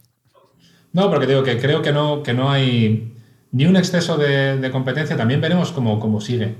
No, 0.91 1.09
porque 1.09 1.25
digo 1.25 1.41
que 1.43 1.57
creo 1.59 1.81
que 1.81 1.91
no, 1.93 2.21
que 2.21 2.33
no 2.33 2.51
hay 2.51 3.13
ni 3.51 3.65
un 3.65 3.75
exceso 3.77 4.17
de, 4.17 4.57
de 4.57 4.71
competencia. 4.71 5.15
También 5.17 5.39
veremos 5.41 5.71
cómo, 5.71 5.99
cómo 5.99 6.19
sigue. 6.21 6.55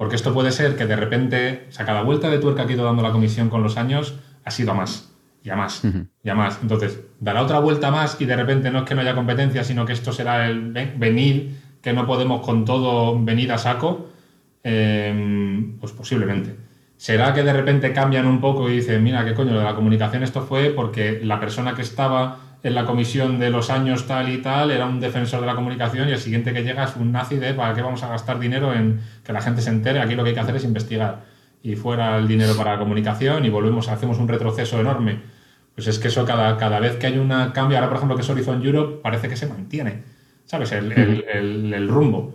Porque 0.00 0.16
esto 0.16 0.32
puede 0.32 0.50
ser 0.50 0.76
que 0.78 0.86
de 0.86 0.96
repente, 0.96 1.66
o 1.68 1.72
sea, 1.72 1.84
cada 1.84 2.00
vuelta 2.02 2.30
de 2.30 2.38
tuerca 2.38 2.64
que 2.64 2.72
ha 2.72 2.76
ido 2.76 2.86
dando 2.86 3.02
la 3.02 3.12
comisión 3.12 3.50
con 3.50 3.62
los 3.62 3.76
años 3.76 4.14
ha 4.46 4.50
sido 4.50 4.70
a 4.70 4.74
más, 4.74 5.12
y 5.44 5.50
a 5.50 5.56
más, 5.56 5.82
y 6.24 6.28
a 6.30 6.34
más. 6.34 6.58
Entonces, 6.62 7.00
dará 7.20 7.42
otra 7.42 7.58
vuelta 7.60 7.90
más 7.90 8.18
y 8.18 8.24
de 8.24 8.34
repente 8.34 8.70
no 8.70 8.78
es 8.78 8.84
que 8.86 8.94
no 8.94 9.02
haya 9.02 9.14
competencia, 9.14 9.62
sino 9.62 9.84
que 9.84 9.92
esto 9.92 10.10
será 10.10 10.48
el 10.48 10.72
ven- 10.72 10.94
venir, 10.96 11.54
que 11.82 11.92
no 11.92 12.06
podemos 12.06 12.40
con 12.40 12.64
todo 12.64 13.22
venir 13.22 13.52
a 13.52 13.58
saco. 13.58 14.08
Eh, 14.64 15.74
pues 15.78 15.92
posiblemente. 15.92 16.56
¿Será 16.96 17.34
que 17.34 17.42
de 17.42 17.52
repente 17.52 17.92
cambian 17.92 18.26
un 18.26 18.40
poco 18.40 18.70
y 18.70 18.76
dicen, 18.76 19.04
mira, 19.04 19.22
qué 19.26 19.34
coño, 19.34 19.52
lo 19.52 19.58
de 19.58 19.64
la 19.66 19.74
comunicación 19.74 20.22
esto 20.22 20.40
fue 20.42 20.70
porque 20.70 21.20
la 21.22 21.38
persona 21.40 21.74
que 21.74 21.82
estaba 21.82 22.38
en 22.62 22.74
la 22.74 22.84
comisión 22.84 23.38
de 23.38 23.50
los 23.50 23.70
años 23.70 24.06
tal 24.06 24.28
y 24.30 24.38
tal 24.38 24.70
era 24.70 24.86
un 24.86 25.00
defensor 25.00 25.40
de 25.40 25.46
la 25.46 25.54
comunicación 25.54 26.08
y 26.08 26.12
el 26.12 26.18
siguiente 26.18 26.52
que 26.52 26.62
llega 26.62 26.84
es 26.84 26.96
un 26.96 27.10
nazi 27.12 27.36
de 27.36 27.54
para 27.54 27.74
qué 27.74 27.82
vamos 27.82 28.02
a 28.02 28.08
gastar 28.08 28.38
dinero 28.38 28.72
en 28.74 29.00
que 29.24 29.32
la 29.32 29.40
gente 29.40 29.62
se 29.62 29.70
entere? 29.70 30.00
Aquí 30.00 30.14
lo 30.14 30.22
que 30.22 30.30
hay 30.30 30.34
que 30.34 30.40
hacer 30.40 30.56
es 30.56 30.64
investigar. 30.64 31.24
Y 31.62 31.76
fuera 31.76 32.16
el 32.18 32.26
dinero 32.28 32.54
para 32.56 32.72
la 32.74 32.78
comunicación 32.78 33.44
y 33.44 33.50
volvemos, 33.50 33.88
hacemos 33.88 34.18
un 34.18 34.28
retroceso 34.28 34.80
enorme. 34.80 35.20
Pues 35.74 35.86
es 35.88 35.98
que 35.98 36.08
eso 36.08 36.24
cada, 36.24 36.56
cada 36.56 36.80
vez 36.80 36.96
que 36.96 37.06
hay 37.06 37.18
una 37.18 37.52
cambio, 37.52 37.76
ahora 37.78 37.88
por 37.88 37.96
ejemplo 37.96 38.16
que 38.16 38.22
es 38.22 38.30
Horizon 38.30 38.64
Europe, 38.64 39.00
parece 39.02 39.28
que 39.28 39.36
se 39.36 39.46
mantiene, 39.46 40.02
¿sabes? 40.44 40.72
El, 40.72 40.92
el- 40.92 41.24
el- 41.32 41.72
el 41.74 41.88
rumbo. 41.88 42.34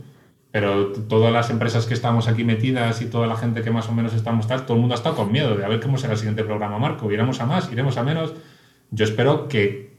Pero 0.52 0.88
todas 0.88 1.34
las 1.34 1.50
empresas 1.50 1.86
que 1.86 1.94
estamos 1.94 2.28
aquí 2.30 2.44
metidas 2.46 3.02
y 3.02 3.08
toda 3.08 3.28
la 3.28 3.36
gente 3.36 3.62
que 3.62 3.72
más 3.72 3.90
o 3.90 3.92
menos 3.92 4.14
estamos 4.14 4.48
tal, 4.48 4.62
todo 4.66 4.76
el 4.76 4.80
mundo 4.80 4.96
ha 4.96 4.98
estado 4.98 5.16
con 5.16 5.32
miedo 5.32 5.56
de 5.56 5.66
a 5.66 5.68
ver 5.68 5.82
cómo 5.82 5.98
será 5.98 6.14
el 6.14 6.20
siguiente 6.20 6.44
programa, 6.44 6.80
Marco. 6.80 7.12
¿Iremos 7.12 7.42
a 7.42 7.46
más? 7.46 7.70
¿Iremos 7.72 7.98
a 7.98 8.04
menos? 8.04 8.34
Yo 8.92 9.04
espero 9.04 9.48
que 9.50 9.95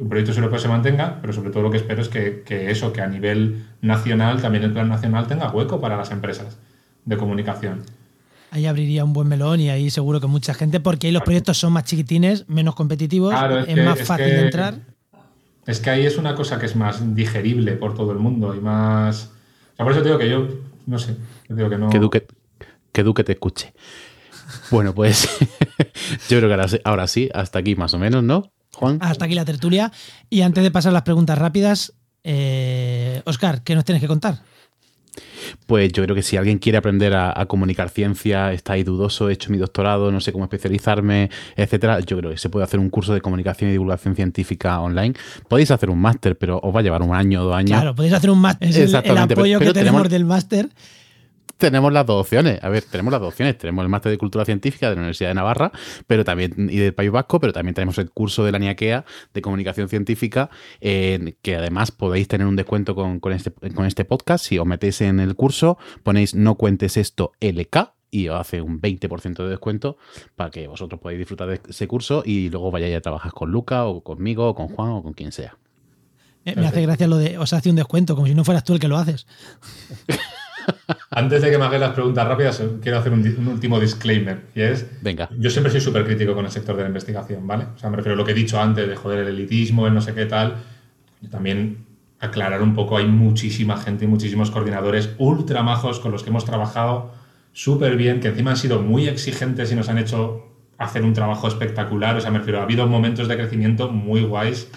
el 0.00 0.06
proyecto 0.06 0.32
europeo 0.34 0.58
se 0.58 0.68
mantenga, 0.68 1.18
pero 1.20 1.32
sobre 1.32 1.50
todo 1.50 1.62
lo 1.62 1.70
que 1.70 1.78
espero 1.78 2.00
es 2.02 2.08
que, 2.08 2.42
que 2.46 2.70
eso, 2.70 2.92
que 2.92 3.00
a 3.00 3.06
nivel 3.06 3.66
nacional, 3.80 4.40
también 4.40 4.64
el 4.64 4.72
plan 4.72 4.88
nacional 4.88 5.26
tenga 5.26 5.50
hueco 5.50 5.80
para 5.80 5.96
las 5.96 6.10
empresas 6.10 6.56
de 7.04 7.16
comunicación. 7.16 7.82
Ahí 8.50 8.64
abriría 8.66 9.04
un 9.04 9.12
buen 9.12 9.28
melón 9.28 9.60
y 9.60 9.68
ahí 9.70 9.90
seguro 9.90 10.20
que 10.20 10.26
mucha 10.26 10.54
gente, 10.54 10.80
porque 10.80 11.08
ahí 11.08 11.12
los 11.12 11.22
proyectos 11.22 11.58
son 11.58 11.72
más 11.72 11.84
chiquitines, 11.84 12.48
menos 12.48 12.74
competitivos, 12.74 13.30
Claro, 13.32 13.58
es, 13.58 13.68
es 13.68 13.74
que- 13.74 13.82
más 13.82 14.00
es 14.00 14.06
fácil 14.06 14.26
que- 14.26 14.32
de 14.34 14.40
entrar. 14.42 14.74
Es 15.66 15.80
que 15.80 15.90
ahí 15.90 16.06
es 16.06 16.16
una 16.16 16.34
cosa 16.34 16.58
que 16.58 16.64
es 16.64 16.74
más 16.76 17.14
digerible 17.14 17.72
por 17.72 17.94
todo 17.94 18.12
el 18.12 18.18
mundo 18.18 18.54
y 18.54 18.60
más... 18.60 19.26
O 19.72 19.76
sea, 19.76 19.84
por 19.84 19.92
eso 19.92 20.00
te 20.00 20.08
digo 20.08 20.18
que 20.18 20.30
yo, 20.30 20.48
no 20.86 20.98
sé, 20.98 21.14
digo 21.50 21.68
que 21.68 21.76
no... 21.76 21.90
Que 21.90 21.98
Duque, 21.98 22.26
que 22.90 23.02
Duque 23.02 23.22
te 23.22 23.32
escuche. 23.32 23.74
Bueno, 24.70 24.94
pues 24.94 25.28
yo 26.30 26.38
creo 26.40 26.48
que 26.48 26.80
ahora 26.84 27.06
sí, 27.06 27.28
hasta 27.34 27.58
aquí 27.58 27.76
más 27.76 27.92
o 27.92 27.98
menos, 27.98 28.22
¿no, 28.24 28.50
Juan? 28.78 28.98
Hasta 29.00 29.24
aquí 29.24 29.34
la 29.34 29.44
tertulia. 29.44 29.92
Y 30.30 30.42
antes 30.42 30.62
de 30.62 30.70
pasar 30.70 30.92
las 30.92 31.02
preguntas 31.02 31.36
rápidas, 31.38 31.92
eh, 32.24 33.22
Oscar, 33.24 33.62
¿qué 33.62 33.74
nos 33.74 33.84
tienes 33.84 34.00
que 34.00 34.08
contar? 34.08 34.38
Pues 35.66 35.92
yo 35.92 36.02
creo 36.04 36.14
que 36.14 36.22
si 36.22 36.36
alguien 36.36 36.58
quiere 36.58 36.78
aprender 36.78 37.14
a, 37.14 37.32
a 37.38 37.46
comunicar 37.46 37.88
ciencia, 37.88 38.52
está 38.52 38.74
ahí 38.74 38.84
dudoso, 38.84 39.28
he 39.28 39.32
hecho 39.32 39.50
mi 39.50 39.58
doctorado, 39.58 40.12
no 40.12 40.20
sé 40.20 40.30
cómo 40.32 40.44
especializarme, 40.44 41.30
etcétera, 41.56 42.00
yo 42.00 42.18
creo 42.18 42.30
que 42.30 42.38
se 42.38 42.48
puede 42.50 42.64
hacer 42.64 42.78
un 42.78 42.90
curso 42.90 43.14
de 43.14 43.20
comunicación 43.20 43.68
y 43.70 43.72
divulgación 43.72 44.14
científica 44.14 44.80
online. 44.80 45.14
Podéis 45.48 45.70
hacer 45.70 45.90
un 45.90 45.98
máster, 46.00 46.36
pero 46.38 46.60
os 46.62 46.74
va 46.74 46.80
a 46.80 46.82
llevar 46.82 47.02
un 47.02 47.14
año 47.14 47.40
o 47.42 47.44
dos 47.46 47.56
años. 47.56 47.70
Claro, 47.80 47.94
podéis 47.94 48.14
hacer 48.14 48.30
un 48.30 48.38
máster. 48.40 48.68
Es 48.68 48.76
el- 48.76 48.82
el, 48.82 48.88
Exactamente, 48.88 49.28
pero- 49.34 49.40
apoyo 49.42 49.58
pero 49.58 49.72
que 49.72 49.78
tenemos 49.78 50.02
tenemos- 50.02 50.10
del 50.10 50.24
máster. 50.24 50.68
Tenemos 51.58 51.92
las 51.92 52.06
dos 52.06 52.20
opciones. 52.20 52.60
A 52.62 52.68
ver, 52.68 52.84
tenemos 52.84 53.10
las 53.10 53.20
dos 53.20 53.30
opciones. 53.30 53.58
Tenemos 53.58 53.82
el 53.82 53.88
máster 53.88 54.12
de 54.12 54.18
cultura 54.18 54.44
científica 54.44 54.88
de 54.88 54.94
la 54.94 55.00
Universidad 55.00 55.30
de 55.30 55.34
Navarra, 55.34 55.72
pero 56.06 56.24
también 56.24 56.52
y 56.70 56.76
del 56.76 56.94
País 56.94 57.10
Vasco, 57.10 57.40
pero 57.40 57.52
también 57.52 57.74
tenemos 57.74 57.98
el 57.98 58.10
curso 58.10 58.44
de 58.44 58.52
la 58.52 58.60
NIAQUEA 58.60 59.04
de 59.34 59.42
comunicación 59.42 59.88
científica, 59.88 60.50
en 60.80 61.36
que 61.42 61.56
además 61.56 61.90
podéis 61.90 62.28
tener 62.28 62.46
un 62.46 62.54
descuento 62.54 62.94
con, 62.94 63.18
con 63.18 63.32
este, 63.32 63.50
con 63.74 63.86
este 63.86 64.04
podcast. 64.04 64.44
Si 64.44 64.56
os 64.56 64.66
metéis 64.66 65.00
en 65.00 65.18
el 65.18 65.34
curso, 65.34 65.78
ponéis 66.04 66.34
no 66.34 66.54
cuentes 66.54 66.96
esto 66.96 67.32
LK 67.40 67.92
y 68.10 68.28
os 68.28 68.40
hace 68.40 68.62
un 68.62 68.80
20% 68.80 69.42
de 69.42 69.48
descuento 69.48 69.98
para 70.36 70.50
que 70.50 70.68
vosotros 70.68 71.00
podáis 71.00 71.18
disfrutar 71.18 71.48
de 71.48 71.60
ese 71.68 71.88
curso 71.88 72.22
y 72.24 72.50
luego 72.50 72.70
vayáis 72.70 72.96
a 72.96 73.00
trabajar 73.00 73.32
con 73.32 73.50
Luca 73.50 73.84
o 73.84 74.02
conmigo 74.02 74.48
o 74.48 74.54
con 74.54 74.68
Juan 74.68 74.90
o 74.90 75.02
con 75.02 75.12
quien 75.12 75.32
sea. 75.32 75.58
Eh, 76.44 76.54
me 76.56 76.66
hace 76.66 76.82
gracia 76.82 77.06
lo 77.08 77.16
de 77.16 77.36
os 77.36 77.52
hace 77.52 77.68
un 77.68 77.76
descuento, 77.76 78.14
como 78.14 78.26
si 78.26 78.34
no 78.34 78.44
fueras 78.44 78.64
tú 78.64 78.74
el 78.74 78.80
que 78.80 78.88
lo 78.88 78.96
haces. 78.96 79.26
Antes 81.10 81.42
de 81.42 81.50
que 81.50 81.58
me 81.58 81.64
hagáis 81.64 81.80
las 81.80 81.92
preguntas 81.92 82.26
rápidas, 82.26 82.62
quiero 82.82 82.98
hacer 82.98 83.12
un, 83.12 83.20
un 83.20 83.48
último 83.48 83.80
disclaimer. 83.80 84.42
Y 84.54 84.62
es, 84.62 84.86
Venga. 85.02 85.28
yo 85.38 85.50
siempre 85.50 85.70
soy 85.70 85.80
súper 85.80 86.04
crítico 86.04 86.34
con 86.34 86.44
el 86.44 86.50
sector 86.50 86.76
de 86.76 86.82
la 86.82 86.88
investigación, 86.88 87.46
¿vale? 87.46 87.66
O 87.74 87.78
sea, 87.78 87.90
me 87.90 87.96
refiero 87.96 88.14
a 88.14 88.16
lo 88.16 88.24
que 88.24 88.32
he 88.32 88.34
dicho 88.34 88.60
antes 88.60 88.88
de 88.88 88.96
joder 88.96 89.20
el 89.20 89.28
elitismo, 89.28 89.86
el 89.86 89.94
no 89.94 90.00
sé 90.00 90.14
qué 90.14 90.26
tal. 90.26 90.56
Y 91.20 91.28
también 91.28 91.86
aclarar 92.20 92.62
un 92.62 92.74
poco, 92.74 92.96
hay 92.96 93.06
muchísima 93.06 93.76
gente 93.76 94.04
y 94.04 94.08
muchísimos 94.08 94.50
coordinadores 94.50 95.10
ultra 95.18 95.62
majos 95.62 96.00
con 96.00 96.12
los 96.12 96.22
que 96.22 96.30
hemos 96.30 96.44
trabajado 96.44 97.12
súper 97.52 97.96
bien, 97.96 98.20
que 98.20 98.28
encima 98.28 98.52
han 98.52 98.56
sido 98.56 98.80
muy 98.80 99.08
exigentes 99.08 99.72
y 99.72 99.74
nos 99.74 99.88
han 99.88 99.98
hecho 99.98 100.46
hacer 100.78 101.02
un 101.02 101.12
trabajo 101.12 101.48
espectacular. 101.48 102.16
O 102.16 102.20
sea, 102.20 102.30
me 102.30 102.38
refiero, 102.38 102.60
ha 102.60 102.62
habido 102.62 102.86
momentos 102.86 103.28
de 103.28 103.36
crecimiento 103.36 103.90
muy 103.90 104.22
guays 104.22 104.68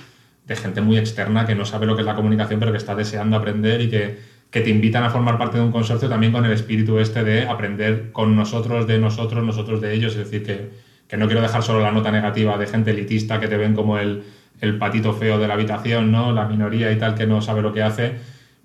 de 0.45 0.55
gente 0.55 0.81
muy 0.81 0.97
externa 0.97 1.45
que 1.45 1.55
no 1.55 1.65
sabe 1.65 1.85
lo 1.85 1.95
que 1.95 2.01
es 2.01 2.07
la 2.07 2.15
comunicación, 2.15 2.59
pero 2.59 2.71
que 2.71 2.77
está 2.79 2.95
deseando 2.95 3.37
aprender 3.37 3.81
y 3.81 3.89
que, 3.89 4.19
que 4.51 4.61
te 4.61 4.69
invitan 4.69 5.03
a 5.03 5.09
formar 5.09 5.37
parte 5.37 5.57
de 5.57 5.63
un 5.63 5.71
consorcio 5.71 6.09
también 6.09 6.33
con 6.33 6.45
el 6.45 6.51
espíritu 6.51 6.99
este 6.99 7.23
de 7.23 7.47
aprender 7.47 8.11
con 8.11 8.35
nosotros, 8.35 8.85
de 8.85 8.99
nosotros, 8.99 9.43
nosotros 9.43 9.79
de 9.79 9.93
ellos. 9.93 10.11
Es 10.13 10.29
decir, 10.29 10.43
que, 10.43 10.69
que 11.07 11.17
no 11.17 11.25
quiero 11.27 11.41
dejar 11.41 11.63
solo 11.63 11.79
la 11.79 11.91
nota 11.91 12.11
negativa 12.11 12.57
de 12.57 12.67
gente 12.67 12.91
elitista 12.91 13.39
que 13.39 13.47
te 13.47 13.55
ven 13.55 13.73
como 13.73 13.97
el, 13.97 14.23
el 14.59 14.77
patito 14.77 15.13
feo 15.13 15.39
de 15.39 15.47
la 15.47 15.53
habitación, 15.53 16.11
¿no? 16.11 16.33
La 16.33 16.45
minoría 16.45 16.91
y 16.91 16.97
tal 16.97 17.15
que 17.15 17.25
no 17.25 17.41
sabe 17.41 17.61
lo 17.61 17.73
que 17.73 17.81
hace. 17.81 18.15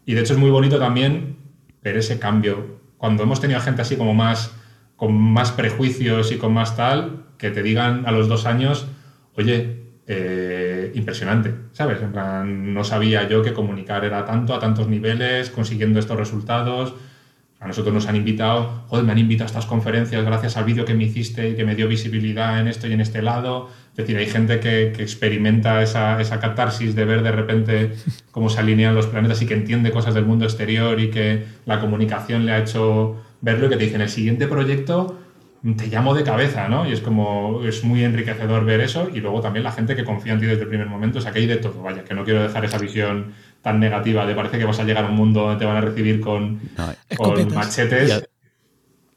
Y 0.04 0.14
de 0.14 0.20
hecho 0.20 0.32
es 0.32 0.38
muy 0.38 0.50
bonito 0.50 0.78
también 0.78 1.36
ver 1.82 1.96
ese 1.96 2.18
cambio. 2.18 2.80
Cuando 2.98 3.22
hemos 3.22 3.40
tenido 3.40 3.60
gente 3.60 3.82
así 3.82 3.96
como 3.96 4.12
más, 4.12 4.56
con 4.96 5.14
más 5.14 5.52
prejuicios 5.52 6.32
y 6.32 6.36
con 6.36 6.52
más 6.52 6.76
tal, 6.76 7.26
que 7.38 7.50
te 7.50 7.62
digan 7.62 8.06
a 8.06 8.12
los 8.12 8.28
dos 8.28 8.44
años, 8.44 8.88
oye, 9.36 9.84
eh, 10.06 10.65
impresionante, 10.94 11.54
¿sabes? 11.72 11.98
No 12.44 12.84
sabía 12.84 13.28
yo 13.28 13.42
que 13.42 13.52
comunicar 13.52 14.04
era 14.04 14.24
tanto, 14.24 14.54
a 14.54 14.58
tantos 14.58 14.88
niveles, 14.88 15.50
consiguiendo 15.50 15.98
estos 15.98 16.16
resultados. 16.16 16.94
A 17.58 17.66
nosotros 17.66 17.94
nos 17.94 18.06
han 18.06 18.16
invitado, 18.16 18.84
joder, 18.88 19.04
me 19.04 19.12
han 19.12 19.18
invitado 19.18 19.46
a 19.46 19.46
estas 19.46 19.66
conferencias 19.66 20.24
gracias 20.24 20.56
al 20.56 20.64
vídeo 20.64 20.84
que 20.84 20.94
me 20.94 21.04
hiciste 21.04 21.50
y 21.50 21.54
que 21.56 21.64
me 21.64 21.74
dio 21.74 21.88
visibilidad 21.88 22.60
en 22.60 22.68
esto 22.68 22.86
y 22.86 22.92
en 22.92 23.00
este 23.00 23.22
lado. 23.22 23.70
Es 23.92 23.96
decir, 23.96 24.16
hay 24.18 24.26
gente 24.26 24.60
que, 24.60 24.92
que 24.94 25.02
experimenta 25.02 25.82
esa, 25.82 26.20
esa 26.20 26.38
catarsis 26.38 26.94
de 26.94 27.04
ver 27.06 27.22
de 27.22 27.32
repente 27.32 27.92
cómo 28.30 28.50
se 28.50 28.60
alinean 28.60 28.94
los 28.94 29.06
planetas 29.06 29.40
y 29.40 29.46
que 29.46 29.54
entiende 29.54 29.90
cosas 29.90 30.14
del 30.14 30.26
mundo 30.26 30.44
exterior 30.44 31.00
y 31.00 31.10
que 31.10 31.44
la 31.64 31.80
comunicación 31.80 32.44
le 32.44 32.52
ha 32.52 32.58
hecho 32.58 33.16
verlo 33.40 33.66
y 33.66 33.68
que 33.70 33.76
te 33.76 33.84
dicen, 33.84 34.00
el 34.02 34.10
siguiente 34.10 34.46
proyecto 34.46 35.18
te 35.74 35.86
llamo 35.88 36.14
de 36.14 36.22
cabeza, 36.22 36.68
¿no? 36.68 36.88
Y 36.88 36.92
es 36.92 37.00
como, 37.00 37.62
es 37.64 37.82
muy 37.82 38.04
enriquecedor 38.04 38.64
ver 38.64 38.80
eso 38.80 39.08
y 39.12 39.20
luego 39.20 39.40
también 39.40 39.64
la 39.64 39.72
gente 39.72 39.96
que 39.96 40.04
confía 40.04 40.34
en 40.34 40.40
ti 40.40 40.46
desde 40.46 40.62
el 40.62 40.68
primer 40.68 40.86
momento, 40.88 41.18
o 41.18 41.22
sea, 41.22 41.32
que 41.32 41.40
hay 41.40 41.46
de 41.46 41.56
todo, 41.56 41.82
vaya, 41.82 42.04
que 42.04 42.14
no 42.14 42.24
quiero 42.24 42.42
dejar 42.42 42.64
esa 42.64 42.78
visión 42.78 43.32
tan 43.62 43.80
negativa 43.80 44.26
de 44.26 44.34
parece 44.34 44.58
que 44.58 44.64
vas 44.64 44.78
a 44.78 44.84
llegar 44.84 45.04
a 45.04 45.08
un 45.08 45.16
mundo 45.16 45.40
donde 45.40 45.58
te 45.58 45.64
van 45.64 45.76
a 45.78 45.80
recibir 45.80 46.20
con, 46.20 46.60
No, 46.76 46.86
con 46.86 46.94
Escopetas. 47.08 47.52
machetes. 47.54 48.28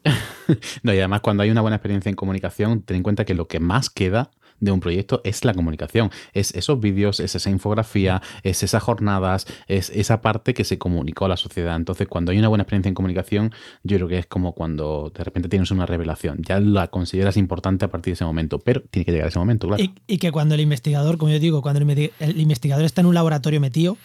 No, 0.82 0.92
y 0.92 0.98
además 0.98 1.20
cuando 1.20 1.44
hay 1.44 1.50
una 1.50 1.60
buena 1.60 1.76
experiencia 1.76 2.10
en 2.10 2.16
comunicación, 2.16 2.82
ten 2.82 2.96
en 2.96 3.02
cuenta 3.04 3.24
que 3.24 3.34
lo 3.34 3.46
que 3.46 3.60
más 3.60 3.88
queda 3.88 4.30
de 4.60 4.70
un 4.70 4.80
proyecto 4.80 5.20
es 5.24 5.44
la 5.44 5.54
comunicación. 5.54 6.10
Es 6.32 6.54
esos 6.54 6.80
vídeos, 6.80 7.20
es 7.20 7.34
esa 7.34 7.50
infografía, 7.50 8.22
es 8.42 8.62
esas 8.62 8.82
jornadas, 8.82 9.46
es 9.66 9.90
esa 9.90 10.20
parte 10.20 10.54
que 10.54 10.64
se 10.64 10.78
comunicó 10.78 11.24
a 11.24 11.28
la 11.28 11.36
sociedad. 11.36 11.76
Entonces, 11.76 12.08
cuando 12.08 12.32
hay 12.32 12.38
una 12.38 12.48
buena 12.48 12.62
experiencia 12.62 12.88
en 12.88 12.94
comunicación, 12.94 13.52
yo 13.82 13.96
creo 13.96 14.08
que 14.08 14.18
es 14.18 14.26
como 14.26 14.52
cuando 14.52 15.12
de 15.14 15.24
repente 15.24 15.48
tienes 15.48 15.70
una 15.70 15.86
revelación. 15.86 16.42
Ya 16.42 16.60
la 16.60 16.88
consideras 16.88 17.36
importante 17.36 17.84
a 17.84 17.88
partir 17.88 18.12
de 18.12 18.14
ese 18.14 18.24
momento, 18.24 18.58
pero 18.58 18.82
tiene 18.82 19.04
que 19.04 19.12
llegar 19.12 19.28
ese 19.28 19.38
momento, 19.38 19.66
claro. 19.66 19.82
Y, 20.06 20.18
que 20.18 20.32
cuando 20.32 20.54
el 20.54 20.60
investigador, 20.60 21.16
como 21.16 21.32
yo 21.32 21.38
digo, 21.38 21.62
cuando 21.62 21.80
el, 21.80 22.12
el 22.18 22.40
investigador 22.40 22.84
está 22.84 23.00
en 23.00 23.06
un 23.06 23.14
laboratorio 23.14 23.60
metido, 23.60 23.96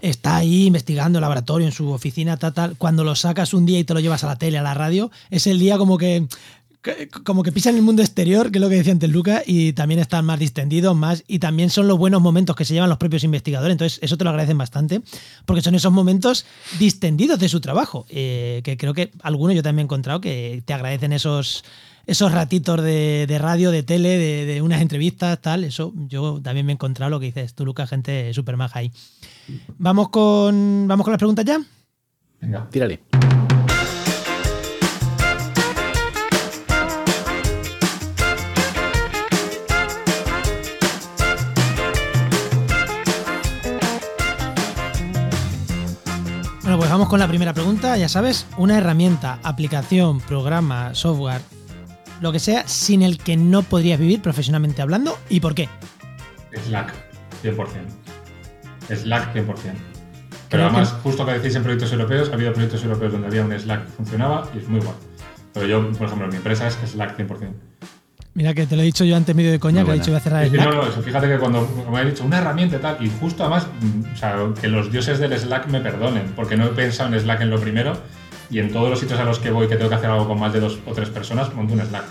está 0.00 0.36
ahí 0.36 0.66
investigando 0.66 1.18
el 1.18 1.22
laboratorio 1.22 1.66
en 1.66 1.72
su 1.72 1.90
oficina, 1.90 2.36
tal, 2.36 2.52
tal. 2.52 2.76
Cuando 2.76 3.04
lo 3.04 3.14
sacas 3.14 3.54
un 3.54 3.66
día 3.66 3.78
y 3.78 3.84
te 3.84 3.94
lo 3.94 4.00
llevas 4.00 4.24
a 4.24 4.28
la 4.28 4.36
tele, 4.36 4.58
a 4.58 4.62
la 4.62 4.74
radio, 4.74 5.10
es 5.30 5.46
el 5.46 5.58
día 5.58 5.78
como 5.78 5.98
que- 5.98 6.26
como 7.24 7.42
que 7.42 7.52
pisan 7.52 7.76
el 7.76 7.82
mundo 7.82 8.02
exterior, 8.02 8.50
que 8.50 8.58
es 8.58 8.62
lo 8.62 8.68
que 8.68 8.76
decía 8.76 8.92
antes 8.92 9.10
Luca, 9.10 9.42
y 9.46 9.72
también 9.72 10.00
están 10.00 10.24
más 10.24 10.38
distendidos, 10.38 10.96
más, 10.96 11.24
y 11.26 11.38
también 11.38 11.70
son 11.70 11.88
los 11.88 11.98
buenos 11.98 12.20
momentos 12.22 12.56
que 12.56 12.64
se 12.64 12.74
llevan 12.74 12.88
los 12.88 12.98
propios 12.98 13.24
investigadores. 13.24 13.72
Entonces, 13.72 13.98
eso 14.02 14.16
te 14.16 14.24
lo 14.24 14.30
agradecen 14.30 14.58
bastante, 14.58 15.02
porque 15.44 15.62
son 15.62 15.74
esos 15.74 15.92
momentos 15.92 16.46
distendidos 16.78 17.38
de 17.38 17.48
su 17.48 17.60
trabajo. 17.60 18.06
eh, 18.08 18.60
que 18.64 18.76
creo 18.76 18.94
que 18.94 19.10
algunos 19.22 19.54
yo 19.56 19.62
también 19.62 19.84
he 19.84 19.86
encontrado 19.86 20.20
que 20.20 20.62
te 20.64 20.72
agradecen 20.72 21.12
esos, 21.12 21.64
esos 22.06 22.32
ratitos 22.32 22.82
de, 22.82 23.26
de 23.26 23.38
radio, 23.38 23.70
de 23.70 23.82
tele, 23.82 24.10
de, 24.18 24.46
de 24.46 24.62
unas 24.62 24.80
entrevistas, 24.80 25.40
tal. 25.40 25.64
Eso 25.64 25.92
yo 26.08 26.40
también 26.42 26.66
me 26.66 26.72
he 26.72 26.74
encontrado 26.74 27.10
lo 27.10 27.20
que 27.20 27.26
dices 27.26 27.54
tú, 27.54 27.64
Luca, 27.64 27.86
gente 27.86 28.32
súper 28.34 28.56
maja 28.56 28.80
ahí. 28.80 28.92
Vamos 29.78 30.08
con, 30.10 30.86
vamos 30.88 31.04
con 31.04 31.12
las 31.12 31.18
preguntas 31.18 31.44
ya. 31.44 31.60
Venga. 32.40 32.68
Tírale. 32.70 33.00
Vamos 46.96 47.10
con 47.10 47.20
la 47.20 47.28
primera 47.28 47.52
pregunta. 47.52 47.98
Ya 47.98 48.08
sabes, 48.08 48.46
una 48.56 48.78
herramienta, 48.78 49.38
aplicación, 49.42 50.18
programa, 50.18 50.94
software, 50.94 51.42
lo 52.22 52.32
que 52.32 52.38
sea, 52.38 52.66
sin 52.66 53.02
el 53.02 53.18
que 53.18 53.36
no 53.36 53.62
podrías 53.62 54.00
vivir 54.00 54.22
profesionalmente 54.22 54.80
hablando 54.80 55.18
y 55.28 55.40
por 55.40 55.54
qué. 55.54 55.68
Slack, 56.64 56.94
100%. 57.42 58.96
Slack, 58.96 59.34
100%. 59.34 59.44
Pero 60.48 60.64
además, 60.64 60.96
justo 61.02 61.26
que 61.26 61.32
decís 61.32 61.54
en 61.54 61.64
proyectos 61.64 61.92
europeos, 61.92 62.30
ha 62.30 62.32
habido 62.32 62.54
proyectos 62.54 62.82
europeos 62.82 63.12
donde 63.12 63.26
había 63.26 63.44
un 63.44 63.52
Slack 63.52 63.84
que 63.84 63.92
funcionaba 63.92 64.48
y 64.54 64.58
es 64.58 64.68
muy 64.68 64.80
bueno. 64.80 64.96
Pero 65.52 65.66
yo, 65.66 65.92
por 65.92 66.06
ejemplo, 66.06 66.28
mi 66.28 66.36
empresa 66.36 66.66
es 66.66 66.76
Slack 66.76 67.18
100%. 67.18 67.52
Mira 68.36 68.52
que 68.52 68.66
te 68.66 68.76
lo 68.76 68.82
he 68.82 68.84
dicho 68.84 69.02
yo 69.02 69.16
antes 69.16 69.34
medio 69.34 69.50
de 69.50 69.58
coña, 69.58 69.82
que 69.82 69.92
he 69.92 69.94
dicho 69.94 70.10
voy 70.10 70.18
a 70.18 70.20
cerrar 70.20 70.42
el 70.42 70.50
Slack. 70.50 70.66
No, 70.66 70.84
no, 70.84 70.92
fíjate 70.92 71.26
que 71.26 71.38
cuando 71.38 71.66
me 71.90 71.98
ha 71.98 72.04
dicho 72.04 72.22
una 72.22 72.36
herramienta 72.36 72.76
y 72.76 72.78
tal, 72.80 73.02
y 73.02 73.10
justo 73.18 73.42
además, 73.42 73.66
mm, 73.80 74.12
o 74.12 74.16
sea, 74.18 74.36
que 74.60 74.68
los 74.68 74.92
dioses 74.92 75.18
del 75.18 75.32
Slack 75.32 75.68
me 75.68 75.80
perdonen, 75.80 76.34
porque 76.36 76.54
no 76.54 76.66
he 76.66 76.68
pensado 76.68 77.14
en 77.14 77.18
Slack 77.18 77.40
en 77.40 77.48
lo 77.48 77.58
primero, 77.58 77.96
y 78.50 78.58
en 78.58 78.70
todos 78.70 78.90
los 78.90 79.00
sitios 79.00 79.18
a 79.20 79.24
los 79.24 79.38
que 79.38 79.50
voy 79.50 79.68
que 79.68 79.76
tengo 79.76 79.88
que 79.88 79.94
hacer 79.94 80.10
algo 80.10 80.28
con 80.28 80.38
más 80.38 80.52
de 80.52 80.60
dos 80.60 80.78
o 80.84 80.92
tres 80.92 81.08
personas, 81.08 81.54
monto 81.54 81.72
un 81.72 81.80
Slack. 81.80 82.04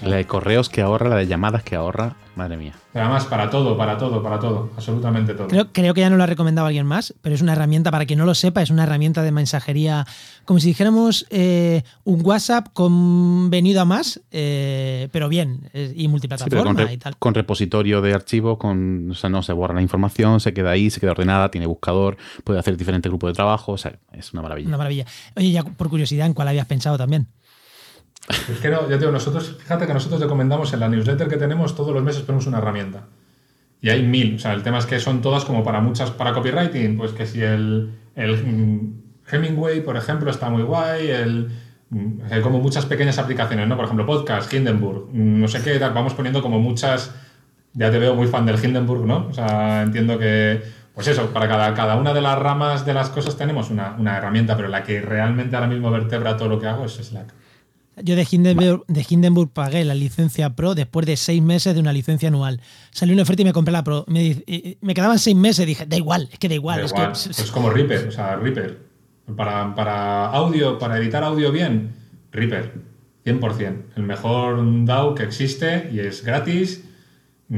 La 0.00 0.16
de 0.16 0.24
correos 0.24 0.70
que 0.70 0.80
ahorra, 0.80 1.10
la 1.10 1.16
de 1.16 1.26
llamadas 1.26 1.62
que 1.62 1.76
ahorra, 1.76 2.14
madre 2.38 2.56
mía. 2.56 2.72
Pero 2.92 3.04
además, 3.04 3.26
para 3.26 3.50
todo, 3.50 3.76
para 3.76 3.98
todo, 3.98 4.22
para 4.22 4.38
todo, 4.38 4.70
absolutamente 4.74 5.34
todo. 5.34 5.48
Creo, 5.48 5.70
creo 5.72 5.92
que 5.92 6.00
ya 6.00 6.08
no 6.08 6.16
lo 6.16 6.22
ha 6.22 6.26
recomendado 6.26 6.66
alguien 6.66 6.86
más, 6.86 7.12
pero 7.20 7.34
es 7.34 7.42
una 7.42 7.52
herramienta, 7.52 7.90
para 7.90 8.06
quien 8.06 8.18
no 8.18 8.24
lo 8.24 8.34
sepa, 8.34 8.62
es 8.62 8.70
una 8.70 8.84
herramienta 8.84 9.22
de 9.22 9.32
mensajería, 9.32 10.06
como 10.46 10.60
si 10.60 10.68
dijéramos 10.68 11.26
eh, 11.28 11.82
un 12.04 12.24
WhatsApp 12.24 12.68
convenido 12.72 13.82
a 13.82 13.84
más, 13.84 14.22
eh, 14.30 15.08
pero 15.12 15.28
bien, 15.28 15.68
y 15.74 16.08
multiplataforma 16.08 16.74
con, 16.74 16.90
y 16.90 16.96
tal. 16.96 17.16
Con 17.18 17.34
repositorio 17.34 18.00
de 18.00 18.14
archivos, 18.14 18.56
con, 18.56 19.10
o 19.10 19.14
sea, 19.14 19.28
no 19.28 19.42
se 19.42 19.52
borra 19.52 19.74
la 19.74 19.82
información, 19.82 20.40
se 20.40 20.54
queda 20.54 20.70
ahí, 20.70 20.88
se 20.90 21.00
queda 21.00 21.10
ordenada, 21.10 21.50
tiene 21.50 21.66
buscador, 21.66 22.16
puede 22.44 22.58
hacer 22.58 22.76
diferentes 22.76 23.10
grupos 23.10 23.30
de 23.30 23.34
trabajo, 23.34 23.72
o 23.72 23.78
sea, 23.78 23.98
es 24.12 24.32
una 24.32 24.42
maravilla. 24.42 24.68
Una 24.68 24.78
maravilla. 24.78 25.04
Oye, 25.36 25.50
ya 25.50 25.64
por 25.64 25.90
curiosidad, 25.90 26.26
¿en 26.26 26.34
cuál 26.34 26.48
habías 26.48 26.66
pensado 26.66 26.96
también? 26.96 27.26
Es 28.28 28.58
que 28.60 28.68
no, 28.68 28.82
digo, 28.82 29.10
nosotros, 29.10 29.56
fíjate 29.58 29.86
que 29.86 29.94
nosotros 29.94 30.20
recomendamos 30.20 30.72
en 30.72 30.80
la 30.80 30.88
newsletter 30.88 31.28
que 31.28 31.36
tenemos 31.36 31.74
todos 31.74 31.94
los 31.94 32.02
meses 32.02 32.22
ponemos 32.22 32.46
una 32.46 32.58
herramienta. 32.58 33.04
Y 33.80 33.90
hay 33.90 34.02
mil. 34.02 34.36
O 34.36 34.38
sea, 34.38 34.52
el 34.52 34.62
tema 34.62 34.78
es 34.78 34.86
que 34.86 34.98
son 34.98 35.22
todas 35.22 35.44
como 35.44 35.62
para 35.62 35.80
muchas, 35.80 36.10
para 36.10 36.32
copywriting, 36.32 36.96
pues 36.96 37.12
que 37.12 37.26
si 37.26 37.42
el, 37.42 37.92
el 38.16 38.92
Hemingway, 39.30 39.80
por 39.82 39.96
ejemplo, 39.96 40.30
está 40.30 40.50
muy 40.50 40.62
guay, 40.62 41.08
el, 41.08 41.48
hay 42.30 42.40
como 42.42 42.58
muchas 42.58 42.86
pequeñas 42.86 43.18
aplicaciones, 43.18 43.66
¿no? 43.66 43.76
Por 43.76 43.84
ejemplo, 43.86 44.04
podcast, 44.04 44.52
Hindenburg, 44.52 45.08
no 45.12 45.48
sé 45.48 45.62
qué, 45.62 45.78
vamos 45.78 46.14
poniendo 46.14 46.42
como 46.42 46.58
muchas, 46.58 47.14
ya 47.72 47.90
te 47.90 47.98
veo 47.98 48.14
muy 48.14 48.26
fan 48.26 48.44
del 48.44 48.62
Hindenburg, 48.62 49.06
¿no? 49.06 49.28
O 49.28 49.32
sea, 49.32 49.82
entiendo 49.82 50.18
que, 50.18 50.62
pues 50.94 51.06
eso, 51.08 51.30
para 51.32 51.48
cada, 51.48 51.72
cada 51.74 51.96
una 51.96 52.12
de 52.12 52.20
las 52.20 52.38
ramas 52.38 52.84
de 52.84 52.92
las 52.92 53.08
cosas 53.08 53.36
tenemos 53.36 53.70
una, 53.70 53.94
una 53.98 54.18
herramienta, 54.18 54.56
pero 54.56 54.68
la 54.68 54.82
que 54.82 55.00
realmente 55.00 55.56
ahora 55.56 55.68
mismo 55.68 55.90
vertebra 55.90 56.36
todo 56.36 56.48
lo 56.48 56.58
que 56.58 56.66
hago 56.66 56.84
es 56.84 56.94
Slack. 56.94 57.32
Yo 58.02 58.16
de 58.16 58.26
Hindenburg, 58.30 58.84
de 58.86 59.06
Hindenburg 59.08 59.50
pagué 59.50 59.84
la 59.84 59.94
licencia 59.94 60.54
Pro 60.54 60.74
después 60.74 61.06
de 61.06 61.16
seis 61.16 61.42
meses 61.42 61.74
de 61.74 61.80
una 61.80 61.92
licencia 61.92 62.28
anual. 62.28 62.60
Salió 62.90 63.14
una 63.14 63.22
oferta 63.22 63.42
y 63.42 63.44
me 63.44 63.52
compré 63.52 63.72
la 63.72 63.84
Pro. 63.84 64.04
Me, 64.08 64.42
me 64.80 64.94
quedaban 64.94 65.18
seis 65.18 65.36
meses. 65.36 65.66
Dije, 65.66 65.86
da 65.86 65.96
igual, 65.96 66.28
es 66.32 66.38
que 66.38 66.48
da 66.48 66.54
igual. 66.54 66.80
es, 66.80 67.50
como 67.50 67.70
Reaper, 67.70 68.08
o 68.08 68.10
sea, 68.12 68.36
Reaper. 68.36 68.88
Para, 69.36 69.74
para, 69.74 70.26
audio, 70.26 70.78
para 70.78 70.98
editar 70.98 71.22
audio 71.22 71.52
bien, 71.52 71.92
Reaper. 72.32 72.88
100%. 73.24 73.82
El 73.96 74.02
mejor 74.02 74.84
DAW 74.84 75.14
que 75.14 75.22
existe 75.22 75.90
y 75.92 76.00
es 76.00 76.24
gratis. 76.24 76.84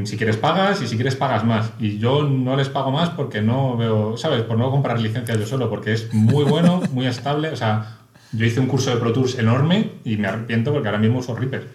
Si 0.05 0.17
quieres 0.17 0.37
pagas 0.37 0.83
y 0.83 0.87
si 0.87 0.95
quieres 0.95 1.17
pagas 1.17 1.45
más. 1.45 1.73
Y 1.81 1.99
yo 1.99 2.23
no 2.23 2.57
les 2.57 2.69
pago 2.69 2.93
más 2.93 3.11
porque 3.11 3.43
no 3.43 3.77
veo, 3.77 4.17
¿sabes? 4.17 4.43
Por 4.43 4.57
no 4.57 4.71
comprar 4.71 5.01
licencias 5.01 5.37
yo 5.37 5.47
solo, 5.47 5.69
porque 5.69 5.93
es 5.93 6.13
muy 6.15 6.45
bueno, 6.45 6.81
muy 6.93 7.07
estable. 7.07 7.49
O 7.49 7.57
sea, 7.57 8.00
yo 8.33 8.47
hice 8.47 8.61
un 8.61 8.67
curso 8.67 8.91
de 8.91 8.97
Pro 8.97 9.13
Tools 9.13 9.39
enorme 9.39 9.93
y 10.05 10.17
me 10.17 10.29
arrepiento 10.29 10.73
porque 10.73 10.89
ahora 10.89 10.99
mismo 10.99 11.19
uso 11.19 11.35
Reaper. 11.35 11.69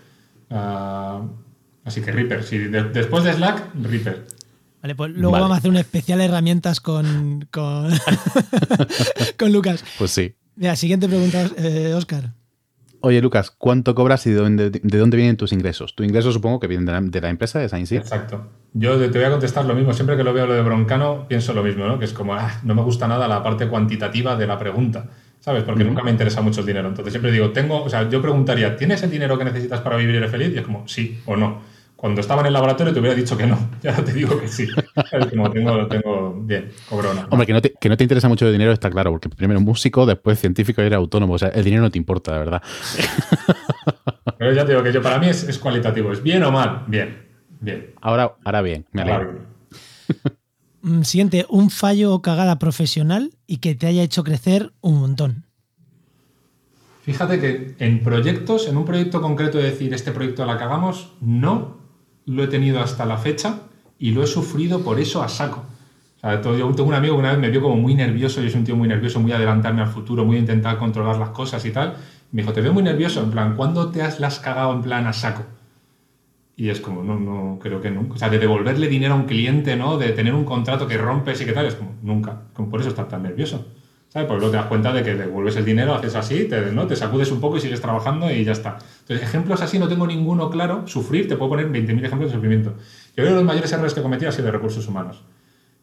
Ah, 0.50 1.22
así 1.84 2.02
que 2.02 2.12
Reaper, 2.12 2.44
si 2.44 2.58
después 2.58 3.24
de 3.24 3.34
Slack, 3.34 3.74
Reaper. 3.82 4.28
Vale, 4.82 4.96
pues 4.96 5.12
luego 5.12 5.32
vamos 5.32 5.52
a 5.52 5.56
hacer 5.56 5.72
un 5.72 5.78
especial 5.78 6.20
de 6.20 6.26
herramientas 6.26 6.80
con, 6.80 7.48
con, 7.52 7.90
Lucas. 9.52 9.84
Pues 9.98 10.12
sí. 10.12 10.36
Mira, 10.56 10.76
siguiente 10.76 11.08
pregunta, 11.08 11.50
Oscar. 11.96 12.26
Eh, 12.26 12.46
Oye, 13.02 13.22
Lucas, 13.22 13.52
¿cuánto 13.52 13.94
cobras 13.94 14.26
y 14.26 14.32
de 14.32 14.38
dónde, 14.38 14.70
de 14.70 14.98
dónde 14.98 15.18
vienen 15.18 15.38
tus 15.38 15.52
ingresos? 15.54 15.96
Tu 15.96 16.04
ingreso 16.04 16.32
supongo 16.32 16.60
que 16.60 16.68
viene 16.68 16.86
de 16.86 17.22
la, 17.22 17.30
empresa 17.30 17.60
de 17.60 17.70
Science 17.70 17.98
Exacto. 17.98 18.48
Yo 18.74 18.98
te 18.98 19.18
voy 19.18 19.24
a 19.24 19.32
contestar 19.32 19.66
lo 19.66 19.76
mismo. 19.76 19.94
Siempre 19.94 20.18
que 20.18 20.24
lo 20.24 20.34
veo 20.34 20.48
lo 20.48 20.54
de 20.54 20.62
Broncano, 20.62 21.28
pienso 21.28 21.54
lo 21.54 21.64
mismo, 21.64 21.86
¿no? 21.86 22.00
Que 22.00 22.06
es 22.06 22.14
como, 22.14 22.34
ah, 22.34 22.60
no 22.64 22.74
me 22.74 22.82
gusta 22.82 23.08
nada 23.08 23.28
la 23.28 23.44
parte 23.44 23.68
cuantitativa 23.68 24.36
de 24.36 24.48
la 24.48 24.58
pregunta. 24.58 25.08
¿Sabes? 25.46 25.64
Porque 25.64 25.84
nunca 25.84 26.02
me 26.02 26.10
interesa 26.10 26.42
mucho 26.42 26.62
el 26.62 26.66
dinero. 26.66 26.88
Entonces 26.88 27.14
siempre 27.14 27.32
digo, 27.32 27.52
tengo, 27.52 27.84
o 27.84 27.88
sea, 27.88 28.10
yo 28.10 28.20
preguntaría, 28.20 28.76
¿tienes 28.76 29.04
el 29.04 29.12
dinero 29.12 29.38
que 29.38 29.46
necesitas 29.46 29.80
para 29.82 29.96
vivir 29.96 30.16
y 30.16 30.18
eres 30.18 30.32
feliz? 30.32 30.52
Y 30.52 30.58
es 30.58 30.64
como, 30.64 30.88
sí 30.88 31.20
o 31.28 31.36
no. 31.36 31.62
Cuando 31.96 32.20
estaba 32.20 32.42
en 32.42 32.48
el 32.48 32.54
laboratorio 32.54 32.92
te 32.92 33.00
hubiera 33.00 33.16
dicho 33.16 33.38
que 33.38 33.46
no, 33.46 33.70
ya 33.84 33.94
te 33.94 34.12
digo 34.12 34.40
que 34.42 34.48
sí. 34.48 34.68
Es 35.12 35.26
como, 35.28 35.52
tengo, 35.52 35.86
tengo, 35.86 36.42
bien, 36.42 36.72
cobrona. 36.90 37.28
Hombre, 37.30 37.46
que 37.46 37.54
no, 37.54 37.62
te, 37.62 37.76
que 37.80 37.90
no 37.90 37.96
te 37.96 38.04
interesa 38.04 38.28
mucho 38.28 38.48
el 38.48 38.54
dinero 38.54 38.72
está 38.72 38.90
claro, 38.90 39.12
porque 39.12 39.30
primero 39.30 39.62
músico, 39.62 40.08
después 40.08 40.40
científico 40.40 40.82
y 40.82 40.88
eres 40.88 40.98
autónomo. 40.98 41.36
O 41.36 41.38
sea, 41.38 41.50
el 41.50 41.64
dinero 41.64 41.84
no 41.84 41.92
te 41.92 42.00
importa, 42.00 42.34
de 42.34 42.40
verdad. 42.40 42.64
Pero 44.40 44.52
ya 44.52 44.66
te 44.66 44.72
digo 44.72 44.82
que 44.82 44.92
yo, 44.92 45.04
para 45.04 45.20
mí 45.20 45.30
es, 45.30 45.60
cualitativo. 45.60 46.12
¿Es 46.12 46.24
bien 46.24 46.42
o 46.42 46.52
mal? 46.52 46.86
Bien, 46.88 47.24
bien. 47.60 47.94
Ahora, 48.02 48.34
ahora 48.44 48.64
bien, 48.64 48.88
me 48.92 49.04
alegro. 49.04 49.42
siguiente, 51.04 51.46
un 51.50 51.70
fallo 51.70 52.14
o 52.14 52.22
cagada 52.22 52.60
profesional 52.60 53.32
y 53.48 53.58
que 53.58 53.76
te 53.76 53.88
haya 53.88 54.04
hecho 54.04 54.24
crecer 54.24 54.74
un 54.82 55.00
montón. 55.00 55.46
Fíjate 57.04 57.40
que 57.40 57.76
en 57.80 58.04
proyectos, 58.04 58.68
en 58.68 58.78
un 58.78 58.86
proyecto 58.86 59.22
concreto 59.22 59.58
de 59.58 59.66
decir 59.66 59.94
este 59.94 60.12
proyecto 60.12 60.46
la 60.46 60.58
cagamos, 60.58 61.14
no 61.22 61.78
lo 62.26 62.44
he 62.44 62.48
tenido 62.48 62.80
hasta 62.82 63.06
la 63.06 63.18
fecha 63.18 63.60
y 64.00 64.12
lo 64.12 64.24
he 64.24 64.28
sufrido 64.28 64.82
por 64.84 65.00
eso 65.00 65.22
a 65.22 65.30
saco. 65.30 65.64
O 66.18 66.20
sea, 66.20 66.42
yo 66.42 66.72
tengo 66.74 66.90
un 66.90 66.96
amigo 66.96 67.16
que 67.16 67.20
una 67.20 67.32
vez 67.32 67.40
me 67.40 67.50
vio 67.50 67.62
como 67.62 67.76
muy 67.76 67.94
nervioso, 67.94 68.42
yo 68.42 68.50
soy 68.50 68.60
un 68.60 68.66
tío 68.66 68.76
muy 68.76 68.88
nervioso, 68.88 69.20
muy 69.20 69.32
adelantarme 69.32 69.82
al 69.82 69.90
futuro, 69.90 70.26
muy 70.26 70.38
intentar 70.38 70.78
controlar 70.78 71.18
las 71.18 71.30
cosas 71.30 71.64
y 71.66 71.72
tal. 71.72 71.96
Me 72.32 72.42
dijo, 72.42 72.54
te 72.54 72.62
veo 72.62 72.74
muy 72.74 72.84
nervioso, 72.84 73.22
en 73.22 73.32
plan, 73.32 73.56
¿cuándo 73.56 73.92
te 73.92 74.02
has 74.02 74.20
las 74.20 74.40
cagado 74.40 74.74
en 74.74 74.82
plan 74.82 75.06
a 75.06 75.14
saco? 75.14 75.44
Y 76.58 76.70
es 76.70 76.80
como, 76.80 77.04
no, 77.04 77.20
no, 77.20 77.60
creo 77.60 77.82
que 77.82 77.92
nunca. 77.92 78.14
O 78.14 78.18
sea, 78.18 78.30
de 78.30 78.40
devolverle 78.40 78.88
dinero 78.88 79.14
a 79.14 79.18
un 79.18 79.26
cliente, 79.26 79.76
¿no? 79.76 79.98
De 79.98 80.10
tener 80.10 80.34
un 80.34 80.46
contrato 80.46 80.88
que 80.88 80.98
rompes 80.98 81.42
y 81.42 81.46
que 81.46 81.52
tal, 81.52 81.66
es 81.66 81.76
como, 81.76 81.96
nunca. 82.02 82.44
Como 82.54 82.70
por 82.70 82.80
eso 82.80 82.90
estás 82.90 83.10
tan 83.10 83.24
nervioso. 83.24 83.66
¿Sabes? 84.08 84.30
Porque 84.30 84.40
luego 84.40 84.52
te 84.52 84.58
das 84.58 84.68
cuenta 84.68 84.94
de 84.94 85.04
que 85.04 85.16
devuelves 85.16 85.58
el 85.58 85.66
dinero, 85.66 85.94
haces 85.94 86.16
así, 86.16 86.46
te, 86.46 86.72
¿no? 86.72 86.88
te 86.88 86.96
sacudes 86.96 87.32
un 87.32 87.42
poco 87.42 87.58
y 87.58 87.60
sigues 87.60 87.82
trabajando 87.82 88.32
y 88.32 88.46
ya 88.46 88.54
está. 88.54 88.78
Entonces, 89.02 89.28
ejemplos 89.28 89.62
así 89.62 89.78
no 89.78 89.90
tengo 89.90 90.08
ninguno 90.08 90.50
claro. 90.50 90.88
Sufrir, 90.88 91.28
te 91.28 91.36
puedo 91.36 91.50
poner 91.50 91.70
20.000 91.70 92.06
ejemplos 92.06 92.30
de 92.30 92.36
sufrimiento. 92.36 92.76
Yo 93.10 93.16
creo 93.16 93.28
que 93.30 93.36
los 93.36 93.44
mayores 93.44 93.72
errores 93.74 93.94
que 93.94 94.00
he 94.00 94.04
cometido 94.04 94.30
han 94.30 94.34
sido 94.34 94.46
de 94.46 94.52
recursos 94.52 94.88
humanos. 94.88 95.24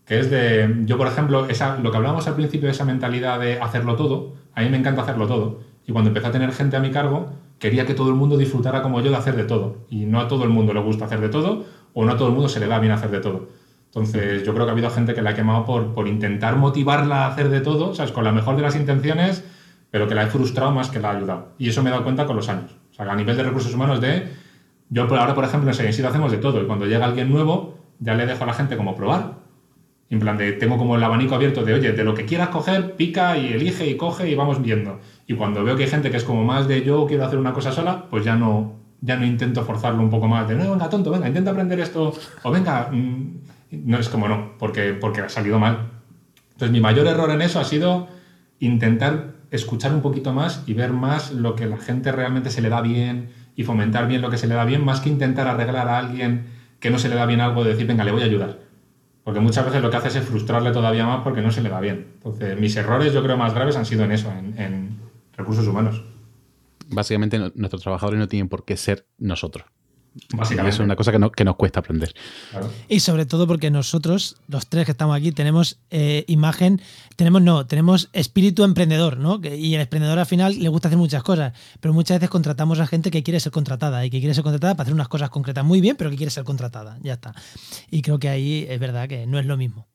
Que 0.06 0.18
es 0.18 0.30
de, 0.30 0.74
yo 0.86 0.96
por 0.96 1.06
ejemplo, 1.06 1.46
esa, 1.46 1.76
lo 1.76 1.90
que 1.90 1.96
hablábamos 1.98 2.26
al 2.26 2.34
principio 2.34 2.68
de 2.68 2.72
esa 2.72 2.86
mentalidad 2.86 3.38
de 3.38 3.60
hacerlo 3.60 3.96
todo, 3.96 4.34
a 4.54 4.62
mí 4.62 4.70
me 4.70 4.78
encanta 4.78 5.02
hacerlo 5.02 5.26
todo. 5.26 5.60
Y 5.86 5.92
cuando 5.92 6.08
empecé 6.08 6.28
a 6.28 6.32
tener 6.32 6.52
gente 6.52 6.76
a 6.76 6.80
mi 6.80 6.90
cargo, 6.90 7.34
quería 7.62 7.86
que 7.86 7.94
todo 7.94 8.08
el 8.08 8.16
mundo 8.16 8.36
disfrutara 8.36 8.82
como 8.82 9.00
yo 9.02 9.10
de 9.10 9.16
hacer 9.16 9.36
de 9.36 9.44
todo. 9.44 9.76
Y 9.88 10.04
no 10.04 10.20
a 10.20 10.26
todo 10.26 10.42
el 10.42 10.50
mundo 10.50 10.74
le 10.74 10.80
gusta 10.80 11.04
hacer 11.04 11.20
de 11.20 11.28
todo, 11.28 11.64
o 11.94 12.04
no 12.04 12.10
a 12.10 12.16
todo 12.16 12.26
el 12.26 12.34
mundo 12.34 12.48
se 12.48 12.58
le 12.58 12.66
da 12.66 12.80
bien 12.80 12.92
hacer 12.92 13.12
de 13.12 13.20
todo. 13.20 13.50
Entonces, 13.86 14.42
yo 14.42 14.52
creo 14.52 14.66
que 14.66 14.70
ha 14.70 14.72
habido 14.72 14.90
gente 14.90 15.14
que 15.14 15.22
la 15.22 15.30
ha 15.30 15.34
quemado 15.34 15.64
por, 15.64 15.94
por 15.94 16.08
intentar 16.08 16.56
motivarla 16.56 17.24
a 17.24 17.28
hacer 17.28 17.50
de 17.50 17.60
todo, 17.60 17.94
¿sabes? 17.94 18.10
Con 18.10 18.24
la 18.24 18.32
mejor 18.32 18.56
de 18.56 18.62
las 18.62 18.74
intenciones, 18.74 19.44
pero 19.92 20.08
que 20.08 20.14
la 20.16 20.24
he 20.24 20.26
frustrado 20.26 20.72
más 20.72 20.90
que 20.90 20.98
la 20.98 21.10
ha 21.10 21.16
ayudado. 21.16 21.52
Y 21.56 21.68
eso 21.68 21.84
me 21.84 21.90
he 21.90 21.92
dado 21.92 22.02
cuenta 22.02 22.26
con 22.26 22.34
los 22.34 22.48
años. 22.48 22.72
O 22.90 22.94
sea, 22.94 23.08
a 23.08 23.14
nivel 23.14 23.36
de 23.36 23.44
recursos 23.44 23.72
humanos 23.72 24.00
de... 24.00 24.28
Yo 24.90 25.04
ahora, 25.04 25.32
por 25.32 25.44
ejemplo, 25.44 25.70
en 25.70 25.74
Science 25.74 26.04
hacemos 26.04 26.32
de 26.32 26.38
todo. 26.38 26.60
Y 26.60 26.66
cuando 26.66 26.86
llega 26.86 27.04
alguien 27.04 27.30
nuevo, 27.30 27.78
ya 28.00 28.14
le 28.14 28.26
dejo 28.26 28.42
a 28.42 28.48
la 28.48 28.54
gente 28.54 28.76
como 28.76 28.96
probar. 28.96 29.34
En 30.10 30.18
plan 30.18 30.36
de, 30.36 30.52
tengo 30.52 30.78
como 30.78 30.96
el 30.96 31.04
abanico 31.04 31.36
abierto 31.36 31.62
de, 31.62 31.74
oye, 31.74 31.92
de 31.92 32.04
lo 32.04 32.12
que 32.12 32.26
quieras 32.26 32.48
coger, 32.48 32.96
pica 32.96 33.38
y 33.38 33.52
elige 33.52 33.86
y 33.86 33.96
coge 33.96 34.28
y 34.28 34.34
vamos 34.34 34.60
viendo. 34.60 34.98
Y 35.26 35.34
cuando 35.34 35.64
veo 35.64 35.76
que 35.76 35.84
hay 35.84 35.90
gente 35.90 36.10
que 36.10 36.16
es 36.16 36.24
como 36.24 36.44
más 36.44 36.68
de 36.68 36.84
yo 36.84 37.06
quiero 37.06 37.24
hacer 37.24 37.38
una 37.38 37.52
cosa 37.52 37.72
sola, 37.72 38.06
pues 38.10 38.24
ya 38.24 38.34
no, 38.34 38.82
ya 39.00 39.16
no 39.16 39.26
intento 39.26 39.64
forzarlo 39.64 40.02
un 40.02 40.10
poco 40.10 40.28
más 40.28 40.48
de 40.48 40.54
no, 40.54 40.70
venga, 40.70 40.88
tonto, 40.88 41.10
venga, 41.10 41.28
intenta 41.28 41.50
aprender 41.50 41.80
esto, 41.80 42.14
o 42.42 42.50
venga, 42.50 42.88
mm, 42.90 43.36
no 43.84 43.98
es 43.98 44.08
como 44.08 44.28
no, 44.28 44.52
porque, 44.58 44.94
porque 44.94 45.22
ha 45.22 45.28
salido 45.28 45.58
mal. 45.58 45.90
Entonces, 46.52 46.70
mi 46.70 46.80
mayor 46.80 47.06
error 47.06 47.30
en 47.30 47.42
eso 47.42 47.58
ha 47.60 47.64
sido 47.64 48.08
intentar 48.60 49.34
escuchar 49.50 49.92
un 49.92 50.02
poquito 50.02 50.32
más 50.32 50.62
y 50.66 50.74
ver 50.74 50.92
más 50.92 51.32
lo 51.32 51.56
que 51.56 51.66
la 51.66 51.76
gente 51.78 52.12
realmente 52.12 52.50
se 52.50 52.62
le 52.62 52.68
da 52.68 52.80
bien 52.80 53.30
y 53.56 53.64
fomentar 53.64 54.06
bien 54.06 54.22
lo 54.22 54.30
que 54.30 54.38
se 54.38 54.46
le 54.46 54.54
da 54.54 54.64
bien, 54.64 54.84
más 54.84 55.00
que 55.00 55.10
intentar 55.10 55.48
arreglar 55.48 55.88
a 55.88 55.98
alguien 55.98 56.46
que 56.78 56.90
no 56.90 56.98
se 56.98 57.08
le 57.08 57.16
da 57.16 57.26
bien 57.26 57.40
algo, 57.40 57.64
de 57.64 57.70
decir, 57.70 57.86
venga, 57.86 58.04
le 58.04 58.12
voy 58.12 58.22
a 58.22 58.26
ayudar. 58.26 58.58
Porque 59.24 59.40
muchas 59.40 59.64
veces 59.64 59.82
lo 59.82 59.90
que 59.90 59.96
hace 59.96 60.18
es 60.18 60.24
frustrarle 60.24 60.72
todavía 60.72 61.06
más 61.06 61.22
porque 61.22 61.42
no 61.42 61.52
se 61.52 61.62
le 61.62 61.68
da 61.68 61.80
bien. 61.80 62.06
Entonces, 62.14 62.58
mis 62.58 62.74
errores, 62.76 63.12
yo 63.12 63.22
creo, 63.22 63.36
más 63.36 63.54
graves 63.54 63.76
han 63.76 63.84
sido 63.84 64.04
en 64.04 64.12
eso, 64.12 64.32
en 64.56 64.81
recursos 65.42 65.66
humanos. 65.66 66.02
Básicamente 66.88 67.38
nuestros 67.54 67.82
trabajadores 67.82 68.18
no 68.18 68.28
tienen 68.28 68.48
por 68.48 68.64
qué 68.64 68.76
ser 68.76 69.06
nosotros. 69.18 69.64
Básicamente. 70.34 70.74
Es 70.74 70.80
una 70.80 70.96
cosa 70.96 71.10
que, 71.10 71.18
no, 71.18 71.30
que 71.30 71.44
nos 71.44 71.56
cuesta 71.56 71.80
aprender. 71.80 72.12
Claro. 72.50 72.70
Y 72.88 73.00
sobre 73.00 73.24
todo 73.24 73.46
porque 73.46 73.70
nosotros, 73.70 74.36
los 74.46 74.66
tres 74.66 74.84
que 74.84 74.92
estamos 74.92 75.16
aquí, 75.16 75.32
tenemos 75.32 75.80
eh, 75.90 76.24
imagen, 76.28 76.82
tenemos 77.16 77.40
no, 77.40 77.66
tenemos 77.66 78.10
espíritu 78.12 78.64
emprendedor, 78.64 79.16
¿no? 79.16 79.40
Y 79.42 79.74
el 79.74 79.80
emprendedor 79.80 80.18
al 80.18 80.26
final 80.26 80.58
le 80.58 80.68
gusta 80.68 80.88
hacer 80.88 80.98
muchas 80.98 81.22
cosas, 81.22 81.54
pero 81.80 81.94
muchas 81.94 82.18
veces 82.18 82.28
contratamos 82.28 82.78
a 82.80 82.86
gente 82.86 83.10
que 83.10 83.22
quiere 83.22 83.40
ser 83.40 83.52
contratada 83.52 84.04
y 84.04 84.10
que 84.10 84.18
quiere 84.18 84.34
ser 84.34 84.44
contratada 84.44 84.74
para 84.74 84.84
hacer 84.84 84.94
unas 84.94 85.08
cosas 85.08 85.30
concretas 85.30 85.64
muy 85.64 85.80
bien, 85.80 85.96
pero 85.96 86.10
que 86.10 86.16
quiere 86.16 86.30
ser 86.30 86.44
contratada. 86.44 86.98
Ya 87.02 87.14
está. 87.14 87.34
Y 87.90 88.02
creo 88.02 88.18
que 88.18 88.28
ahí 88.28 88.66
es 88.68 88.78
verdad 88.78 89.08
que 89.08 89.26
no 89.26 89.38
es 89.38 89.46
lo 89.46 89.56
mismo. 89.56 89.86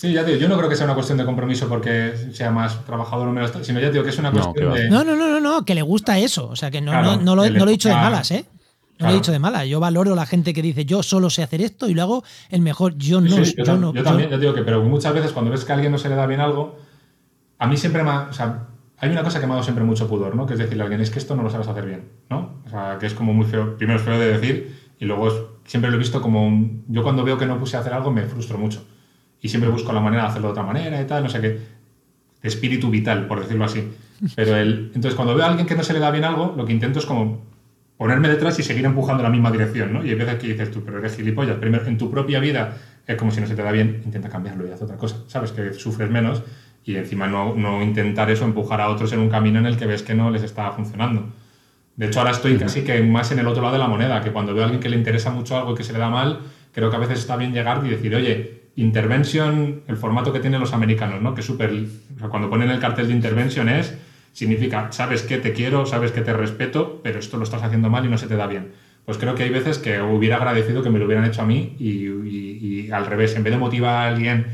Sí, 0.00 0.12
ya 0.12 0.24
te 0.24 0.30
digo, 0.30 0.42
yo 0.42 0.48
no 0.48 0.56
creo 0.56 0.68
que 0.70 0.76
sea 0.76 0.84
una 0.84 0.94
cuestión 0.94 1.18
de 1.18 1.24
compromiso 1.24 1.68
porque 1.68 2.12
sea 2.32 2.52
más 2.52 2.84
trabajador 2.84 3.26
o 3.26 3.32
menos, 3.32 3.50
sino 3.62 3.80
ya 3.80 3.86
te 3.88 3.94
digo 3.94 4.04
que 4.04 4.10
es 4.10 4.18
una 4.20 4.30
cuestión 4.30 4.72
de... 4.72 4.88
No, 4.88 5.02
no, 5.02 5.16
no, 5.16 5.26
no, 5.28 5.40
no, 5.40 5.64
que 5.64 5.74
le 5.74 5.82
gusta 5.82 6.20
eso. 6.20 6.48
O 6.48 6.54
sea, 6.54 6.70
que 6.70 6.80
no, 6.80 6.92
Claro, 6.92 7.16
no, 7.16 7.22
no 7.22 7.34
lo, 7.34 7.50
no 7.50 7.64
he 7.66 7.70
dicho 7.72 7.88
de 7.88 7.96
malas, 7.96 8.30
¿eh? 8.30 8.44
No 9.00 9.06
lo 9.06 9.12
he 9.12 9.16
dicho 9.16 9.32
de 9.32 9.40
malas. 9.40 9.66
Yo 9.66 9.80
valoro 9.80 10.14
la 10.14 10.24
gente 10.24 10.54
que 10.54 10.62
dice, 10.62 10.84
yo 10.84 11.02
solo 11.02 11.30
sé 11.30 11.42
hacer 11.42 11.62
esto 11.62 11.88
y 11.88 11.94
lo 11.94 12.02
hago 12.02 12.24
el 12.48 12.60
mejor. 12.62 12.96
Yo 12.96 13.20
no. 13.20 13.28
sí, 13.44 13.54
yo, 13.58 13.64
yo 13.64 13.76
no 13.76 13.92
yo 13.92 13.98
yo- 13.98 14.04
también, 14.04 14.30
ya 14.30 14.36
te 14.36 14.42
digo 14.42 14.54
que, 14.54 14.62
pero 14.62 14.84
muchas 14.84 15.12
veces 15.14 15.32
cuando 15.32 15.50
ves 15.50 15.64
que 15.64 15.72
a 15.72 15.74
alguien 15.74 15.90
no 15.90 15.98
se 15.98 16.08
le 16.08 16.14
da 16.14 16.26
bien 16.26 16.40
algo, 16.40 16.78
a 17.58 17.66
mí 17.66 17.76
siempre 17.76 18.04
me 18.04 18.10
ha, 18.10 18.28
o 18.30 18.32
sea, 18.32 18.68
hay 18.98 19.10
una 19.10 19.24
cosa 19.24 19.40
que 19.40 19.46
me 19.48 19.52
ha 19.52 19.56
dado 19.56 19.64
siempre 19.64 19.82
mucho 19.82 20.06
pudor, 20.08 20.36
¿no? 20.36 20.46
Que 20.46 20.52
es 20.52 20.60
decirle 20.60 20.82
a 20.82 20.84
alguien, 20.84 21.00
es 21.00 21.10
que 21.10 21.18
esto 21.18 21.34
no 21.34 21.42
lo 21.42 21.50
sabes 21.50 21.66
hacer 21.66 21.84
bien, 21.84 22.08
¿no? 22.30 22.60
O 22.64 22.70
sea, 22.70 22.98
que 23.00 23.06
es 23.06 23.14
como 23.14 23.34
muy 23.34 23.46
feo, 23.46 23.76
primero 23.76 23.98
es 23.98 24.04
feo 24.04 24.16
de 24.16 24.32
decir 24.38 24.76
y 25.00 25.06
luego 25.06 25.26
es- 25.26 25.34
siempre 25.64 25.90
lo 25.90 25.96
he 25.96 25.98
visto 25.98 26.22
como 26.22 26.46
un, 26.46 26.84
yo 26.86 27.02
cuando 27.02 27.24
veo 27.24 27.36
que 27.36 27.46
no 27.46 27.58
puse 27.58 27.76
a 27.76 27.80
hacer 27.80 27.92
algo 27.92 28.12
me 28.12 28.22
frustro 28.22 28.58
mucho 28.58 28.84
y 29.40 29.48
siempre 29.48 29.70
busco 29.70 29.92
la 29.92 30.00
manera 30.00 30.24
de 30.24 30.28
hacerlo 30.30 30.48
de 30.48 30.52
otra 30.52 30.62
manera 30.62 31.00
y 31.00 31.06
tal, 31.06 31.22
no 31.22 31.28
sé 31.28 31.40
qué, 31.40 31.48
de 31.48 32.48
espíritu 32.48 32.90
vital, 32.90 33.26
por 33.26 33.40
decirlo 33.40 33.64
así. 33.64 33.88
Pero 34.34 34.56
el, 34.56 34.90
entonces 34.94 35.14
cuando 35.14 35.34
veo 35.34 35.44
a 35.44 35.48
alguien 35.48 35.66
que 35.66 35.74
no 35.74 35.82
se 35.82 35.92
le 35.92 36.00
da 36.00 36.10
bien 36.10 36.24
algo, 36.24 36.54
lo 36.56 36.64
que 36.64 36.72
intento 36.72 36.98
es 36.98 37.06
como 37.06 37.46
ponerme 37.96 38.28
detrás 38.28 38.58
y 38.58 38.62
seguir 38.62 38.84
empujando 38.84 39.22
en 39.22 39.24
la 39.24 39.30
misma 39.30 39.50
dirección, 39.50 39.92
¿no? 39.92 40.04
Y 40.04 40.10
hay 40.10 40.14
veces 40.14 40.36
que 40.36 40.48
dices 40.48 40.70
tú, 40.70 40.82
pero 40.84 40.98
eres 40.98 41.16
gilipollas. 41.16 41.56
Primero, 41.56 41.86
en 41.86 41.98
tu 41.98 42.10
propia 42.10 42.40
vida 42.40 42.76
es 43.06 43.16
como 43.16 43.30
si 43.30 43.40
no 43.40 43.46
se 43.46 43.54
te 43.54 43.62
da 43.62 43.72
bien, 43.72 44.02
intenta 44.04 44.28
cambiarlo 44.28 44.66
y 44.66 44.70
haz 44.70 44.82
otra 44.82 44.96
cosa. 44.96 45.16
Sabes 45.26 45.52
que 45.52 45.72
sufres 45.72 46.10
menos 46.10 46.42
y 46.84 46.96
encima 46.96 47.26
no, 47.26 47.54
no 47.54 47.82
intentar 47.82 48.30
eso, 48.30 48.44
empujar 48.44 48.80
a 48.80 48.88
otros 48.88 49.12
en 49.12 49.20
un 49.20 49.28
camino 49.28 49.58
en 49.58 49.66
el 49.66 49.76
que 49.76 49.86
ves 49.86 50.02
que 50.02 50.14
no 50.14 50.30
les 50.30 50.42
está 50.42 50.70
funcionando. 50.72 51.28
De 51.96 52.06
hecho, 52.06 52.20
ahora 52.20 52.30
estoy 52.30 52.56
casi 52.56 52.82
que 52.82 53.02
más 53.02 53.32
en 53.32 53.40
el 53.40 53.48
otro 53.48 53.60
lado 53.60 53.74
de 53.74 53.80
la 53.80 53.88
moneda, 53.88 54.22
que 54.22 54.30
cuando 54.30 54.54
veo 54.54 54.62
a 54.62 54.66
alguien 54.66 54.80
que 54.80 54.88
le 54.88 54.96
interesa 54.96 55.30
mucho 55.30 55.56
algo 55.56 55.72
y 55.72 55.74
que 55.74 55.82
se 55.82 55.92
le 55.92 55.98
da 55.98 56.08
mal, 56.08 56.40
creo 56.72 56.90
que 56.90 56.96
a 56.96 57.00
veces 57.00 57.18
está 57.18 57.36
bien 57.36 57.52
llegar 57.52 57.84
y 57.84 57.88
decir, 57.88 58.14
oye, 58.14 58.57
intervention, 58.78 59.82
el 59.88 59.96
formato 59.96 60.32
que 60.32 60.40
tienen 60.40 60.60
los 60.60 60.72
americanos, 60.72 61.20
¿no? 61.20 61.34
Que 61.34 61.42
súper, 61.42 61.72
cuando 62.30 62.48
ponen 62.48 62.70
el 62.70 62.78
cartel 62.78 63.08
de 63.08 63.14
intervention 63.14 63.68
es, 63.68 63.98
significa, 64.32 64.92
sabes 64.92 65.22
que 65.22 65.38
te 65.38 65.52
quiero, 65.52 65.84
sabes 65.84 66.12
que 66.12 66.20
te 66.20 66.32
respeto, 66.32 67.00
pero 67.02 67.18
esto 67.18 67.38
lo 67.38 67.44
estás 67.44 67.62
haciendo 67.62 67.90
mal 67.90 68.04
y 68.06 68.08
no 68.08 68.18
se 68.18 68.28
te 68.28 68.36
da 68.36 68.46
bien. 68.46 68.72
Pues 69.04 69.18
creo 69.18 69.34
que 69.34 69.42
hay 69.42 69.50
veces 69.50 69.78
que 69.78 70.00
hubiera 70.00 70.36
agradecido 70.36 70.82
que 70.82 70.90
me 70.90 70.98
lo 70.98 71.06
hubieran 71.06 71.24
hecho 71.24 71.42
a 71.42 71.46
mí 71.46 71.76
y 71.78 72.90
al 72.90 73.06
revés, 73.06 73.34
en 73.34 73.42
vez 73.42 73.52
de 73.52 73.58
motivar 73.58 73.94
a 73.94 74.08
alguien, 74.08 74.46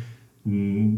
mm, 0.45 0.95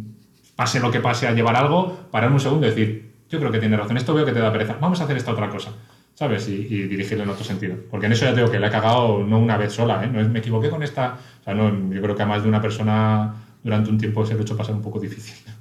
pase 0.55 0.79
lo 0.79 0.91
que 0.91 1.01
pase 1.01 1.27
a 1.27 1.33
llevar 1.33 1.57
algo, 1.57 2.09
parar 2.11 2.31
un 2.31 2.41
segundo 2.41 2.67
y 2.67 2.71
decir, 2.71 3.13
yo 3.29 3.39
creo 3.41 3.51
que 3.51 3.59
tiene 3.59 3.77
razón, 3.77 3.97
esto 3.97 4.15
veo 4.15 4.25
que 4.25 4.33
te 4.33 4.39
da 4.39 4.53
pereza, 4.53 4.77
vamos 4.81 5.01
a 5.01 5.05
hacer 5.05 5.17
esta 5.17 5.33
otra 5.33 5.49
cosa, 5.49 5.73
¿sabes? 6.17 6.49
Y, 6.49 6.55
y 6.55 6.83
dirigirle 6.89 7.23
en 7.23 7.31
otro 7.31 7.45
sentido. 7.45 7.77
Porque 7.91 8.07
en 8.07 8.13
eso 8.13 8.25
ya 8.27 8.35
tengo 8.35 8.51
que 8.51 8.59
le 8.59 8.67
he 8.67 8.71
cagado 8.71 9.23
no 9.25 9.39
una 9.39 9.57
vez 9.57 9.73
sola, 9.75 10.03
¿eh? 10.05 10.09
No 10.09 10.21
es, 10.21 10.29
me 10.29 10.41
equivoqué 10.41 10.69
con 10.71 10.83
esta, 10.83 11.19
o 11.43 11.45
sea, 11.45 11.55
no, 11.55 11.71
yo 11.95 12.03
creo 12.03 12.17
que 12.17 12.23
a 12.25 12.27
más 12.27 12.43
de 12.43 12.49
una 12.49 12.61
persona 12.61 13.35
durante 13.63 13.91
un 13.91 13.99
tiempo 13.99 14.27
se 14.27 14.35
lo 14.35 14.41
he 14.41 14.43
hecho 14.43 14.57
pasar 14.57 14.75
un 14.75 14.83
poco 14.83 14.99
difícil. 15.01 15.37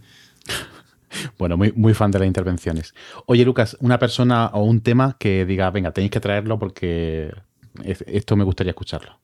Bueno, 1.37 1.57
muy, 1.57 1.71
muy 1.75 1.93
fan 1.93 2.11
de 2.11 2.19
las 2.19 2.27
intervenciones. 2.27 2.93
Oye, 3.25 3.45
Lucas, 3.45 3.77
una 3.79 3.99
persona 3.99 4.47
o 4.47 4.63
un 4.63 4.81
tema 4.81 5.15
que 5.19 5.45
diga, 5.45 5.69
venga, 5.71 5.91
tenéis 5.91 6.11
que 6.11 6.19
traerlo 6.19 6.59
porque 6.59 7.33
es- 7.83 8.03
esto 8.07 8.35
me 8.35 8.43
gustaría 8.43 8.71
escucharlo. 8.71 9.19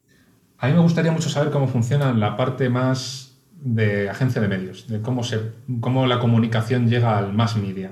A 0.57 0.67
mí 0.67 0.73
me 0.73 0.79
gustaría 0.79 1.11
mucho 1.11 1.29
saber 1.29 1.51
cómo 1.51 1.67
funciona 1.67 2.13
la 2.13 2.35
parte 2.37 2.69
más 2.69 3.37
de 3.61 4.09
agencia 4.09 4.41
de 4.41 4.47
medios, 4.47 4.87
de 4.87 5.01
cómo, 5.01 5.23
se, 5.23 5.51
cómo 5.81 6.07
la 6.07 6.19
comunicación 6.19 6.87
llega 6.89 7.17
al 7.17 7.33
más 7.33 7.57
media. 7.57 7.91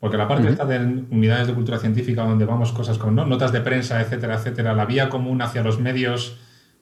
Porque 0.00 0.16
la 0.16 0.26
parte 0.26 0.48
esta 0.48 0.64
de 0.64 0.78
unidades 1.10 1.46
de 1.46 1.52
cultura 1.54 1.78
científica, 1.78 2.22
donde 2.24 2.46
vamos 2.46 2.72
cosas 2.72 2.96
con 2.96 3.14
¿no? 3.14 3.26
notas 3.26 3.52
de 3.52 3.60
prensa, 3.60 4.00
etcétera, 4.00 4.36
etcétera, 4.36 4.72
la 4.74 4.86
vía 4.86 5.10
común 5.10 5.42
hacia 5.42 5.62
los 5.62 5.78
medios 5.78 6.38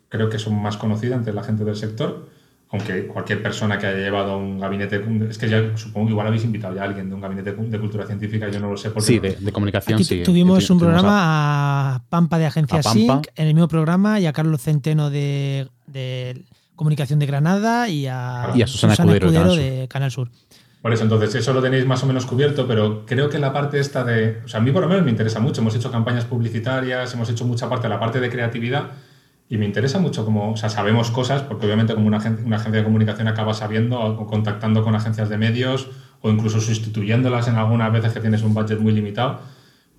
creo 0.08 0.30
que 0.30 0.38
son 0.38 0.54
más 0.62 0.76
conocida 0.76 1.16
entre 1.16 1.32
la 1.34 1.42
gente 1.42 1.64
del 1.64 1.74
sector, 1.76 2.28
aunque 2.70 3.06
cualquier 3.06 3.42
persona 3.42 3.76
que 3.78 3.86
haya 3.86 3.98
llevado 3.98 4.38
un 4.38 4.60
gabinete, 4.60 5.02
es 5.28 5.36
que 5.36 5.48
ya 5.48 5.76
supongo 5.76 6.06
que 6.06 6.12
igual 6.12 6.26
habéis 6.28 6.44
invitado 6.44 6.74
ya 6.76 6.82
a 6.82 6.84
alguien 6.84 7.08
de 7.08 7.14
un 7.14 7.20
gabinete 7.20 7.52
de 7.54 7.78
cultura 7.80 8.06
científica, 8.06 8.48
yo 8.50 8.60
no 8.60 8.70
lo 8.70 8.76
sé 8.76 8.90
porque 8.90 9.06
Sí, 9.06 9.18
de, 9.18 9.32
de 9.36 9.52
comunicación, 9.52 9.96
Aquí 9.96 10.04
sí. 10.04 10.22
tuvimos 10.22 10.64
Tu- 10.66 10.72
un 10.74 10.78
tuvimos 10.78 10.94
programa 11.02 11.94
a, 11.96 12.02
Pampa 12.08 12.38
de 12.38 12.46
Agencia 12.46 12.80
Pampa. 12.82 12.90
Sync 12.92 13.26
en 13.36 13.48
el 13.48 13.54
mismo 13.54 13.68
programa 13.68 14.20
y 14.20 14.26
a 14.26 14.32
Carlos 14.32 14.60
Centeno 14.62 15.10
de, 15.10 15.68
de 15.86 16.44
Comunicación 16.76 17.18
de 17.18 17.26
Granada 17.26 17.88
y 17.88 18.06
a, 18.06 18.52
Y 18.54 18.62
a 18.62 18.66
Susana 18.66 18.92
Escudero 18.92 19.30
de 19.30 19.36
Canal 19.38 19.50
Sur. 19.50 19.58
de 19.58 19.88
Canal 19.88 20.10
Sur. 20.10 20.30
Por 20.82 20.92
eso, 20.92 21.02
entonces, 21.02 21.34
eso 21.34 21.52
lo 21.52 21.60
tenéis 21.60 21.86
más 21.86 22.02
o 22.04 22.06
menos 22.06 22.24
cubierto, 22.24 22.66
pero 22.68 23.04
creo 23.04 23.28
que 23.28 23.38
la 23.38 23.52
parte 23.52 23.80
esta 23.80 24.04
de. 24.04 24.40
O 24.44 24.48
sea, 24.48 24.60
a 24.60 24.62
mí 24.62 24.70
por 24.70 24.82
lo 24.82 24.88
menos 24.88 25.04
me 25.04 25.10
interesa 25.10 25.40
mucho. 25.40 25.60
Hemos 25.60 25.74
hecho 25.74 25.90
campañas 25.90 26.24
publicitarias, 26.24 27.12
hemos 27.14 27.28
hecho 27.30 27.44
mucha 27.44 27.68
parte 27.68 27.88
de 27.88 27.94
la 27.94 28.00
parte 28.00 28.20
de 28.20 28.30
creatividad 28.30 28.90
y 29.48 29.56
me 29.58 29.66
interesa 29.66 29.98
mucho 29.98 30.24
como. 30.24 30.52
O 30.52 30.56
sea, 30.56 30.68
sabemos 30.68 31.10
cosas, 31.10 31.42
porque 31.42 31.66
obviamente, 31.66 31.94
como 31.94 32.06
una, 32.06 32.18
agen- 32.18 32.44
una 32.44 32.56
agencia 32.56 32.78
de 32.80 32.84
comunicación 32.84 33.26
acaba 33.26 33.54
sabiendo 33.54 33.98
o 34.00 34.26
contactando 34.26 34.84
con 34.84 34.94
agencias 34.94 35.28
de 35.28 35.36
medios 35.36 35.88
o 36.20 36.30
incluso 36.30 36.60
sustituyéndolas 36.60 37.48
en 37.48 37.56
algunas 37.56 37.92
veces 37.92 38.12
que 38.12 38.20
tienes 38.20 38.42
un 38.42 38.54
budget 38.54 38.78
muy 38.78 38.92
limitado. 38.92 39.40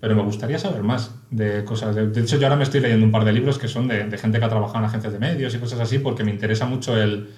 Pero 0.00 0.16
me 0.16 0.22
gustaría 0.22 0.58
saber 0.58 0.82
más 0.82 1.14
de 1.30 1.62
cosas. 1.64 1.94
De, 1.94 2.06
de 2.08 2.20
hecho, 2.22 2.38
yo 2.38 2.46
ahora 2.46 2.56
me 2.56 2.62
estoy 2.62 2.80
leyendo 2.80 3.04
un 3.04 3.12
par 3.12 3.24
de 3.26 3.34
libros 3.34 3.58
que 3.58 3.68
son 3.68 3.86
de, 3.86 4.04
de 4.08 4.16
gente 4.18 4.38
que 4.38 4.44
ha 4.46 4.48
trabajado 4.48 4.78
en 4.78 4.84
agencias 4.86 5.12
de 5.12 5.18
medios 5.18 5.54
y 5.54 5.58
cosas 5.58 5.78
así, 5.80 5.98
porque 5.98 6.24
me 6.24 6.30
interesa 6.30 6.64
mucho 6.64 6.96
el 6.96 7.28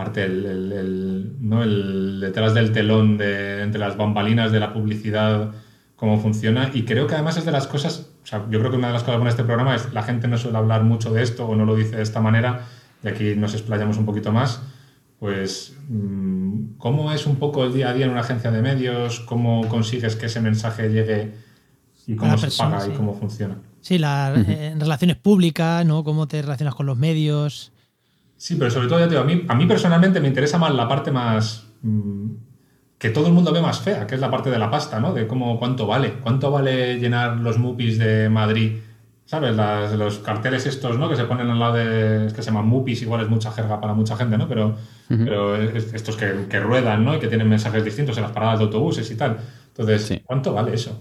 la 0.00 0.04
parte, 0.06 0.24
el, 0.24 0.46
el- 0.46 0.72
el- 0.72 1.32
¿no? 1.40 1.62
el 1.62 2.20
detrás 2.20 2.54
del 2.54 2.72
telón, 2.72 3.18
de, 3.18 3.62
entre 3.62 3.78
las 3.80 3.96
bambalinas 3.96 4.50
de 4.50 4.58
la 4.60 4.72
publicidad, 4.72 5.50
cómo 5.96 6.18
funciona. 6.18 6.70
Y 6.72 6.84
creo 6.84 7.06
que 7.06 7.14
además 7.14 7.36
es 7.36 7.44
de 7.44 7.52
las 7.52 7.66
cosas, 7.66 8.08
o 8.22 8.26
sea, 8.26 8.46
yo 8.50 8.58
creo 8.60 8.70
que 8.70 8.76
una 8.78 8.86
de 8.88 8.94
las 8.94 9.02
cosas 9.02 9.16
buenas 9.18 9.36
de 9.36 9.42
este 9.42 9.46
programa 9.46 9.74
es 9.74 9.92
la 9.92 10.02
gente 10.02 10.26
no 10.28 10.38
suele 10.38 10.56
hablar 10.58 10.84
mucho 10.84 11.12
de 11.12 11.22
esto 11.22 11.46
o 11.46 11.54
no 11.54 11.64
lo 11.66 11.76
dice 11.76 11.96
de 11.96 12.02
esta 12.02 12.20
manera, 12.20 12.62
y 13.04 13.08
aquí 13.08 13.34
nos 13.36 13.52
explayamos 13.54 13.98
un 13.98 14.06
poquito 14.06 14.32
más. 14.32 14.62
Pues, 15.18 15.76
mm, 15.90 16.78
¿cómo 16.78 17.12
es 17.12 17.26
un 17.26 17.36
poco 17.36 17.64
el 17.64 17.74
día 17.74 17.90
a 17.90 17.92
día 17.94 18.06
en 18.06 18.12
una 18.12 18.20
agencia 18.20 18.50
de 18.50 18.62
medios? 18.62 19.20
¿Cómo 19.20 19.68
consigues 19.68 20.16
que 20.16 20.26
ese 20.26 20.40
mensaje 20.40 20.88
llegue 20.88 21.34
y 22.06 22.16
cómo 22.16 22.36
se 22.38 22.46
persona, 22.46 22.70
paga 22.78 22.84
sí. 22.86 22.90
y 22.94 22.96
cómo 22.96 23.12
funciona? 23.14 23.56
Sí, 23.82 23.98
la, 23.98 24.32
eh, 24.34 24.68
en 24.72 24.80
relaciones 24.80 25.16
públicas, 25.16 25.84
¿no? 25.84 26.04
Cómo 26.04 26.26
te 26.26 26.40
relacionas 26.40 26.74
con 26.74 26.86
los 26.86 26.96
medios. 26.96 27.72
Sí, 28.42 28.54
pero 28.58 28.70
sobre 28.70 28.88
todo, 28.88 28.98
ya 29.00 29.04
te 29.04 29.10
digo, 29.10 29.20
a 29.22 29.26
mí, 29.26 29.44
a 29.46 29.54
mí 29.54 29.66
personalmente 29.66 30.18
me 30.18 30.28
interesa 30.28 30.56
más 30.56 30.74
la 30.74 30.88
parte 30.88 31.10
más. 31.10 31.66
mm, 31.82 32.30
que 32.98 33.10
todo 33.10 33.26
el 33.26 33.34
mundo 33.34 33.52
ve 33.52 33.60
más 33.60 33.80
fea, 33.80 34.06
que 34.06 34.14
es 34.14 34.20
la 34.20 34.30
parte 34.30 34.48
de 34.50 34.58
la 34.58 34.70
pasta, 34.70 34.98
¿no? 34.98 35.12
De 35.12 35.26
cómo, 35.26 35.58
cuánto 35.58 35.86
vale. 35.86 36.14
¿Cuánto 36.22 36.50
vale 36.50 36.98
llenar 36.98 37.36
los 37.38 37.58
MUPIs 37.58 37.98
de 37.98 38.28
Madrid? 38.30 38.78
¿Sabes? 39.26 39.54
Las- 39.56 39.92
los 39.92 40.18
carteles 40.20 40.64
estos, 40.66 40.98
¿no? 40.98 41.08
Que 41.10 41.16
se 41.16 41.24
ponen 41.24 41.50
al 41.50 41.58
lado 41.58 41.74
de. 41.74 42.26
Es 42.26 42.32
que 42.32 42.40
se 42.42 42.50
llaman 42.50 42.66
MUPIs, 42.66 43.02
igual 43.02 43.20
es 43.22 43.28
mucha 43.28 43.52
jerga 43.52 43.78
para 43.80 43.92
mucha 43.94 44.16
gente, 44.16 44.36
¿no? 44.38 44.48
Pero, 44.48 44.74
pero 45.08 45.56
es- 45.56 45.92
estos 45.94 46.16
que, 46.16 46.46
que 46.48 46.60
ruedan, 46.60 47.04
¿no? 47.04 47.14
Y 47.14 47.18
que 47.20 47.28
tienen 47.28 47.48
mensajes 47.48 47.84
distintos 47.84 48.16
en 48.16 48.22
las 48.24 48.32
paradas 48.32 48.58
de 48.58 48.64
autobuses 48.66 49.10
y 49.10 49.16
tal. 49.16 49.36
Entonces, 49.68 50.02
Sí. 50.02 50.22
¿cuánto 50.24 50.52
vale 50.54 50.72
eso? 50.74 50.98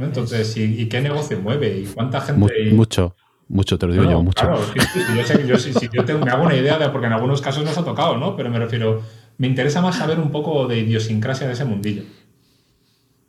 Entonces, 0.00 0.56
¿y, 0.56 0.82
y 0.82 0.88
qué 0.88 1.00
negocio 1.00 1.38
mueve? 1.40 1.76
¿Y 1.78 1.86
cuánta 1.86 2.20
gente.? 2.20 2.40
Mu- 2.40 2.48
y- 2.48 2.72
mucho, 2.72 3.14
mucho, 3.48 3.78
te 3.78 3.86
lo 3.86 3.92
digo 3.92 4.04
no, 4.04 4.10
yo, 4.10 4.22
mucho. 4.22 4.46
Claro, 4.46 4.60
sí, 4.72 4.80
sí, 4.92 5.00
sí, 5.06 5.16
yo 5.16 5.24
sé 5.24 5.38
que 5.38 5.46
yo, 5.46 5.58
sí, 5.58 5.72
sí, 5.72 5.88
yo 5.92 6.04
tengo- 6.04 6.24
me 6.24 6.30
hago 6.30 6.44
una 6.44 6.54
idea 6.56 6.78
de, 6.78 6.88
porque 6.90 7.06
en 7.06 7.12
algunos 7.14 7.40
casos 7.40 7.64
nos 7.64 7.76
ha 7.78 7.84
tocado, 7.84 8.16
¿no? 8.16 8.36
Pero 8.36 8.50
me 8.50 8.58
refiero, 8.58 9.02
me 9.38 9.46
interesa 9.46 9.80
más 9.80 9.96
saber 9.96 10.18
un 10.20 10.30
poco 10.30 10.66
de 10.66 10.78
idiosincrasia 10.80 11.46
de 11.46 11.52
ese 11.54 11.64
mundillo. 11.64 12.02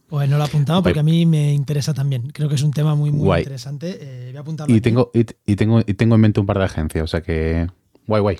pues 0.07 0.27
no 0.27 0.37
lo 0.37 0.43
he 0.43 0.47
apuntado 0.47 0.81
porque 0.81 0.99
a 0.99 1.03
mí 1.03 1.25
me 1.27 1.53
interesa 1.53 1.93
también. 1.93 2.31
Creo 2.31 2.49
que 2.49 2.55
es 2.55 2.63
un 2.63 2.71
tema 2.71 2.95
muy, 2.95 3.11
muy 3.11 3.25
Guay. 3.25 3.41
interesante. 3.43 3.97
Eh, 4.01 4.27
voy 4.31 4.37
a 4.37 4.41
apuntarlo 4.41 4.73
Y 4.73 4.77
aquí. 4.77 4.81
tengo, 4.81 5.11
y, 5.13 5.23
y 5.45 5.55
tengo, 5.55 5.81
y 5.85 5.93
tengo 5.93 6.15
en 6.15 6.21
mente 6.21 6.39
un 6.39 6.47
par 6.47 6.57
de 6.57 6.63
agencias, 6.65 7.03
o 7.03 7.07
sea 7.07 7.21
que. 7.21 7.67
Guay, 8.07 8.21
guay. 8.21 8.37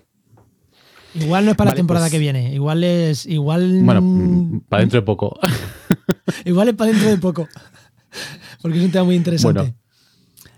Igual 1.14 1.46
no 1.46 1.52
es 1.52 1.58
para 1.58 1.70
Vale, 1.70 1.76
la 1.76 1.80
temporada 1.80 2.06
pues- 2.08 2.12
que 2.14 2.20
viene. 2.20 2.54
Igual 2.56 2.84
es. 2.84 3.26
Igual. 3.28 3.82
Bueno, 3.84 4.02
mm, 4.02 4.62
para 4.68 4.82
dentro 4.82 5.00
de 5.00 5.06
poco. 5.06 5.40
Igual 6.46 6.70
es 6.70 6.76
para 6.76 6.92
dentro 6.92 7.10
de 7.10 7.18
poco. 7.18 7.48
Porque 8.64 8.80
es 8.80 8.84
un 8.86 8.92
tema 8.92 9.06
muy 9.06 9.16
interesante. 9.16 9.60
Bueno, 9.62 9.76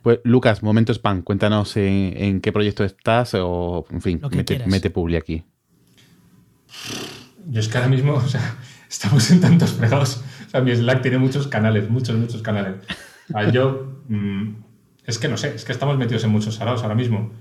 Pues, 0.01 0.19
Lucas, 0.23 0.63
momento 0.63 0.93
spam. 0.93 1.21
Cuéntanos 1.21 1.77
en, 1.77 2.13
en 2.17 2.41
qué 2.41 2.51
proyecto 2.51 2.83
estás 2.83 3.33
o, 3.35 3.85
en 3.91 4.01
fin, 4.01 4.21
mete, 4.31 4.63
mete 4.65 4.89
publi 4.89 5.15
aquí. 5.15 5.43
Yo 7.47 7.59
es 7.59 7.67
que 7.67 7.77
ahora 7.77 7.89
mismo, 7.89 8.13
o 8.15 8.27
sea, 8.27 8.55
estamos 8.89 9.29
en 9.31 9.41
tantos 9.41 9.71
fregados. 9.71 10.23
O 10.47 10.49
sea, 10.49 10.61
mi 10.61 10.75
Slack 10.75 11.01
tiene 11.01 11.17
muchos 11.17 11.47
canales, 11.47 11.89
muchos, 11.89 12.15
muchos 12.17 12.41
canales. 12.41 12.75
Yo, 13.53 13.93
mm, 14.09 14.49
es 15.05 15.17
que 15.17 15.27
no 15.29 15.37
sé, 15.37 15.53
es 15.55 15.63
que 15.63 15.71
estamos 15.71 15.97
metidos 15.97 16.23
en 16.25 16.31
muchos 16.31 16.55
salados 16.55 16.81
ahora 16.83 16.95
mismo. 16.95 17.31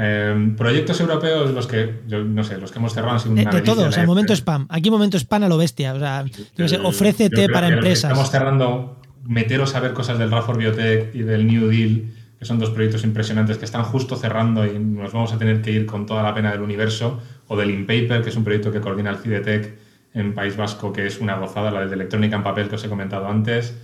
Eh, 0.00 0.54
proyectos 0.56 1.00
europeos, 1.00 1.50
los 1.50 1.66
que, 1.66 2.02
yo 2.06 2.22
no 2.22 2.44
sé, 2.44 2.56
los 2.58 2.70
que 2.70 2.78
hemos 2.78 2.94
cerrado 2.94 3.14
han 3.14 3.20
sido 3.20 3.34
De, 3.34 3.42
una 3.42 3.50
de 3.50 3.60
todo, 3.62 3.88
o 3.88 3.92
sea, 3.92 4.04
F. 4.04 4.06
momento 4.06 4.32
spam. 4.32 4.66
Aquí 4.70 4.90
momento 4.90 5.18
spam 5.18 5.42
a 5.42 5.48
lo 5.48 5.56
bestia. 5.58 5.92
O 5.94 5.98
sea, 5.98 6.24
yo 6.24 6.68
sé, 6.68 6.76
Yo- 6.76 6.82
yo 6.82 6.88
ofrécete 6.88 7.48
para 7.48 7.68
empresas. 7.68 8.10
Estamos 8.12 8.30
cerrando 8.30 9.00
meteros 9.28 9.74
a 9.74 9.80
ver 9.80 9.92
cosas 9.92 10.18
del 10.18 10.30
Radford 10.30 10.56
Biotech 10.58 11.14
y 11.14 11.22
del 11.22 11.46
New 11.46 11.68
Deal, 11.68 12.02
que 12.38 12.44
son 12.46 12.58
dos 12.58 12.70
proyectos 12.70 13.04
impresionantes 13.04 13.58
que 13.58 13.66
están 13.66 13.82
justo 13.82 14.16
cerrando 14.16 14.66
y 14.66 14.78
nos 14.78 15.12
vamos 15.12 15.32
a 15.34 15.38
tener 15.38 15.60
que 15.60 15.70
ir 15.70 15.84
con 15.84 16.06
toda 16.06 16.22
la 16.22 16.34
pena 16.34 16.50
del 16.50 16.62
universo, 16.62 17.20
o 17.46 17.56
del 17.56 17.70
InPaper, 17.70 18.22
que 18.22 18.30
es 18.30 18.36
un 18.36 18.44
proyecto 18.44 18.72
que 18.72 18.80
coordina 18.80 19.10
el 19.10 19.18
CIDETEC 19.18 19.78
en 20.14 20.34
País 20.34 20.56
Vasco, 20.56 20.92
que 20.92 21.06
es 21.06 21.20
una 21.20 21.36
gozada, 21.36 21.70
la 21.70 21.86
de 21.86 21.94
electrónica 21.94 22.36
en 22.36 22.42
papel 22.42 22.68
que 22.68 22.76
os 22.76 22.84
he 22.84 22.88
comentado 22.88 23.28
antes. 23.28 23.76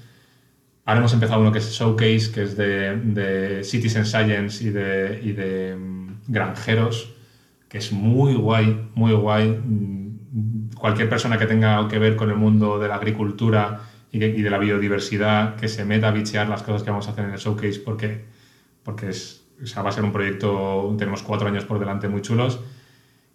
Ahora 0.86 1.00
hemos 1.00 1.12
empezado 1.12 1.40
uno 1.42 1.52
que 1.52 1.58
es 1.58 1.70
Showcase, 1.72 2.32
que 2.32 2.42
es 2.42 2.56
de, 2.56 2.96
de 2.96 3.64
Citizen 3.64 4.06
Science 4.06 4.64
y 4.64 4.70
de, 4.70 5.20
y 5.22 5.32
de 5.32 5.76
mm, 5.76 6.08
granjeros, 6.28 7.14
que 7.68 7.78
es 7.78 7.92
muy 7.92 8.34
guay, 8.34 8.88
muy 8.94 9.12
guay. 9.12 9.48
Mm, 9.50 10.70
cualquier 10.78 11.10
persona 11.10 11.36
que 11.38 11.46
tenga 11.46 11.86
que 11.88 11.98
ver 11.98 12.16
con 12.16 12.30
el 12.30 12.36
mundo 12.36 12.78
de 12.78 12.88
la 12.88 12.96
agricultura 12.96 13.80
y, 14.14 14.42
de 14.42 14.50
la 14.50 14.58
biodiversidad, 14.58 15.56
que 15.56 15.68
se 15.68 15.84
meta 15.84 16.08
a 16.08 16.10
bichear 16.12 16.48
las 16.48 16.62
cosas 16.62 16.82
que 16.82 16.90
vamos 16.90 17.08
a 17.08 17.10
hacer 17.10 17.24
en 17.24 17.32
el 17.32 17.38
Showcase, 17.38 17.80
porque, 17.80 18.24
porque 18.82 19.10
es, 19.10 19.44
va 19.76 19.88
a 19.88 19.92
ser 19.92 20.04
un 20.04 20.12
proyecto, 20.12 20.94
tenemos 20.98 21.22
cuatro 21.22 21.48
años 21.48 21.64
por 21.64 21.78
delante 21.78 22.08
muy 22.08 22.22
chulos. 22.22 22.60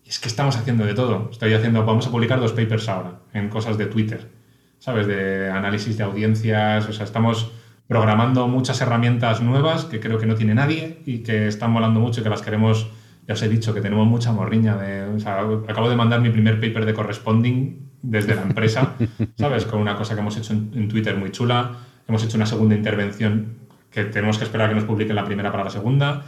Y 0.06 0.10
es 0.10 0.20
que 0.20 0.28
estamos 0.28 0.58
haciendo 0.58 0.86
de 0.86 0.94
todo. 0.94 1.30
Estoy 1.32 1.54
haciendo, 1.54 1.86
vamos 1.86 2.08
a 2.08 2.12
publicar 2.12 2.40
dos 2.40 2.54
papers 2.54 2.90
ahora 2.90 3.20
en 3.34 3.50
cosas 3.50 3.78
de 3.78 3.86
Twitter 3.86 4.40
¿sabes? 4.80 5.08
De 5.08 5.50
análisis 5.50 5.98
de 5.98 6.04
audiencias, 6.04 6.88
o 6.88 6.94
sea, 6.94 7.06
estamos 7.06 7.52
programando 7.88 8.48
muchas 8.48 8.82
herramientas 8.82 9.42
nuevas 9.42 9.86
que 9.86 10.00
creo 10.00 10.18
que 10.18 10.26
no 10.26 10.36
tiene 10.36 10.56
nadie 10.56 11.02
y 11.06 11.20
que 11.20 11.48
están 11.48 11.72
molando 11.72 12.00
mucho 12.00 12.22
y 12.22 12.24
que 12.24 12.30
las 12.30 12.42
queremos, 12.42 12.90
ya 13.28 13.34
os 13.34 13.42
he 13.42 13.50
dicho, 13.50 13.74
que 13.74 13.82
tenemos 13.82 14.08
mucha 14.08 14.32
morriña. 14.32 14.78
De, 14.78 15.04
o 15.04 15.20
sea, 15.20 15.42
acabo 15.68 15.90
de 15.90 15.96
mandar 15.96 16.22
mi 16.22 16.30
primer 16.30 16.60
paper 16.60 16.86
de 16.86 16.94
corresponding 16.94 17.89
desde 18.02 18.36
la 18.36 18.44
empresa, 18.44 18.96
¿sabes? 19.38 19.66
Con 19.66 19.80
una 19.80 19.96
cosa 19.96 20.14
que 20.14 20.22
hemos 20.22 20.38
hecho 20.38 20.54
en, 20.54 20.88
Twitter 20.88 21.16
muy 21.16 21.32
chula. 21.32 21.78
Hemos 22.08 22.24
hecho 22.24 22.38
una 22.38 22.46
segunda 22.46 22.76
intervención 22.76 23.58
que 23.92 24.06
tenemos 24.06 24.38
que 24.38 24.46
esperar 24.46 24.68
a 24.68 24.70
que 24.70 24.76
nos 24.76 24.86
publiquen 24.86 25.16
la 25.16 25.26
primera 25.26 25.52
para 25.52 25.64
la 25.64 25.70
segunda. 25.70 26.26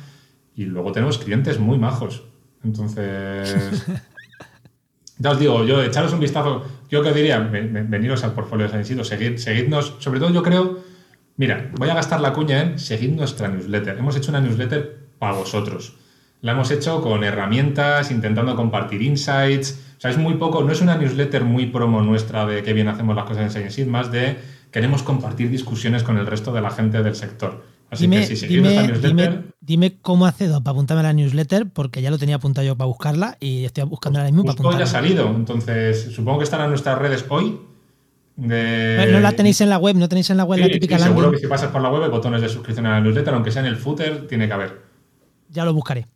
Y 0.56 0.66
luego 0.66 0.92
tenemos 0.92 1.18
clientes 1.18 1.60
muy 1.60 1.78
majos. 1.78 2.24
Entonces, 2.64 3.86
ya 5.18 5.32
os 5.32 5.40
digo, 5.40 5.66
yo 5.66 5.82
echaros 5.82 6.14
un 6.14 6.20
vistazo, 6.20 6.66
yo 6.90 7.02
que 7.02 7.12
diría, 7.12 7.40
veniros 7.40 8.24
al 8.24 8.34
portfolio 8.34 8.66
de 8.66 8.72
San 8.72 8.82
Isidro, 8.82 9.04
seguid, 9.04 9.38
seguidnos, 9.38 9.96
sobre 10.00 10.20
todo 10.20 10.32
yo 10.32 10.44
creo, 10.44 10.80
mira, 11.38 11.72
voy 11.78 11.90
a 11.90 11.96
gastar 11.96 12.22
la 12.22 12.34
cuña 12.34 12.62
en 12.62 12.80
seguid 12.80 13.12
nuestra 13.12 13.48
newsletter. 13.48 13.98
Hemos 13.98 14.16
hecho 14.16 14.30
una 14.32 14.42
newsletter 14.42 15.08
para 15.18 15.34
vosotros. 15.34 15.96
La 16.42 16.54
hemos 16.54 16.72
hecho 16.72 17.02
con 17.02 17.24
herramientas, 17.24 18.10
intentando 18.10 18.56
compartir 18.56 19.02
insights. 19.04 19.91
O 20.02 20.04
sea, 20.04 20.10
es 20.10 20.18
muy 20.18 20.34
poco, 20.34 20.64
no 20.64 20.72
es 20.72 20.82
una 20.82 20.96
newsletter 20.96 21.44
muy 21.44 21.68
promo 21.68 22.02
nuestra 22.02 22.48
de 22.48 22.64
qué 22.64 22.74
bien 22.74 22.88
hacemos 22.88 23.16
las 23.16 23.26
cosas 23.26 23.44
en 23.44 23.52
Science 23.52 23.86
más 23.86 24.12
de 24.12 24.36
queremos 24.72 25.04
compartir 25.04 25.52
discusiones 25.52 26.02
con 26.02 26.18
el 26.18 26.26
resto 26.26 26.52
de 26.52 26.60
la 26.60 26.72
gente 26.72 27.04
del 27.04 27.14
sector. 27.14 27.64
Así 27.92 28.06
dime, 28.06 28.28
que 28.28 28.36
si 28.36 28.48
dime, 28.48 28.88
newsletter, 28.88 29.44
dime, 29.60 30.00
cómo 30.02 30.26
accedo 30.26 30.64
para 30.64 30.72
apuntarme 30.72 31.02
a 31.02 31.04
la 31.04 31.14
newsletter, 31.14 31.70
porque 31.70 32.02
ya 32.02 32.10
lo 32.10 32.18
tenía 32.18 32.38
apuntado 32.38 32.66
yo 32.66 32.76
para 32.76 32.88
buscarla 32.88 33.38
y 33.40 33.64
estoy 33.64 33.84
buscando 33.84 34.18
ahora 34.18 34.32
mismo 34.32 34.44
para 34.44 34.54
apuntarla. 34.54 34.80
ya 34.80 34.86
ha 34.86 34.88
salido, 34.88 35.28
entonces 35.28 36.12
supongo 36.12 36.40
que 36.40 36.46
estarán 36.46 36.66
en 36.66 36.72
nuestras 36.72 36.98
redes 36.98 37.24
hoy. 37.30 37.60
No 38.38 39.20
la 39.20 39.34
tenéis 39.34 39.62
en 39.62 39.70
la 39.70 39.78
web, 39.78 39.98
no 39.98 40.10
tenéis 40.10 40.32
en 40.32 40.38
la 40.38 40.46
web 40.46 40.62
la 40.62 40.68
típica 40.68 40.98
sí, 40.98 41.04
Seguro 41.04 41.32
que 41.32 41.38
si 41.38 41.46
pasas 41.46 41.70
por 41.70 41.80
la 41.80 41.92
web 41.92 42.02
hay 42.02 42.10
botones 42.10 42.42
de 42.42 42.50
suscripción 42.50 42.88
a 42.88 42.94
la 42.94 43.02
newsletter, 43.02 43.36
aunque 43.36 43.52
sea 43.52 43.62
en 43.62 43.68
el 43.68 43.76
footer, 43.76 44.26
tiene 44.26 44.48
que 44.48 44.54
haber. 44.54 44.82
Ya 45.50 45.64
lo 45.64 45.76
buscaré. 45.76 46.08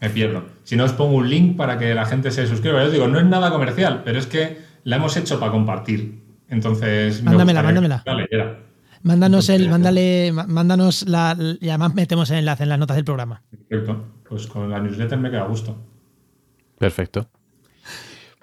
Me 0.00 0.10
pierdo. 0.10 0.44
Si 0.64 0.76
no, 0.76 0.84
os 0.84 0.92
pongo 0.92 1.16
un 1.16 1.28
link 1.28 1.56
para 1.56 1.78
que 1.78 1.94
la 1.94 2.06
gente 2.06 2.30
se 2.30 2.46
suscriba. 2.46 2.80
Yo 2.80 2.86
os 2.86 2.92
digo, 2.92 3.08
no 3.08 3.18
es 3.18 3.26
nada 3.26 3.50
comercial, 3.50 4.02
pero 4.04 4.18
es 4.18 4.26
que 4.26 4.58
la 4.84 4.96
hemos 4.96 5.16
hecho 5.16 5.38
para 5.38 5.52
compartir. 5.52 6.22
Entonces. 6.48 7.22
Mándamela, 7.22 7.62
mándamela. 7.62 8.02
Dale, 8.04 8.26
era. 8.30 8.58
Mándanos 9.02 9.48
el, 9.48 9.68
mándale, 9.70 10.32
mándanos 10.32 11.08
la, 11.08 11.36
y 11.60 11.68
además 11.68 11.94
metemos 11.94 12.30
el 12.30 12.38
enlace 12.38 12.64
en 12.64 12.68
las 12.68 12.78
notas 12.78 12.96
del 12.96 13.04
programa. 13.04 13.42
Perfecto. 13.50 14.04
Pues 14.28 14.46
con 14.46 14.70
la 14.70 14.78
newsletter 14.78 15.18
me 15.18 15.30
queda 15.30 15.44
gusto. 15.44 15.76
Perfecto. 16.78 17.28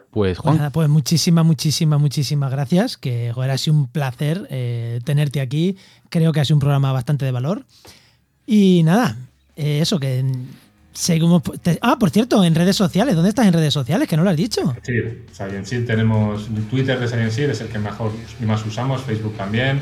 Pues 0.09 0.37
Juan. 0.39 0.71
Pues, 0.71 0.89
muchísimas, 0.89 1.45
muchísimas, 1.45 1.99
muchísimas 1.99 2.51
gracias. 2.51 2.97
Que 2.97 3.31
joder, 3.33 3.51
ha 3.51 3.57
sido 3.57 3.77
un 3.77 3.87
placer 3.87 4.47
eh, 4.49 4.99
tenerte 5.03 5.41
aquí. 5.41 5.77
Creo 6.09 6.31
que 6.31 6.39
ha 6.39 6.45
sido 6.45 6.55
un 6.55 6.61
programa 6.61 6.91
bastante 6.91 7.25
de 7.25 7.31
valor. 7.31 7.65
Y 8.47 8.81
nada, 8.83 9.17
eh, 9.55 9.79
eso 9.81 9.99
que 9.99 10.25
seguimos. 10.97 11.41
ah, 11.81 11.97
por 11.99 12.09
cierto, 12.09 12.43
en 12.43 12.55
redes 12.55 12.75
sociales. 12.75 13.15
¿Dónde 13.15 13.29
estás 13.29 13.45
en 13.45 13.53
redes 13.53 13.73
sociales? 13.73 14.07
Que 14.07 14.17
no 14.17 14.23
lo 14.23 14.29
has 14.29 14.37
dicho. 14.37 14.75
Sí, 14.83 14.93
Science 15.31 15.81
tenemos 15.81 16.47
Twitter 16.69 16.99
de 16.99 17.07
Science 17.07 17.51
es 17.51 17.61
el 17.61 17.67
que 17.67 17.79
mejor 17.79 18.11
y 18.41 18.45
más 18.45 18.65
usamos, 18.65 19.01
Facebook 19.01 19.35
también 19.37 19.81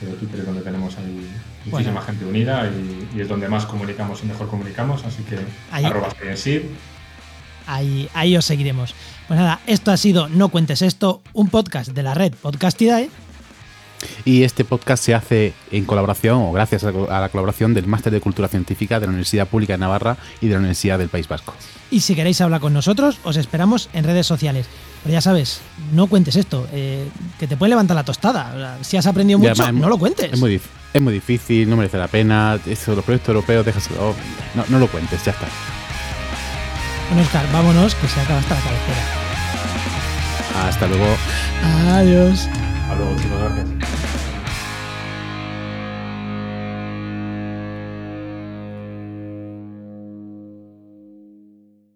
pero 0.00 0.12
Twitter 0.14 0.40
es 0.40 0.46
donde 0.46 0.62
tenemos 0.62 0.96
ahí 0.98 1.26
muchísima 1.64 2.02
gente 2.02 2.24
unida 2.24 2.70
y, 3.14 3.20
es 3.20 3.28
donde 3.28 3.48
más 3.48 3.66
comunicamos 3.66 4.22
y 4.22 4.26
mejor 4.26 4.48
comunicamos, 4.48 5.04
así 5.04 5.22
que 5.22 5.38
ahí, 5.70 5.84
arroba 5.84 6.08
ahí, 7.66 8.08
ahí 8.14 8.36
os 8.36 8.44
seguiremos. 8.44 8.94
Pues 9.26 9.40
nada, 9.40 9.60
esto 9.66 9.90
ha 9.90 9.96
sido 9.96 10.28
No 10.28 10.50
Cuentes 10.50 10.82
Esto, 10.82 11.22
un 11.32 11.48
podcast 11.48 11.90
de 11.90 12.02
la 12.02 12.14
red 12.14 12.32
Podcastidae. 12.34 13.10
Y 14.24 14.42
este 14.42 14.64
podcast 14.64 15.04
se 15.04 15.14
hace 15.14 15.54
en 15.70 15.84
colaboración 15.84 16.38
o 16.42 16.52
gracias 16.52 16.84
a 16.84 17.20
la 17.20 17.28
colaboración 17.28 17.74
del 17.74 17.86
Máster 17.86 18.12
de 18.12 18.20
Cultura 18.20 18.48
Científica 18.48 19.00
de 19.00 19.06
la 19.06 19.10
Universidad 19.10 19.48
Pública 19.48 19.74
de 19.74 19.78
Navarra 19.78 20.16
y 20.40 20.46
de 20.46 20.52
la 20.52 20.58
Universidad 20.58 20.98
del 20.98 21.08
País 21.08 21.28
Vasco. 21.28 21.54
Y 21.90 22.00
si 22.00 22.14
queréis 22.14 22.40
hablar 22.40 22.60
con 22.60 22.72
nosotros, 22.72 23.18
os 23.24 23.36
esperamos 23.36 23.88
en 23.92 24.04
redes 24.04 24.26
sociales. 24.26 24.66
Pero 25.02 25.12
ya 25.12 25.20
sabes, 25.20 25.60
no 25.92 26.08
cuentes 26.08 26.34
esto, 26.34 26.66
eh, 26.72 27.06
que 27.38 27.46
te 27.46 27.56
puede 27.56 27.70
levantar 27.70 27.94
la 27.94 28.04
tostada. 28.04 28.78
Si 28.82 28.96
has 28.96 29.06
aprendido 29.06 29.38
mucho, 29.38 29.72
no 29.72 29.88
lo 29.88 29.98
cuentes. 29.98 30.32
Es 30.32 30.40
muy, 30.40 30.60
es 30.92 31.02
muy 31.02 31.12
difícil, 31.12 31.70
no 31.70 31.76
merece 31.76 31.96
la 31.96 32.08
pena. 32.08 32.58
Eso, 32.66 32.94
los 32.94 33.04
proyectos 33.04 33.28
europeos, 33.28 33.64
déjaselo. 33.64 34.14
No, 34.54 34.64
no 34.68 34.78
lo 34.80 34.88
cuentes, 34.88 35.24
ya 35.24 35.30
está. 35.30 35.46
Bueno, 37.08 37.22
Oscar, 37.22 37.46
vámonos, 37.52 37.94
que 37.94 38.08
se 38.08 38.20
acaba 38.20 38.40
hasta 38.40 38.54
la 38.54 38.60
cabecera. 38.60 39.26
Hasta 40.66 40.86
luego. 40.88 41.06
Adiós. 41.88 42.48
Hasta 42.86 42.98
luego, 42.98 43.10
muchísimas 43.14 43.40
gracias. 43.40 44.25